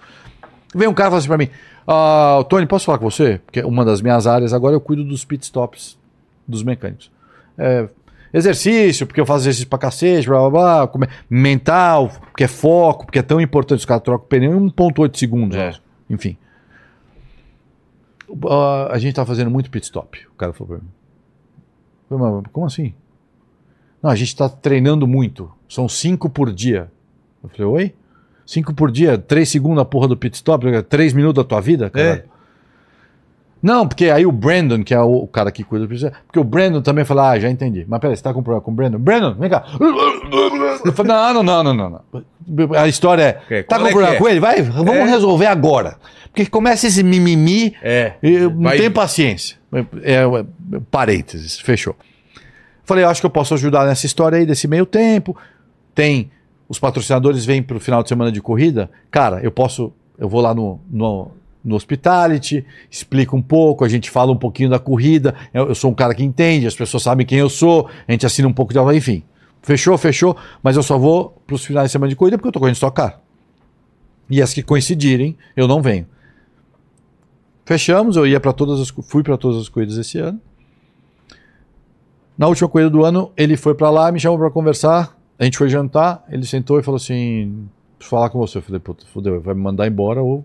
[0.74, 1.50] Vem um cara e fala assim pra mim:
[1.88, 3.42] ah, Tony, posso falar com você?
[3.46, 5.98] Porque uma das minhas áreas agora eu cuido dos pit stops
[6.48, 7.12] dos mecânicos.
[7.58, 7.90] É,
[8.32, 11.08] exercício, porque eu faço exercício pra cacete, blá blá blá.
[11.28, 13.80] mental, porque é foco, porque é tão importante.
[13.80, 15.58] Os caras trocam o pneu em 1,8 segundos.
[15.58, 15.74] É.
[16.10, 16.38] Enfim.
[18.48, 20.28] Ah, a gente tá fazendo muito pit stop.
[20.32, 21.01] O cara falou pra mim.
[22.18, 22.94] Falei, mas como assim?
[24.04, 25.50] Não, a gente tá treinando muito.
[25.70, 26.92] São cinco por dia.
[27.42, 27.96] Eu falei, oi?
[28.46, 31.90] Cinco por dia, três segundos a porra do pit stop, três minutos da tua vida,
[31.90, 32.06] cara.
[32.08, 32.24] É.
[33.64, 36.44] Não, porque aí o Brandon, que é o, cara que cuida do pit porque o
[36.44, 37.86] Brandon também falou, ah, já entendi.
[37.88, 38.98] Mas peraí, você tá com problema com o Brandon?
[38.98, 39.64] Brandon, vem cá.
[40.84, 42.76] Eu falei, não, não, não, não, não.
[42.76, 44.18] A história é, tá com é problema é?
[44.18, 44.40] com ele?
[44.40, 45.06] Vai, vamos É.
[45.06, 45.98] resolver agora.
[46.32, 48.14] Porque começa esse mimimi, É.
[48.24, 49.58] eu não Vai- tenho paciência.
[49.74, 51.96] É, é, é, parênteses, fechou.
[52.84, 55.36] Falei, acho que eu posso ajudar nessa história aí desse meio tempo.
[55.94, 56.32] Tem
[56.70, 58.90] os patrocinadores vêm pro final de semana de corrida.
[59.10, 61.32] Cara, eu posso, eu vou lá no, no,
[61.64, 65.36] no hospitality, explico um pouco, a gente fala um pouquinho da corrida.
[65.54, 68.26] Eu, eu sou um cara que entende, as pessoas sabem quem eu sou, a gente
[68.26, 69.24] assina um pouco de enfim.
[69.62, 72.60] Fechou, fechou, mas eu só vou pros finais de semana de corrida porque eu tô
[72.60, 73.20] correndo Car.
[74.30, 76.08] E as que coincidirem, eu não venho.
[77.72, 80.42] Fechamos, eu ia para todas as, fui para todas as corridas esse ano.
[82.38, 85.18] Na última corrida do ano, ele foi para lá, me chamou para conversar.
[85.40, 88.58] A gente foi jantar, ele sentou e falou assim: preciso falar com você.
[88.58, 90.44] Eu falei, puta, fodeu, vai me mandar embora ou.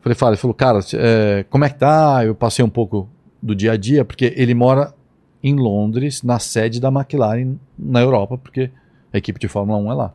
[0.00, 2.24] Falei, fala, ele falou, cara, é, como é que tá?
[2.24, 3.08] Eu passei um pouco
[3.40, 4.92] do dia a dia, porque ele mora
[5.40, 8.72] em Londres, na sede da McLaren na Europa, porque
[9.12, 10.14] a equipe de Fórmula 1 é lá.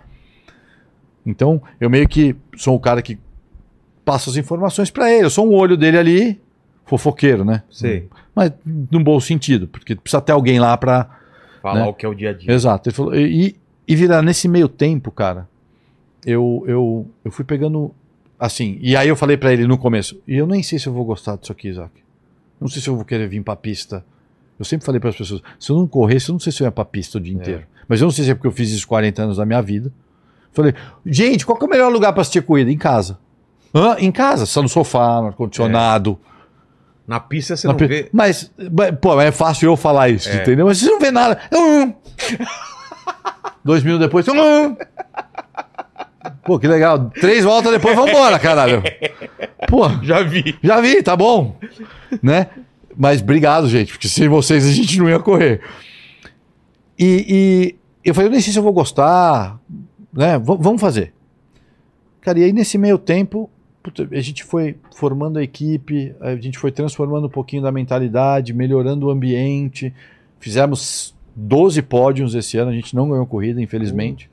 [1.26, 3.18] Então, eu meio que sou o cara que
[4.08, 5.26] passa as informações para ele.
[5.26, 6.42] Eu sou um olho dele ali,
[6.86, 7.62] fofoqueiro, né?
[7.70, 8.08] Sei.
[8.34, 11.10] Mas num bom sentido, porque precisa ter alguém lá para
[11.62, 11.86] Falar Né?
[11.88, 12.50] o que é o dia a dia.
[12.54, 12.88] Exato.
[12.88, 15.50] Ele falou, e, e virar nesse meio tempo, cara,
[16.26, 17.92] eu, eu, eu fui pegando
[18.40, 18.78] assim.
[18.80, 21.04] E aí eu falei pra ele no começo, e eu nem sei se eu vou
[21.04, 21.92] gostar disso aqui, Isaac.
[22.62, 24.06] Não sei se eu vou querer vir pra pista.
[24.58, 26.66] Eu sempre falei para as pessoas, se eu não corresse, eu não sei se eu
[26.66, 27.64] ia pra pista o dia inteiro.
[27.90, 29.92] Mas eu não sei se é porque eu fiz isso 40 anos da minha vida.
[30.54, 30.74] Falei,
[31.06, 32.72] gente, qual que é o melhor lugar pra assistir corrida?
[32.72, 33.20] Em casa.
[33.74, 33.96] Hã?
[34.00, 36.20] Em casa, só no sofá, no ar-condicionado.
[37.08, 38.10] Na pista você Na não pe- vê.
[38.12, 40.36] Mas, mas, pô, é fácil eu falar isso, É.
[40.42, 40.66] entendeu?
[40.66, 41.40] Mas você não vê nada.
[41.54, 41.94] Hum.
[43.64, 44.28] Dois minutos depois.
[44.28, 44.76] Hum.
[46.44, 47.10] Pô, que legal.
[47.20, 48.82] Três voltas depois, vambora, caralho.
[49.68, 50.58] Pô, Já vi.
[50.64, 51.56] já vi, tá bom.
[52.22, 52.48] Né?
[52.96, 55.62] Mas obrigado, gente, porque sem vocês a gente não ia correr.
[56.98, 59.60] E, e eu falei, eu nem sei se eu vou gostar,
[60.12, 60.38] né?
[60.40, 61.14] V- vamos fazer.
[62.22, 63.50] Cara, e aí nesse meio tempo,
[63.88, 68.54] puta, a gente foi formando a equipe, a gente foi transformando um pouquinho da mentalidade,
[68.54, 69.94] melhorando o ambiente.
[70.40, 74.30] Fizemos 12 pódios esse ano, a gente não ganhou corrida, infelizmente.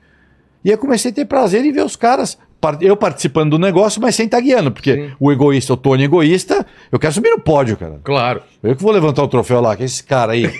[0.63, 2.37] E eu comecei a ter prazer em ver os caras,
[2.81, 5.11] eu participando do negócio, mas sem estar guiando, porque Sim.
[5.19, 8.01] o egoísta, o Tony egoísta, eu quero subir no pódio, cara.
[8.03, 8.41] Claro.
[8.61, 10.51] Eu que vou levantar o troféu lá, que é esse cara aí.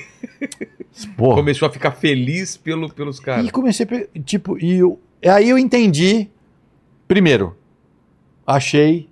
[1.17, 1.35] Porra.
[1.35, 3.45] Começou a ficar feliz pelo, pelos caras.
[3.45, 3.85] E comecei
[4.23, 6.29] Tipo, e eu, aí eu entendi.
[7.07, 7.55] Primeiro,
[8.45, 9.09] achei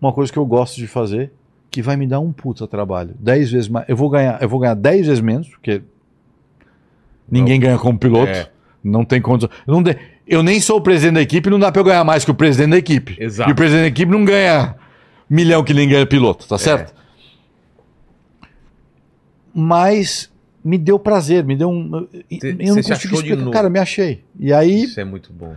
[0.00, 1.30] uma coisa que eu gosto de fazer,
[1.70, 3.14] que vai me dar um puta trabalho.
[3.18, 3.88] Dez vezes mais.
[3.88, 5.82] Eu vou ganhar, eu vou ganhar dez vezes menos, porque
[7.30, 8.30] ninguém ganha como piloto.
[8.32, 8.48] É.
[8.84, 9.48] Não tem condição.
[9.66, 9.96] Eu, não de-
[10.26, 12.34] eu nem sou o presidente da equipe, não dá pra eu ganhar mais que o
[12.34, 13.16] presidente da equipe.
[13.18, 13.48] Exato.
[13.48, 14.74] E o presidente da equipe não ganha
[15.30, 16.92] milhão que nem ganha piloto, tá certo?
[19.54, 20.30] Mas
[20.64, 22.06] me deu prazer, me deu um.
[22.40, 23.50] Cê- eu não consegui explicar.
[23.50, 24.24] Cara, me achei.
[24.38, 25.54] E aí, Isso é muito bom.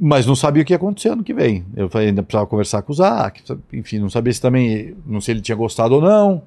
[0.00, 1.64] Mas não sabia o que ia acontecer ano que vem.
[1.76, 3.42] Eu falei, ainda precisava conversar com o Zac,
[3.72, 6.42] enfim, não sabia se também, não sei se ele tinha gostado ou não.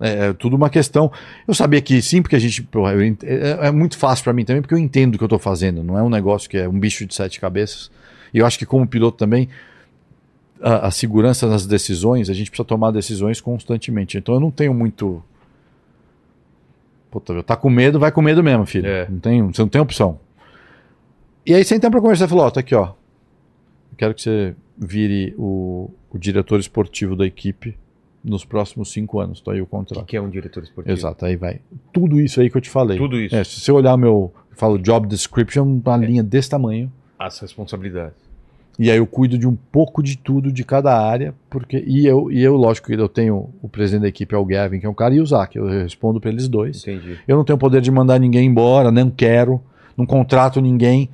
[0.00, 1.12] É, é tudo uma questão.
[1.46, 2.62] Eu sabia que sim, porque a gente.
[2.62, 5.28] porra, eu é, é muito fácil pra mim também, porque eu entendo o que eu
[5.28, 5.84] tô fazendo.
[5.84, 7.90] Não é um negócio que é um bicho de sete cabeças.
[8.34, 9.48] E eu acho que, como piloto também,
[10.60, 14.18] a, a segurança nas decisões, a gente precisa tomar decisões constantemente.
[14.18, 15.22] Então eu não tenho muito.
[17.10, 18.88] Puta, tá com medo, vai com medo mesmo, filho.
[18.88, 19.06] É.
[19.08, 20.18] Não tem, você não tem opção.
[21.44, 22.86] E aí sentamos pra conversar e falou: Ó, tá aqui, ó.
[23.90, 27.76] Eu quero que você vire o, o diretor esportivo da equipe
[28.24, 29.40] nos próximos cinco anos.
[29.40, 30.04] Tá aí o O que, contrato.
[30.06, 30.96] que é um diretor esportivo?
[30.96, 31.60] Exato, aí vai.
[31.92, 32.96] Tudo isso aí que eu te falei.
[32.96, 33.34] Tudo isso.
[33.34, 34.32] É, se você olhar meu.
[34.50, 36.92] Eu falo job description, uma linha desse tamanho.
[37.18, 38.16] As responsabilidades.
[38.78, 42.30] E aí eu cuido de um pouco de tudo de cada área, porque e eu,
[42.30, 44.94] e eu lógico, eu tenho o presidente da equipe é o Gavin, que é um
[44.94, 46.80] cara, e o Zac, eu respondo para eles dois.
[46.82, 47.18] Entendi.
[47.28, 49.60] Eu não tenho poder de mandar ninguém embora, não quero,
[49.96, 51.10] não contrato ninguém.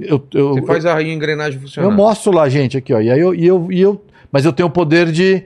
[0.00, 1.88] Eu, eu, Você faz a engrenagem funcionar.
[1.88, 3.00] eu mostro lá, gente, aqui, ó.
[3.00, 4.02] E aí eu, e eu, e eu,
[4.32, 5.44] mas eu tenho o poder de.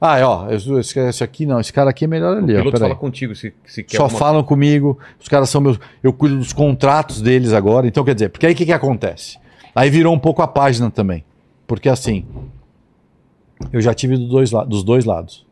[0.00, 2.58] Ah, ó, esse, esse aqui não, esse cara aqui é melhor O ali, ó.
[2.58, 2.88] piloto peraí.
[2.90, 5.78] fala contigo se, se quer Só alguma- falam comigo, os caras são meus.
[6.02, 7.86] Eu cuido dos contratos deles agora.
[7.86, 9.38] Então, quer dizer, porque aí o que, que acontece?
[9.74, 11.24] Aí virou um pouco a página também.
[11.66, 12.24] Porque assim,
[13.72, 15.46] eu já tive dos dois, dos dois lados.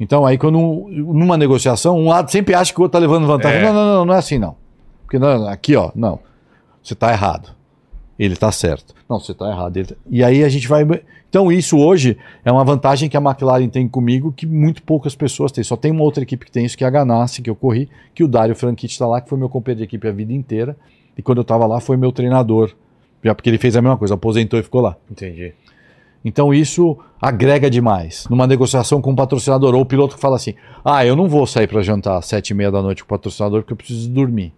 [0.00, 3.26] Então, aí quando um- numa negociação, um lado sempre acha que o outro tá levando
[3.26, 3.60] vantagem.
[3.60, 3.64] É.
[3.64, 4.56] Não, não, não, não é assim não.
[5.04, 6.20] Porque não, aqui, ó, não.
[6.88, 7.50] Você tá errado.
[8.18, 8.94] Ele tá certo.
[9.08, 9.84] Não, você tá errado.
[9.84, 10.86] Tá- E aí a gente vai.
[11.28, 15.52] Então, isso hoje é uma vantagem que a McLaren tem comigo que muito poucas pessoas
[15.52, 15.62] têm.
[15.62, 17.90] Só tem uma outra equipe que tem isso, que é a Ganassi, que eu corri,
[18.14, 20.74] que o Dário Franchitti está lá, que foi meu companheiro de equipe a vida inteira.
[21.16, 22.72] E quando eu estava lá, foi meu treinador.
[23.22, 24.96] Já porque ele fez a mesma coisa, aposentou e ficou lá.
[25.10, 25.52] Entendi.
[26.24, 28.26] Então isso agrega demais.
[28.30, 30.54] Numa negociação com um patrocinador, ou o piloto que fala assim:
[30.84, 33.16] ah, eu não vou sair para jantar às sete e meia da noite com o
[33.18, 34.52] patrocinador porque eu preciso dormir.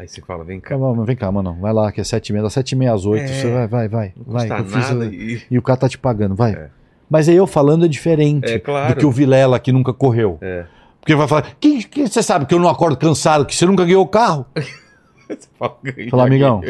[0.00, 0.70] Aí você fala, vem cá.
[0.70, 2.92] Calma, vem cá, mano, vai lá que é sete e meia, das sete e meia
[2.94, 3.26] às oito, É.
[3.28, 4.12] você vai, vai, vai.
[4.26, 5.42] Vai custa fiz- nada e...
[5.50, 6.52] E o cara tá te pagando, vai.
[6.52, 6.68] É.
[7.10, 8.94] Mas aí eu falando é diferente É, claro.
[8.94, 10.38] do que o Vilela que nunca correu.
[10.40, 10.64] É.
[11.00, 13.84] Porque vai falar, que, que você sabe que eu não acordo cansado, que você nunca
[13.84, 14.46] ganhou o carro?
[15.28, 15.76] Você fala,
[16.10, 16.60] Fala, amigão.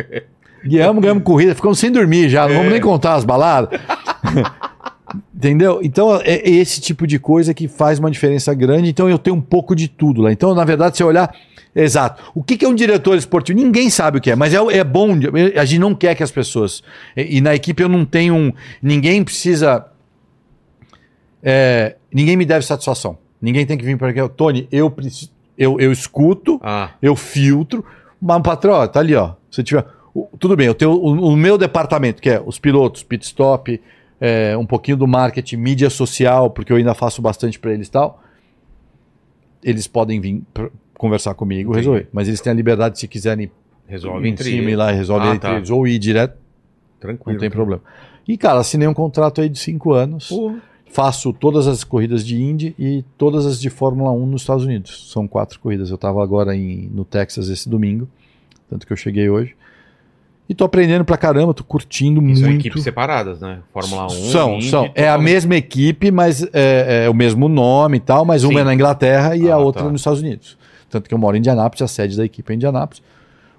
[0.63, 2.57] Guiamos, ganhamos corrida, ficamos sem dormir já, não É.
[2.59, 3.81] vamos nem contar as baladas.
[5.35, 5.81] Entendeu?
[5.83, 8.91] Então é é esse tipo de coisa que faz uma diferença grande.
[8.91, 10.31] Então eu tenho um pouco de tudo lá.
[10.31, 11.35] Então, na verdade, se eu olhar.
[11.75, 12.23] Exato.
[12.35, 13.59] O que que é um diretor esportivo?
[13.59, 15.11] Ninguém sabe o que é, mas é, é bom.
[15.57, 16.83] A gente não quer que as pessoas.
[17.17, 18.53] E, e na equipe eu não tenho um.
[18.83, 19.87] Ninguém precisa.
[21.43, 23.19] é, ninguém me deve satisfação.
[23.41, 24.29] Ninguém tem que vir para aqui.
[24.37, 25.31] Tony, eu preciso.
[25.57, 27.85] Eu, eu escuto, Ah, eu filtro,
[28.21, 29.35] mas patrão, ó, tá ali, ó.
[29.51, 29.85] Se tiver.
[30.15, 33.81] o- tudo bem, eu tenho o, o meu departamento, que é os pilotos, pit stop,
[34.21, 37.91] é, um pouquinho do marketing, mídia social, porque eu ainda faço bastante para eles e
[37.91, 38.23] tal.
[39.63, 40.69] Eles podem vir pra
[41.01, 41.87] conversar comigo, Entendi.
[41.89, 42.09] resolver.
[42.13, 43.51] Mas eles têm a liberdade, se quiserem
[43.89, 45.57] resolve em entre cima e lá e resolve Ah, entre tá.
[45.57, 46.37] eles, ou ir direto,
[47.01, 47.33] Tranquilo.
[47.33, 47.83] não tem problema.
[48.29, 50.29] E, cara, assinei um contrato aí de cinco anos.
[50.29, 50.57] Porra.
[50.93, 55.11] Faço todas as corridas de Indy e todas as de Fórmula 1 nos Estados Unidos.
[55.13, 55.89] São quatro corridas.
[55.89, 58.09] Eu estava agora em, no Texas esse domingo,
[58.69, 59.55] tanto que eu cheguei hoje.
[60.49, 62.61] E tô aprendendo pra caramba, tô curtindo E São muito.
[62.61, 63.61] equipes separadas, né?
[63.73, 64.09] Fórmula 1.
[64.11, 64.91] São, Indy, são.
[64.97, 68.59] É a mesma equipe, mas é, é o mesmo nome e tal, mas uma Sim.
[68.61, 69.89] é na Inglaterra e a Ah, outra tá.
[69.91, 70.59] nos Estados Unidos.
[70.91, 73.03] Tanto que eu moro em Indianápolis, a sede da equipe é em Indianápolis.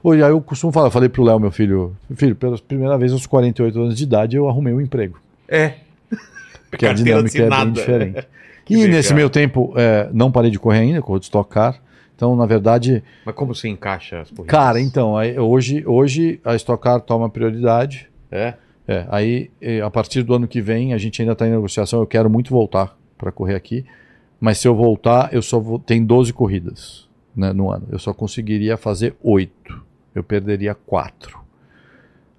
[0.03, 3.11] Hoje aí eu costumo falar, eu falei pro Léo, meu filho, filho, pela primeira vez
[3.11, 5.19] aos 48 anos de idade eu arrumei um emprego.
[5.47, 5.75] É.
[6.69, 8.27] Porque a dinâmica é bem diferente.
[8.69, 8.91] E legal.
[8.91, 11.81] nesse meio tempo, é, não parei de correr ainda, corro de Stock Car.
[12.15, 14.45] Então, na verdade, Mas como você encaixa as corridas?
[14.45, 18.07] cara, então, hoje, hoje a Stock Car toma prioridade.
[18.31, 18.53] É?
[18.87, 19.51] É, aí,
[19.83, 21.99] a partir do ano que vem, a gente ainda está em negociação.
[21.99, 23.83] Eu quero muito voltar para correr aqui.
[24.39, 25.77] Mas se eu voltar, eu só vou.
[25.77, 27.87] Tem 12 corridas né, no ano.
[27.91, 29.81] Eu só conseguiria fazer 8.
[30.13, 31.39] Eu perderia 4.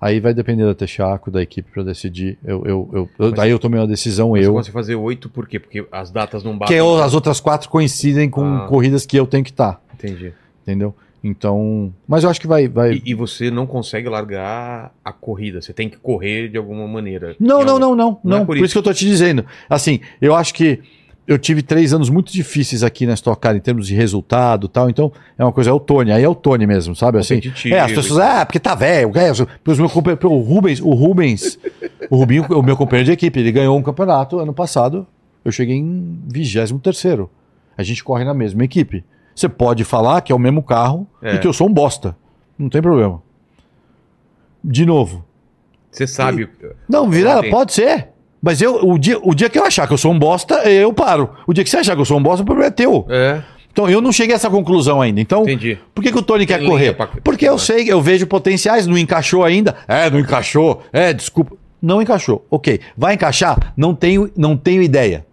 [0.01, 2.37] Aí vai depender da Texaco, da equipe para decidir.
[2.45, 4.53] Eu, eu, eu, Mas- daí eu tomei uma decisão, eu.
[4.55, 5.61] Você consegue fazer oito por quê?
[5.61, 6.81] Porque as datas não batem.
[6.81, 8.67] o- as outras quatro coincidem com Ah.
[8.67, 9.81] corridas que eu tenho que estar.
[9.95, 10.33] Entendi.
[10.63, 10.95] entendeu?
[11.25, 11.95] Então.
[12.07, 12.67] Mas eu acho que vai.
[12.67, 12.95] vai...
[12.95, 15.61] E, e você não consegue largar a corrida.
[15.63, 17.37] Você tem que correr de alguma maneira.
[17.39, 18.47] Não, Em não, algum- não, não, Não é não.
[18.47, 18.75] por por, isso.
[18.75, 19.47] que eu tô te dizendo.
[19.71, 20.81] Assim, eu acho que
[21.27, 24.69] eu tive três anos muito difíceis aqui na Stock Car em termos de resultado e
[24.69, 24.91] tal.
[24.91, 26.11] Então, é uma coisa, é o Tony.
[26.13, 27.19] Aí é o Tony mesmo, sabe?
[27.19, 29.09] Assim, é, as pessoas, ah, porque tá velho.
[29.09, 31.59] O Rubens, o Rubens,
[32.11, 35.07] o Rubinho, o meu companheiro de equipe, ele ganhou um campeonato ano passado.
[35.45, 37.31] Eu cheguei em 23 terceiro.
[37.77, 39.05] A gente corre na mesma equipe.
[39.35, 41.35] Você pode falar que é o mesmo carro É.
[41.35, 42.15] e que eu sou um bosta.
[42.59, 43.23] Não tem problema.
[44.63, 45.25] De novo,
[45.91, 46.49] Você sabe.
[46.89, 48.09] não, Virada, pode ser.
[48.43, 50.93] Mas eu, o, dia, o dia que eu achar que eu sou um bosta, eu
[50.93, 51.31] paro.
[51.47, 53.07] O dia que você achar que eu sou um bosta, o problema é teu.
[53.09, 53.41] É.
[53.73, 55.21] Então eu não cheguei a essa conclusão ainda.
[55.21, 55.79] Então, Entendi.
[55.95, 56.83] por que, que o Tony quer Tem correr?
[56.87, 59.77] linha pra- Porque eu sei, eu vejo potenciais, não encaixou ainda.
[59.87, 60.83] É, não encaixou.
[60.93, 61.57] É, desculpa.
[61.81, 62.45] Não encaixou.
[62.51, 62.81] Ok.
[62.97, 63.73] Vai encaixar?
[63.77, 65.25] Não tenho, não tenho ideia.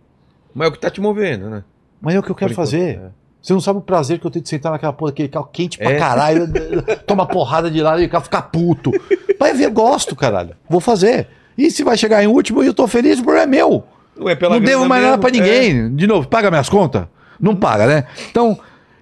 [0.54, 1.64] Mas é o que tá te movendo, né?
[2.02, 2.98] Mas é o que eu quero fazer.
[2.98, 3.02] é.
[3.42, 5.78] Você não sabe o prazer que eu tenho de sentar naquela porra, aquele carro quente
[5.78, 5.98] pra É.
[5.98, 6.46] caralho,
[7.08, 8.92] toma porrada de lado e o carro ficar puto.
[9.40, 10.52] Vai ver, eu gosto, caralho.
[10.70, 11.28] Vou fazer.
[11.60, 13.84] E se vai chegar em último e eu tô feliz, o problema é meu.
[14.18, 15.34] Não é pela não devo mais nada pra é.
[15.34, 15.94] ninguém.
[15.94, 17.06] De novo, paga minhas contas?
[17.38, 18.06] Não paga, né?
[18.32, 18.58] Então,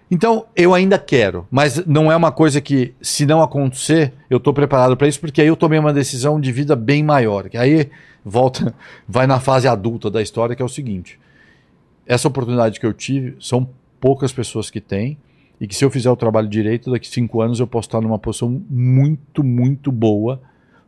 [0.10, 4.52] então eu ainda quero, mas não é uma coisa que, se não acontecer, eu tô
[4.54, 7.48] preparado pra isso, porque aí eu tomei uma decisão de vida bem maior.
[7.48, 7.92] Que aí
[8.26, 8.74] volta,
[9.08, 11.20] vai na fase adulta da história, que é o seguinte:
[12.08, 13.70] essa oportunidade que eu tive são
[14.02, 15.16] poucas pessoas que têm.
[15.62, 18.18] E que se eu fizer o trabalho direito, daqui cinco anos eu posso estar numa
[18.18, 20.42] posição muito, muito boa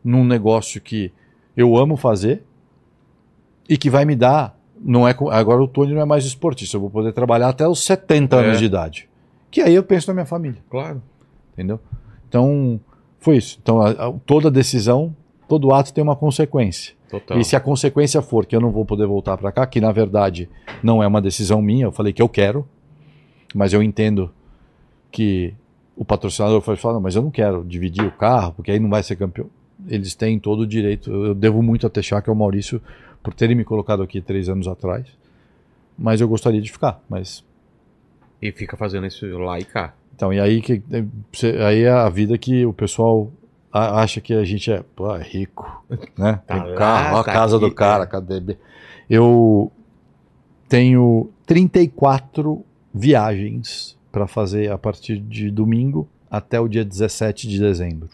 [0.04, 1.12] num negócio que
[1.56, 2.42] eu amo fazer
[3.68, 4.58] e que vai me dar.
[4.82, 7.82] Não é, agora o Tony não é mais esportista, eu vou poder trabalhar até os
[7.84, 8.44] 70 É.
[8.46, 9.08] anos de idade.
[9.50, 11.02] Que aí eu penso na minha família, Claro.
[11.52, 11.78] entendeu?
[12.28, 12.80] Então,
[13.18, 13.58] foi isso.
[13.62, 15.14] Então, a- a- toda decisão,
[15.48, 16.94] todo ato tem uma consequência.
[17.10, 17.38] Total.
[17.38, 19.90] E se a consequência for que eu não vou poder voltar para cá, que na
[19.92, 20.48] verdade
[20.82, 22.66] não é uma decisão minha, eu falei que eu quero,
[23.54, 24.30] mas eu entendo
[25.10, 25.52] que
[25.96, 29.02] o patrocinador foi falar, mas eu não quero dividir o carro, porque aí não vai
[29.02, 29.50] ser campeão.
[29.88, 31.10] Eles têm todo o direito.
[31.10, 32.80] Eu devo muito a Teixeira, que é o Maurício,
[33.22, 35.06] por terem me colocado aqui três anos atrás.
[35.98, 37.02] Mas eu gostaria de ficar.
[37.08, 37.44] Mas
[38.40, 39.94] E fica fazendo isso lá e cá.
[40.14, 40.82] então, e aí que
[41.32, 43.30] cê- aí é a vida que o pessoal
[43.72, 45.84] acha que a gente é, pô, é rico,
[46.18, 46.40] né?
[46.46, 48.06] Tá Tem carro, ó a tá casa aqui, do cara, é.
[48.06, 48.56] cadê?
[49.08, 49.70] Eu
[50.68, 58.08] tenho 34 viagens para fazer a partir de domingo até o dia 17 de dezembro.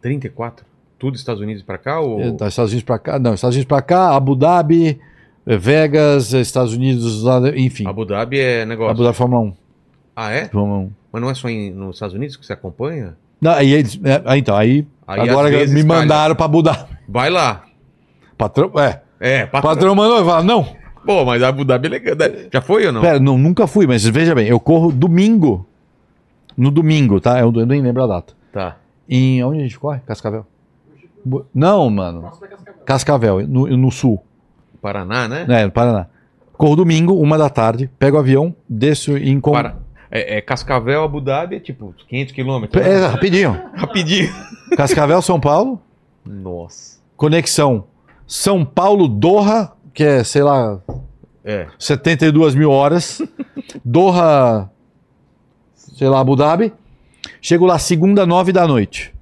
[0.00, 0.64] 34?
[0.98, 2.00] Tudo Estados Unidos pra cá?
[2.00, 2.20] Ou...
[2.20, 4.98] Eh, dos Estados Unidos para cá, não, Estados Unidos para cá, Abu Dhabi,
[5.46, 7.22] eh, Vegas, eh, Estados Unidos,
[7.54, 7.86] enfim.
[7.86, 8.92] Abu Dhabi é negócio.
[8.92, 9.52] Abu Dhabi Fórmula 1.
[10.14, 10.46] Ah, é?
[10.46, 10.90] Fórmula 1.
[11.12, 13.16] Mas não é só em- nos Estados Unidos que você acompanha?
[13.40, 16.96] Não, aí eles, é, então, aí, Aí, agora me mandaram para Abu Dhabi.
[17.08, 17.64] Vai lá.
[18.36, 19.74] Patrão, é, É, patrão.
[19.74, 20.66] patrão mandou, eu falo, não,
[21.06, 22.16] Pô, mas Abu Dhabi é legal.
[22.52, 23.00] Já foi ou não?
[23.00, 25.64] pera, não, nunca fui, mas veja bem, eu corro domingo,
[26.56, 27.38] no domingo, tá?
[27.38, 28.34] Eu, eu nem lembro a data.
[28.52, 28.76] Tá.
[29.08, 30.00] Em, onde a gente corre?
[30.00, 30.44] Cascavel?
[31.54, 32.30] Não, mano,
[32.84, 34.22] Cascavel, no, no sul,
[34.80, 35.44] Paraná, né?
[35.46, 36.06] né, no Paraná.
[36.52, 39.40] Corro domingo, uma da tarde, pego o avião, desço em...
[39.40, 39.52] Com...
[39.52, 39.76] Para...
[40.10, 42.82] É, é Cascavel, Abu Dhabi, é tipo 500 quilômetros.
[42.82, 42.92] né?
[42.92, 43.60] É, rapidinho.
[43.74, 44.32] Rapidinho.
[44.76, 45.82] Cascavel, São Paulo,
[46.24, 46.98] Nossa.
[47.16, 47.84] conexão
[48.26, 50.78] São Paulo-Doha, que é, sei lá,
[51.44, 51.66] É.
[51.78, 53.20] 72 mil horas.
[53.84, 54.70] Doha,
[55.74, 56.72] sei lá, Abu Dhabi.
[57.40, 59.12] Chego lá segunda, nove da noite.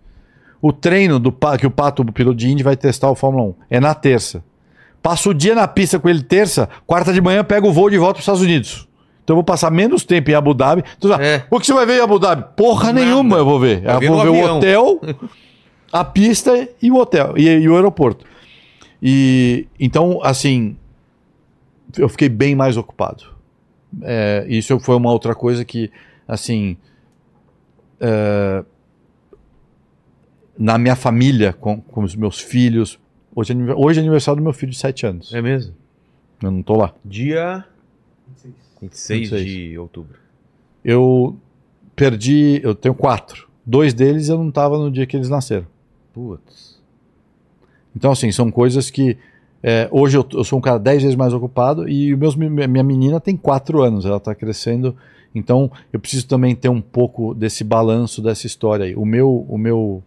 [0.66, 3.54] O treino do que o Pato, o piloto de Indy, vai testar o Fórmula 1
[3.68, 4.42] é na terça.
[5.02, 7.98] Passo o dia na pista com ele terça, quarta de manhã pego o voo de
[7.98, 8.88] volta para os Estados Unidos.
[9.22, 10.82] Então eu vou passar menos tempo em Abu Dhabi.
[10.96, 11.44] Então, É.
[11.50, 12.46] O que você vai ver em Abu Dhabi?
[12.56, 13.04] Porra Nada.
[13.04, 13.84] nenhuma eu vou ver.
[13.84, 14.54] Eu ver vou ver avião.
[14.54, 15.00] o hotel,
[15.92, 18.24] a pista e o hotel e, e o aeroporto.
[19.02, 20.78] E então, assim,
[21.98, 23.24] eu fiquei bem mais ocupado.
[24.00, 25.90] É, isso foi uma outra coisa que,
[26.26, 26.78] assim,
[28.00, 28.64] é,
[30.58, 32.98] na minha família, com, com os meus filhos.
[33.34, 35.34] Hoje, é hoje é aniversário do meu filho de 7 anos.
[35.34, 35.74] É mesmo?
[36.42, 36.94] Eu não tô lá.
[37.04, 37.64] Dia
[38.80, 39.44] 26, 26.
[39.44, 40.18] de outubro.
[40.84, 41.36] Eu
[41.96, 43.48] perdi, eu tenho quatro.
[43.64, 45.66] Dois deles eu não estava no dia que eles nasceram.
[46.12, 46.80] Putz.
[47.96, 49.16] Então, assim, são coisas que.
[49.62, 52.82] é, hoje eu, eu sou um cara dez vezes mais ocupado e o meus, minha
[52.82, 54.94] menina tem quatro anos, ela está crescendo.
[55.34, 58.94] Então, eu preciso também ter um pouco desse balanço dessa história aí.
[58.94, 60.02] O meu, o meu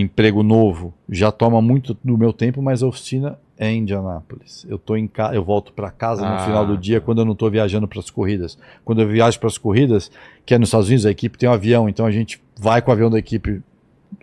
[0.00, 4.66] emprego novo já toma muito do meu tempo, mas a oficina é em Indianápolis.
[4.68, 5.32] Eu, tô em ca...
[5.34, 6.38] eu volto para casa no Ah.
[6.40, 8.58] final do dia quando eu não estou viajando para as corridas.
[8.84, 10.10] Quando eu viajo para as corridas,
[10.44, 12.90] que é nos Estados Unidos, a equipe tem um avião, então a gente vai com
[12.90, 13.62] o avião da equipe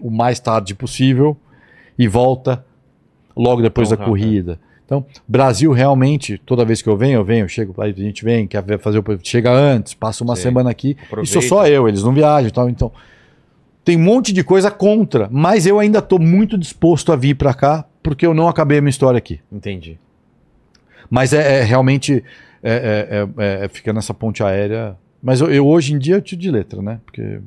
[0.02, 1.38] o mais tarde possível
[1.98, 2.66] e volta
[3.36, 4.60] logo depois Tão da corrida.
[4.86, 8.26] Então, Brasil realmente, toda vez que eu venho, eu venho, eu chego, aí a gente
[8.26, 10.44] vem, quer fazer o chega antes, passa uma Sei.
[10.44, 10.98] semana aqui.
[11.06, 11.30] Aproveita.
[11.30, 12.92] E sou só eu, eles não viajam e tal, então
[13.84, 17.54] tem um monte de coisa contra, mas eu ainda estou muito disposto a vir para
[17.54, 19.40] cá porque eu não acabei a minha história aqui.
[19.52, 19.98] Entendi.
[21.10, 22.24] Mas é, é realmente
[22.64, 24.96] é, é- é- é- fica nessa ponte aérea.
[25.22, 27.00] Mas eu, eu, hoje em dia eu tiro de letra, né?
[27.06, 27.40] Porque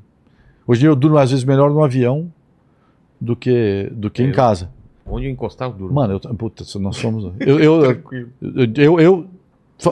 [0.67, 2.31] hoje em dia eu durmo às vezes melhor no avião
[3.21, 4.71] do que do que em Eu- casa.
[5.07, 5.95] Onde eu encostar, eu durmo.
[5.95, 7.33] Mano, eu, puta, nós somos.
[7.41, 8.29] Eu, eu, eu, Tranquilo.
[8.77, 9.27] eu, eu-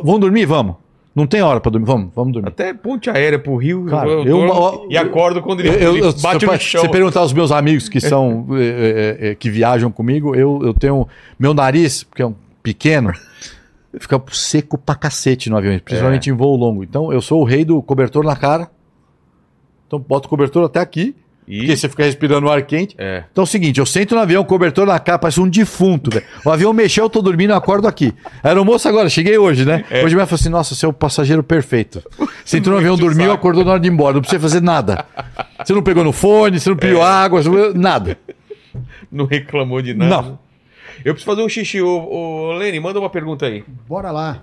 [0.02, 0.76] vamos dormir, vamos.
[1.14, 2.48] Não tem hora para dormir, vamos, vamos dormir.
[2.48, 5.96] Até ponte aérea pro Rio, Cara, eu, eu- ó, e acordo quando ele, Eu, eu,
[5.96, 6.80] ele eu- bate se no chão.
[6.80, 10.72] Você perguntar aos meus amigos que são é, é, é, que viajam comigo, eu, eu
[10.72, 11.06] tenho
[11.38, 13.12] meu nariz, porque é um pequeno,
[14.00, 16.82] fica seco pra cacete no avião, principalmente em voo longo.
[16.82, 18.70] Então, eu sou o rei do cobertor na cara.
[19.86, 21.14] Então, boto cobertor até aqui,
[21.46, 21.58] E...
[21.58, 22.94] porque você fica respirando ar quente.
[22.98, 23.24] É.
[23.30, 26.24] Então é o seguinte, eu sento no avião, cobertor na cara, parece um defunto, velho.
[26.44, 28.12] O avião mexeu, eu tô dormindo, eu acordo aqui.
[28.42, 29.84] Aeromoço agora, cheguei hoje, né?
[30.04, 32.02] Hoje me falou assim, nossa, você é o passageiro perfeito.
[32.44, 33.34] Você entrou no avião, dormiu, saco.
[33.34, 35.06] acordou na hora de ir embora, não precisa fazer nada.
[35.64, 38.18] Você não pegou no fone, você não pediu água, você não- nada.
[39.10, 40.10] Não reclamou de nada.
[40.10, 40.38] Não.
[41.04, 41.80] Eu preciso fazer um xixi.
[41.80, 43.64] Ô, ô, Lene, manda uma pergunta aí.
[43.88, 44.42] Bora lá.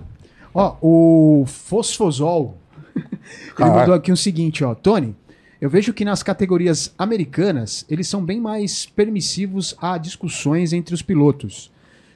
[0.53, 2.57] Ó, o Fosfosol,
[2.95, 4.73] ele mandou aqui o seguinte, ó.
[4.73, 5.15] Tony,
[5.61, 11.01] eu vejo que nas categorias americanas, eles são bem mais permissivos a discussões entre os
[11.01, 11.69] pilotos.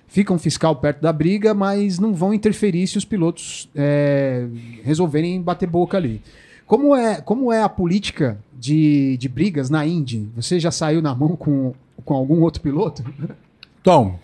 [0.08, 4.48] Ficam fiscal perto da briga, mas não vão interferir se os pilotos é,
[4.84, 6.22] resolverem bater boca ali.
[6.66, 10.30] Como é, como é a política de, de brigas na Indy?
[10.36, 11.74] Você já saiu na mão com,
[12.06, 13.04] com algum outro piloto?
[13.84, 14.18] Então.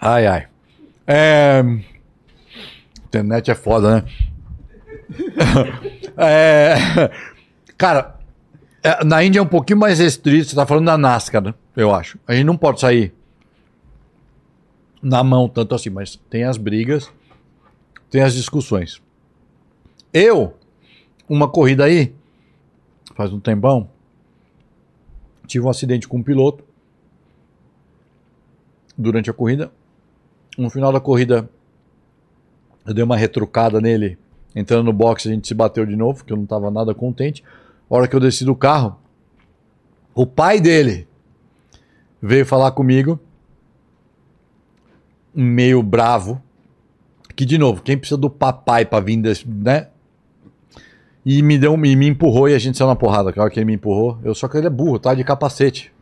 [0.00, 0.46] Ai, ai.
[1.04, 1.64] É...
[3.08, 4.04] Internet é foda, né?
[6.16, 6.74] É,
[7.76, 8.18] Cara,
[8.82, 10.48] é, na Índia é um pouquinho mais restrito.
[10.48, 11.54] Você tá falando da NASCAR, né?
[11.76, 12.18] Eu acho.
[12.26, 13.14] A gente não pode sair
[15.02, 17.10] na mão tanto assim, mas tem as brigas,
[18.10, 19.02] tem as discussões.
[20.12, 20.54] Eu,
[21.28, 22.14] uma corrida aí,
[23.16, 23.90] faz um tempão,
[25.46, 26.64] tive um acidente com um piloto
[28.96, 29.72] durante a corrida.
[30.56, 31.48] No final da corrida,
[32.86, 34.18] eu dei uma retrucada nele.
[34.54, 37.42] Entrando no box, a gente se bateu de novo, que eu não estava nada contente.
[37.94, 38.98] Hora que eu desci do carro,
[40.14, 41.06] o pai dele
[42.22, 43.20] veio falar comigo,
[45.34, 46.42] meio bravo.
[47.36, 49.88] Que, de novo, quem precisa do papai para vir, desse, né?
[51.22, 53.30] E me deu, e me empurrou e a gente saiu na porrada.
[53.30, 55.22] Que a hora que ele me empurrou, eu só que ele é burro, tá de
[55.22, 55.92] capacete.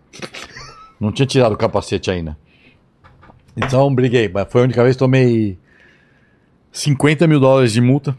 [1.00, 2.38] Não tinha tirado o capacete ainda.
[3.56, 5.58] Então briguei, mas foi a única vez que tomei
[6.70, 8.16] 50 mil dólares de multa.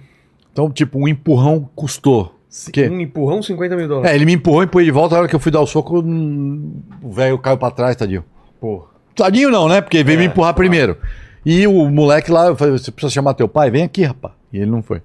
[0.51, 2.40] Então, tipo, um empurrão custou.
[2.71, 2.87] Que?
[2.89, 4.11] Um empurrão, 50 mil dólares.
[4.11, 5.15] É, ele me empurrou, empurrei de volta.
[5.15, 8.25] A hora que eu fui dar o soco, hum, o velho caiu pra trás, tadinho.
[8.59, 8.85] Pô.
[9.15, 9.79] Tadinho não, né?
[9.81, 10.97] Porque ele veio É, me empurrar primeiro.
[11.45, 13.71] E o moleque lá, eu falei, você precisa chamar teu pai?
[13.71, 14.33] Vem aqui, rapaz.
[14.51, 15.01] E ele não foi.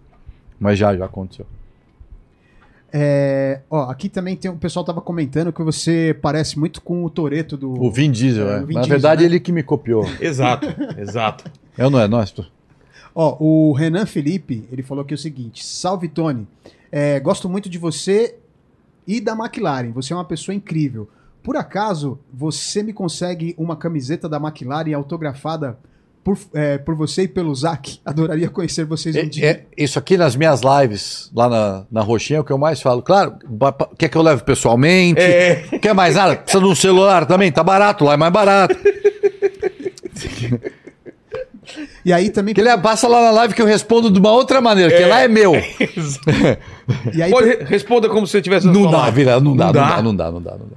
[0.59, 1.47] Mas já, já aconteceu.
[2.93, 7.11] É, ó, aqui também tem o pessoal tava comentando que você parece muito com o
[7.11, 7.73] Toreto do.
[7.83, 8.61] O Vin Diesel, É, é.
[8.61, 9.27] Vin Na Diesel, verdade, né?
[9.29, 10.05] ele que me copiou.
[10.21, 10.67] Exato,
[10.99, 11.45] exato.
[11.77, 12.33] Eu não é, nós.
[13.19, 16.47] Ó, o Renan Felipe, ele falou aqui o seguinte: Salve Tony,
[16.93, 18.37] É, gosto muito de você
[19.07, 19.91] e da McLaren.
[19.93, 21.09] Você é uma pessoa incrível.
[21.43, 25.79] Por acaso você me consegue uma camiseta da McLaren autografada
[26.25, 28.01] por, é, por você e pelo Zac?
[28.05, 29.47] Adoraria conhecer vocês um É- dia.
[29.51, 32.83] é- isso aqui nas minhas lives, lá na, na Roxinha, é o que eu mais
[32.83, 33.01] falo.
[33.01, 33.37] Claro,
[33.97, 35.21] quer que eu leve pessoalmente?
[35.21, 35.63] É.
[35.81, 36.37] Quer mais nada?
[36.37, 37.51] Precisa de um celular também?
[37.53, 38.77] Tá barato, lá é mais barato.
[42.05, 42.55] E aí também.
[42.55, 45.21] Que ele passa lá na live que eu respondo de uma outra maneira, que lá
[45.23, 45.53] é meu.
[47.13, 49.15] E aí, Pode, responda como se você tivesse Não dá, falado.
[49.15, 50.77] vira, não dá, não Não dá, não dá, não dá, não dá.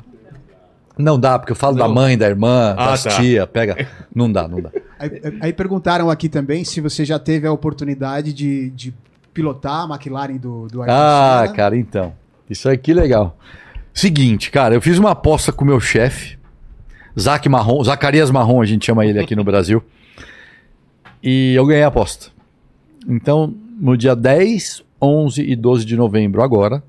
[0.98, 1.94] Não dá, porque eu falo da Não.
[1.94, 3.10] mãe, da irmã, Ah, das tá.
[3.12, 3.88] tia, pega.
[4.14, 4.70] Não dá, não dá.
[5.00, 5.10] aí,
[5.42, 8.94] aí perguntaram aqui também se você já teve a oportunidade de, de
[9.34, 11.56] pilotar a McLaren do, do Ayrton Ah, Senna.
[11.56, 12.14] cara, então.
[12.50, 13.38] Isso aí que legal.
[13.94, 16.38] Seguinte, cara, eu fiz uma aposta com o meu chefe,
[17.18, 19.84] Zac Marrom, Zacarias Marrom, a gente chama ele aqui no Brasil.
[21.22, 22.28] E eu ganhei a aposta.
[23.08, 26.84] Então, no dia 10, 11 e 12 de novembro, agora,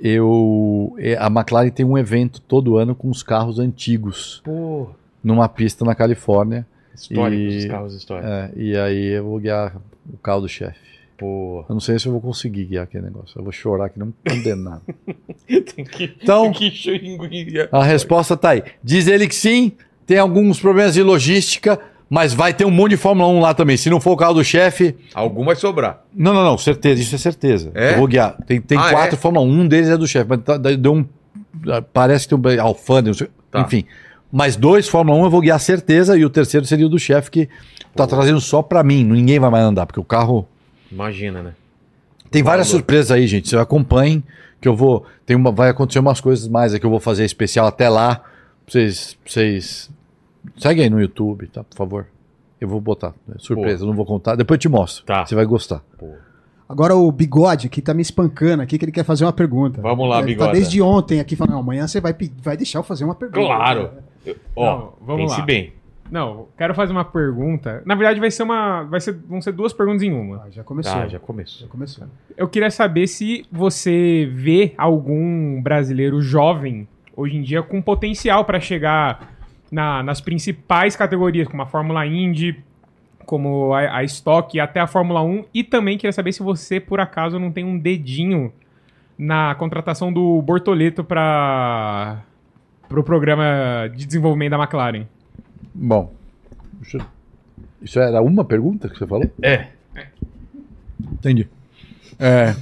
[0.00, 4.88] eu eh, a McLaren tem um evento todo ano com os carros antigos Pô,
[5.22, 6.66] numa pista na Califórnia.
[6.94, 8.30] históricos, E- os carros históricos.
[8.30, 9.76] É, e aí eu vou guiar
[10.12, 10.78] o carro do chefe.
[11.16, 11.64] Pô.
[11.68, 13.36] Eu não sei se eu vou conseguir guiar aquele negócio.
[13.38, 14.82] Eu vou chorar que não condenado.
[15.46, 17.68] Tem que, Então- tem que.
[17.72, 18.62] A resposta tá aí.
[18.84, 19.72] Diz ele que sim,
[20.06, 21.80] tem alguns problemas de logística,
[22.10, 23.76] mas vai ter um monte de Fórmula 1 lá também.
[23.76, 24.96] Se não for o carro do chefe.
[25.14, 26.02] Algum vai sobrar.
[26.14, 27.70] Não, não, não, certeza, isso é certeza.
[27.74, 27.92] É?
[27.94, 28.36] Eu vou guiar.
[28.46, 29.18] Tem, tem Ah, quatro é?
[29.18, 31.04] Fórmula 1, um deles é do chefe, mas tá- deu um.
[31.92, 33.60] Parece que tem um Alfândega, Tá.
[33.60, 33.84] enfim.
[34.30, 37.30] Mas dois Fórmula 1 eu vou guiar certeza, e o terceiro seria o do chefe,
[37.30, 37.48] que
[37.96, 39.02] tá trazendo só pra mim.
[39.04, 40.46] Ninguém vai mais andar, porque o carro.
[40.92, 41.52] Imagina, né?
[42.30, 42.78] Tem várias Valor.
[42.80, 43.48] surpresas aí, gente.
[43.48, 44.22] Vocês acompanhem
[44.60, 45.04] que eu vou.
[45.24, 48.16] Tem uma, vai acontecer umas coisas mais aí que eu vou fazer especial até lá.
[48.16, 48.24] Pra
[48.72, 49.16] vocês.
[49.24, 49.90] pra vocês...
[50.56, 51.62] Segue aí no YouTube, tá?
[51.64, 52.06] Por favor.
[52.60, 53.14] Eu vou botar.
[53.34, 54.34] É Surpresa, eu não vou contar.
[54.34, 55.04] Depois eu te mostro.
[55.04, 55.24] Tá.
[55.24, 55.82] Você vai gostar.
[55.98, 56.08] Pô.
[56.68, 59.80] Agora o Bigode aqui tá me espancando aqui que ele quer fazer uma pergunta.
[59.80, 60.48] Vamos lá, Ele Bigode.
[60.50, 63.40] Tá desde ontem aqui falando, "Não, amanhã você vai, vai deixar eu fazer uma pergunta.
[63.46, 63.90] Claro.
[64.26, 65.46] Eu- Ó, Não, vamos pense lá.
[65.46, 65.72] bem.
[66.10, 67.82] Não, quero fazer uma pergunta.
[67.86, 68.82] Na verdade, vai ser uma.
[68.84, 70.42] Vai ser, vão ser duas perguntas em uma.
[70.46, 70.92] Ah, já começou.
[70.92, 71.68] Tá, já já começou.
[71.68, 72.06] começou.
[72.36, 78.58] Eu queria saber se você vê algum brasileiro jovem hoje em dia com potencial para
[78.60, 79.37] chegar
[79.70, 82.62] na- nas principais categorias, como a Fórmula Indy,
[83.26, 85.44] como a, a Stock e até a Fórmula 1.
[85.52, 88.52] E também queria saber se você, por acaso, não tem um dedinho
[89.18, 92.22] na contratação do Bortoleto para
[92.84, 95.04] o pro programa de desenvolvimento da McLaren.
[95.74, 96.12] Bom,
[96.80, 96.98] isso,
[97.82, 99.30] isso era uma pergunta que você falou?
[99.42, 99.66] É.
[101.12, 101.48] Entendi.
[102.18, 102.54] É.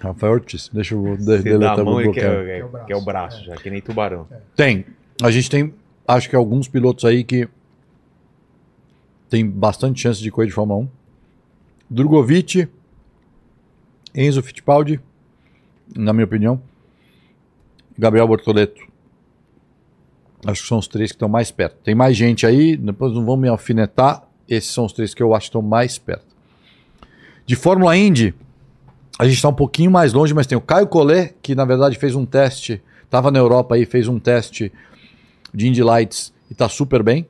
[0.00, 3.00] Rafael Ortiz, deixa eu de, deletar mão o e que é, é- que é o
[3.00, 4.26] braço, já, que nem tubarão.
[4.54, 4.84] Tem.
[5.22, 5.74] A gente tem,
[6.08, 7.46] acho que alguns pilotos aí que
[9.28, 10.88] tem bastante chance de correr de Fórmula 1.
[11.90, 12.66] Drogovic,
[14.14, 14.98] Enzo Fittipaldi,
[15.94, 16.60] na minha opinião,
[17.98, 18.88] Gabriel Bortoleto.
[20.46, 21.76] Acho que são os três que estão mais perto.
[21.82, 24.26] Tem mais gente aí, depois não vão me alfinetar.
[24.48, 26.26] Esses são os três que eu acho que estão mais perto.
[27.44, 28.34] De Fórmula Indy,
[29.18, 31.98] a gente está um pouquinho mais longe, mas tem o Caio Collet, que na verdade
[31.98, 34.72] fez um teste, estava na Europa aí, fez um teste
[35.52, 37.26] de Indy Lights e está super bem.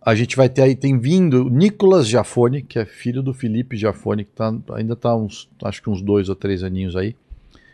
[0.00, 4.24] A gente vai ter aí, tem vindo Nicolas Jafone, que é filho do Felipe Jafone,
[4.24, 7.16] que tá, ainda está uns, acho que uns dois ou três aninhos aí.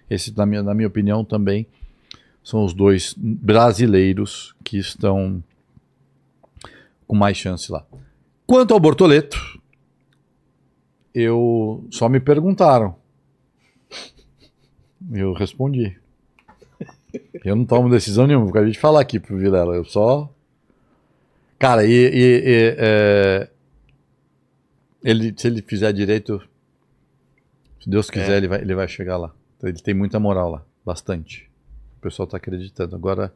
[0.08, 1.66] Esse, na minha, na minha opinião, também
[2.42, 5.42] são os dois brasileiros que estão
[7.06, 7.84] com mais chance lá.
[8.46, 9.60] Quanto ao Bortoleto,
[11.14, 12.96] eu só me perguntaram.
[15.12, 15.98] Eu respondi.
[17.44, 19.74] Eu não tomo decisão nenhuma, acabei de falar aqui pro Vilela.
[19.74, 20.32] Eu só.
[21.58, 23.48] Cara, e, e- e, é,
[25.02, 26.40] ele, se ele fizer direito,
[27.80, 28.36] se Deus quiser, É.
[28.36, 29.32] ele, vai, ele vai chegar lá.
[29.62, 31.48] Ele tem muita moral lá, bastante.
[31.98, 32.96] O pessoal tá acreditando.
[32.96, 33.32] Agora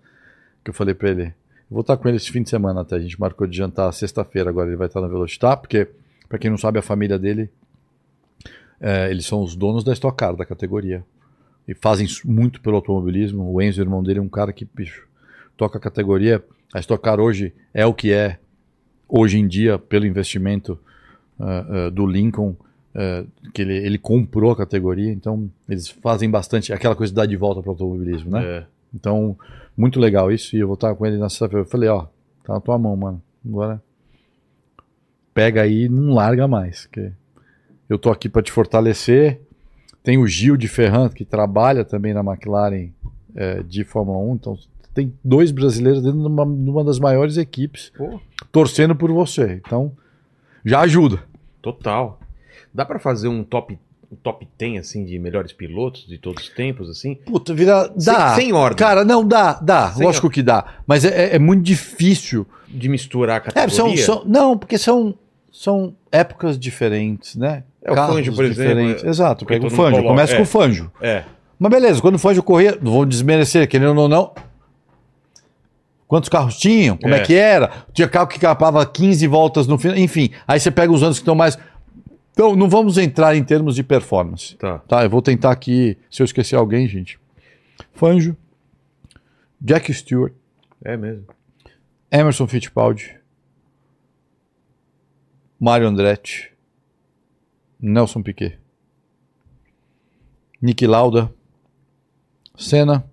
[0.64, 1.32] que eu falei pra ele,
[1.70, 2.96] vou estar com ele esse fim de semana até.
[2.96, 5.88] A gente marcou de jantar sexta-feira, agora ele vai estar na Velocitar, porque,
[6.28, 7.48] pra quem não sabe, a família dele,
[8.80, 11.04] é, eles são os donos da Stock Car, da categoria.
[11.66, 13.52] E fazem muito pelo automobilismo.
[13.52, 15.06] O Enzo, o irmão dele, é um cara que, bicho,
[15.56, 16.42] toca a categoria.
[16.72, 18.38] A Stock hoje é o que é,
[19.08, 20.78] hoje em dia, pelo investimento
[21.38, 22.54] ah, ah, do Lincoln,
[22.94, 27.26] ah, que ele, ele comprou a categoria, então eles fazem bastante aquela coisa de dar
[27.26, 28.44] de volta para o automobilismo, né?
[28.44, 28.66] É.
[28.94, 29.36] Então,
[29.76, 30.56] muito legal isso.
[30.56, 31.64] E eu vou estar com ele na sexta-feira.
[31.64, 32.06] Eu falei, ó,
[32.44, 33.22] tá na tua mão, mano.
[33.44, 33.82] Agora
[35.34, 36.86] pega aí e não larga mais.
[36.86, 37.12] Que
[37.88, 39.40] eu tô aqui para te fortalecer.
[40.06, 42.90] Tem o Gil de Ferrand, que trabalha também na McLaren
[43.34, 44.34] eh, de Fórmula 1.
[44.36, 44.56] Então,
[44.94, 48.20] tem dois brasileiros dentro de uma, de uma das maiores equipes Pô,
[48.52, 49.60] torcendo por você.
[49.66, 49.90] Então,
[50.64, 51.24] já ajuda.
[51.60, 52.20] total.
[52.72, 53.76] Dá pra fazer um top,
[54.12, 57.16] um top 10, assim, de melhores pilotos de todos os tempos, assim?
[57.16, 57.88] Puta, vira.
[57.88, 58.34] Dá.
[58.36, 58.76] Sem, sem ordem.
[58.78, 59.90] Cara, não, dá, dá.
[59.92, 60.76] Sem Lógico que dá.
[60.86, 62.46] Mas é, é- é muito difícil.
[62.68, 63.74] de misturar a É, categoria.
[64.04, 65.14] são, são- não, porque são,
[65.50, 67.64] são épocas diferentes, né?
[67.86, 70.02] É, o Fangio, por exemplo, é- Exato, pega o Fangio.
[70.02, 70.36] Começa é.
[70.36, 70.90] com o Fangio.
[71.00, 71.24] É.
[71.58, 74.34] Mas beleza, quando o Fangio corria, não vou desmerecer, querendo ou não.
[76.08, 76.96] Quantos carros tinham?
[76.96, 77.22] Como é, É.
[77.22, 77.84] que era?
[77.92, 79.96] Tinha carro que capava 15 voltas no final.
[79.96, 81.58] Enfim, aí você pega os anos que estão mais.
[82.32, 84.56] Então, não vamos entrar em termos de performance.
[84.56, 84.78] Tá.
[84.86, 85.96] Tá, eu vou tentar aqui.
[86.10, 87.18] Se eu esquecer alguém, gente.
[87.94, 88.36] Fangio,
[89.60, 90.32] Jack Stewart,
[90.84, 91.24] É mesmo.
[92.10, 93.16] Emerson Fittipaldi,
[95.58, 96.52] Mário Andretti,
[97.80, 98.58] Nelson Piquet,
[100.60, 101.32] Nick Lauda,
[102.56, 103.04] Senna,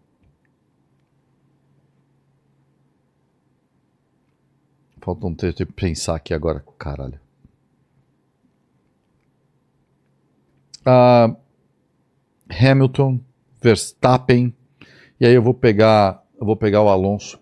[5.03, 7.19] Falta um texto, eu tenho que pensar aqui agora, caralho.
[10.85, 11.35] Ah,
[12.49, 13.19] Hamilton,
[13.61, 14.55] Verstappen,
[15.19, 17.37] e aí eu vou pegar, eu vou pegar o Alonso.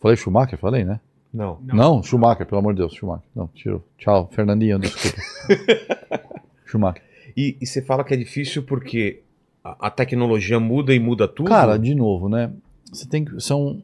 [0.00, 1.00] Falei Schumacher, falei, né?
[1.32, 1.58] Não.
[1.62, 3.24] Não, Schumacher, pelo amor de Deus, Schumacher.
[3.34, 3.84] Não, tirou.
[3.98, 5.16] Tchau, Fernandinho, desculpa.
[6.66, 7.02] Schumacher.
[7.36, 9.22] E, e você fala que é difícil porque
[9.62, 11.48] a, a tecnologia muda e muda tudo?
[11.48, 12.50] Cara, de novo, né?
[12.92, 13.40] Você tem que.
[13.40, 13.82] São,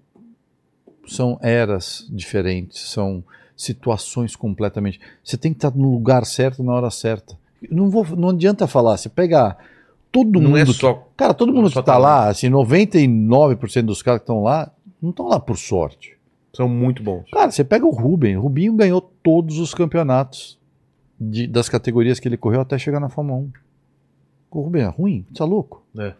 [1.07, 3.23] são eras diferentes, são
[3.57, 5.01] situações completamente.
[5.23, 7.39] Você tem que estar no lugar certo na hora certa.
[7.71, 9.57] Não, vou, não adianta falar, você pegar
[10.13, 10.59] todo não mundo.
[10.59, 11.09] é que- só...
[11.17, 14.71] cara, todo não mundo que tá tá lá, assim, 99% dos caras que estão lá,
[15.01, 16.16] não estão lá por sorte.
[16.57, 17.29] São muito bons.
[17.31, 18.37] Cara, você pega o Rubem.
[18.37, 20.59] O Rubinho ganhou todos os campeonatos
[21.21, 23.51] de- das categorias que ele correu até chegar na Fórmula 1.
[24.51, 25.27] O Rubem é ruim?
[25.33, 25.85] Você é louco?
[25.99, 26.15] É.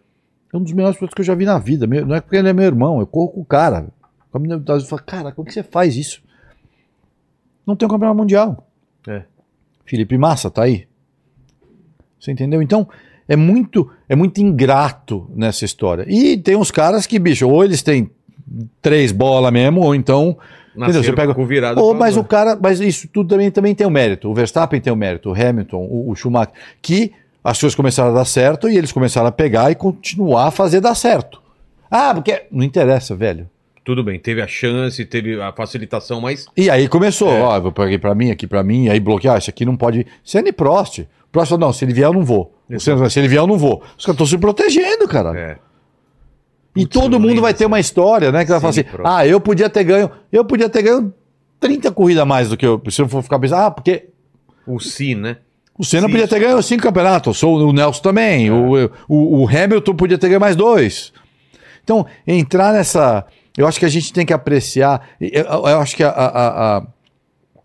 [0.53, 1.87] É um dos melhores pilotos que eu já vi na vida.
[1.87, 3.87] Não é porque ele é meu irmão, eu corro com o cara.
[4.33, 4.39] Eu
[4.75, 6.21] eu falo, cara, como que você faz isso?
[7.65, 8.67] Não tem um campeonato mundial.
[9.07, 9.23] É.
[9.85, 10.87] Felipe Massa tá aí.
[12.19, 12.61] Você entendeu?
[12.61, 12.87] Então,
[13.27, 16.05] é muito, é muito ingrato nessa história.
[16.07, 18.09] E tem uns caras que, bicho, ou eles têm
[18.81, 20.37] três bolas mesmo, ou então
[20.75, 23.89] Nasceram Você pega- virado pra- mas o cara, mas isso tudo também, também tem o
[23.89, 24.29] mérito.
[24.29, 26.53] O Verstappen tem o mérito, o Hamilton, o, o Schumacher,
[26.83, 27.11] que
[27.43, 30.79] as coisas começaram a dar certo e eles começaram a pegar e continuar a fazer
[30.79, 31.41] dar certo.
[31.89, 33.49] Ah, porque não interessa, velho.
[33.83, 36.45] Tudo bem, teve a chance, teve a facilitação, mas.
[36.55, 37.41] E aí começou, É.
[37.41, 40.05] ó, eu peguei pra mim, aqui pra mim, aí bloquear, isso aqui não pode.
[40.23, 41.05] Senna e Prost.
[41.31, 42.53] Prost não, se ele vier eu não vou.
[42.77, 43.81] Senna se ele vier eu não vou.
[43.97, 45.35] Os caras estão se protegendo, cara.
[45.39, 45.57] É.
[46.77, 48.45] E Putz, eu todo não mundo vai ter uma história, né?
[48.45, 51.13] Que vai falar Sim, assim, ah, eu podia ter ganho, eu podia ter ganho
[51.59, 52.81] 30 corridas a mais do que eu.
[52.89, 54.09] Se eu for ficar pensando, ah, porque
[54.65, 55.37] O Si, né?
[55.77, 56.11] o Senna Sim.
[56.11, 60.41] podia ter ganho cinco campeonatos, o Nelson também, o, o, o Hamilton podia ter ganho
[60.41, 61.13] mais dois.
[61.83, 63.25] Então, entrar nessa.
[63.55, 65.07] Eu acho que a gente tem que apreciar.
[65.21, 66.83] Eu, eu acho que a, a, a,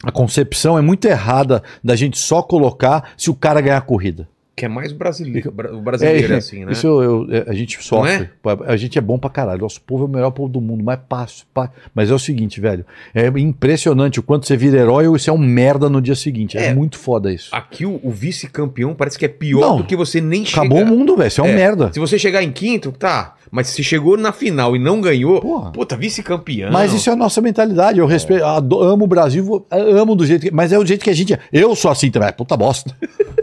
[0.05, 4.29] a concepção é muito errada da gente só colocar se o cara ganhar a corrida.
[4.55, 5.51] Que é mais brasileiro.
[5.51, 6.73] bra- O brasileiro é, assim, né?
[6.73, 8.29] Isso eu- eu- a gente sofre.
[8.67, 9.63] A gente é bom pra caralho.
[9.63, 11.47] Nosso povo é o melhor povo do mundo, mais fácil.
[11.55, 11.71] pá.
[11.95, 12.85] Mas é o seguinte, velho.
[13.15, 16.59] É impressionante o quanto você vira herói ou você é um merda no dia seguinte.
[16.59, 16.75] É, É.
[16.75, 17.49] muito foda isso.
[17.55, 19.77] Aqui o, o vice-campeão parece que é pior Não.
[19.79, 20.91] do que você nem Acabou chega.
[20.91, 21.31] o mundo, velho.
[21.31, 21.91] Você é um É, merda.
[21.93, 23.37] Se você chegar em quinto, tá.
[23.51, 25.73] Mas se chegou na final e não ganhou, Porra.
[25.73, 26.71] puta, vice-campeão.
[26.73, 27.99] Mas isso é a nossa mentalidade.
[27.99, 30.51] Eu respeito, amo o Brasil, amo do jeito que.
[30.51, 31.39] Mas é o jeito que a gente é.
[31.53, 32.29] Eu sou assim também.
[32.29, 32.95] É puta bosta.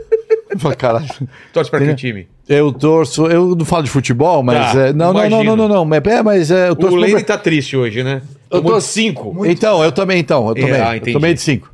[0.59, 1.07] Eu falo, Caralho.
[1.53, 2.27] Torce pra que time?
[2.47, 4.73] Eu torço, eu não falo de futebol, mas.
[4.73, 5.95] Tá, é, não, não, não, não, não, não.
[5.95, 8.21] É, mas é, eu torço O pro Lene Bra- tá triste hoje, né?
[8.51, 9.45] Eu tô- cinco.
[9.45, 10.47] Então, eu também, então.
[10.49, 10.81] Eu É, também.
[10.81, 11.71] ah, eu tomei de cinco.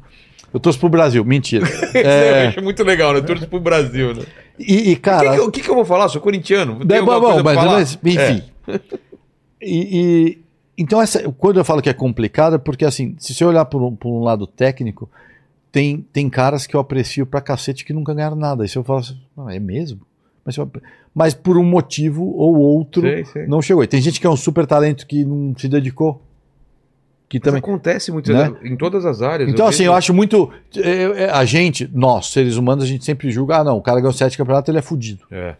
[0.53, 1.23] Eu torço pro Brasil.
[1.25, 1.65] Mentira.
[1.93, 3.19] Eu É, acho muito legal, né?
[3.19, 4.23] Eu torço pro Brasil, né?
[4.59, 5.31] e, e, O que, cara.
[5.33, 6.07] que, eu- o que que eu vou falar?
[6.09, 6.85] Sou corintiano.
[6.85, 8.41] Tem É, bom, pra mas, mas, enfim.
[9.61, 9.99] E,
[10.31, 10.37] e-
[10.77, 13.81] então, essa, quando eu falo que é complicado, é porque, assim, se você olhar por
[13.81, 15.09] um, por um lado técnico,
[15.75, 18.63] tem, tem caras que eu aprecio pra cacete que nunca ganharam nada.
[18.63, 19.99] E se eu falo assim, "Ah, é mesmo?
[20.45, 20.71] Mas, eu-
[21.13, 23.45] mas por um motivo ou outro, Sei, sei.
[23.45, 23.83] não chegou.
[23.83, 26.21] E tem gente que é um super talento que não se dedicou.
[27.27, 27.59] Que Mas também.
[27.59, 28.53] acontece muito Né?
[28.63, 29.49] em todas as áreas.
[29.49, 30.49] Então, assim, vejo- eu acho muito.
[30.77, 33.99] é, é, A gente, nós, seres humanos, a gente sempre julga, ah, não, o cara
[33.99, 35.25] ganhou sete campeonatos, ele é fudido.
[35.29, 35.55] É.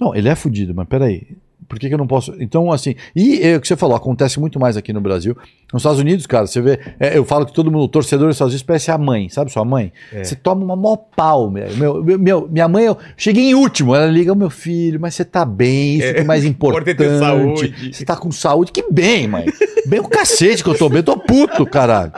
[0.00, 1.26] Não, ele é fudido, mas peraí.
[1.72, 2.34] Por que, que eu não posso.
[2.38, 2.94] Então, assim.
[3.16, 5.34] E é o que você falou, acontece muito mais aqui no Brasil.
[5.72, 6.78] Nos Estados Unidos, cara, você vê.
[7.00, 9.50] é, eu falo que todo mundo, o torcedor dos Estados Unidos, parece a mãe, sabe
[9.50, 9.90] sua mãe?
[10.12, 10.22] É.
[10.22, 13.94] Você toma uma mó pau, meu, meu, meu- Minha mãe, eu cheguei em último.
[13.94, 16.90] Ela liga, meu filho, mas você tá bem, isso É, que é mais importante importante.
[16.90, 17.90] é ter saúde.
[17.94, 19.46] Você tá com saúde, que bem, mãe.
[19.86, 22.12] Bem o cacete que eu tô bem, eu tô puto, caralho.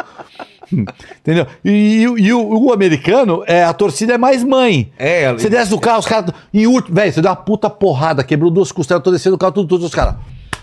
[1.20, 1.46] Entendeu?
[1.64, 4.92] E, e o, o americano, é, a torcida é mais mãe.
[4.98, 6.32] É, Você desce do carro, os caras.
[6.52, 6.94] Em último.
[6.94, 9.68] Velho, você deu uma puta porrada, quebrou duas costelas, eu tô descendo do carro, tudo,
[9.68, 10.16] todos os caras.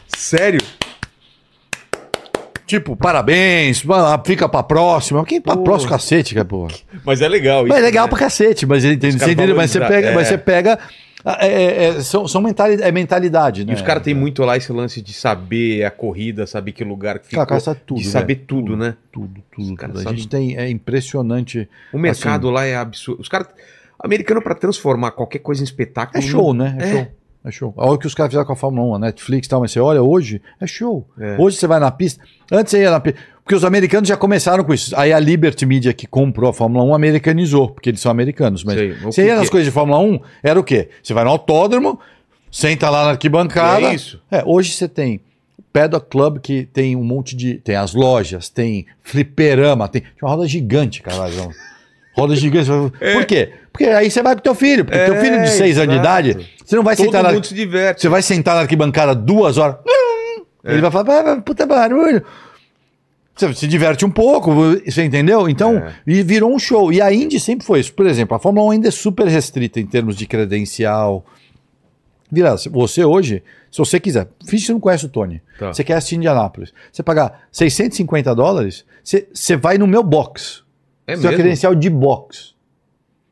[0.08, 0.62] Sério?
[2.72, 3.84] Tipo, parabéns,
[4.26, 5.26] fica pra próxima.
[5.26, 5.64] Quem pra Pô.
[5.64, 6.72] próxima, cacete, cara, porra.
[7.06, 8.10] Mas é legal Mas é isso, legal né?
[8.10, 9.36] pra cacete, mas entende, você?
[9.54, 10.16] Mas você pega, é.
[10.16, 10.80] mas você pega.
[11.26, 13.74] É, é, é, são, são mentalidade, é mentalidade, né?
[13.74, 17.20] E os caras têm muito lá esse lance de saber a corrida, saber que lugar
[17.20, 17.46] que ficou.
[17.46, 18.48] Cara, tudo, de saber velho.
[18.48, 18.96] tudo, né?
[19.12, 20.00] Tudo, tudo, tudo.
[20.00, 20.58] A gente tem.
[20.58, 21.70] É impressionante.
[21.94, 23.22] O mercado lá é absurdo.
[23.22, 23.48] Os caras.
[24.00, 26.18] Americano, pra transformar qualquer coisa em espetáculo.
[26.18, 26.76] É show, né?
[26.80, 26.92] É, É.
[26.92, 27.08] show.
[27.44, 27.74] É show.
[27.76, 29.72] Olha o que os caras fizeram com a Fórmula 1, a Netflix e tal, mas
[29.72, 31.08] você olha hoje, é show.
[31.20, 31.38] É.
[31.40, 32.24] Hoje você vai na pista.
[32.52, 33.20] Antes você ia na pista.
[33.52, 34.98] Porque os americanos já começaram com isso.
[34.98, 38.64] Aí a Liberty Media que comprou a Fórmula 1 americanizou, porque eles são americanos.
[38.64, 38.94] Mas Sei.
[38.94, 40.88] Você que ia nas coisas de Fórmula 1, era o quê?
[41.04, 42.00] Você vai no autódromo,
[42.50, 43.88] senta lá na arquibancada.
[43.88, 44.22] É isso.
[44.32, 45.20] É, hoje você tem
[45.60, 47.56] o Paddock Club que tem um monte de.
[47.56, 50.02] Tem as lojas, tem fliperama, tem.
[50.02, 51.50] Tinha uma roda gigante, caralho.
[52.16, 52.70] Roda gigante.
[53.14, 53.52] Por quê?
[53.74, 54.84] Porque aí você vai com teu filho.
[54.86, 57.32] Porque teu É, filho de 6 anos de idade, você não vai Todo sentar na.
[57.34, 58.00] mundo se diverte.
[58.02, 59.76] Você vai sentar na arquibancada duas horas.
[60.64, 60.74] É.
[60.74, 62.24] Ele vai falar, "Ah, puta barulho.
[63.36, 64.52] Você se diverte um pouco,
[64.86, 65.48] você entendeu?
[65.50, 65.96] Então, É.
[66.06, 66.92] e virou um show.
[66.92, 67.94] E a Indy sempre foi isso.
[67.94, 71.26] Por exemplo, a Fórmula 1 ainda é super restrita em termos de credencial.
[72.32, 75.42] Vira, você hoje, se você quiser, finge que você não conhece o Tony.
[75.58, 75.74] Tá.
[75.74, 76.74] Você quer assistir Indianápolis.
[76.92, 80.64] Você pagar 650 dólares, você, você vai no meu box.
[81.08, 82.54] É seu credencial de box.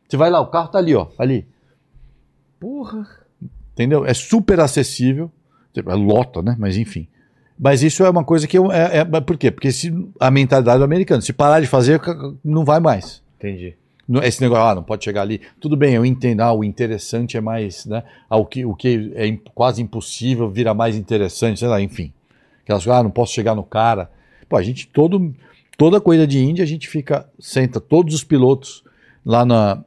[0.08, 1.08] Você vai lá, o carro tá ali, ó.
[1.18, 1.46] Ali.
[2.60, 3.08] Porra.
[3.74, 4.06] Entendeu?
[4.06, 5.32] É super acessível.
[5.76, 6.56] É lota, né?
[6.60, 7.08] Mas enfim.
[7.60, 8.72] Mas isso é uma coisa que eu.
[8.72, 9.52] É, é- por quê?
[9.52, 12.00] Porque se, a mentalidade do americano, se parar de fazer,
[12.44, 13.22] não vai mais.
[13.38, 13.76] Entendi.
[14.24, 15.42] Esse negócio, ah, não pode chegar ali.
[15.60, 18.04] Tudo bem, eu entendo, ah, o interessante é mais, né?
[18.28, 22.12] Ah, o, que, o que é quase impossível vira mais interessante, sei lá, enfim.
[22.64, 24.10] Aquelas coisas, ah, não posso chegar no cara.
[24.48, 25.32] Pô, a gente, todo,
[25.78, 28.84] toda corrida de Índia, a gente fica, senta todos os pilotos
[29.24, 29.84] lá na.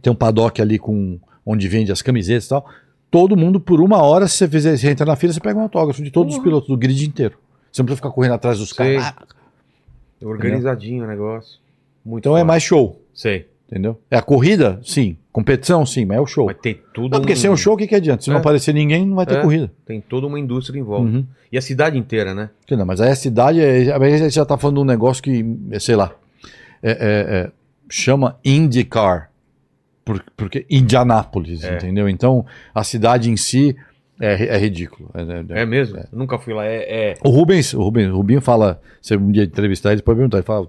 [0.00, 2.68] Tem um paddock ali com onde vende as camisetas e tal.
[3.14, 5.62] Todo mundo, por uma hora, se você fizer, você entra na fila, você pega um
[5.62, 7.36] autógrafo de todos os pilotos, do grid inteiro.
[7.70, 8.96] Você não precisa ficar correndo atrás dos Sei.
[8.96, 9.14] caras.
[9.16, 11.58] Ah, Organizadinho o negócio.
[12.04, 12.44] Muito Então é foda.
[12.48, 13.00] mais show.
[13.14, 13.46] Sei.
[13.70, 14.00] Entendeu?
[14.10, 14.80] É a corrida?
[14.84, 15.16] Sim.
[15.32, 15.86] Competição?
[15.86, 16.46] Sim, mas é o show.
[16.46, 17.12] Vai ter tudo.
[17.12, 18.22] Não, porque um- sem o show, o que, que adianta?
[18.22, 18.40] Se não É.
[18.40, 19.42] aparecer ninguém, não vai ter É.
[19.42, 19.70] corrida.
[19.86, 21.04] Tem toda uma indústria em volta.
[21.10, 21.26] Uhum.
[21.50, 22.50] E a cidade inteira, né?
[22.70, 25.44] Não, mas aí a cidade, é, a gente já tá falando de um negócio que,
[25.70, 26.12] é, sei lá,
[26.82, 26.96] é- é-
[27.46, 27.50] é,
[27.88, 29.30] chama IndyCar,
[30.04, 31.74] por- porque Indianápolis, É.
[31.76, 32.08] entendeu?
[32.08, 33.76] Então, a cidade em si
[34.20, 35.10] É, é ridículo.
[35.12, 35.22] É,
[35.58, 35.98] é- É mesmo?
[36.12, 36.64] Nunca fui lá.
[36.64, 40.16] É, é- O Rubens, o Rubens, o Rubinho fala, você um dia entrevistar ele, pode
[40.18, 40.68] perguntar, ele fala,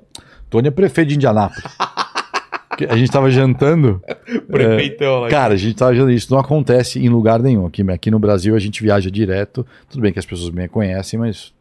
[0.49, 1.63] Tony é prefeito de Indianápolis.
[2.89, 4.01] A gente tava jantando,
[4.51, 5.29] prefeitão lá.
[5.29, 7.65] cara, a gente tava jantando, isso não acontece em lugar nenhum.
[7.65, 11.17] Aqui, aqui no Brasil a gente viaja direto, tudo bem que as pessoas me conhecem,
[11.17, 11.53] mas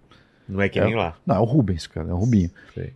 [0.48, 1.14] Não é que nem lá.
[1.24, 2.50] Não, é o Rubens, cara, é o Rubinho.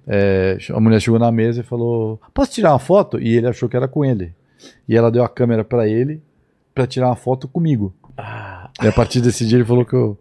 [0.07, 3.21] É, a mulher chegou na mesa e falou: Posso tirar uma foto?
[3.21, 4.33] E ele achou que era com ele.
[4.89, 6.21] E ela deu a câmera pra ele
[6.75, 7.95] pra tirar uma foto comigo.
[8.17, 10.19] Ah, E a partir desse dia ele falou que eu,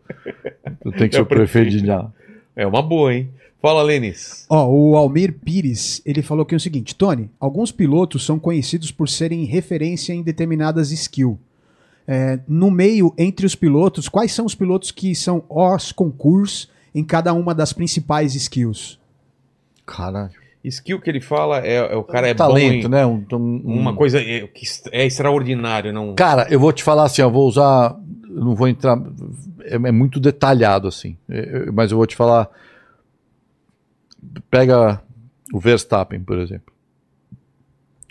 [0.86, 2.14] eu tenho que ser É o prefeito de Indiana.
[2.56, 3.30] é uma boa, hein?
[3.60, 4.46] Fala, Lênis.
[4.50, 9.10] Ó, o Almir Pires, ele falou aqui o seguinte, Tony, alguns pilotos são conhecidos por
[9.10, 11.38] serem referência em determinadas skills.
[12.08, 17.04] É, no meio, entre os pilotos, quais são os pilotos que são os concursos em
[17.04, 19.00] cada uma das principais skills?
[19.86, 20.37] Caralho.
[20.64, 23.06] Skill que ele fala é, é o cara é Talento, bom em né?
[23.06, 26.14] Um- um- uma coisa é, que é extraordinário, não.
[26.16, 27.98] Cara, eu vou te falar assim, eu vou usar.
[28.30, 28.98] eu Não vou entrar.
[29.62, 31.18] É, é muito detalhado, assim.
[31.30, 32.50] É, é, mas eu vou te falar.
[34.50, 35.02] Pega
[35.54, 36.74] o Verstappen, por exemplo.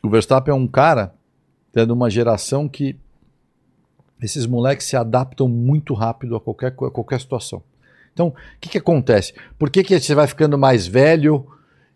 [0.03, 1.13] O Verstappen é um cara
[1.75, 2.97] é de uma geração que
[4.23, 7.63] esses moleques se adaptam muito rápido a qualquer, a qualquer situação.
[8.15, 9.35] Então, o que, que acontece?
[9.59, 11.47] Por que, que você vai ficando mais velho?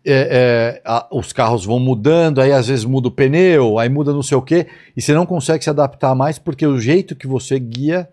[0.05, 4.11] É, é, a- os carros vão mudando, aí às vezes muda o pneu, aí muda
[4.13, 7.27] não sei o quê, e você não consegue se adaptar mais porque o jeito que
[7.27, 8.09] você guia,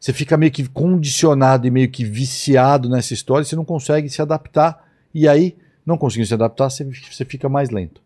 [0.00, 4.22] você fica meio que condicionado e meio que viciado nessa história, você não consegue se
[4.22, 4.84] adaptar,
[5.14, 8.00] e aí, não conseguindo se adaptar, você, você fica mais lento.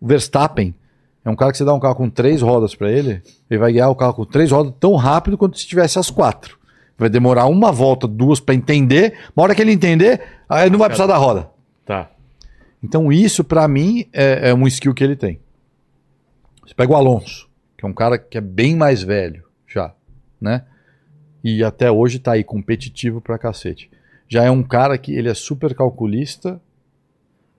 [0.00, 0.74] O Verstappen
[1.24, 3.72] é um cara que você dá um carro com três rodas para ele, ele vai
[3.72, 6.58] guiar o carro com três rodas tão rápido quanto se tivesse as quatro.
[6.98, 9.14] Vai demorar uma volta, duas para entender.
[9.34, 11.48] Uma hora que ele entender, aí não vai precisar da roda.
[12.82, 15.40] Então isso para mim é, é um skill que ele tem.
[16.66, 19.94] Você pega o Alonso, que é um cara que é bem mais velho já,
[20.40, 20.64] né?
[21.44, 23.90] E até hoje tá aí competitivo pra cacete.
[24.28, 26.60] Já é um cara que ele é super calculista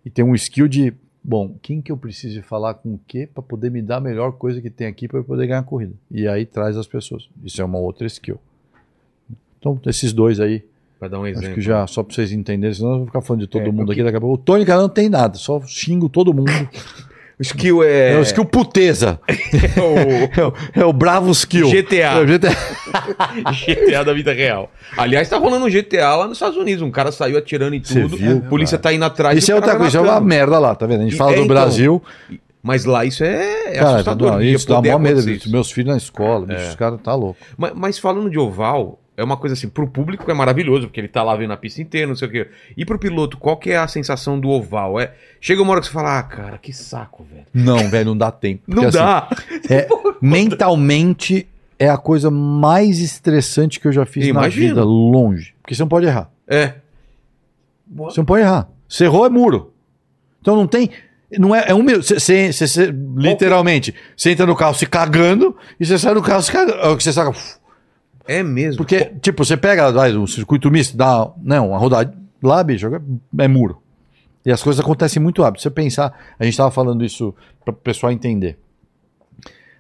[0.06, 0.94] e tem um skill de,
[1.24, 4.34] bom, quem que eu preciso falar com o quê para poder me dar a melhor
[4.34, 5.94] coisa que tem aqui para eu poder ganhar a corrida.
[6.10, 7.30] E aí traz as pessoas.
[7.44, 8.40] Isso é uma outra skill.
[9.60, 10.66] Então, esses dois aí,
[11.04, 11.48] Pra dar um exemplo.
[11.48, 13.72] Acho que já, só pra vocês entenderem, senão eu vou ficar falando de todo É,
[13.72, 14.36] mundo o aqui daqui a pouco.
[14.36, 16.50] O Tony, cara, não tem nada, só xingo todo mundo.
[17.40, 18.14] O skill é.
[18.14, 19.20] É, o skill puteza.
[19.28, 21.68] o É o, é o bravo skill.
[21.68, 21.96] GTA.
[21.98, 22.50] É o GTA.
[23.52, 24.72] GTA da vida real.
[24.96, 26.84] Aliás, tá rolando um GTA lá nos Estados Unidos.
[26.84, 28.16] Um cara saiu atirando em tudo.
[28.16, 29.36] viu, a polícia tá indo atrás.
[29.38, 31.02] Isso é o cara outra coisa, isso é uma merda lá, tá vendo?
[31.02, 32.02] A gente E- fala é, do então, Brasil.
[32.62, 34.32] Mas lá isso é, é cara, assustador.
[34.34, 35.22] não, isso dá mó medo.
[35.48, 36.70] Meus filhos na escola, bicho, É.
[36.70, 37.40] os caras tá louco.
[37.58, 41.08] Mas, mas falando de oval, é uma coisa assim, pro público é maravilhoso, porque ele
[41.08, 42.48] tá lá vendo a pista inteira, não sei o quê.
[42.76, 45.00] E pro piloto, qual que é a sensação do oval?
[45.00, 47.46] É, chega uma hora que você fala, ah, cara, que saco, velho.
[47.54, 48.64] Não, velho, não dá tempo.
[48.68, 49.28] Não Porque, dá.
[49.30, 49.88] assim, é,
[50.20, 55.54] mentalmente é a coisa mais estressante que eu já fiz Eu na vida, longe.
[55.62, 56.32] Porque você não pode errar.
[56.48, 56.76] É.
[57.96, 58.68] Você não pode errar.
[58.88, 59.74] Você errou é muro.
[60.42, 60.90] Então não tem.
[61.38, 62.04] Não é, é um minuto.
[62.04, 62.50] Você,
[63.16, 67.02] literalmente, você entra no carro se cagando e você sai do carro se cagando.
[67.02, 67.32] Você saca.
[68.28, 68.78] É mesmo.
[68.78, 72.88] Porque, tipo, você pega um circuito misto, dá né, uma rodada lá, bicho,
[73.38, 73.82] é muro.
[74.46, 75.60] E as coisas acontecem muito rápido.
[75.60, 78.58] Se você pensar, a gente estava falando isso para o pessoal entender.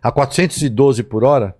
[0.01, 1.55] A 412 por hora,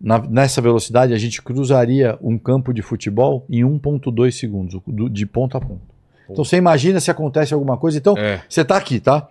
[0.00, 5.26] na- nessa velocidade, a gente cruzaria um campo de futebol em 1,2 segundos, do- de
[5.26, 5.82] ponta a ponta.
[6.30, 7.96] Então você imagina se acontece alguma coisa.
[7.98, 8.42] Então, É.
[8.48, 9.28] você tá aqui, tá?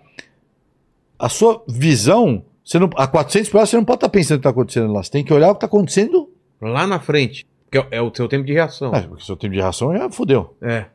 [1.19, 4.39] A sua visão, você não, a 400 por hora, você não pode estar pensando o
[4.39, 5.01] que está acontecendo lá.
[5.03, 6.26] Você tem que olhar o que está acontecendo
[6.61, 7.45] Lá na frente.
[7.71, 8.93] Que é, é o seu tempo de reação.
[8.95, 10.85] é, porque seu tempo de reação já fodeu, É.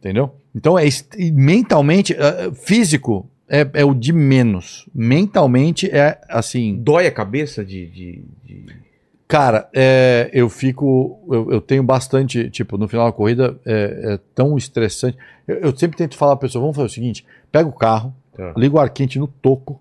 [0.00, 0.34] entendeu?
[0.54, 0.84] Então, é
[1.32, 4.88] mentalmente, eh, físico é, é o de menos.
[4.94, 6.76] Mentalmente é assim.
[6.82, 7.86] Dói a cabeça de.
[7.86, 8.86] de- de-
[9.28, 11.20] Cara, é, eu fico.
[11.28, 12.48] Eu, eu tenho bastante.
[12.48, 15.18] Tipo, no final da corrida é, é tão estressante.
[15.46, 18.54] Eu, eu sempre tento falar pra pessoa: vamos fazer o seguinte: pega o carro, Tá.
[18.56, 19.80] liga o ar quente no toco.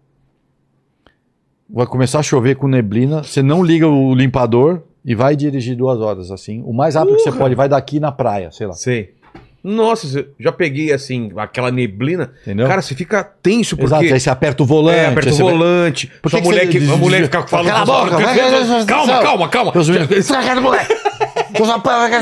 [1.70, 3.24] Vai começar a chover com neblina.
[3.24, 6.62] Você não liga o limpador e vai dirigir duas horas assim.
[6.66, 8.74] O mais rápido que você pode, vai daqui na praia, sei lá.
[8.74, 9.16] Sei.
[9.64, 12.32] Nossa, eu já peguei assim, aquela neblina.
[12.44, 12.68] Entendeu?
[12.68, 13.96] Cara, você fica tenso porque.
[13.96, 15.00] Exato, aí você aperta o volante.
[15.00, 16.12] É, aperta o volante.
[16.22, 17.68] Por que que mulher, você que, a mulher fica falando.
[17.68, 19.24] Cala a boca, calma, vai.
[19.24, 19.72] calma, calma.
[19.72, 20.22] Deus me livre.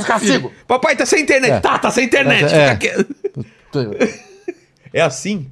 [0.06, 0.54] castigo.
[0.66, 1.52] Papai tá sem internet.
[1.52, 1.60] É.
[1.60, 2.46] Tá, tá sem internet.
[2.46, 2.76] É.
[2.76, 3.16] Fica quieto.
[4.94, 5.48] É assim.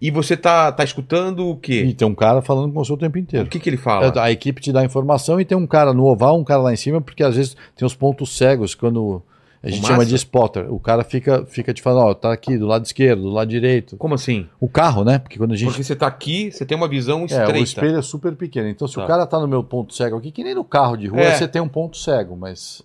[0.00, 1.82] E você tá, tá escutando o quê?
[1.84, 3.46] E tem um cara falando com você o tempo O inteiro.
[3.48, 4.12] que, que ele fala?
[4.22, 6.76] A equipe te dá informação e tem um cara no oval, um cara lá em
[6.76, 9.22] cima, porque às vezes tem os pontos cegos quando
[9.62, 10.72] A gente chama de spotter.
[10.72, 13.94] O cara fica, fica te falando, ó, tá aqui do lado esquerdo, do lado direito.
[13.98, 14.46] Como assim?
[14.58, 15.18] O carro, né?
[15.18, 15.68] Porque quando a gente.
[15.68, 17.52] Porque você tá aqui, você tem uma visão É, estreita.
[17.52, 18.68] o espelho é super pequeno.
[18.68, 19.04] Então, se Tá.
[19.04, 21.34] o cara tá no meu ponto cego aqui, que nem no carro de rua, É.
[21.34, 22.82] você tem um ponto cego, mas.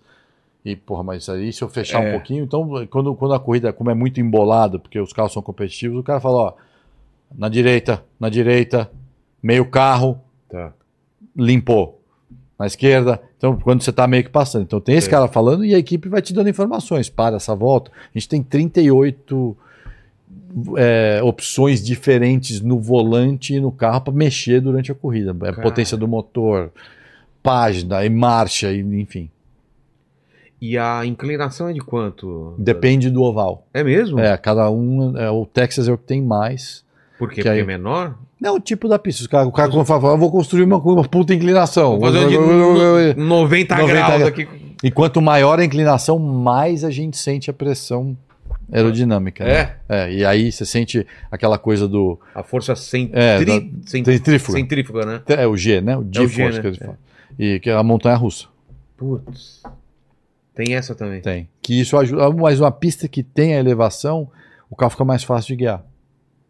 [0.66, 2.10] E, porra, mas aí se eu fechar É.
[2.10, 5.42] um pouquinho, então, quando, quando a corrida, como é muito embolado, porque os carros são
[5.42, 6.54] competitivos, o cara fala, ó,
[7.34, 8.92] na direita, na direita,
[9.42, 10.74] meio carro, Tá.
[11.36, 12.02] limpou.
[12.58, 14.64] Na esquerda, então quando você tá meio que passando.
[14.64, 15.12] Então tem esse Sei.
[15.12, 17.10] cara falando e a equipe vai te dando informações.
[17.10, 17.92] Para essa volta.
[17.94, 19.58] A gente tem 38
[20.78, 25.32] é, opções diferentes no volante e no carro para mexer durante a corrida.
[25.32, 25.62] É Cara.
[25.62, 26.72] potência do motor,
[27.44, 29.30] página, e marcha, e, enfim.
[30.62, 32.56] E a inclinação é de quanto?
[32.58, 33.68] Depende do oval.
[33.74, 34.18] É mesmo?
[34.18, 35.18] É, cada um.
[35.18, 36.85] É, o Texas é o que tem mais.
[37.18, 37.36] Por quê?
[37.36, 38.16] que Porque aí- é menor?
[38.40, 39.24] Não, o tipo da pista.
[39.26, 41.98] O cara, o cara quando fala, eu vou construir uma, uma puta inclinação.
[42.00, 44.48] Vou fazer de 90, 90 graus aqui.
[44.84, 48.16] E quanto maior a inclinação, mais a gente sente a pressão
[48.72, 49.46] aerodinâmica.
[49.46, 49.76] né?
[49.88, 52.20] É, e aí você sente aquela coisa do.
[52.36, 53.18] A força centri...
[53.18, 53.54] É, da-
[53.86, 54.58] cent- centrífuga.
[54.60, 55.22] centrífuga, né?
[55.28, 55.96] É o G, né?
[55.98, 56.62] O É o G, G-Force né?
[56.62, 56.86] que eles É.
[56.86, 56.98] falam.
[57.40, 58.46] E que é a montanha russa.
[58.98, 59.64] Putz.
[60.54, 61.22] Tem essa também.
[61.22, 61.50] Tem.
[61.62, 62.30] Que isso ajuda.
[62.32, 64.30] Mas uma pista que tem a elevação,
[64.70, 65.84] o carro fica mais fácil de guiar.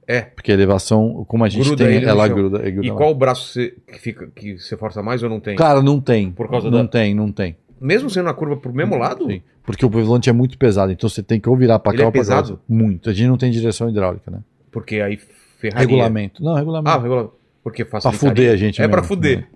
[0.07, 0.21] É.
[0.21, 2.59] Porque a elevação, como a gente Gruda tem, ela gruda.
[2.67, 5.39] é, gruda E qual o braço você, que, fica, que você força mais ou não
[5.39, 5.55] tem?
[5.55, 6.31] Cara, não tem.
[6.31, 7.55] Por causa não da- tem, não tem.
[7.81, 9.25] Mesmo sendo a curva pro mesmo lado?
[9.27, 9.41] Sim.
[9.63, 12.03] Porque o volante é muito pesado, então você tem que ou virar para Ele cá
[12.03, 12.59] é ou para pesado?
[12.69, 13.09] Muito.
[13.09, 14.39] A gente não tem direção hidráulica, né?
[14.71, 15.17] Porque aí
[15.57, 15.87] ferraria.
[15.87, 16.43] Regulamento.
[16.43, 16.97] Não, Ah, regulamento.
[17.01, 17.33] regulamento.
[17.63, 18.29] Porque pra facilitaria.
[18.35, 19.07] fuder a gente É pra mesmo.
[19.07, 19.47] fuder.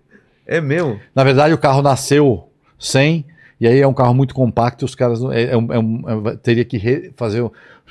[0.48, 1.00] É mesmo.
[1.14, 3.24] Na verdade, o carro nasceu sem,
[3.61, 7.11] e aí é um carro muito compacto, os caras é, é é é- teria que
[7.16, 7.48] fazer.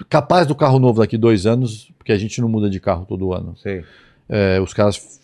[0.09, 3.33] Capaz do carro novo daqui dois anos, porque a gente não muda de carro todo
[3.33, 3.55] ano.
[4.29, 5.19] É, os caras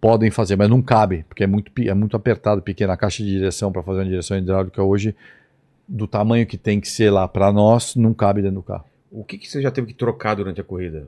[0.00, 2.92] podem fazer, mas não cabe, porque é muito, é muito apertado, pequena.
[2.92, 5.14] A caixa de direção para fazer uma direção hidráulica hoje,
[5.88, 8.84] do tamanho que tem que ser lá para nós, não cabe dentro do carro.
[9.10, 11.06] O que, que você já teve que trocar durante a corrida?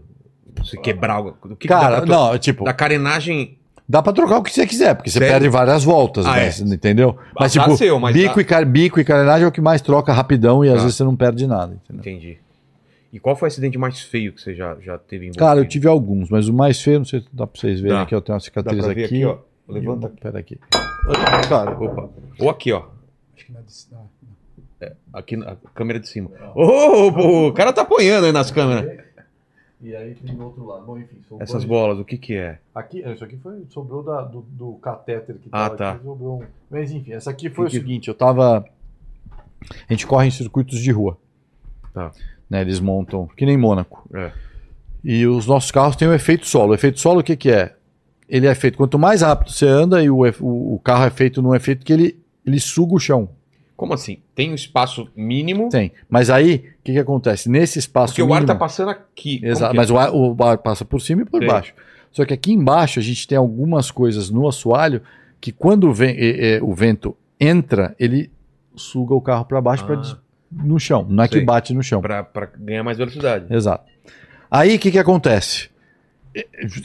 [0.59, 1.36] Você quebrar algo?
[1.44, 3.57] O que que Cara, tro- não, tipo, Da carenagem.
[3.89, 5.33] Dá pra trocar o que você quiser, porque você Sério?
[5.34, 6.65] perde várias voltas, Ah, mas, é.
[6.65, 7.17] entendeu?
[7.39, 8.41] Mas tipo, seu, mas bico, dá.
[8.41, 10.81] e car- bico e carenagem é o que mais troca rapidão e às Tá.
[10.83, 12.01] vezes você não perde nada, entendeu?
[12.01, 12.39] Entendi.
[13.12, 15.39] E qual foi o acidente mais feio que você já, já teve envolvido?
[15.44, 17.97] Cara, eu tive alguns, mas o mais feio, não sei se dá pra vocês verem
[17.99, 18.02] Dá.
[18.02, 19.15] aqui, eu tenho uma Dá cicatriz pra ver aqui.
[19.16, 19.39] aqui, ó.
[19.68, 20.20] Levanta um- aqui.
[20.20, 20.58] Pera aqui.
[21.49, 22.08] Cara, Opa.
[22.39, 22.84] Ou aqui, ó.
[23.36, 26.31] Acho que não é de- ah, Aqui na câmera de cima.
[26.55, 28.99] Ô, pô, o cara tá apanhando aí nas câmeras.
[29.81, 30.84] E aí tem do outro lado.
[30.86, 32.58] Bom, enfim, Essas bolas, o que que é?
[32.74, 35.91] Aqui, isso aqui foi, sobrou da- do, do catéter que Ah, tava tá.
[35.92, 38.65] aqui, sobrou um- Mas enfim, essa aqui foi Que o que- seguinte, eu tava...
[39.89, 41.16] A gente corre em circuitos de rua.
[41.94, 42.10] Tá.
[42.52, 44.06] Né, eles montam, que nem Mônaco.
[44.14, 44.31] É.
[45.02, 46.72] E os nossos carros têm o efeito solo.
[46.72, 47.74] O efeito solo o que que é?
[48.28, 51.40] Ele é feito, quanto mais rápido você anda, e o, o, o carro é feito
[51.40, 53.31] num efeito que ele, ele suga o chão.
[53.74, 54.18] Como assim?
[54.34, 55.92] Tem um espaço mínimo, Tem.
[56.10, 57.48] Mas aí, o que que acontece?
[57.48, 59.40] Nesse espaço porque o ar mínimo- tá passando aqui.
[59.42, 59.76] Exato, é?
[59.76, 61.48] mas o ar, o ar passa por cima e por Sei.
[61.48, 61.72] baixo.
[62.10, 65.00] Só que aqui embaixo a gente tem algumas coisas no assoalho
[65.40, 66.14] que quando vem,
[66.60, 68.31] o vento entra, ele
[68.76, 69.86] suga o carro para baixo Ah.
[70.52, 71.06] No chão.
[71.08, 71.40] Não é Sei.
[71.40, 72.00] que bate no chão.
[72.00, 72.22] Pra
[72.58, 73.52] ganhar mais velocidade.
[73.52, 73.90] Exato.
[74.50, 75.70] Aí o que, que acontece?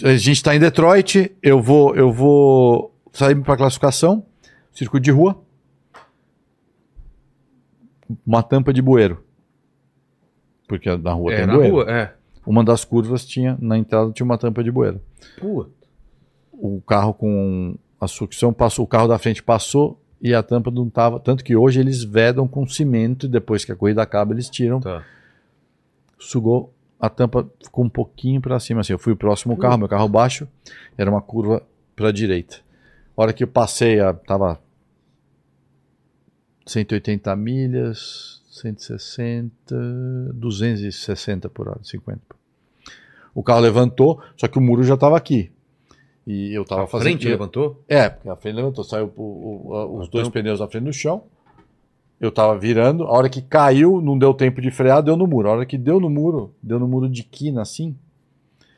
[0.03, 4.25] A gente está em Detroit, eu vou, eu vou sair para classificação,
[4.73, 5.41] circuito de rua,
[8.25, 9.23] uma tampa de bueiro.
[10.67, 11.73] Porque na rua é, tem na bueiro.
[11.75, 12.13] rua, é.
[12.45, 15.01] Uma das curvas tinha, na entrada tinha uma tampa de bueiro.
[15.39, 15.67] Pô,
[16.51, 20.89] O carro com a sucção passou, o carro da frente passou e a tampa não
[20.89, 21.19] tava.
[21.19, 24.79] Tanto que hoje eles vedam com cimento e depois que a corrida acaba eles tiram.
[24.79, 25.03] tá.
[26.19, 28.81] Sugou, a tampa ficou um pouquinho para cima.
[28.81, 30.47] Assim, eu fui o próximo carro, meu carro baixo,
[30.97, 31.61] era uma curva
[31.95, 32.57] para direita.
[33.15, 34.59] A hora que eu passei, a, tava
[36.65, 39.75] 180 milhas, 160,
[40.33, 42.19] 260 por hora, 50.
[43.33, 45.51] O carro levantou, só que o muro já estava aqui.
[46.27, 47.07] E eu tava A fazendo.
[47.11, 47.81] frente levantou?
[47.87, 50.83] É, porque a frente levantou, saiu o- o- a- os A dois pneus na frente
[50.83, 51.23] no chão.
[52.19, 55.47] Eu tava virando, a hora que caiu, não deu tempo de frear, deu no muro.
[55.49, 57.95] A hora que deu no muro, deu no muro de quina assim,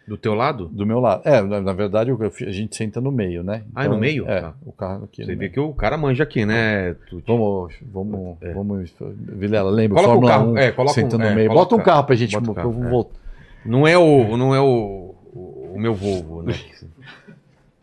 [0.07, 0.67] Do teu lado?
[0.67, 1.21] do meu lado.
[1.25, 3.63] É, na, na verdade eu- a gente senta no meio, né?
[3.73, 4.27] Ah, é no meio?
[4.29, 4.53] É, Tá.
[4.65, 5.23] o carro aqui.
[5.23, 5.51] Você no vê meio.
[5.51, 6.95] que o cara manja aqui, né?
[7.25, 8.53] Vamos, vamos, É.
[8.53, 9.95] vamos, Vilela, lembra?
[9.95, 11.49] Coloca o Fórmula carro, 1, é, coloca um- sentando é, no meio.
[11.49, 12.03] Bota um o carro.
[12.03, 12.89] pra gente, Bota o carro, eu vou é.
[12.89, 13.19] voltar.
[13.65, 16.53] Não é o, não é o, o, o meu Volvo, né?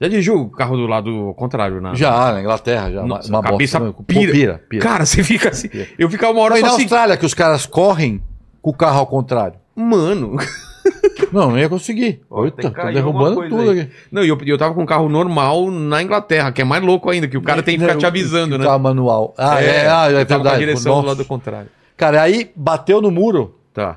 [0.00, 3.02] Já dirigiu o carro do lado contrário, na Já, na Inglaterra, já.
[3.02, 4.32] Nossa, uma, cabeça bosta, pira.
[4.32, 4.82] pira, pira.
[4.82, 5.68] Cara, você fica assim.
[5.98, 6.82] Eu ficava uma hora Mas só na assim.
[6.82, 8.22] Austrália que os caras correm
[8.60, 9.58] com o carro ao contrário.
[9.74, 10.36] Mano.
[11.32, 12.20] Não, não ia conseguir.
[12.28, 13.80] Tô cair derrubando tudo aí.
[13.80, 13.92] aqui.
[14.10, 17.10] Não, e eu, eu tava com um carro normal na Inglaterra, que é mais louco
[17.10, 18.64] ainda, que o cara tem que ficar Não, te avisando, né?
[18.64, 19.34] Carro manual.
[19.36, 20.58] Ah, é, ah, é eu tava com a verdade.
[20.58, 21.02] direção Nossa.
[21.02, 21.68] do lado contrário.
[21.96, 23.58] Cara, aí bateu no muro.
[23.74, 23.96] Tá.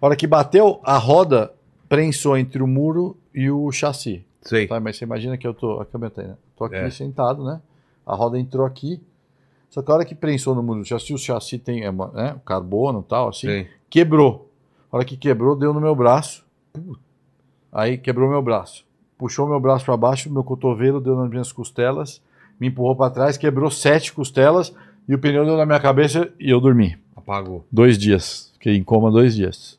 [0.00, 1.50] A hora que bateu, a roda
[1.88, 4.24] prensou entre o muro e o chassi.
[4.44, 4.66] Sei.
[4.66, 5.80] Tá, mas você imagina que eu tô.
[5.80, 6.36] Aqui eu botei, né?
[6.56, 6.90] Tô aqui É.
[6.90, 7.60] sentado, né?
[8.06, 9.00] A roda entrou aqui.
[9.70, 12.36] Só que a hora que prensou no muro do chassi, o chassi tem é, né,
[12.44, 13.46] carbono e tal, assim.
[13.48, 13.68] Sei.
[13.90, 14.50] Quebrou.
[14.92, 16.44] A hora que quebrou, deu no meu braço.
[17.72, 18.84] Aí quebrou meu braço.
[19.18, 22.20] Puxou meu braço para baixo, meu cotovelo deu nas minhas costelas,
[22.60, 24.74] me empurrou para trás, quebrou sete costelas
[25.08, 26.96] e o pneu deu na minha cabeça e eu dormi.
[27.16, 27.64] Apagou.
[27.70, 28.52] Dois dias.
[28.54, 29.78] Fiquei em coma dois dias.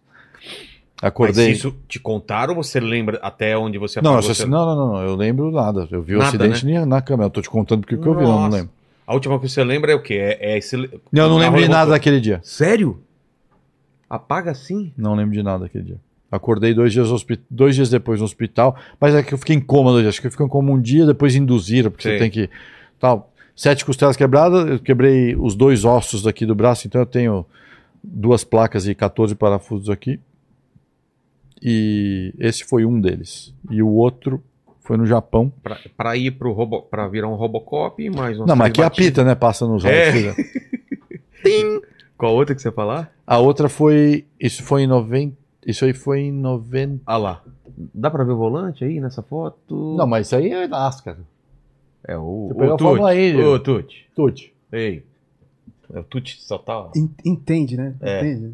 [1.05, 1.51] Mas Acordei.
[1.51, 5.01] isso te contaram ou você lembra até onde você Não, Você- não, não, não, não,
[5.03, 5.87] eu lembro nada.
[5.91, 6.45] Eu vi o Nada, né?
[6.51, 7.27] acidente nem na câmera.
[7.27, 8.71] Eu tô te contando porque que eu vi, não, não lembro.
[9.05, 10.15] A última coisa que você lembra é o quê?
[10.15, 10.75] É, é esse...
[10.75, 12.39] Não, eu não o lembro de nada daquele dia.
[12.41, 12.99] Sério?
[14.09, 14.91] Apaga assim?
[14.97, 15.99] Não lembro de nada daquele dia.
[16.31, 17.07] Acordei dois dias,
[17.51, 20.15] dois dias depois no hospital, mas é que eu fiquei em coma dois dias.
[20.15, 22.13] Acho que eu fiquei em coma um dia, depois induziram, porque Sei.
[22.13, 22.49] você tem que.
[22.99, 23.31] Tal.
[23.55, 27.45] Sete costelas quebradas, eu quebrei os dois ossos daqui do braço, então eu tenho
[28.03, 30.19] duas placas e 14 parafusos aqui.
[31.61, 33.53] E esse foi um deles.
[33.69, 34.43] E o outro
[34.81, 35.51] foi no Japão.
[35.63, 36.81] Pra, pra ir pro robo...
[36.83, 39.33] pra virar um Robocop, mais um Não, mas aqui apita, né?
[39.35, 39.95] Passa nos olhos.
[39.97, 40.35] É.
[42.17, 43.11] Qual outra que você falar?
[43.25, 44.25] A outra foi.
[44.39, 45.35] Isso foi em 90.
[45.65, 47.01] Isso aí foi em 90.
[47.05, 47.43] Ah lá.
[47.93, 49.95] Dá pra ver o volante aí nessa foto?
[49.97, 51.17] Não, mas isso aí é NASCAR.
[52.07, 53.21] É o, Você pegou o a Fórmula Tuti.
[53.21, 54.05] E, Ô, Tuti.
[54.15, 54.53] Tuti.
[54.71, 55.03] Ei.
[55.93, 56.89] É o Tuti só tá...
[56.95, 57.95] En- Entende, né?
[57.99, 58.19] É.
[58.19, 58.53] Entende.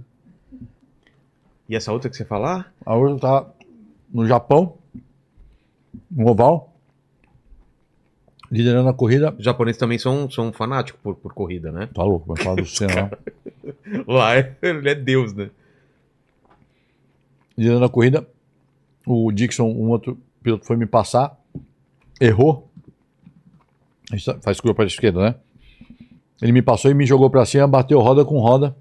[1.72, 2.74] E essa outra que você falar?
[2.86, 3.50] A outra tá
[4.14, 4.78] no Japão,
[6.12, 6.76] no oval,
[8.52, 9.34] liderando a corrida.
[9.40, 11.88] Os japoneses também são, são fanáticos por, por corrida, né?
[11.94, 13.10] Tá louco, vai falar do Senna.
[14.06, 14.36] lá.
[14.36, 15.50] É- ele é Deus, né?
[17.58, 18.28] liderando a corrida,
[19.08, 21.40] o Dixon, um outro piloto, foi me passar,
[22.20, 22.70] errou.
[24.42, 25.36] Faz curva para a esquerda, né?
[26.42, 28.76] Ele me passou e me jogou para cima, bateu roda com roda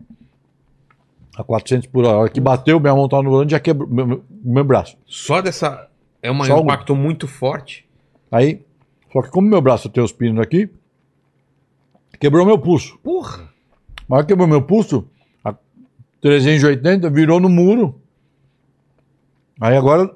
[1.36, 2.16] a 400 por hora.
[2.16, 4.96] A hora que bateu, minha mão tava no volante já quebrou meu, meu- braço.
[5.06, 5.88] Só dessa...
[6.22, 6.64] É uma- Só um um.
[6.64, 7.88] impacto muito forte.
[8.30, 8.64] Aí,
[9.12, 10.68] só que como meu braço tem os pinos aqui,
[12.18, 12.98] quebrou meu pulso.
[12.98, 13.48] Porra!
[14.08, 15.08] A hora que quebrou meu pulso,
[15.44, 15.54] a
[16.20, 18.00] 380 virou no muro.
[19.60, 20.14] Aí agora,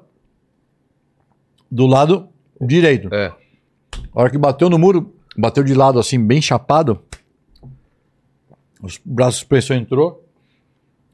[1.71, 2.29] do lado
[2.61, 3.13] direito.
[3.13, 3.27] É.
[4.13, 7.01] A hora que bateu no muro, bateu de lado assim, bem chapado.
[8.81, 10.24] Os braços de suspensão entrou.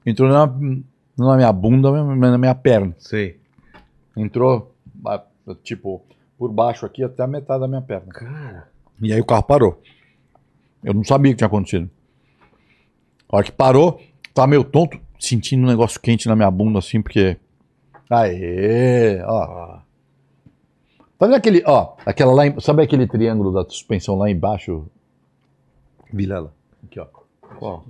[0.06, 2.96] Entrou na, não na minha bunda, mas na minha perna.
[2.98, 3.40] Sei.
[4.16, 4.74] Entrou,
[5.64, 6.04] tipo,
[6.38, 8.12] por baixo aqui até a metade da minha perna.
[8.12, 8.68] Cara...
[9.02, 9.82] E aí o carro parou.
[10.84, 11.90] Eu não sabia o que tinha acontecido.
[13.30, 14.00] A hora que parou,
[14.34, 17.38] tava meio tonto, sentindo um negócio quente na minha bunda, assim, porque.
[18.10, 19.22] Aê!
[19.24, 19.80] Ó.
[21.18, 21.64] Tá vendo aquele.
[21.66, 22.48] Ó, aquela lá.
[22.48, 24.88] em- Sabe aquele triângulo da suspensão lá embaixo?
[26.12, 26.54] Vilela.
[26.84, 27.06] Aqui, ó.
[27.60, 27.86] qual?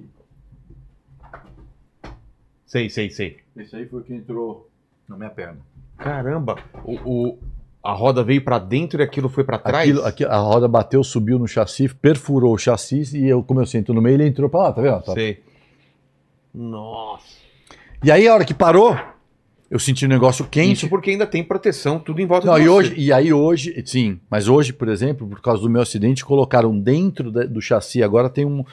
[2.71, 3.35] Sei, sei, sei.
[3.57, 4.69] Esse aí foi o que entrou
[5.05, 5.57] na minha perna.
[5.97, 6.55] Caramba!
[6.85, 6.93] O,
[7.31, 7.37] o-
[7.83, 9.89] a roda veio pra dentro e aquilo foi pra trás?
[9.89, 13.65] Aquilo, aqui, a roda bateu, subiu no chassi, perfurou o chassi e eu, como eu
[13.65, 15.01] sento no meio, ele entrou pra lá, tá vendo?
[15.03, 15.43] Tá- Sei.
[16.53, 17.25] Nossa.
[18.03, 18.97] E aí, a hora que parou,
[19.69, 20.73] eu senti um negócio quente.
[20.73, 22.71] Isso porque ainda tem proteção, tudo em volta Não, de e, você.
[22.71, 26.77] hoje, e aí hoje, sim, mas hoje, por exemplo, por causa do meu acidente, colocaram
[26.79, 28.63] dentro da- do chassi, agora tem um,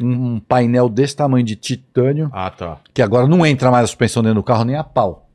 [0.00, 2.78] um painel desse tamanho de titânio, Ah, tá.
[2.94, 5.28] que agora não entra mais a suspensão dentro do carro nem a pau.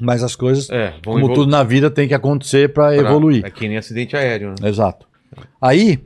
[0.00, 3.44] Mas as coisas, É, como evolu- tudo na vida, tem que acontecer para pra- evoluir.
[3.44, 4.68] É que nem acidente aéreo, né?
[4.68, 5.06] Exato.
[5.60, 6.02] Aí,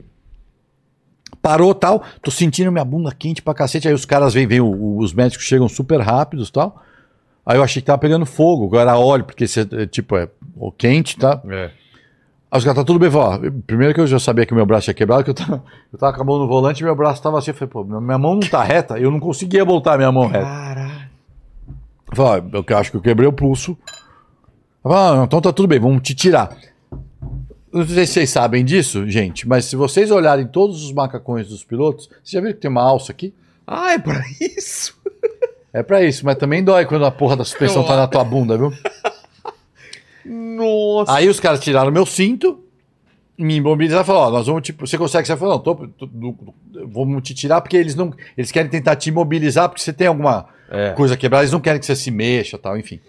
[1.41, 5.13] parou tal, tô sentindo minha bunda quente pra cacete, aí os caras vêm, vêm os
[5.13, 6.83] médicos chegam super rápidos tal.
[7.45, 10.29] Aí eu achei que tava pegando fogo, agora óleo, porque cê, é, tipo, é
[10.77, 11.41] quente, tá?
[11.49, 11.71] É.
[12.51, 13.37] Aí os caras, tá tudo bem, ó.
[13.67, 15.63] Primeiro que eu já sabia que meu braço tinha quebrado, que eu tava,
[15.93, 17.51] eu tava com a mão no volante e meu braço tava assim.
[17.51, 20.45] Eu falei, pô, minha mão não tá reta, eu não conseguia voltar minha mão reta.
[20.45, 21.09] Caralho.
[22.09, 23.77] Eu falei, ó, eu acho que eu quebrei o pulso.
[24.83, 26.57] Eu falei, ah, então tá tudo bem, vamos te tirar.
[27.71, 31.47] Eu Não sei se vocês sabem disso, gente, mas se vocês olharem todos os macacões
[31.47, 33.31] dos pilotos, vocês já viram que tem uma alça aqui?
[33.67, 34.97] Ah, é pra isso?
[35.71, 38.57] É pra isso, mas também dói quando a porra da suspensão tá na tua bunda,
[38.57, 38.73] viu?
[40.31, 41.13] Nossa.
[41.13, 42.63] Aí os caras tiraram meu cinto,
[43.37, 45.25] me imobilizaram e falaram, ó, nós vamos, tipo, você consegue?
[45.27, 46.53] Você falou, não, tô, tô- do-
[46.87, 50.47] vamos te tirar porque eles não, eles querem tentar te imobilizar porque você tem alguma
[50.69, 50.91] É.
[50.91, 52.99] coisa quebrada, eles não querem que você se mexa tal, enfim.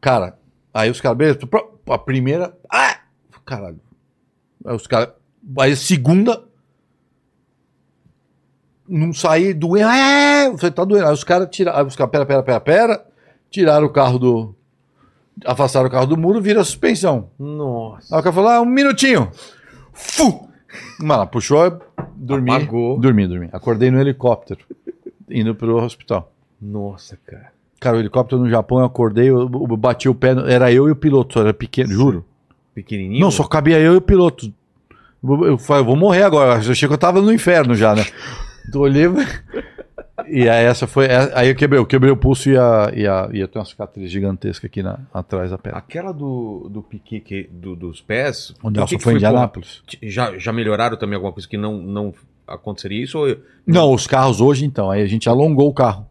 [0.00, 0.38] Cara,
[0.72, 1.38] aí os caras, beleza,
[1.88, 3.00] a primeira, ah,
[3.44, 3.80] caralho.
[4.64, 5.10] Aí os caras,
[5.58, 6.44] aí a segunda,
[8.86, 11.06] não saí doendo, ah, eu falei, tá doendo.
[11.06, 13.06] Aí os caras tiraram, os caras, pera, pera, pera, pera,
[13.50, 14.54] tiraram o carro do,
[15.44, 17.30] afastaram o carro do muro, vira a suspensão.
[17.38, 18.14] Nossa.
[18.14, 19.30] Aí o cara falou, ah, um minutinho.
[19.92, 20.48] Fu!
[21.00, 21.80] Mano, puxou,
[22.16, 22.98] dormi, Apagou.
[22.98, 23.48] dormi, dormi.
[23.52, 24.60] Acordei no helicóptero,
[25.30, 26.32] indo pro hospital.
[26.60, 27.52] Nossa, cara.
[27.78, 30.88] Cara, o helicóptero no Japão, eu acordei, eu, eu bati o pé, no- era eu
[30.88, 32.24] e o piloto, era pequeno, juro.
[32.74, 33.20] Pequenininho?
[33.20, 34.52] Não, só cabia eu e o piloto.
[35.22, 36.60] Eu, eu falei, eu vou morrer agora.
[36.64, 38.04] Eu achei que eu tava no inferno já, né?
[38.68, 39.06] Então, olhei.
[40.28, 41.06] E aí essa foi.
[41.34, 43.68] Aí eu quebrei, eu quebrei o pulso e a, e a, e eu tenho uma
[43.68, 45.78] cicatriz gigantesca aqui na, atrás da perna.
[45.78, 48.54] Aquela do, do pique que- do- dos pés.
[48.62, 49.16] O Nelson que que foi em?
[49.16, 49.82] Indianápolis.
[50.02, 52.14] Já, já melhoraram também alguma coisa que não, não
[52.46, 53.18] aconteceria isso?
[53.18, 53.36] Ou...
[53.66, 54.90] Não, os carros hoje então.
[54.90, 56.06] Aí a gente alongou o carro.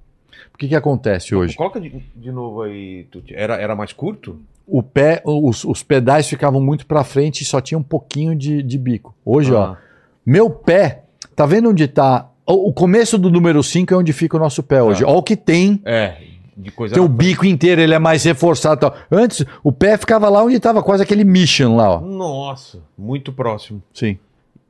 [0.54, 1.56] O que, que acontece hoje?
[1.56, 3.08] Coloca de, de novo aí.
[3.32, 4.40] Era, era mais curto?
[4.68, 8.62] O pé, os, os pedais ficavam muito pra frente e só tinha um pouquinho de,
[8.64, 9.14] de bico.
[9.26, 9.78] Hoje, ó, Ah,
[10.26, 11.04] meu pé,
[11.36, 12.30] tá vendo onde tá?
[12.46, 15.04] O, o começo do número 5 é onde fica o nosso pé hoje.
[15.04, 15.82] Ó, o que tem.
[15.86, 16.18] É,
[16.58, 16.94] de coisa.
[16.94, 18.96] Tem o bico inteiro, ele é mais reforçado e tal.
[19.12, 22.02] Antes, o pé ficava lá onde tava quase aquele mission lá, ó.
[22.02, 23.82] Nossa, muito próximo.
[23.94, 24.18] Sim,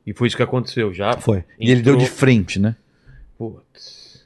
[0.06, 1.16] E foi isso que aconteceu já.
[1.16, 1.44] foi.
[1.58, 2.76] E ele deu Entrou- de frente, né?
[3.36, 4.24] Putz.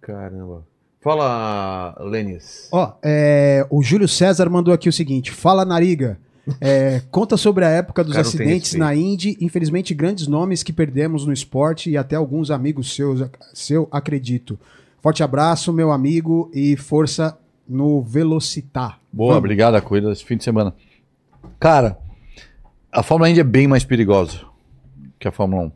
[0.00, 0.64] Caramba.
[1.00, 2.68] Fala, Lênis.
[2.72, 6.18] Ó, é, o Júlio César mandou aqui o seguinte: Fala, Nariga.
[6.60, 9.36] É, conta sobre a época dos Cara, acidentes na Indy.
[9.40, 13.20] Infelizmente, grandes nomes que perdemos no esporte e até alguns amigos seus,
[13.52, 14.58] seu, acredito.
[15.02, 17.36] Forte abraço, meu amigo, e força
[17.68, 19.00] no Velocitar.
[19.12, 19.38] Boa, Vamos.
[19.38, 20.74] obrigado a corrida desse fim de semana.
[21.58, 21.98] Cara,
[22.92, 24.40] a Fórmula Indy é bem mais perigosa
[25.18, 25.72] que a Fórmula 1.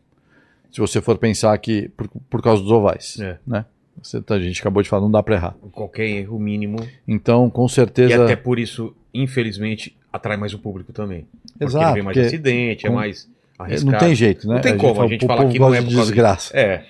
[0.73, 3.39] Se você for pensar que por, por causa dos ovais, É.
[3.47, 3.65] né?
[4.00, 5.55] Você, a gente acabou de falar, não dá pra errar.
[5.73, 6.78] Qualquer erro mínimo.
[7.07, 8.24] Então, com E certeza.
[8.24, 11.26] até por isso, infelizmente, atrai mais o público também.
[11.52, 13.92] Porque Exato, vem mais porque acidente, é mais arriscado.
[13.92, 14.55] não tem jeito, né?
[14.55, 16.56] Não tem como a gente falar que não é de por causa desgraça.
[16.56, 16.84] É.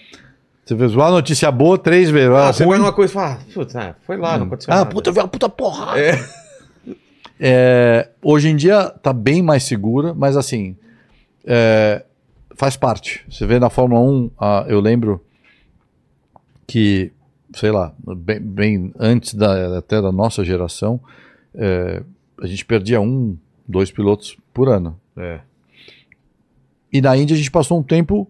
[0.64, 2.30] Você vê uma notícia boa três vezes.
[2.30, 4.72] Ah, Ah, você vai numa coisa e fala, ah, putz, ah, foi lá, não aconteceu
[4.72, 4.90] Ah, nada.
[4.90, 5.98] puta, veio uma puta porra.
[5.98, 6.12] É.
[7.42, 10.76] É, hoje em dia tá bem mais segura, mas assim,
[11.44, 12.04] é,
[12.54, 13.24] faz parte.
[13.30, 15.24] Você vê na Fórmula 1, ah, eu lembro
[16.66, 17.10] que,
[17.54, 21.00] sei lá, bem, bem antes da, até da nossa geração,
[21.54, 22.02] é,
[22.40, 23.36] a gente perdia um,
[23.66, 24.98] dois pilotos por ano.
[25.16, 25.40] É.
[26.92, 28.28] E na Índia a gente passou um tempo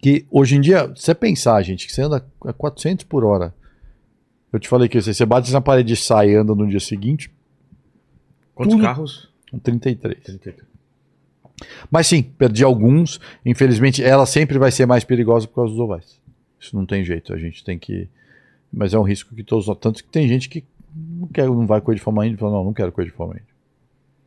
[0.00, 3.54] que hoje em dia, se você pensar, gente, que você anda a 400 por hora,
[4.52, 6.80] eu te falei que você você bate na parede e sai e anda no dia
[6.80, 7.30] seguinte,
[8.54, 9.28] Quantos Tudo- carros?
[9.52, 10.18] um 33.
[10.22, 10.66] 33.
[11.90, 13.20] Mas sim, perdi alguns.
[13.44, 16.20] Infelizmente, ela sempre vai ser mais perigosa por causa dos ovais.
[16.58, 18.08] Isso não tem jeito, a gente tem que.
[18.72, 19.66] Mas é um risco que todos.
[19.78, 20.64] Tanto que tem gente que
[21.16, 23.56] não, quer, não vai correr de e fala: não, não quero correr de Fórmula Indy.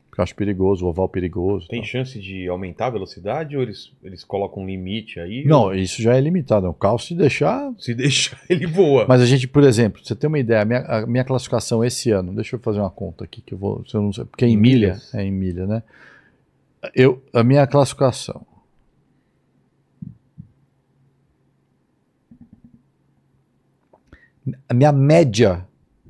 [0.10, 1.68] Porque eu acho perigoso, o oval perigoso.
[1.68, 5.46] Tem chance de aumentar a velocidade ou eles, eles colocam um limite aí?
[5.46, 6.68] Não, isso já é limitado.
[6.68, 7.72] O carro se deixar.
[7.78, 9.06] Se deixar, ele voa.
[9.08, 12.10] Mas a gente, por exemplo, você tem uma ideia, a minha, a minha classificação esse
[12.10, 13.86] ano, deixa eu fazer uma conta aqui que eu vou.
[13.86, 14.98] Se eu não sei, porque é em milha.
[15.14, 15.84] É em milha, né?
[16.96, 18.46] Eu, a minha classificação.
[24.68, 25.68] A minha média,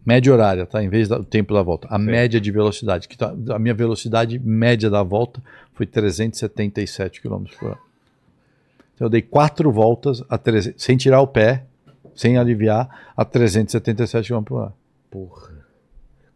[0.09, 0.83] média horária, tá?
[0.83, 2.01] Em vez do tempo da volta, a Certo.
[2.03, 5.41] média de velocidade, que tá, a minha velocidade média da volta
[5.73, 7.79] foi 377 km por hora.
[8.95, 11.63] Então eu dei quatro voltas a 300, sem tirar o pé,
[12.15, 14.73] sem aliviar, a 377 km por hora.
[15.11, 15.49] Porra.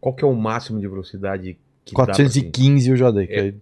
[0.00, 2.22] Qual que é o máximo de velocidade que dá pra, assim?
[2.24, 3.26] 415 eu já dei.
[3.30, 3.40] É.
[3.40, 3.54] aí-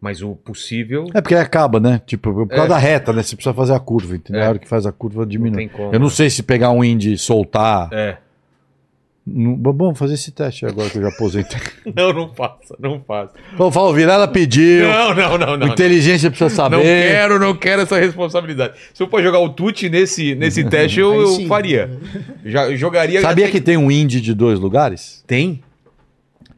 [0.00, 2.00] Mas o possível É porque aí acaba, né?
[2.04, 2.68] Tipo, por causa É.
[2.68, 3.22] da reta, né?
[3.22, 4.42] Você precisa fazer a curva, entendeu?
[4.42, 4.46] É.
[4.46, 5.68] A hora que faz a curva não diminui.
[5.68, 5.94] como.
[5.94, 7.88] Eu não sei se pegar um Indy e soltar.
[7.92, 8.18] É.
[9.24, 11.60] Não- Vamos fazer esse teste agora que eu já aposentei.
[11.94, 13.32] Não, não faça, não faça.
[13.56, 14.88] Vamos falar, o Virela pediu.
[14.88, 15.66] Não, não, não, não.
[15.68, 16.76] inteligência precisa saber.
[16.76, 18.74] Não quero, não quero essa responsabilidade.
[18.92, 21.88] Se eu for jogar o Tuti nesse, nesse teste, eu, eu faria.
[22.44, 23.20] Já eu jogaria.
[23.20, 25.22] Sabia que tem um Indy de dois lugares?
[25.26, 25.62] tem?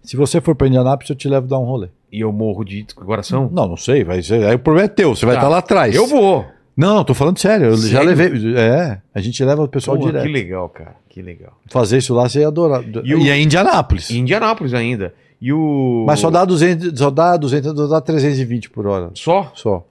[0.03, 1.89] Se você for pra Indianápolis, eu te levo dar um rolê.
[2.13, 3.49] E eu morro de coração?
[3.53, 4.05] Não, não sei.
[4.05, 5.15] Vai ser, aí o problema é teu.
[5.17, 5.41] Você vai Tá.
[5.41, 5.95] estar lá atrás.
[5.95, 6.47] Eu vou.
[6.77, 7.67] Não, tô falando sério.
[7.67, 8.09] Eu já Sério?
[8.09, 8.57] levei.
[8.57, 10.27] É, a gente leva o pessoal Porra, direto.
[10.27, 10.97] que legal, cara.
[11.09, 11.57] Que legal.
[11.71, 12.83] Fazer isso lá, você ia adorar.
[12.83, 14.11] E E, o- é Indianápolis.
[14.11, 15.15] Em Indianápolis ainda.
[15.41, 16.05] E o.
[16.07, 19.11] Mas só dá 200, só dá 200, só dá 320 por hora.
[19.15, 19.53] Só?
[19.55, 19.87] Só.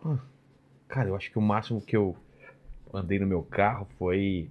[0.90, 2.16] Cara, eu acho que o máximo que eu
[2.94, 4.48] andei no meu carro foi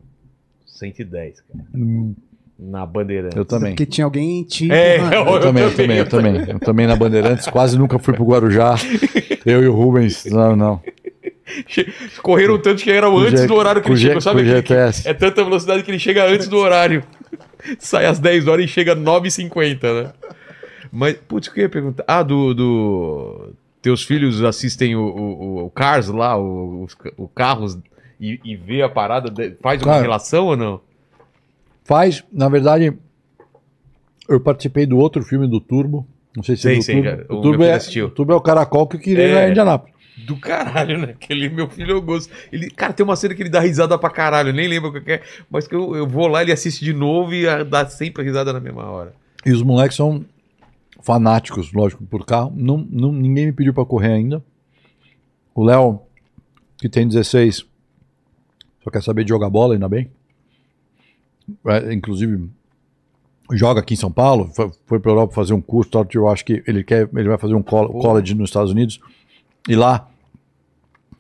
[0.66, 1.64] 110, cara.
[2.58, 3.36] Na Bandeirantes.
[3.36, 3.72] Eu também.
[3.72, 4.70] Porque tinha alguém te.
[4.70, 5.28] É, empurrando.
[5.34, 6.36] Eu, também, eu também, eu também.
[6.50, 8.74] Eu também na Bandeirantes, quase nunca fui pro Guarujá.
[9.44, 10.80] Eu e o Rubens, não, não.
[12.22, 14.20] Correram tanto que eram antes G- do horário que ele chega.
[14.20, 15.08] Sabe GTS.
[15.08, 17.02] É tanta velocidade que ele chega antes do horário.
[17.78, 20.12] Sai às 10 horas e chega às 9h50, né?
[20.90, 22.04] Mas, putz, o que eu ia perguntar?
[22.06, 22.52] Ah, do.
[22.54, 23.50] do...
[23.80, 27.76] Teus filhos assistem o, o, o Cars lá, o, o Carros,
[28.20, 30.80] e, e vê a parada, de- faz uma Cara, relação ou não?
[31.84, 32.92] Faz, na verdade,
[34.28, 36.06] eu participei do outro filme do Turbo.
[36.36, 37.10] Não sei se Sei, é do sei, Turbo.
[37.10, 38.06] já- o o, Turbo é, assistiu.
[38.06, 39.34] o Turbo é o caracol que eu queria É.
[39.46, 39.92] na Indianápolis.
[40.16, 41.10] Do caralho, né?
[41.12, 42.32] Aquele meu filho eu gosto.
[42.52, 45.00] Ele, cara, tem uma cena que ele dá risada pra caralho, eu nem lembro o
[45.02, 48.22] que é, mas que eu, eu vou lá, ele assiste de novo e dá sempre
[48.22, 49.14] risada na mesma hora.
[49.44, 50.24] E os moleques são
[51.02, 52.52] fanáticos, lógico, por carro.
[52.54, 54.42] Não, não, ninguém me pediu pra correr ainda.
[55.54, 56.00] O Léo,
[56.78, 57.66] que tem 16,
[58.84, 60.10] só quer saber de jogar bola, ainda bem.
[61.66, 62.48] É, inclusive,
[63.52, 66.62] joga aqui em São Paulo, foi, foi pra Europa fazer um curso, eu acho que
[66.66, 69.00] ele quer, ele vai fazer um col- college nos Estados Unidos.
[69.68, 70.08] E lá,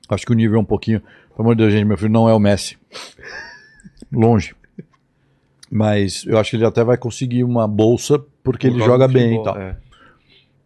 [0.08, 1.00] acho que o nível é um pouquinho.
[1.00, 2.78] Pelo amor de Deus, gente, meu filho não é o Messi.
[4.12, 4.54] Longe.
[5.70, 9.42] Mas eu acho que ele até vai conseguir uma bolsa porque ele joga bem e
[9.42, 9.56] tal.
[9.56, 9.76] é.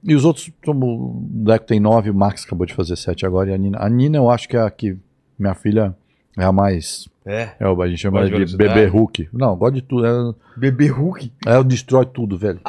[0.02, 3.50] E os outros, como o Deco tem nove, o Max acabou de fazer sete agora,
[3.50, 3.78] e a Nina.
[3.80, 4.96] A Nina eu acho que é a que
[5.36, 5.96] minha filha
[6.38, 7.08] é a mais.
[7.24, 7.50] É.
[7.58, 9.28] É, a gente chama ela de bebê Hulk.
[9.32, 10.36] Não, gosta de tudo.
[10.56, 11.32] Bebê Hulk.
[11.44, 12.60] ela destrói tudo, velho.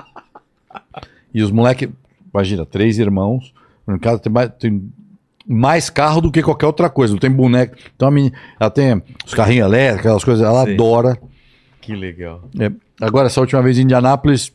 [1.31, 1.89] E os moleques,
[2.33, 3.53] imagina, três irmãos.
[3.87, 4.91] No caso, tem mais, tem
[5.47, 7.13] mais carro do que qualquer outra coisa.
[7.13, 7.75] Não tem boneco.
[7.95, 10.73] Então a menina, ela tem os carrinhos elétricos, aquelas coisas, ela Sim.
[10.73, 11.17] adora.
[11.79, 12.43] Que legal.
[12.59, 12.69] É,
[13.01, 14.51] agora, essa última vez em Indianápolis,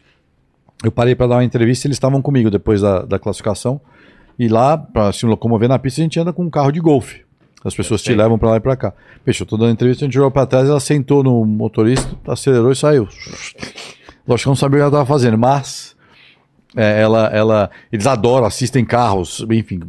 [0.84, 3.80] eu parei para dar uma entrevista, eles estavam comigo depois da, da classificação.
[4.38, 7.22] E lá, para se locomover na pista, a gente anda com um carro de golfe.
[7.64, 8.92] As pessoas te levam para lá e para cá.
[9.24, 12.72] Peixe, eu tô dando entrevista, a gente jogou para trás, ela sentou no motorista, acelerou
[12.72, 13.08] e saiu.
[14.26, 15.91] Lógico que eu não sabia o que ela estava fazendo, mas
[16.76, 19.80] é, ela, ela, eles adoram, assistem carros, enfim.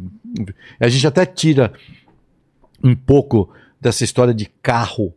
[0.80, 1.72] A gente até tira
[2.82, 5.12] um pouco dessa história de carro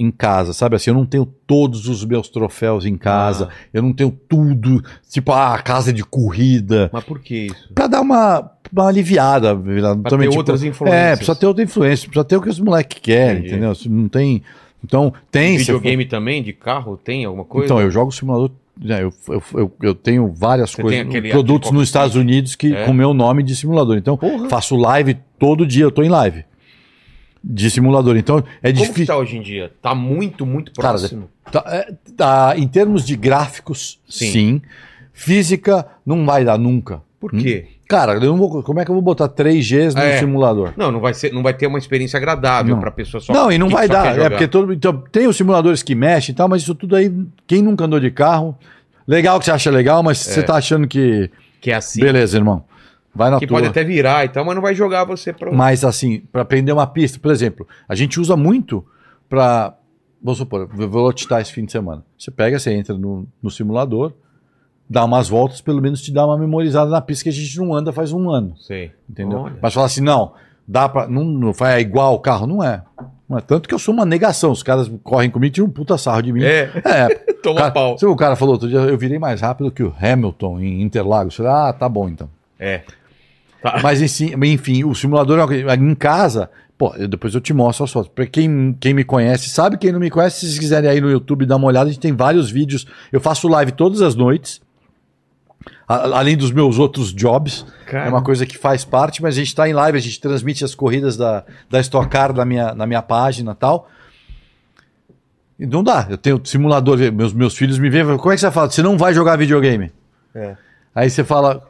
[0.00, 3.54] em casa, sabe assim, eu não tenho todos os meus troféus em casa, Ah.
[3.74, 4.80] eu não tenho tudo,
[5.10, 7.68] tipo, ah, casa de corrida, Mas por que isso?
[7.74, 9.56] pra dar uma, uma aliviada.
[9.56, 11.02] Pra ter outras influências.
[11.02, 13.48] É, precisa ter outra influência, precisa ter o que os moleques querem, Entendi.
[13.54, 13.74] entendeu?
[13.74, 14.40] Se Não tem,
[14.84, 15.56] então, tem...
[15.58, 17.66] Videogame também, de carro, tem alguma for- coisa?
[17.66, 18.52] Então, eu jogo simulador,
[18.84, 22.16] eu, eu, eu, eu tenho várias Você coisas, aquele- produtos aquele nos Estados?
[22.16, 22.84] Unidos que É.
[22.84, 24.48] com meu nome de simulador, então, Porra.
[24.48, 26.44] faço live todo dia, eu tô em live
[27.42, 29.06] de simulador, então é Como que difícil...
[29.06, 29.72] tá hoje em dia?
[29.80, 31.28] Tá muito, muito Cara, próximo.
[31.50, 34.30] Tá, é, tá, em termos de gráficos, Sim.
[34.32, 34.62] sim.
[35.12, 37.00] Física, não vai dar nunca.
[37.18, 37.66] Por quê?
[37.88, 40.18] Cara, eu não vou, como é que eu vou botar 3Gs no É.
[40.18, 40.74] simulador?
[40.76, 43.56] Não, não vai, ser, não vai ter uma experiência agradável pra pessoa só não, e
[43.56, 44.18] não vai dar.
[44.18, 47.10] É porque todo, então, tem os simuladores que mexem e tal, mas isso tudo aí,
[47.46, 48.54] quem nunca andou de carro,
[49.06, 51.30] legal que você acha legal, mas você tá achando que.
[51.62, 52.00] Que é assim.
[52.02, 52.62] Beleza, irmão.
[53.14, 53.56] Vai na que tua.
[53.56, 55.50] pode até virar e tal, mas não vai jogar você pra.
[55.50, 58.84] Mas assim, para aprender uma pista, por exemplo, a gente usa muito
[59.30, 59.74] para,
[60.22, 62.04] vamos supor, eu vou lotear esse fim de semana.
[62.18, 64.12] Você pega, você entra no, no simulador,
[64.88, 67.74] dá umas voltas, pelo menos te dá uma memorizada na pista que a gente não
[67.74, 68.90] anda faz um ano, Sei.
[69.08, 69.40] entendeu?
[69.40, 69.56] Olha.
[69.60, 70.32] Mas falar assim, não,
[70.66, 72.82] dá para, não, não faz é igual o carro, não é.
[73.28, 73.40] Não é.
[73.40, 76.32] Tanto que eu sou uma negação, os caras correm comigo, tiram um puta sarro de
[76.32, 76.42] mim.
[76.42, 77.08] É, É,
[77.42, 77.96] toma cara, pau.
[78.00, 81.38] o cara falou outro dia, eu virei mais rápido que o Hamilton em Interlagos.
[81.38, 82.28] Eu falei, ah, tá bom então.
[82.58, 82.82] É.
[83.62, 83.80] Tá.
[83.82, 88.10] Mas enfim, o simulador é em casa, pô, depois eu te mostro as fotos.
[88.14, 91.10] Pra quem, quem me conhece, sabe, quem não me conhece, se vocês quiserem aí no
[91.10, 92.86] YouTube dar uma olhada, a gente tem vários vídeos.
[93.12, 94.60] Eu faço live todas as noites,
[95.86, 97.64] a- além dos meus outros jobs.
[97.86, 98.06] Cara.
[98.06, 100.64] É uma coisa que faz parte, mas a gente tá em live, a gente transmite
[100.64, 103.88] as corridas da, da Stock Car na minha, na minha página e tal.
[105.58, 108.50] E não dá, eu tenho simulador, meus, meus filhos me veem, como é que você
[108.50, 108.70] fala?
[108.70, 109.90] Você não vai jogar videogame?
[110.34, 110.56] É.
[110.94, 111.66] Aí você fala,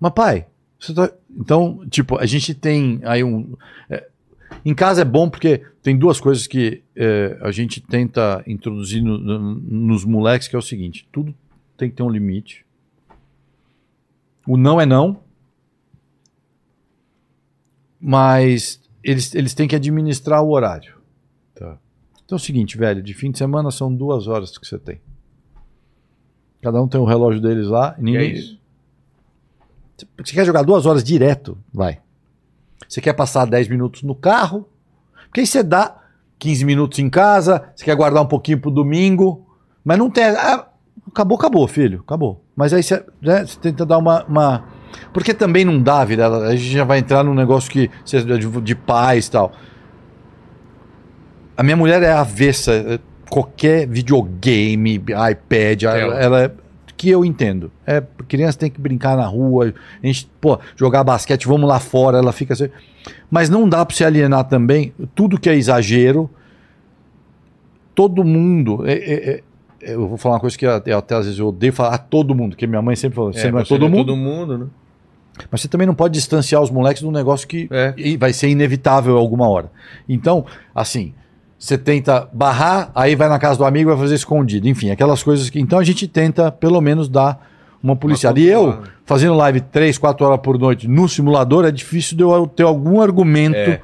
[0.00, 0.46] mas pai,
[0.80, 1.10] você tá...
[1.30, 3.54] então, tipo, a gente tem aí um.
[3.88, 4.04] é,
[4.64, 9.16] em casa é bom porque tem duas coisas que é, a gente tenta introduzir no-
[9.18, 11.32] no- nos moleques, que é o seguinte: tudo
[11.82, 12.64] tem que ter um limite.
[14.46, 15.20] O não é não,
[18.00, 20.94] mas eles, eles têm que administrar o horário.
[21.54, 21.76] Tá.
[22.24, 25.00] Então é o seguinte, velho, de fim de semana são duas horas que você tem.
[26.62, 27.96] Cada um tem o relógio deles lá.
[27.98, 28.60] E E é ninguém, isso.
[30.16, 31.58] você quer jogar duas horas direto?
[31.72, 32.00] Vai.
[32.88, 34.68] Você quer passar 10 minutos no carro?
[35.26, 36.00] Porque aí você dá
[36.38, 39.44] 15 minutos em casa, você quer guardar um pouquinho pro domingo,
[39.84, 40.24] mas não tem.
[40.24, 40.68] ah,
[41.08, 42.42] acabou, acabou, filho, acabou.
[42.56, 44.64] Mas aí você, né, você tenta dar uma, uma-
[45.12, 46.46] Porque também não dá, Virela.
[46.48, 49.52] A gente já vai entrar num negócio que você de, de paz e tal.
[51.56, 52.72] A minha mulher é avessa.
[52.72, 52.98] eh,
[53.30, 56.42] Qualquer videogame, iPad, ela, Ela.
[56.44, 56.50] é.
[56.98, 57.72] Que eu entendo.
[57.86, 59.72] É, criança tem que brincar na rua,
[60.02, 62.68] a gente, pô, jogar basquete, vamos lá fora, ela fica assim.
[63.30, 64.92] Mas não dá pra se alienar também.
[65.14, 66.28] Tudo que é exagero,
[67.94, 68.86] todo mundo.
[68.86, 69.42] é- é- é-
[69.82, 72.34] eu vou falar uma coisa que até, até às vezes eu odeio falar a todo
[72.34, 74.06] mundo, que minha mãe sempre falou: você não é todo mundo.
[74.06, 74.66] todo mundo, né?
[75.50, 77.94] Mas você também não pode distanciar os moleques de um negócio que É.
[78.18, 79.70] vai ser inevitável alguma hora.
[80.08, 80.44] Então,
[80.74, 81.14] assim,
[81.58, 84.68] você tenta barrar, aí vai na casa do amigo e vai fazer escondido.
[84.68, 85.58] Enfim, aquelas coisas que.
[85.58, 87.50] Então a gente tenta, pelo menos, dar
[87.82, 88.38] uma policiada.
[88.38, 92.46] E eu, fazendo live 3, 4 horas por noite no simulador, é difícil de eu
[92.46, 93.80] ter algum argumento É.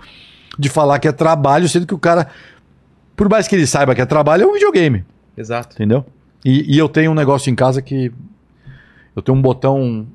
[0.59, 2.29] de falar que é trabalho, sendo que o cara,
[3.17, 5.05] por mais que ele saiba que é trabalho, é um videogame.
[5.39, 5.77] Exato.
[5.77, 6.05] Entendeu?
[6.45, 8.13] E, e eu tenho um negócio em casa que.
[9.15, 10.07] Eu tenho um botão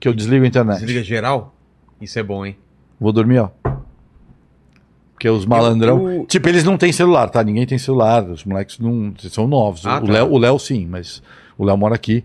[0.00, 0.78] que eu desligo a internet.
[0.78, 1.54] Desliga geral?
[2.00, 2.56] Isso é bom, hein?
[3.00, 3.50] Vou dormir, ó.
[5.12, 6.10] Porque os malandrão.
[6.10, 7.42] eu- Tipo, eles não têm celular, tá?
[7.42, 8.24] Ninguém tem celular.
[8.28, 9.86] Os moleques não são novos.
[9.86, 10.12] Ah, o tá.
[10.12, 11.22] Léo, o Léo sim, mas
[11.56, 12.24] o Léo mora aqui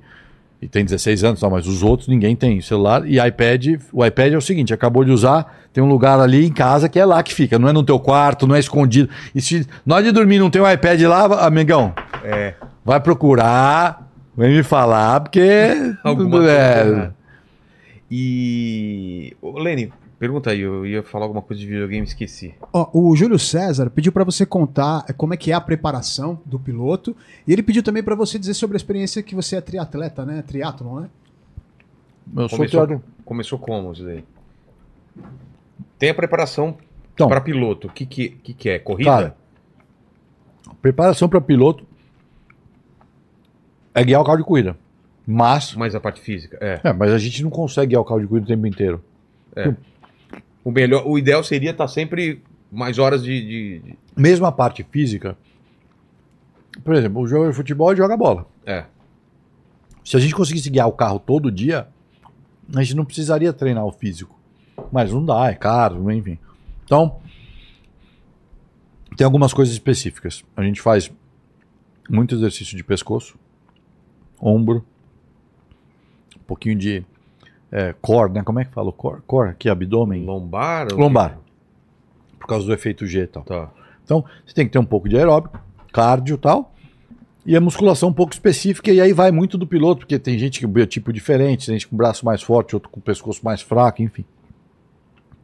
[0.61, 3.05] e tem 16 anos, mas os outros ninguém tem celular.
[3.07, 6.51] E iPad, o iPad é o seguinte: acabou de usar, tem um lugar ali em
[6.51, 7.57] casa que é lá que fica.
[7.57, 9.09] Não é no teu quarto, não é escondido.
[9.33, 12.55] E se na hora de dormir não tem um iPad lá, amigão, É.
[12.83, 15.41] vai procurar, vem me falar, porque.
[16.03, 17.15] Alguma coisa é, errada.
[18.11, 19.35] E.
[19.41, 22.53] Ô, Lene, pergunta aí, eu ia falar alguma coisa de videogame e esqueci.
[22.73, 26.39] Ó, o Júlio César pediu pra você contar eh, como é que é a preparação
[26.45, 27.15] do piloto
[27.47, 30.41] e ele pediu também pra você dizer sobre a experiência que você é triatleta, né?
[30.45, 31.09] Triatlon, né?
[32.35, 33.03] eu sou Começou, teórico.
[33.25, 34.23] começou como isso daí?
[35.97, 36.77] Tem a preparação
[37.13, 37.27] Então.
[37.27, 37.87] para piloto.
[37.87, 38.77] O que, que, que, que é?
[38.79, 39.09] Corrida?
[39.09, 39.35] Cara,
[40.81, 41.83] Preparação para piloto
[43.93, 44.77] é guiar o carro de corrida.
[45.25, 46.57] Mas, Mais a parte física.
[46.61, 46.79] É.
[46.83, 49.03] é, mas a gente não consegue guiar o carro de corrida o tempo inteiro.
[50.63, 53.41] O melhor, o ideal seria estar sempre mais horas de.
[53.41, 55.37] de- de- Mesmo a parte física,
[56.83, 58.45] por exemplo, o jogo de futebol joga bola.
[58.65, 58.85] É.
[60.03, 61.87] Se a gente conseguisse guiar o carro todo dia,
[62.75, 64.37] a gente não precisaria treinar o físico.
[64.91, 66.37] Mas não dá, é caro, enfim.
[66.85, 67.19] Então,
[69.15, 70.43] tem algumas coisas específicas.
[70.55, 71.11] A gente faz
[72.09, 73.37] muito exercício de pescoço,
[74.41, 74.83] ombro,
[76.35, 77.05] um pouquinho de
[77.71, 78.43] é, core, né?
[78.43, 78.89] Como é que fala?
[78.89, 80.25] o Core, core aqui, abdômen.
[80.25, 80.87] Lombar?
[80.93, 81.37] Lombar.
[82.39, 83.43] Por causa do efeito G e tal.
[83.43, 83.69] Tá.
[84.03, 85.59] Então, você tem que ter um pouco de aeróbico,
[85.93, 86.73] cardio e tal.
[87.45, 90.59] E a musculação um pouco específica, e aí vai muito do piloto, porque tem gente
[90.59, 93.61] que é biotipo diferente, tem gente com braço mais forte, outro com o pescoço mais
[93.61, 94.25] fraco, enfim.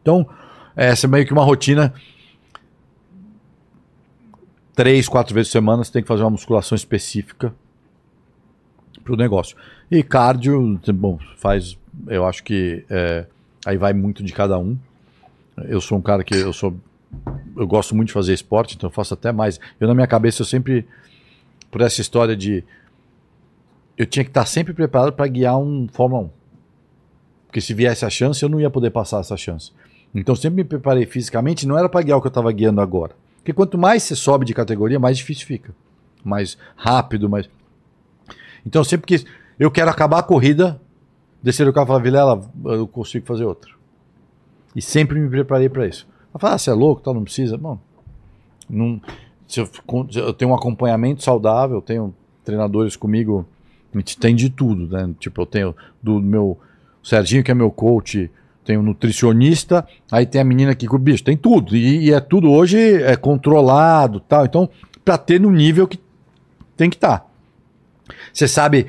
[0.02, 0.28] Então,
[0.76, 1.94] essa é meio que uma rotina.
[4.76, 7.54] Três, quatro vezes por semana você tem que fazer uma musculação específica
[9.04, 9.56] para o negócio.
[9.90, 11.78] E cardio, bom, faz.
[12.07, 13.25] Eu acho que é,
[13.65, 14.77] aí vai muito de cada um.
[15.57, 16.75] Eu sou um cara que eu sou
[17.56, 19.59] eu gosto muito de fazer esporte, então eu faço até mais.
[19.80, 20.85] Eu, na minha cabeça, eu sempre,
[21.72, 22.64] por essa história de.
[23.98, 26.30] Eu tinha que estar sempre preparado para guiar um Fórmula 1.
[27.48, 29.72] Porque se viesse a chance, eu não ia poder passar essa chance.
[30.14, 33.15] Então, sempre me preparei fisicamente, não era para guiar o que eu estava guiando agora.
[33.38, 35.74] Porque quanto mais você sobe de categoria, mais difícil fica.
[36.24, 37.49] Mais rápido, mais.
[38.65, 39.25] Então, sempre quis.
[39.57, 40.82] Eu quero acabar a corrida,
[41.45, 43.72] descer o carro e falar, Vilela, eu consigo fazer outra.
[44.75, 46.07] E sempre me preparei para isso.
[46.33, 47.56] Ela fala, ah, você é louco, tal, não precisa.
[47.56, 47.77] Bom,
[48.67, 48.99] não,
[49.56, 49.69] eu,
[50.15, 53.45] eu tenho um acompanhamento saudável, tenho treinadores comigo,
[53.93, 55.14] a gente tem de tudo, né?
[55.19, 56.57] Tipo, eu tenho do meu
[57.03, 58.30] Serginho, que é meu coach,
[58.65, 61.75] tem um nutricionista, aí tem a menina que, bicho, tem tudo.
[61.75, 64.45] E, e é tudo hoje é controlado tal.
[64.45, 64.67] Então,
[65.06, 65.99] para ter no nível que
[66.75, 67.24] tem que estar.
[68.33, 68.88] Você sabe,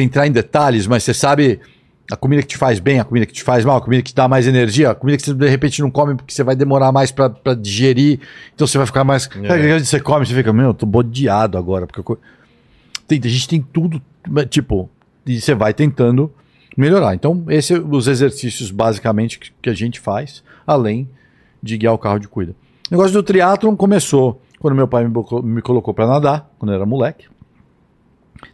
[0.00, 1.60] entrar em detalhes, mas você sabe
[2.10, 4.10] a comida que te faz bem, a comida que te faz mal, a comida que
[4.10, 6.54] te dá mais energia, a comida que você de repente não come porque você vai
[6.54, 8.20] demorar mais pra digerir,
[8.54, 9.26] então você vai ficar mais.
[9.26, 11.86] Aquele que você come, você fica, meu, eu tô bodeado agora.
[11.86, 12.18] Porque eu
[13.06, 14.00] tem, a gente tem tudo,
[14.48, 14.88] tipo,
[15.26, 16.32] e você vai tentando
[16.76, 17.14] melhorar.
[17.14, 21.08] Então, esses são os exercícios basicamente que, que a gente faz, além
[21.62, 22.54] de guiar o carro de cuida.
[22.90, 25.12] O negócio do triatlon começou quando meu pai me,
[25.42, 27.26] me colocou para nadar, quando eu era moleque.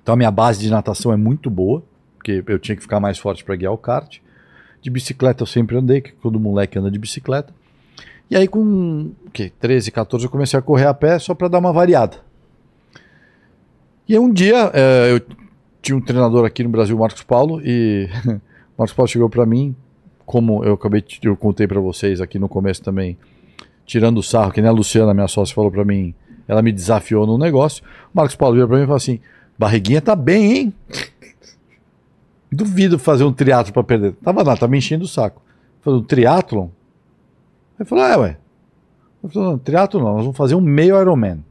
[0.02, 1.83] Então a minha base de natação é muito boa,
[2.17, 4.19] porque eu tinha que ficar mais forte para guiar o kart.
[4.83, 7.52] De bicicleta eu sempre andei, que todo moleque anda de bicicleta.
[8.31, 9.52] E aí com o quê?
[9.60, 12.19] 13, 14 eu comecei a correr a pé só para dar uma variada.
[14.09, 15.36] E aí um dia eh, eu
[15.83, 18.09] tinha um treinador aqui no Brasil, Marcos Paulo, e
[18.77, 19.75] Marcos Paulo chegou para mim,
[20.25, 23.19] como eu acabei, eu contei para vocês aqui no começo também,
[23.85, 26.15] tirando o sarro, que nem a Luciana, minha sócia, falou para mim,
[26.47, 27.83] ela me desafiou num negócio.
[28.15, 29.20] O Marcos Paulo veio para mim e falou assim:
[29.60, 30.74] barriguinha tá bem, hein?
[32.50, 34.14] Duvido fazer um triatlo para perder.
[34.14, 35.42] Tava lá, tá me enchendo o saco.
[35.82, 36.68] Falei, um triatlon?
[37.78, 38.39] Ele falou, é, ué.
[39.22, 41.44] Eu falei, não, triatlo não, nós vamos fazer um meio Ironman.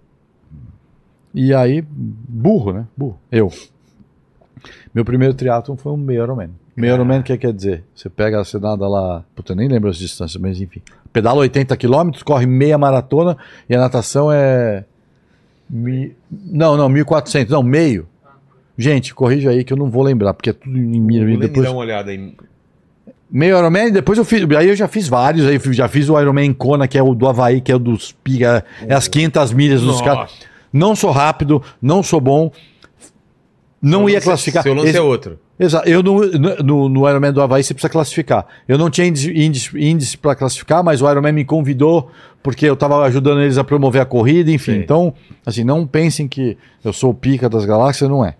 [1.35, 2.87] E aí, burro, né?
[2.97, 3.19] Burro.
[3.31, 3.53] Eu.
[4.91, 6.49] Meu primeiro triatlon foi um meio Ironman.
[6.75, 7.83] Meio Ironman, o que quer dizer?
[7.93, 10.81] Você pega a cenada lá, puta, eu nem lembro as distâncias, mas enfim.
[11.13, 13.37] Pedala 80 km, corre meia maratona
[13.69, 14.83] e a natação é.
[15.69, 16.15] Mi...
[16.31, 18.07] Não, não, 1400, não, meio.
[18.77, 21.05] Gente, corrija aí que eu não vou lembrar, porque é tudo em.
[21.05, 21.65] Lene, Depois...
[21.65, 22.33] dá uma olhada aí.
[23.31, 24.43] Meio Ironman, depois eu fiz.
[24.57, 27.27] Aí eu já fiz vários, aí já fiz o Ironman Kona, que é o do
[27.27, 30.31] Havaí, que é o dos piga, é as 500 milhas dos caras.
[30.73, 32.51] Não sou rápido, não sou bom.
[33.81, 34.63] não Seu ia lance- classificar.
[34.63, 35.39] Seu lance Esse- é outro.
[35.59, 35.89] Exato.
[35.89, 36.25] Eu no,
[36.63, 38.45] no, no Ironman do Havaí você precisa classificar.
[38.65, 42.09] Eu não tinha índice, índice, índice para classificar, mas o Ironman me convidou
[42.41, 44.73] porque eu estava ajudando eles a promover a corrida, enfim.
[44.73, 44.79] Sim.
[44.79, 45.13] Então,
[45.45, 48.35] assim, não pensem que eu sou o pica das galáxias, não é.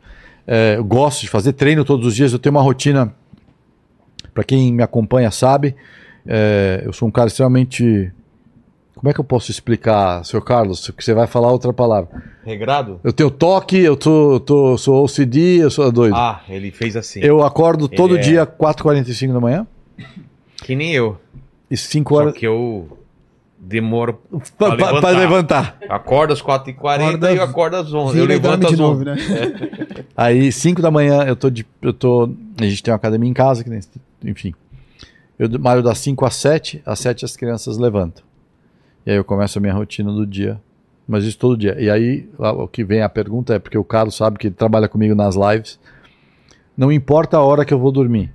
[0.48, 3.14] É, eu gosto de fazer treino todos os dias, eu tenho uma rotina,
[4.34, 5.76] para quem me acompanha sabe,
[6.26, 8.12] é, eu sou um cara extremamente.
[8.96, 10.90] Como é que eu posso explicar, seu Carlos?
[10.92, 12.22] Que você vai falar outra palavra.
[12.44, 13.00] Regrado?
[13.02, 16.16] Eu tenho toque, eu tô, tô, sou OCD, eu sou doido.
[16.16, 17.22] Ah, ele fez assim.
[17.22, 19.66] Eu acordo todo é- dia 4h45 da manhã
[20.64, 21.18] Que nem eu.
[21.72, 22.99] e 5 Só horas que eu
[23.60, 24.22] demoro
[24.58, 25.78] para pra levantar.
[25.90, 26.76] Acordo às 4h40
[27.08, 29.16] Acorda- e eu acordo às 11 Eu levanto às novo, 11 né?
[30.16, 32.30] Aí 5 da manhã eu tô de eu tô,
[32.60, 33.80] a gente tem uma academia em casa, que nem,
[34.26, 34.54] enfim.
[35.38, 38.24] Eu malho das 5 às 7, às 7 as crianças levantam.
[39.06, 40.60] E aí eu começo a minha rotina do dia.
[41.08, 41.76] Mas isso todo dia.
[41.80, 44.88] E aí o que vem a pergunta é porque o Carlos sabe que ele trabalha
[44.88, 45.80] comigo nas lives.
[46.78, 48.32] Não importa a hora que eu vou dormir.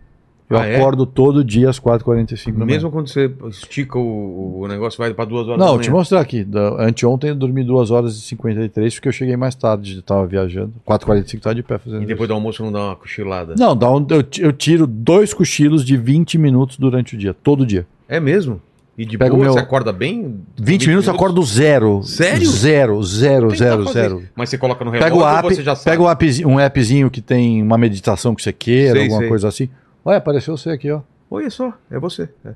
[0.48, 0.76] Eu Ah, é?
[0.76, 2.66] acordo todo dia às 4h45 da manhã.
[2.66, 5.82] Mesmo quando você estica o, o negócio, vai pra 2 horas Não, da vou manhã.
[5.84, 6.44] te mostrar aqui.
[6.44, 10.26] Da- Anteontem eu dormi 2 horas e 53 porque eu cheguei mais tarde, eu tava
[10.26, 10.74] viajando.
[10.86, 12.28] 4h45 tava de pé fazendo E depois isso.
[12.28, 13.55] do almoço não dá uma cochilada.
[13.58, 17.64] Não, dá um- eu, eu tiro dois cochilos de 20 minutos durante o dia, todo
[17.64, 17.86] dia.
[18.06, 18.60] É mesmo?
[18.98, 20.36] E de Pega o boa, meu- você acorda bem?
[20.56, 22.02] 20, minutos eu acordo zero.
[22.05, 22.47] Sério?
[22.47, 24.00] Zero, zero, Tentar zero, fazer.
[24.02, 24.23] zero.
[24.36, 25.90] Mas você coloca no relógio Pega o app, você já sabe?
[25.97, 29.28] pega o appzinho- um appzinho que tem uma meditação que você queira, Sei, alguma sei.
[29.28, 29.68] coisa assim.
[30.05, 31.00] Olha, apareceu você aqui, ó.
[31.31, 32.28] Olha só, é você.
[32.44, 32.52] É.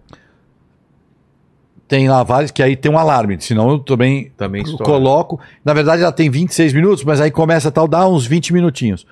[1.87, 4.85] Tem lá vários que aí tem um alarme, senão eu também Também estoura.
[4.85, 5.41] coloco.
[5.65, 9.07] Na verdade ela tem 26 minutos, mas aí começa a tal, dá uns 20 minutinhos.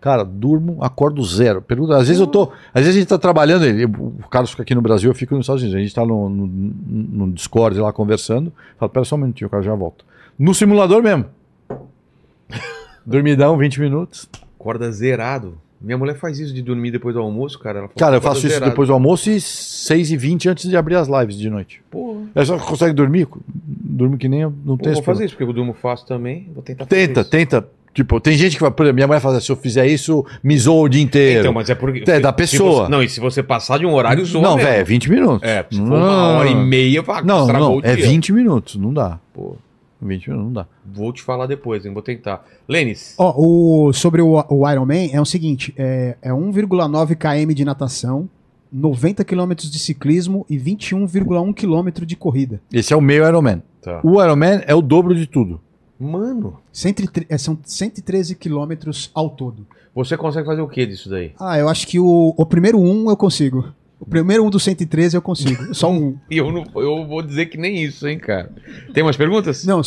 [0.00, 1.60] Cara, durmo, acordo zero.
[1.60, 2.52] Pergunta, às vezes eu tô.
[2.72, 5.34] Às vezes a gente tá trabalhando, ele, o Carlos fica aqui no Brasil, eu fico
[5.34, 5.78] nos Estados Unidos.
[5.78, 8.50] A gente tá no, no, no Discord lá conversando.
[8.78, 10.04] Fala, pera só um minutinho, o cara já volta.
[10.38, 11.26] No simulador mesmo.
[13.04, 14.26] Dormidão, 20 minutos.
[14.58, 15.58] Acorda zerado.
[15.80, 17.88] Minha mulher faz isso de dormir depois do almoço, cara.
[17.96, 18.70] Cara, eu acorda faço isso zerado.
[18.70, 21.80] depois do almoço e 6 e 20 antes de abrir as lives de noite.
[21.90, 23.26] Porra, É só consegue dormir?
[23.56, 26.50] Durmo que nem eu, não tem vou fazer isso, porque eu durmo fácil também.
[26.54, 27.30] Vou tentar fazer Tenta, isso.
[27.30, 27.68] tenta.
[27.92, 30.56] Tipo, tem gente que vai, por exemplo, minha mãe fala, se eu fizer isso, me
[30.56, 31.40] zoa o dia inteiro.
[31.40, 32.08] Então, mas é porque.
[32.08, 32.84] É da pessoa.
[32.84, 35.42] você- não, e se você passar de um horário, zoa não, velho, é 20 minutos.
[35.48, 38.06] É, se for não, uma hora e meia, pá, Não, estragou não, o é dia.
[38.06, 39.18] 20 minutos, não dá.
[39.34, 39.56] Pô,
[40.02, 40.66] 20 minutos não dá.
[40.84, 41.92] vou te falar depois, hein?
[41.92, 42.44] Vou tentar.
[42.68, 47.52] Lênis, Ó, o, sobre o, o Iron Man é o seguinte: é, é 1,9 km
[47.54, 48.28] de natação,
[48.72, 52.60] 90 km de ciclismo e 21,1 km de corrida.
[52.72, 53.62] Esse é o meio Ironman.
[53.82, 54.00] tá.
[54.02, 55.60] O Ironman é o dobro de tudo.
[55.98, 59.66] Mano, Centre- é, são 113 quilômetros ao todo.
[59.94, 61.32] você consegue fazer o que disso daí?
[61.38, 63.66] Ah, eu acho que o, o primeiro um eu consigo.
[64.00, 65.74] O primeiro um do 113 eu consigo.
[65.74, 66.16] Só um.
[66.30, 68.50] E eu, não, eu vou dizer que nem isso, hein, cara.
[68.94, 69.64] Tem mais perguntas?
[69.66, 69.82] Não,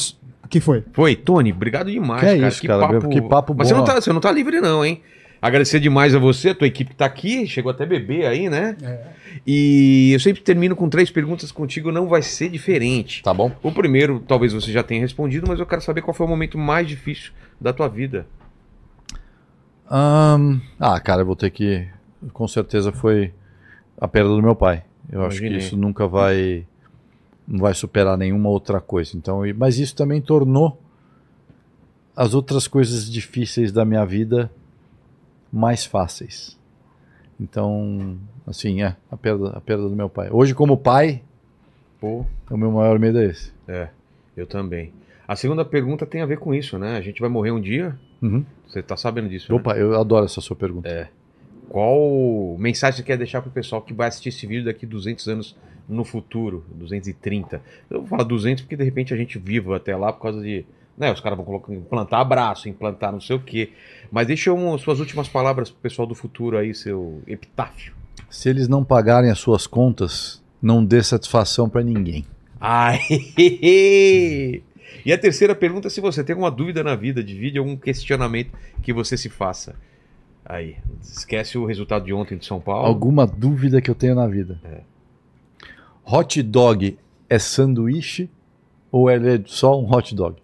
[0.50, 0.84] que foi?
[0.94, 2.48] Foi, Tony, obrigado demais, Que é cara.
[2.48, 3.80] isso, cara, que papo Mas você bom.
[3.80, 5.02] não, tá, você não tá livre, não, hein?
[5.42, 8.78] Agradecer demais a você, a tua equipe que tá aqui, chegou até beber aí, né?
[9.46, 13.22] E eu sempre termino com três perguntas contigo, não vai ser diferente.
[13.24, 13.52] Tá bom?
[13.62, 16.58] O primeiro, talvez você já tenha respondido, mas eu quero saber qual foi o momento
[16.58, 18.26] mais difícil da tua vida.
[19.90, 21.86] Ahn, ah, cara, eu vou ter que.
[22.32, 23.34] Com certeza foi
[24.04, 24.84] a perda do meu pai.
[25.10, 25.58] Eu acho que Imaginei.
[25.66, 26.66] isso nunca vai.
[27.48, 29.16] Não vai superar nenhuma outra coisa.
[29.18, 30.80] Então, mas isso também tornou
[32.16, 34.52] as outras coisas difíceis da minha vida
[35.52, 36.58] mais fáceis.
[37.40, 38.18] Então,
[38.48, 40.30] assim, é a perda, a perda do meu pai.
[40.32, 41.22] Hoje, como pai,
[42.00, 43.52] Pô, o meu maior medo é esse.
[43.68, 43.90] é,
[44.38, 44.92] eu também.
[45.28, 46.98] A segunda pergunta tem a ver com isso, né?
[46.98, 48.44] A gente vai morrer um dia, Uhum.
[48.68, 49.58] você tá sabendo disso, né?
[49.58, 50.88] Opa, eu adoro essa sua pergunta.
[50.90, 51.10] É.
[51.70, 55.56] Qual mensagem você quer deixar pro pessoal que vai assistir esse vídeo daqui 200 anos
[55.88, 57.62] no futuro, 230?
[57.90, 60.66] Eu vou falar 200 porque de repente a gente viva até lá por causa de,
[60.98, 63.72] né, os caras vão colocar, implantar abraço, implantar não sei o quê.
[64.12, 67.94] Mas deixa um, suas últimas palavras pro pessoal do futuro aí, seu epitáfio.
[68.30, 72.26] Se eles não pagarem as suas contas, não dê satisfação pra ninguém.
[72.60, 73.00] Ai.
[75.06, 78.52] E a terceira pergunta, se você tem alguma dúvida na vida, divide algum questionamento
[78.82, 79.76] que você se faça.
[80.46, 82.86] Aí, esquece o resultado de ontem de São Paulo.
[82.86, 84.60] Alguma dúvida que eu tenho na vida?
[86.06, 86.98] Hot dog
[87.30, 88.30] é sanduíche
[88.92, 90.36] ou ele é só um hot dog?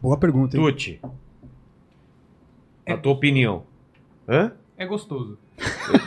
[0.00, 0.62] Boa pergunta, hein?
[0.62, 1.00] Tuti.
[2.86, 3.64] A tua opinião.
[4.28, 4.52] Hã?
[4.76, 5.38] É gostoso.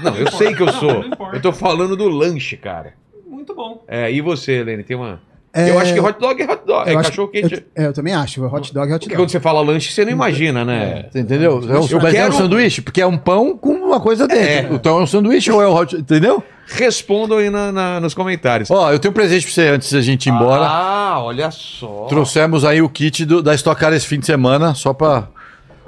[0.04, 0.94] Não, eu sei que eu Não, sou.
[1.02, 1.38] não importa.
[1.38, 2.96] Eu tô falando do lanche, cara.
[3.28, 3.84] Muito bom.
[3.88, 5.22] É, e você, Helene, tem uma.
[5.56, 7.54] É, Eu acho que hot dog é hot dog, é eu acho- cachorro quente.
[7.76, 8.44] Eu, é, eu também acho.
[8.44, 9.22] Hot dog é hot Porque dog.
[9.24, 11.06] quando você fala lanche, você não imagina, né?
[11.12, 11.62] Você entendeu?
[11.70, 14.28] É um, Eu mas é quero- um sanduíche, porque é um pão com uma coisa
[14.28, 14.44] dentro.
[14.74, 14.76] É.
[14.76, 16.44] Então é um sanduíche ou é um hot Entendeu?
[16.66, 18.72] respondam aí na- na- nos comentários.
[18.72, 20.64] Ó, eu tenho um presente pra você antes da gente ir embora.
[20.66, 22.06] Ah, olha só.
[22.10, 25.28] Trouxemos aí o kit do- da Stock Car esse fim de semana, só pra.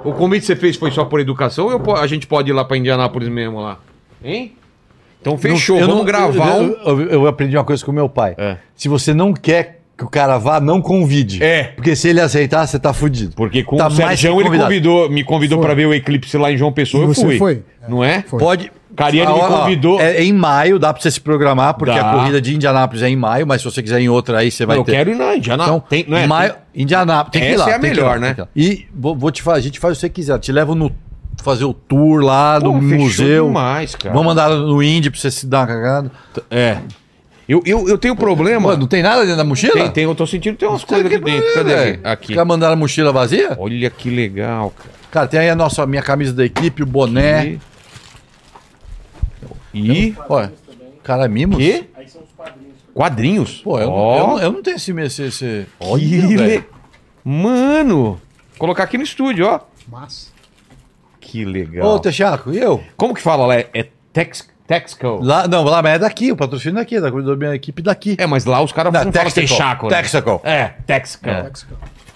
[0.04, 2.52] O convite que você fez foi só por educação ou eu a gente pode ir
[2.52, 3.78] lá pra Indianápolis mesmo lá?
[4.22, 4.52] Hein?
[5.26, 7.00] Então fechou, Eu vamos não- gravar eu, um...
[7.00, 8.34] eu, eu aprendi uma coisa com meu pai.
[8.38, 8.56] É.
[8.74, 11.42] Se você não quer que o cara vá, não convide.
[11.42, 11.64] É.
[11.74, 13.32] Porque se ele aceitar, você tá fudido.
[13.34, 16.56] Porque com Tá o Sérgio ele convidou, me convidou pra ver o eclipse lá em
[16.56, 17.38] João Pessoa, E eu você fui.
[17.38, 17.62] foi?
[17.88, 18.22] Não é?
[18.28, 18.38] Foi.
[18.38, 18.72] Pode.
[18.94, 20.00] Cariani me Ah, convidou.
[20.00, 22.10] É, é em maio, dá pra você se programar, porque Dá.
[22.10, 24.64] a corrida de Indianápolis é em maio, mas se você quiser em outra aí, você
[24.64, 24.92] vai eu ter.
[24.92, 25.76] quero ir na Indianápolis.
[25.76, 26.26] Então, tem, não é?
[26.26, 27.32] maio, Indianápolis.
[27.32, 27.70] Tem que ir Essa lá.
[27.72, 28.34] é a tem melhor, lá, né?
[28.34, 28.46] tem.
[28.56, 30.38] E vou, vou te fazer, a gente faz o que você quiser.
[30.38, 30.90] Te levo no
[31.42, 33.46] fazer o tour lá Pô, no museu.
[33.46, 34.12] demais, cara.
[34.14, 36.10] Vamos mandar no Indy pra você se dar uma cagada.
[36.50, 36.78] É.
[37.48, 38.70] Eu, eu, eu tenho problema.
[38.72, 39.72] Pô, não tem nada dentro da mochila?
[39.74, 41.54] tem, tem, eu tô sentindo que tem umas coisas aqui dentro.
[41.54, 42.00] Cadê?
[42.02, 42.30] Aqui.
[42.30, 43.54] Os caras mandaram a mochila vazia?
[43.58, 44.90] Olha que legal, cara.
[45.10, 47.58] Cara, tem aí a nossa, a minha camisa da equipe, o boné.
[49.72, 50.14] E.
[50.28, 50.52] Olha,
[51.02, 51.56] cara, mimos.
[51.58, 51.84] Quê?
[52.94, 53.60] Quadrinhos?
[53.62, 54.90] Pô, eu, eu, não- eu não tenho esse...
[55.00, 55.66] esse, esse...
[55.78, 56.44] Olha, que velho.
[56.44, 56.64] le...
[57.22, 58.18] Mano!
[58.58, 59.60] Colocar aqui no estúdio, ó.
[59.86, 60.32] Mas.
[61.28, 61.88] Que legal.
[61.88, 62.82] Ô, Texaco, e eu?
[62.96, 63.56] Como que fala lá?
[63.56, 64.48] É Tex...
[64.66, 65.20] Texco?
[65.22, 68.16] Lá, não, lá, mas é daqui, o patrocínio é daqui, da, da minha equipe daqui.
[68.18, 69.88] É, mas lá os caras Não, não falam Texaco.
[69.88, 69.88] Texaco.
[69.88, 69.96] né?
[70.02, 70.40] Texaco.
[70.44, 71.28] É, Texaco.
[71.28, 71.50] É.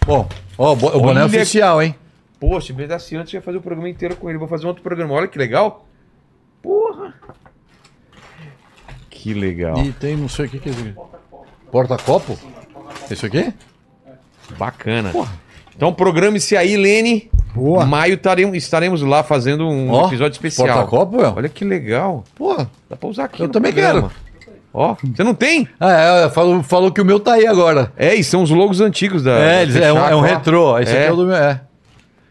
[0.04, 1.94] Bom, ó, o bo- o boné é Olha- oficial, hein?
[2.40, 4.38] Poxa, se tivesse antes, eu ia fazer o programa inteiro com ele.
[4.38, 5.14] Vou fazer um outro programa.
[5.14, 5.86] Olha que legal.
[6.62, 7.14] Porra.
[9.08, 9.76] Que legal.
[9.78, 10.94] E tem não sei o que que é isso aqui.
[11.70, 12.36] Porta-copo?
[13.10, 13.52] Isso aqui?
[14.58, 15.12] Bacana.
[15.76, 17.30] Então programe-se aí, Lene.
[17.54, 17.84] Boa.
[17.84, 20.66] Maio taremos, estaremos lá fazendo um Ó, episódio especial.
[20.68, 21.18] Porta-copo?
[21.36, 22.24] Olha que legal.
[22.34, 22.70] Porra.
[22.88, 24.10] Dá pra usar aqui Eu também programa.
[24.72, 25.66] Ó, você não tem?
[25.80, 25.92] Ah,
[26.26, 27.92] é, falou, falou que o meu tá aí agora.
[27.96, 29.32] É, e são os logos antigos da.
[29.32, 30.78] É, da eles- é, um, é um retrô.
[30.78, 30.98] Esse É.
[31.00, 31.34] aqui é o do meu.
[31.34, 31.60] É.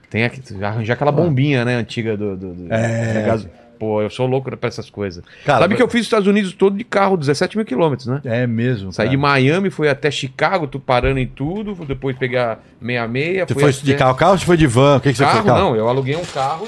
[0.09, 2.37] Tem aqui, arranjar aquela bombinha, né, antiga do.
[2.37, 3.35] do, do É.
[3.37, 3.49] do.
[3.79, 5.23] Pô, eu sou louco pra essas coisas.
[5.45, 8.07] Cara, Sabe mas- que eu fiz os Estados Unidos todo de carro, 17 mil quilômetros,
[8.07, 8.19] né?
[8.25, 8.91] É mesmo.
[8.91, 9.09] Saí cara.
[9.11, 13.47] de Miami, fui até Chicago, tu parando em tudo, depois pegar 66.
[13.47, 14.97] Você fui foi até- de carro, carro ou você foi de van?
[14.97, 15.45] O que, que você Carro, foi?
[15.47, 15.59] Carro?
[15.61, 16.67] não, eu aluguei um carro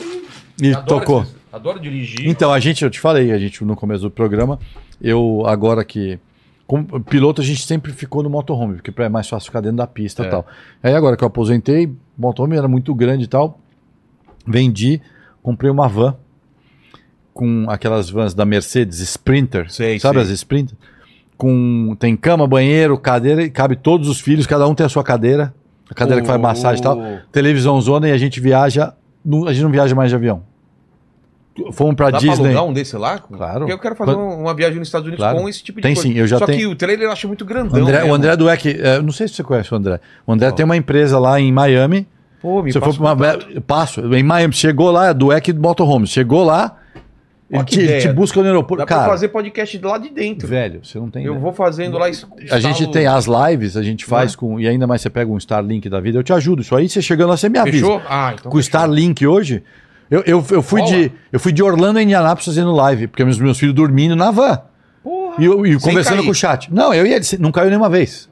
[0.61, 0.67] e.
[0.69, 1.23] E tocou.
[1.23, 2.25] esses- Adoro dirigir.
[2.29, 4.57] Então, a gente, eu te falei, a gente no começo do programa,
[5.01, 6.17] eu agora que.
[6.65, 9.85] Como piloto, a gente sempre ficou no motorhome, porque é mais fácil ficar dentro da
[9.87, 10.29] pista e É.
[10.29, 10.47] tal.
[10.81, 13.59] Aí agora que eu aposentei, o motorhome era muito grande e tal.
[14.47, 15.01] Vendi,
[15.43, 16.15] comprei uma van
[17.33, 19.71] com aquelas vans da Mercedes Sprinter.
[19.71, 20.23] Sei, sabe sei.
[20.23, 20.75] as Sprinter?
[21.37, 25.03] Com, tem cama, banheiro, cadeira, e cabe todos os filhos, cada um tem a sua
[25.03, 25.53] cadeira.
[25.89, 26.41] A cadeira que faz Oh.
[26.43, 27.01] massagem e tal.
[27.31, 28.93] Televisão zona e a gente viaja.
[29.23, 30.41] no- a gente não viaja mais de avião.
[31.73, 32.35] Fomos pra Dá Disney.
[32.37, 33.19] pra alugar um desse lá?
[33.19, 33.59] Claro.
[33.59, 35.37] Porque eu quero fazer Quando- um- uma viagem nos Estados Unidos Claro.
[35.39, 36.09] com esse tipo de Tem coisa.
[36.09, 37.79] sim, eu já Só tenho- que o trailer eu acho muito grandão.
[37.81, 38.11] André, mesmo.
[38.11, 39.99] o André Dueck, é, não sei se você conhece o André.
[40.25, 42.07] O André tem uma empresa lá em Miami.
[42.41, 46.77] Pô, me passa for pra uma, passo, em Miami, chegou lá, Dueck Motorhome, chegou lá,
[47.57, 48.01] ele te, ideia.
[48.01, 48.77] te busca no aeroporto.
[48.81, 50.47] Dá pra Cara, fazer podcast lá de dentro.
[50.47, 51.23] velho, você não tem.
[51.25, 51.41] Eu ideia.
[51.43, 52.09] vou fazendo lá.
[52.09, 54.37] es- A gente instalo- tem as lives, a gente faz Né?
[54.39, 54.59] com.
[54.59, 56.61] E ainda mais você pega um Starlink da vida, eu te ajudo.
[56.61, 57.85] Isso aí, você chegando lá, você me avisa.
[57.85, 58.01] Fechou?
[58.07, 58.51] Ah, então.
[58.51, 59.63] com o Starlink hoje.
[60.09, 63.37] Eu, eu, eu, fui de, eu fui de Orlando a Indianápolis fazendo live, porque meus,
[63.39, 64.59] meus filhos dormindo na van.
[65.03, 65.35] Porra.
[65.39, 66.25] E, eu, e conversando cair.
[66.25, 66.73] com o chat.
[66.73, 68.29] Não, eu e ele, não caiu nenhuma vez.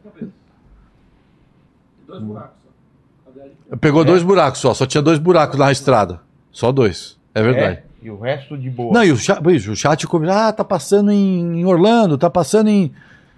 [3.79, 6.19] Pegou dois buracos só, só tinha dois buracos na estrada.
[6.51, 7.17] Só dois.
[7.33, 7.75] É verdade.
[7.77, 8.93] É, e o resto de boa.
[8.93, 12.91] Não, e o chat, o chat come, ah, tá passando em, Orlando, tá passando em.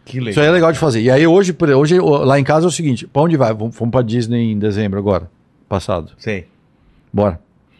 [0.05, 0.31] que legal.
[0.31, 1.01] Isso aí é legal de fazer.
[1.01, 3.53] E aí hoje, hoje lá em casa é o seguinte: pra onde vai?
[3.53, 5.29] Vamos, fomos pra Disney em dezembro agora,
[5.67, 6.11] passado.
[6.17, 6.47] Sei.
[7.11, 7.39] Bora.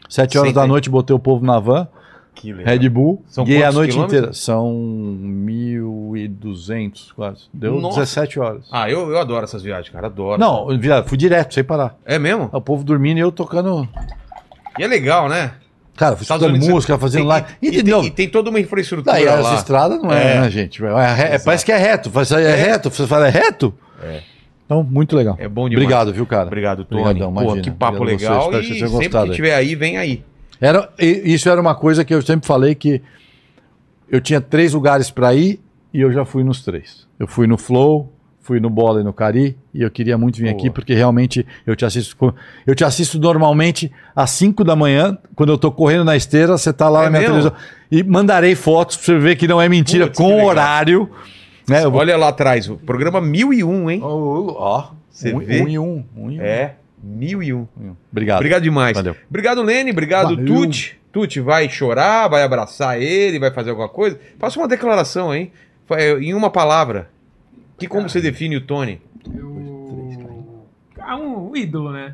[0.09, 1.87] Sete horas da noite, botei o povo na van,
[2.35, 2.73] Que legal.
[2.77, 4.19] Red Bull, São guiei a noite quilômetros?
[4.19, 4.33] inteira.
[4.33, 7.43] São 1.200 quase.
[7.53, 8.01] Deu Nossa.
[8.01, 8.63] 17 horas.
[8.71, 10.07] Ah, eu, eu adoro essas viagens, cara.
[10.07, 10.39] Adoro.
[10.39, 10.67] Não,
[11.05, 11.97] fui direto, sem parar.
[12.05, 12.49] É mesmo?
[12.51, 13.87] O povo dormindo e eu tocando.
[14.77, 15.53] E é legal, né?
[15.95, 17.47] Cara, escutando Unidos, música, fazendo tem- live.
[17.61, 19.51] E, tem, toda uma infraestrutura daí lá.
[19.53, 20.41] as estradas não é, É.
[20.41, 20.83] né, gente?
[20.83, 22.09] É re- é- parece que é reto.
[22.09, 22.89] Faz- É, reto.
[22.89, 23.73] Você fala, é reto?
[24.01, 24.21] É.
[24.65, 25.35] Então, muito legal.
[25.37, 25.83] É bom demais.
[25.83, 26.47] Obrigado, viu, cara?
[26.47, 27.01] Obrigado, Tony.
[27.01, 27.61] Obrigadão, Pô, imagina.
[27.61, 28.51] que papo Obrigado legal.
[28.51, 30.23] vocês, espero e que sempre gostado que tiver aí, vem aí.
[30.61, 33.01] Era, isso era uma coisa que eu sempre falei que
[34.09, 35.59] eu tinha três lugares para ir
[35.93, 37.05] e eu já fui nos três.
[37.19, 38.10] Eu fui no Flow,
[38.41, 40.57] fui no Bola e no Cari e eu queria muito vir Boa.
[40.57, 42.33] aqui porque realmente eu te assisto
[42.65, 46.73] eu te assisto normalmente às 5 da manhã, quando eu tô correndo na esteira, você
[46.73, 47.51] tá lá É na minha mesmo?
[47.51, 47.55] televisão
[47.91, 51.09] e mandarei fotos pra você ver que não é mentira Putz, com horário,
[51.69, 51.83] né?
[51.87, 53.99] Vou- Olha lá atrás, o programa 1001, hein?
[54.03, 55.61] Ó, ó, Você um, vê?
[55.61, 56.41] um e um, um e um.
[56.41, 57.67] É, 1001.
[58.11, 58.37] Obrigado.
[58.37, 58.95] Obrigado demais.
[58.97, 59.15] Valeu.
[59.29, 59.91] Obrigado, Lene.
[59.91, 60.45] Obrigado, Valeu.
[60.45, 60.97] Tuti.
[61.11, 64.17] Tuti vai chorar, vai abraçar ele, vai fazer alguma coisa.
[64.39, 65.51] Faça uma declaração, hein?
[66.21, 67.09] Em uma palavra.
[67.81, 69.01] Que como você define o Tony?
[69.35, 70.67] Eu...
[70.99, 72.13] Ah, um ídolo, né?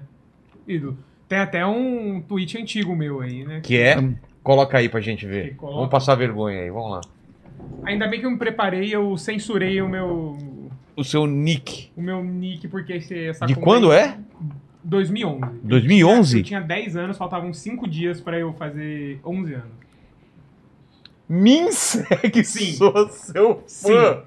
[0.65, 0.97] Ídolo.
[1.27, 3.59] Tem até um tweet antigo meu aí, né?
[3.61, 3.97] Que é.
[4.41, 5.57] Coloca aí pra gente ver.
[5.57, 5.75] Coloca.
[5.75, 7.01] Vamos passar vergonha aí, vamos lá.
[7.83, 10.37] Ainda bem que eu me preparei, eu censurei o meu,
[10.95, 11.89] O seu nick.
[11.97, 14.17] o meu nick, porque esse, essa De quando é?
[14.85, 15.59] 2011.
[15.63, 16.37] 2011?
[16.37, 19.76] Eu tinha 10 anos, faltavam 5 dias pra eu fazer 11 anos.
[21.29, 22.73] Me segue, Sim.
[22.73, 24.19] sou seu fã.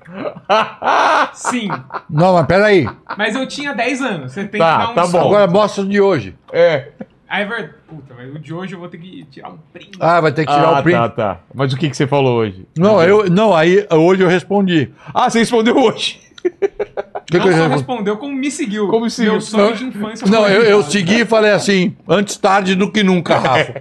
[1.34, 1.68] Sim,
[2.10, 2.86] Não, mas peraí.
[3.16, 4.32] mas eu tinha 10 anos.
[4.32, 5.08] Você tem Tá, que dar um tá bom.
[5.08, 5.26] salto.
[5.28, 6.34] Agora mostra o de hoje.
[6.52, 6.88] é.
[7.32, 7.74] Aí, é verdade.
[7.88, 9.96] Puta, mas o de hoje eu vou ter que tirar um print.
[10.00, 10.96] Ah, vai ter que tirar Ah, o print.
[10.96, 11.40] tá, tá.
[11.54, 12.66] Mas o que, que você falou hoje?
[12.76, 14.90] Não, eu, não, aí hoje eu respondi.
[15.14, 16.20] Ah, você respondeu hoje.
[17.30, 17.76] Que, não que eu só respondi?
[17.78, 18.88] respondeu, como me seguiu.
[18.88, 19.32] Como me seguiu.
[19.32, 22.90] Meu sonho Não, de infância Não, eu, eu segui e falei assim, antes tarde do
[22.90, 23.74] que nunca, Rafa.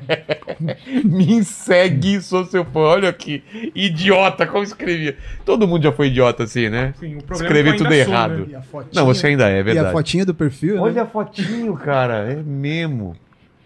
[1.04, 2.80] Me segue, sou seu fã.
[2.80, 3.44] Olha aqui.
[3.74, 5.18] Idiota, como escrevia.
[5.46, 6.94] Todo mundo já foi idiota assim, né?
[7.00, 8.48] Sim, o problema Escrever é que eu tudo sou, errado.
[8.48, 8.58] né?
[8.58, 9.92] A fotinha, Não, você ainda é, é E a verdade.
[9.92, 10.82] fotinha do perfil, né?
[10.82, 12.32] Olha a fotinho, cara.
[12.32, 13.16] É mesmo.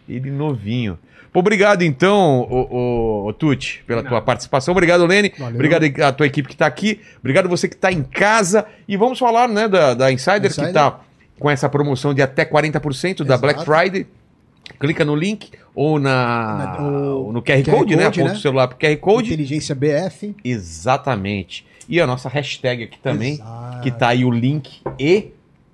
[0.08, 0.98] Ele novinho.
[1.34, 4.10] Obrigado, então, o, o, o Tuti, pela Não.
[4.10, 4.72] tua participação.
[4.72, 5.34] Obrigado, Lene.
[5.38, 5.56] Valeu.
[5.56, 7.00] Obrigado a tua equipe que tá aqui.
[7.20, 8.66] Obrigado você que tá em casa.
[8.88, 10.68] E vamos falar, né, da, da Insider, Insider.
[10.68, 11.00] que tá
[11.40, 13.42] com essa promoção de até 40% da Exato.
[13.42, 14.06] Black Friday.
[14.80, 18.04] Clica no link ou na, Na- o no QR, QR Code, né?
[18.06, 18.34] Aponta né?
[18.34, 19.28] o celular pro QR Code.
[19.28, 20.36] Inteligência BF.
[20.44, 21.66] Exatamente.
[21.90, 23.82] E a nossa hashtag aqui também, Exato.
[23.82, 25.32] que tá aí o link e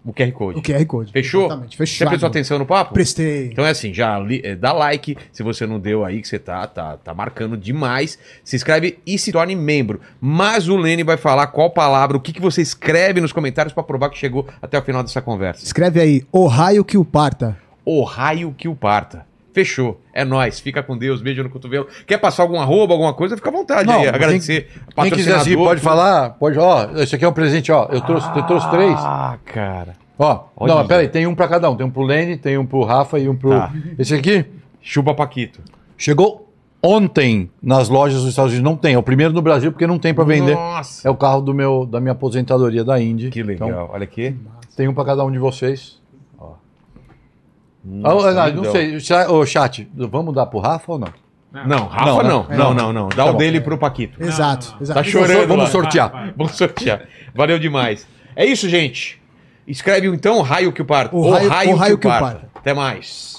[0.09, 0.59] o QR Code.
[0.59, 1.11] O QR Code.
[1.11, 1.45] Fechou?
[1.45, 1.71] Exatamente.
[1.71, 2.09] Você Fechado.
[2.09, 2.93] prestou atenção no papo?
[2.93, 3.47] Prestei.
[3.51, 6.39] Então é assim, já li- eh, dá like se você não deu aí, que você
[6.39, 8.17] tá, tá, tá marcando demais.
[8.43, 10.01] Se inscreve e se torne membro.
[10.19, 13.83] Mas o Lene vai falar qual palavra, o que, que você escreve nos comentários pra
[13.83, 15.63] provar que chegou até o final dessa conversa.
[15.63, 17.57] Escreve aí, o raio que o parta.
[17.85, 19.28] O raio que o parta.
[19.53, 19.99] Fechou.
[20.13, 20.59] É nóis.
[20.59, 21.21] Fica com Deus.
[21.21, 21.87] Beijo no cotovelo.
[22.05, 23.35] Quer passar algum arroba, alguma coisa?
[23.35, 23.99] Fica à vontade Não, aí.
[24.01, 24.67] quem- Agradecer.
[24.95, 28.01] Quem quiser assim, patrocinador, pode falar, pode, ó, esse aqui é um presente, ó, eu
[28.01, 28.95] trouxe, eu trouxe três.
[28.97, 29.93] Ah, cara.
[30.17, 30.75] Ó, Olha.
[30.75, 33.17] não, peraí, tem um pra cada um, tem um pro Lene, tem um pro Rafa
[33.17, 33.49] e um pro...
[33.51, 33.71] Tá.
[33.97, 34.45] Esse aqui
[34.81, 35.61] Chupa Paquito.
[35.97, 36.51] chegou
[36.83, 39.97] ontem nas lojas dos Estados Unidos, não tem, é o primeiro no Brasil porque não
[39.99, 40.55] tem pra vender.
[40.55, 41.07] Nossa.
[41.07, 43.29] É o carro do meu, da minha aposentadoria da Indy.
[43.29, 43.69] Que legal.
[43.69, 44.35] Então, Olha aqui.
[44.75, 45.98] tem um pra cada um de vocês.
[47.91, 48.71] Nossa, Ah, ah, não lindão.
[48.71, 51.07] sei, ô chat, vamos dar pro Rafa ou não?
[51.65, 52.23] Não, Rafa não.
[52.23, 52.57] Não, Não, né?
[52.57, 52.93] não, Não.
[52.93, 53.09] não.
[53.09, 53.39] Dá Tá o bom.
[53.39, 54.21] dele pro Paquito.
[54.23, 54.81] Exato, não.
[54.81, 54.99] exato.
[54.99, 55.69] Tá chorando Vamos lá.
[55.71, 56.11] sortear.
[56.11, 56.33] Vai, vai.
[56.37, 57.01] Vamos sortear.
[57.33, 58.07] Valeu demais.
[58.35, 59.19] É isso, gente.
[59.67, 61.15] Escreve então o raio que o parta.
[61.15, 62.47] O raio- o raio que o parta.
[62.55, 63.38] Até mais.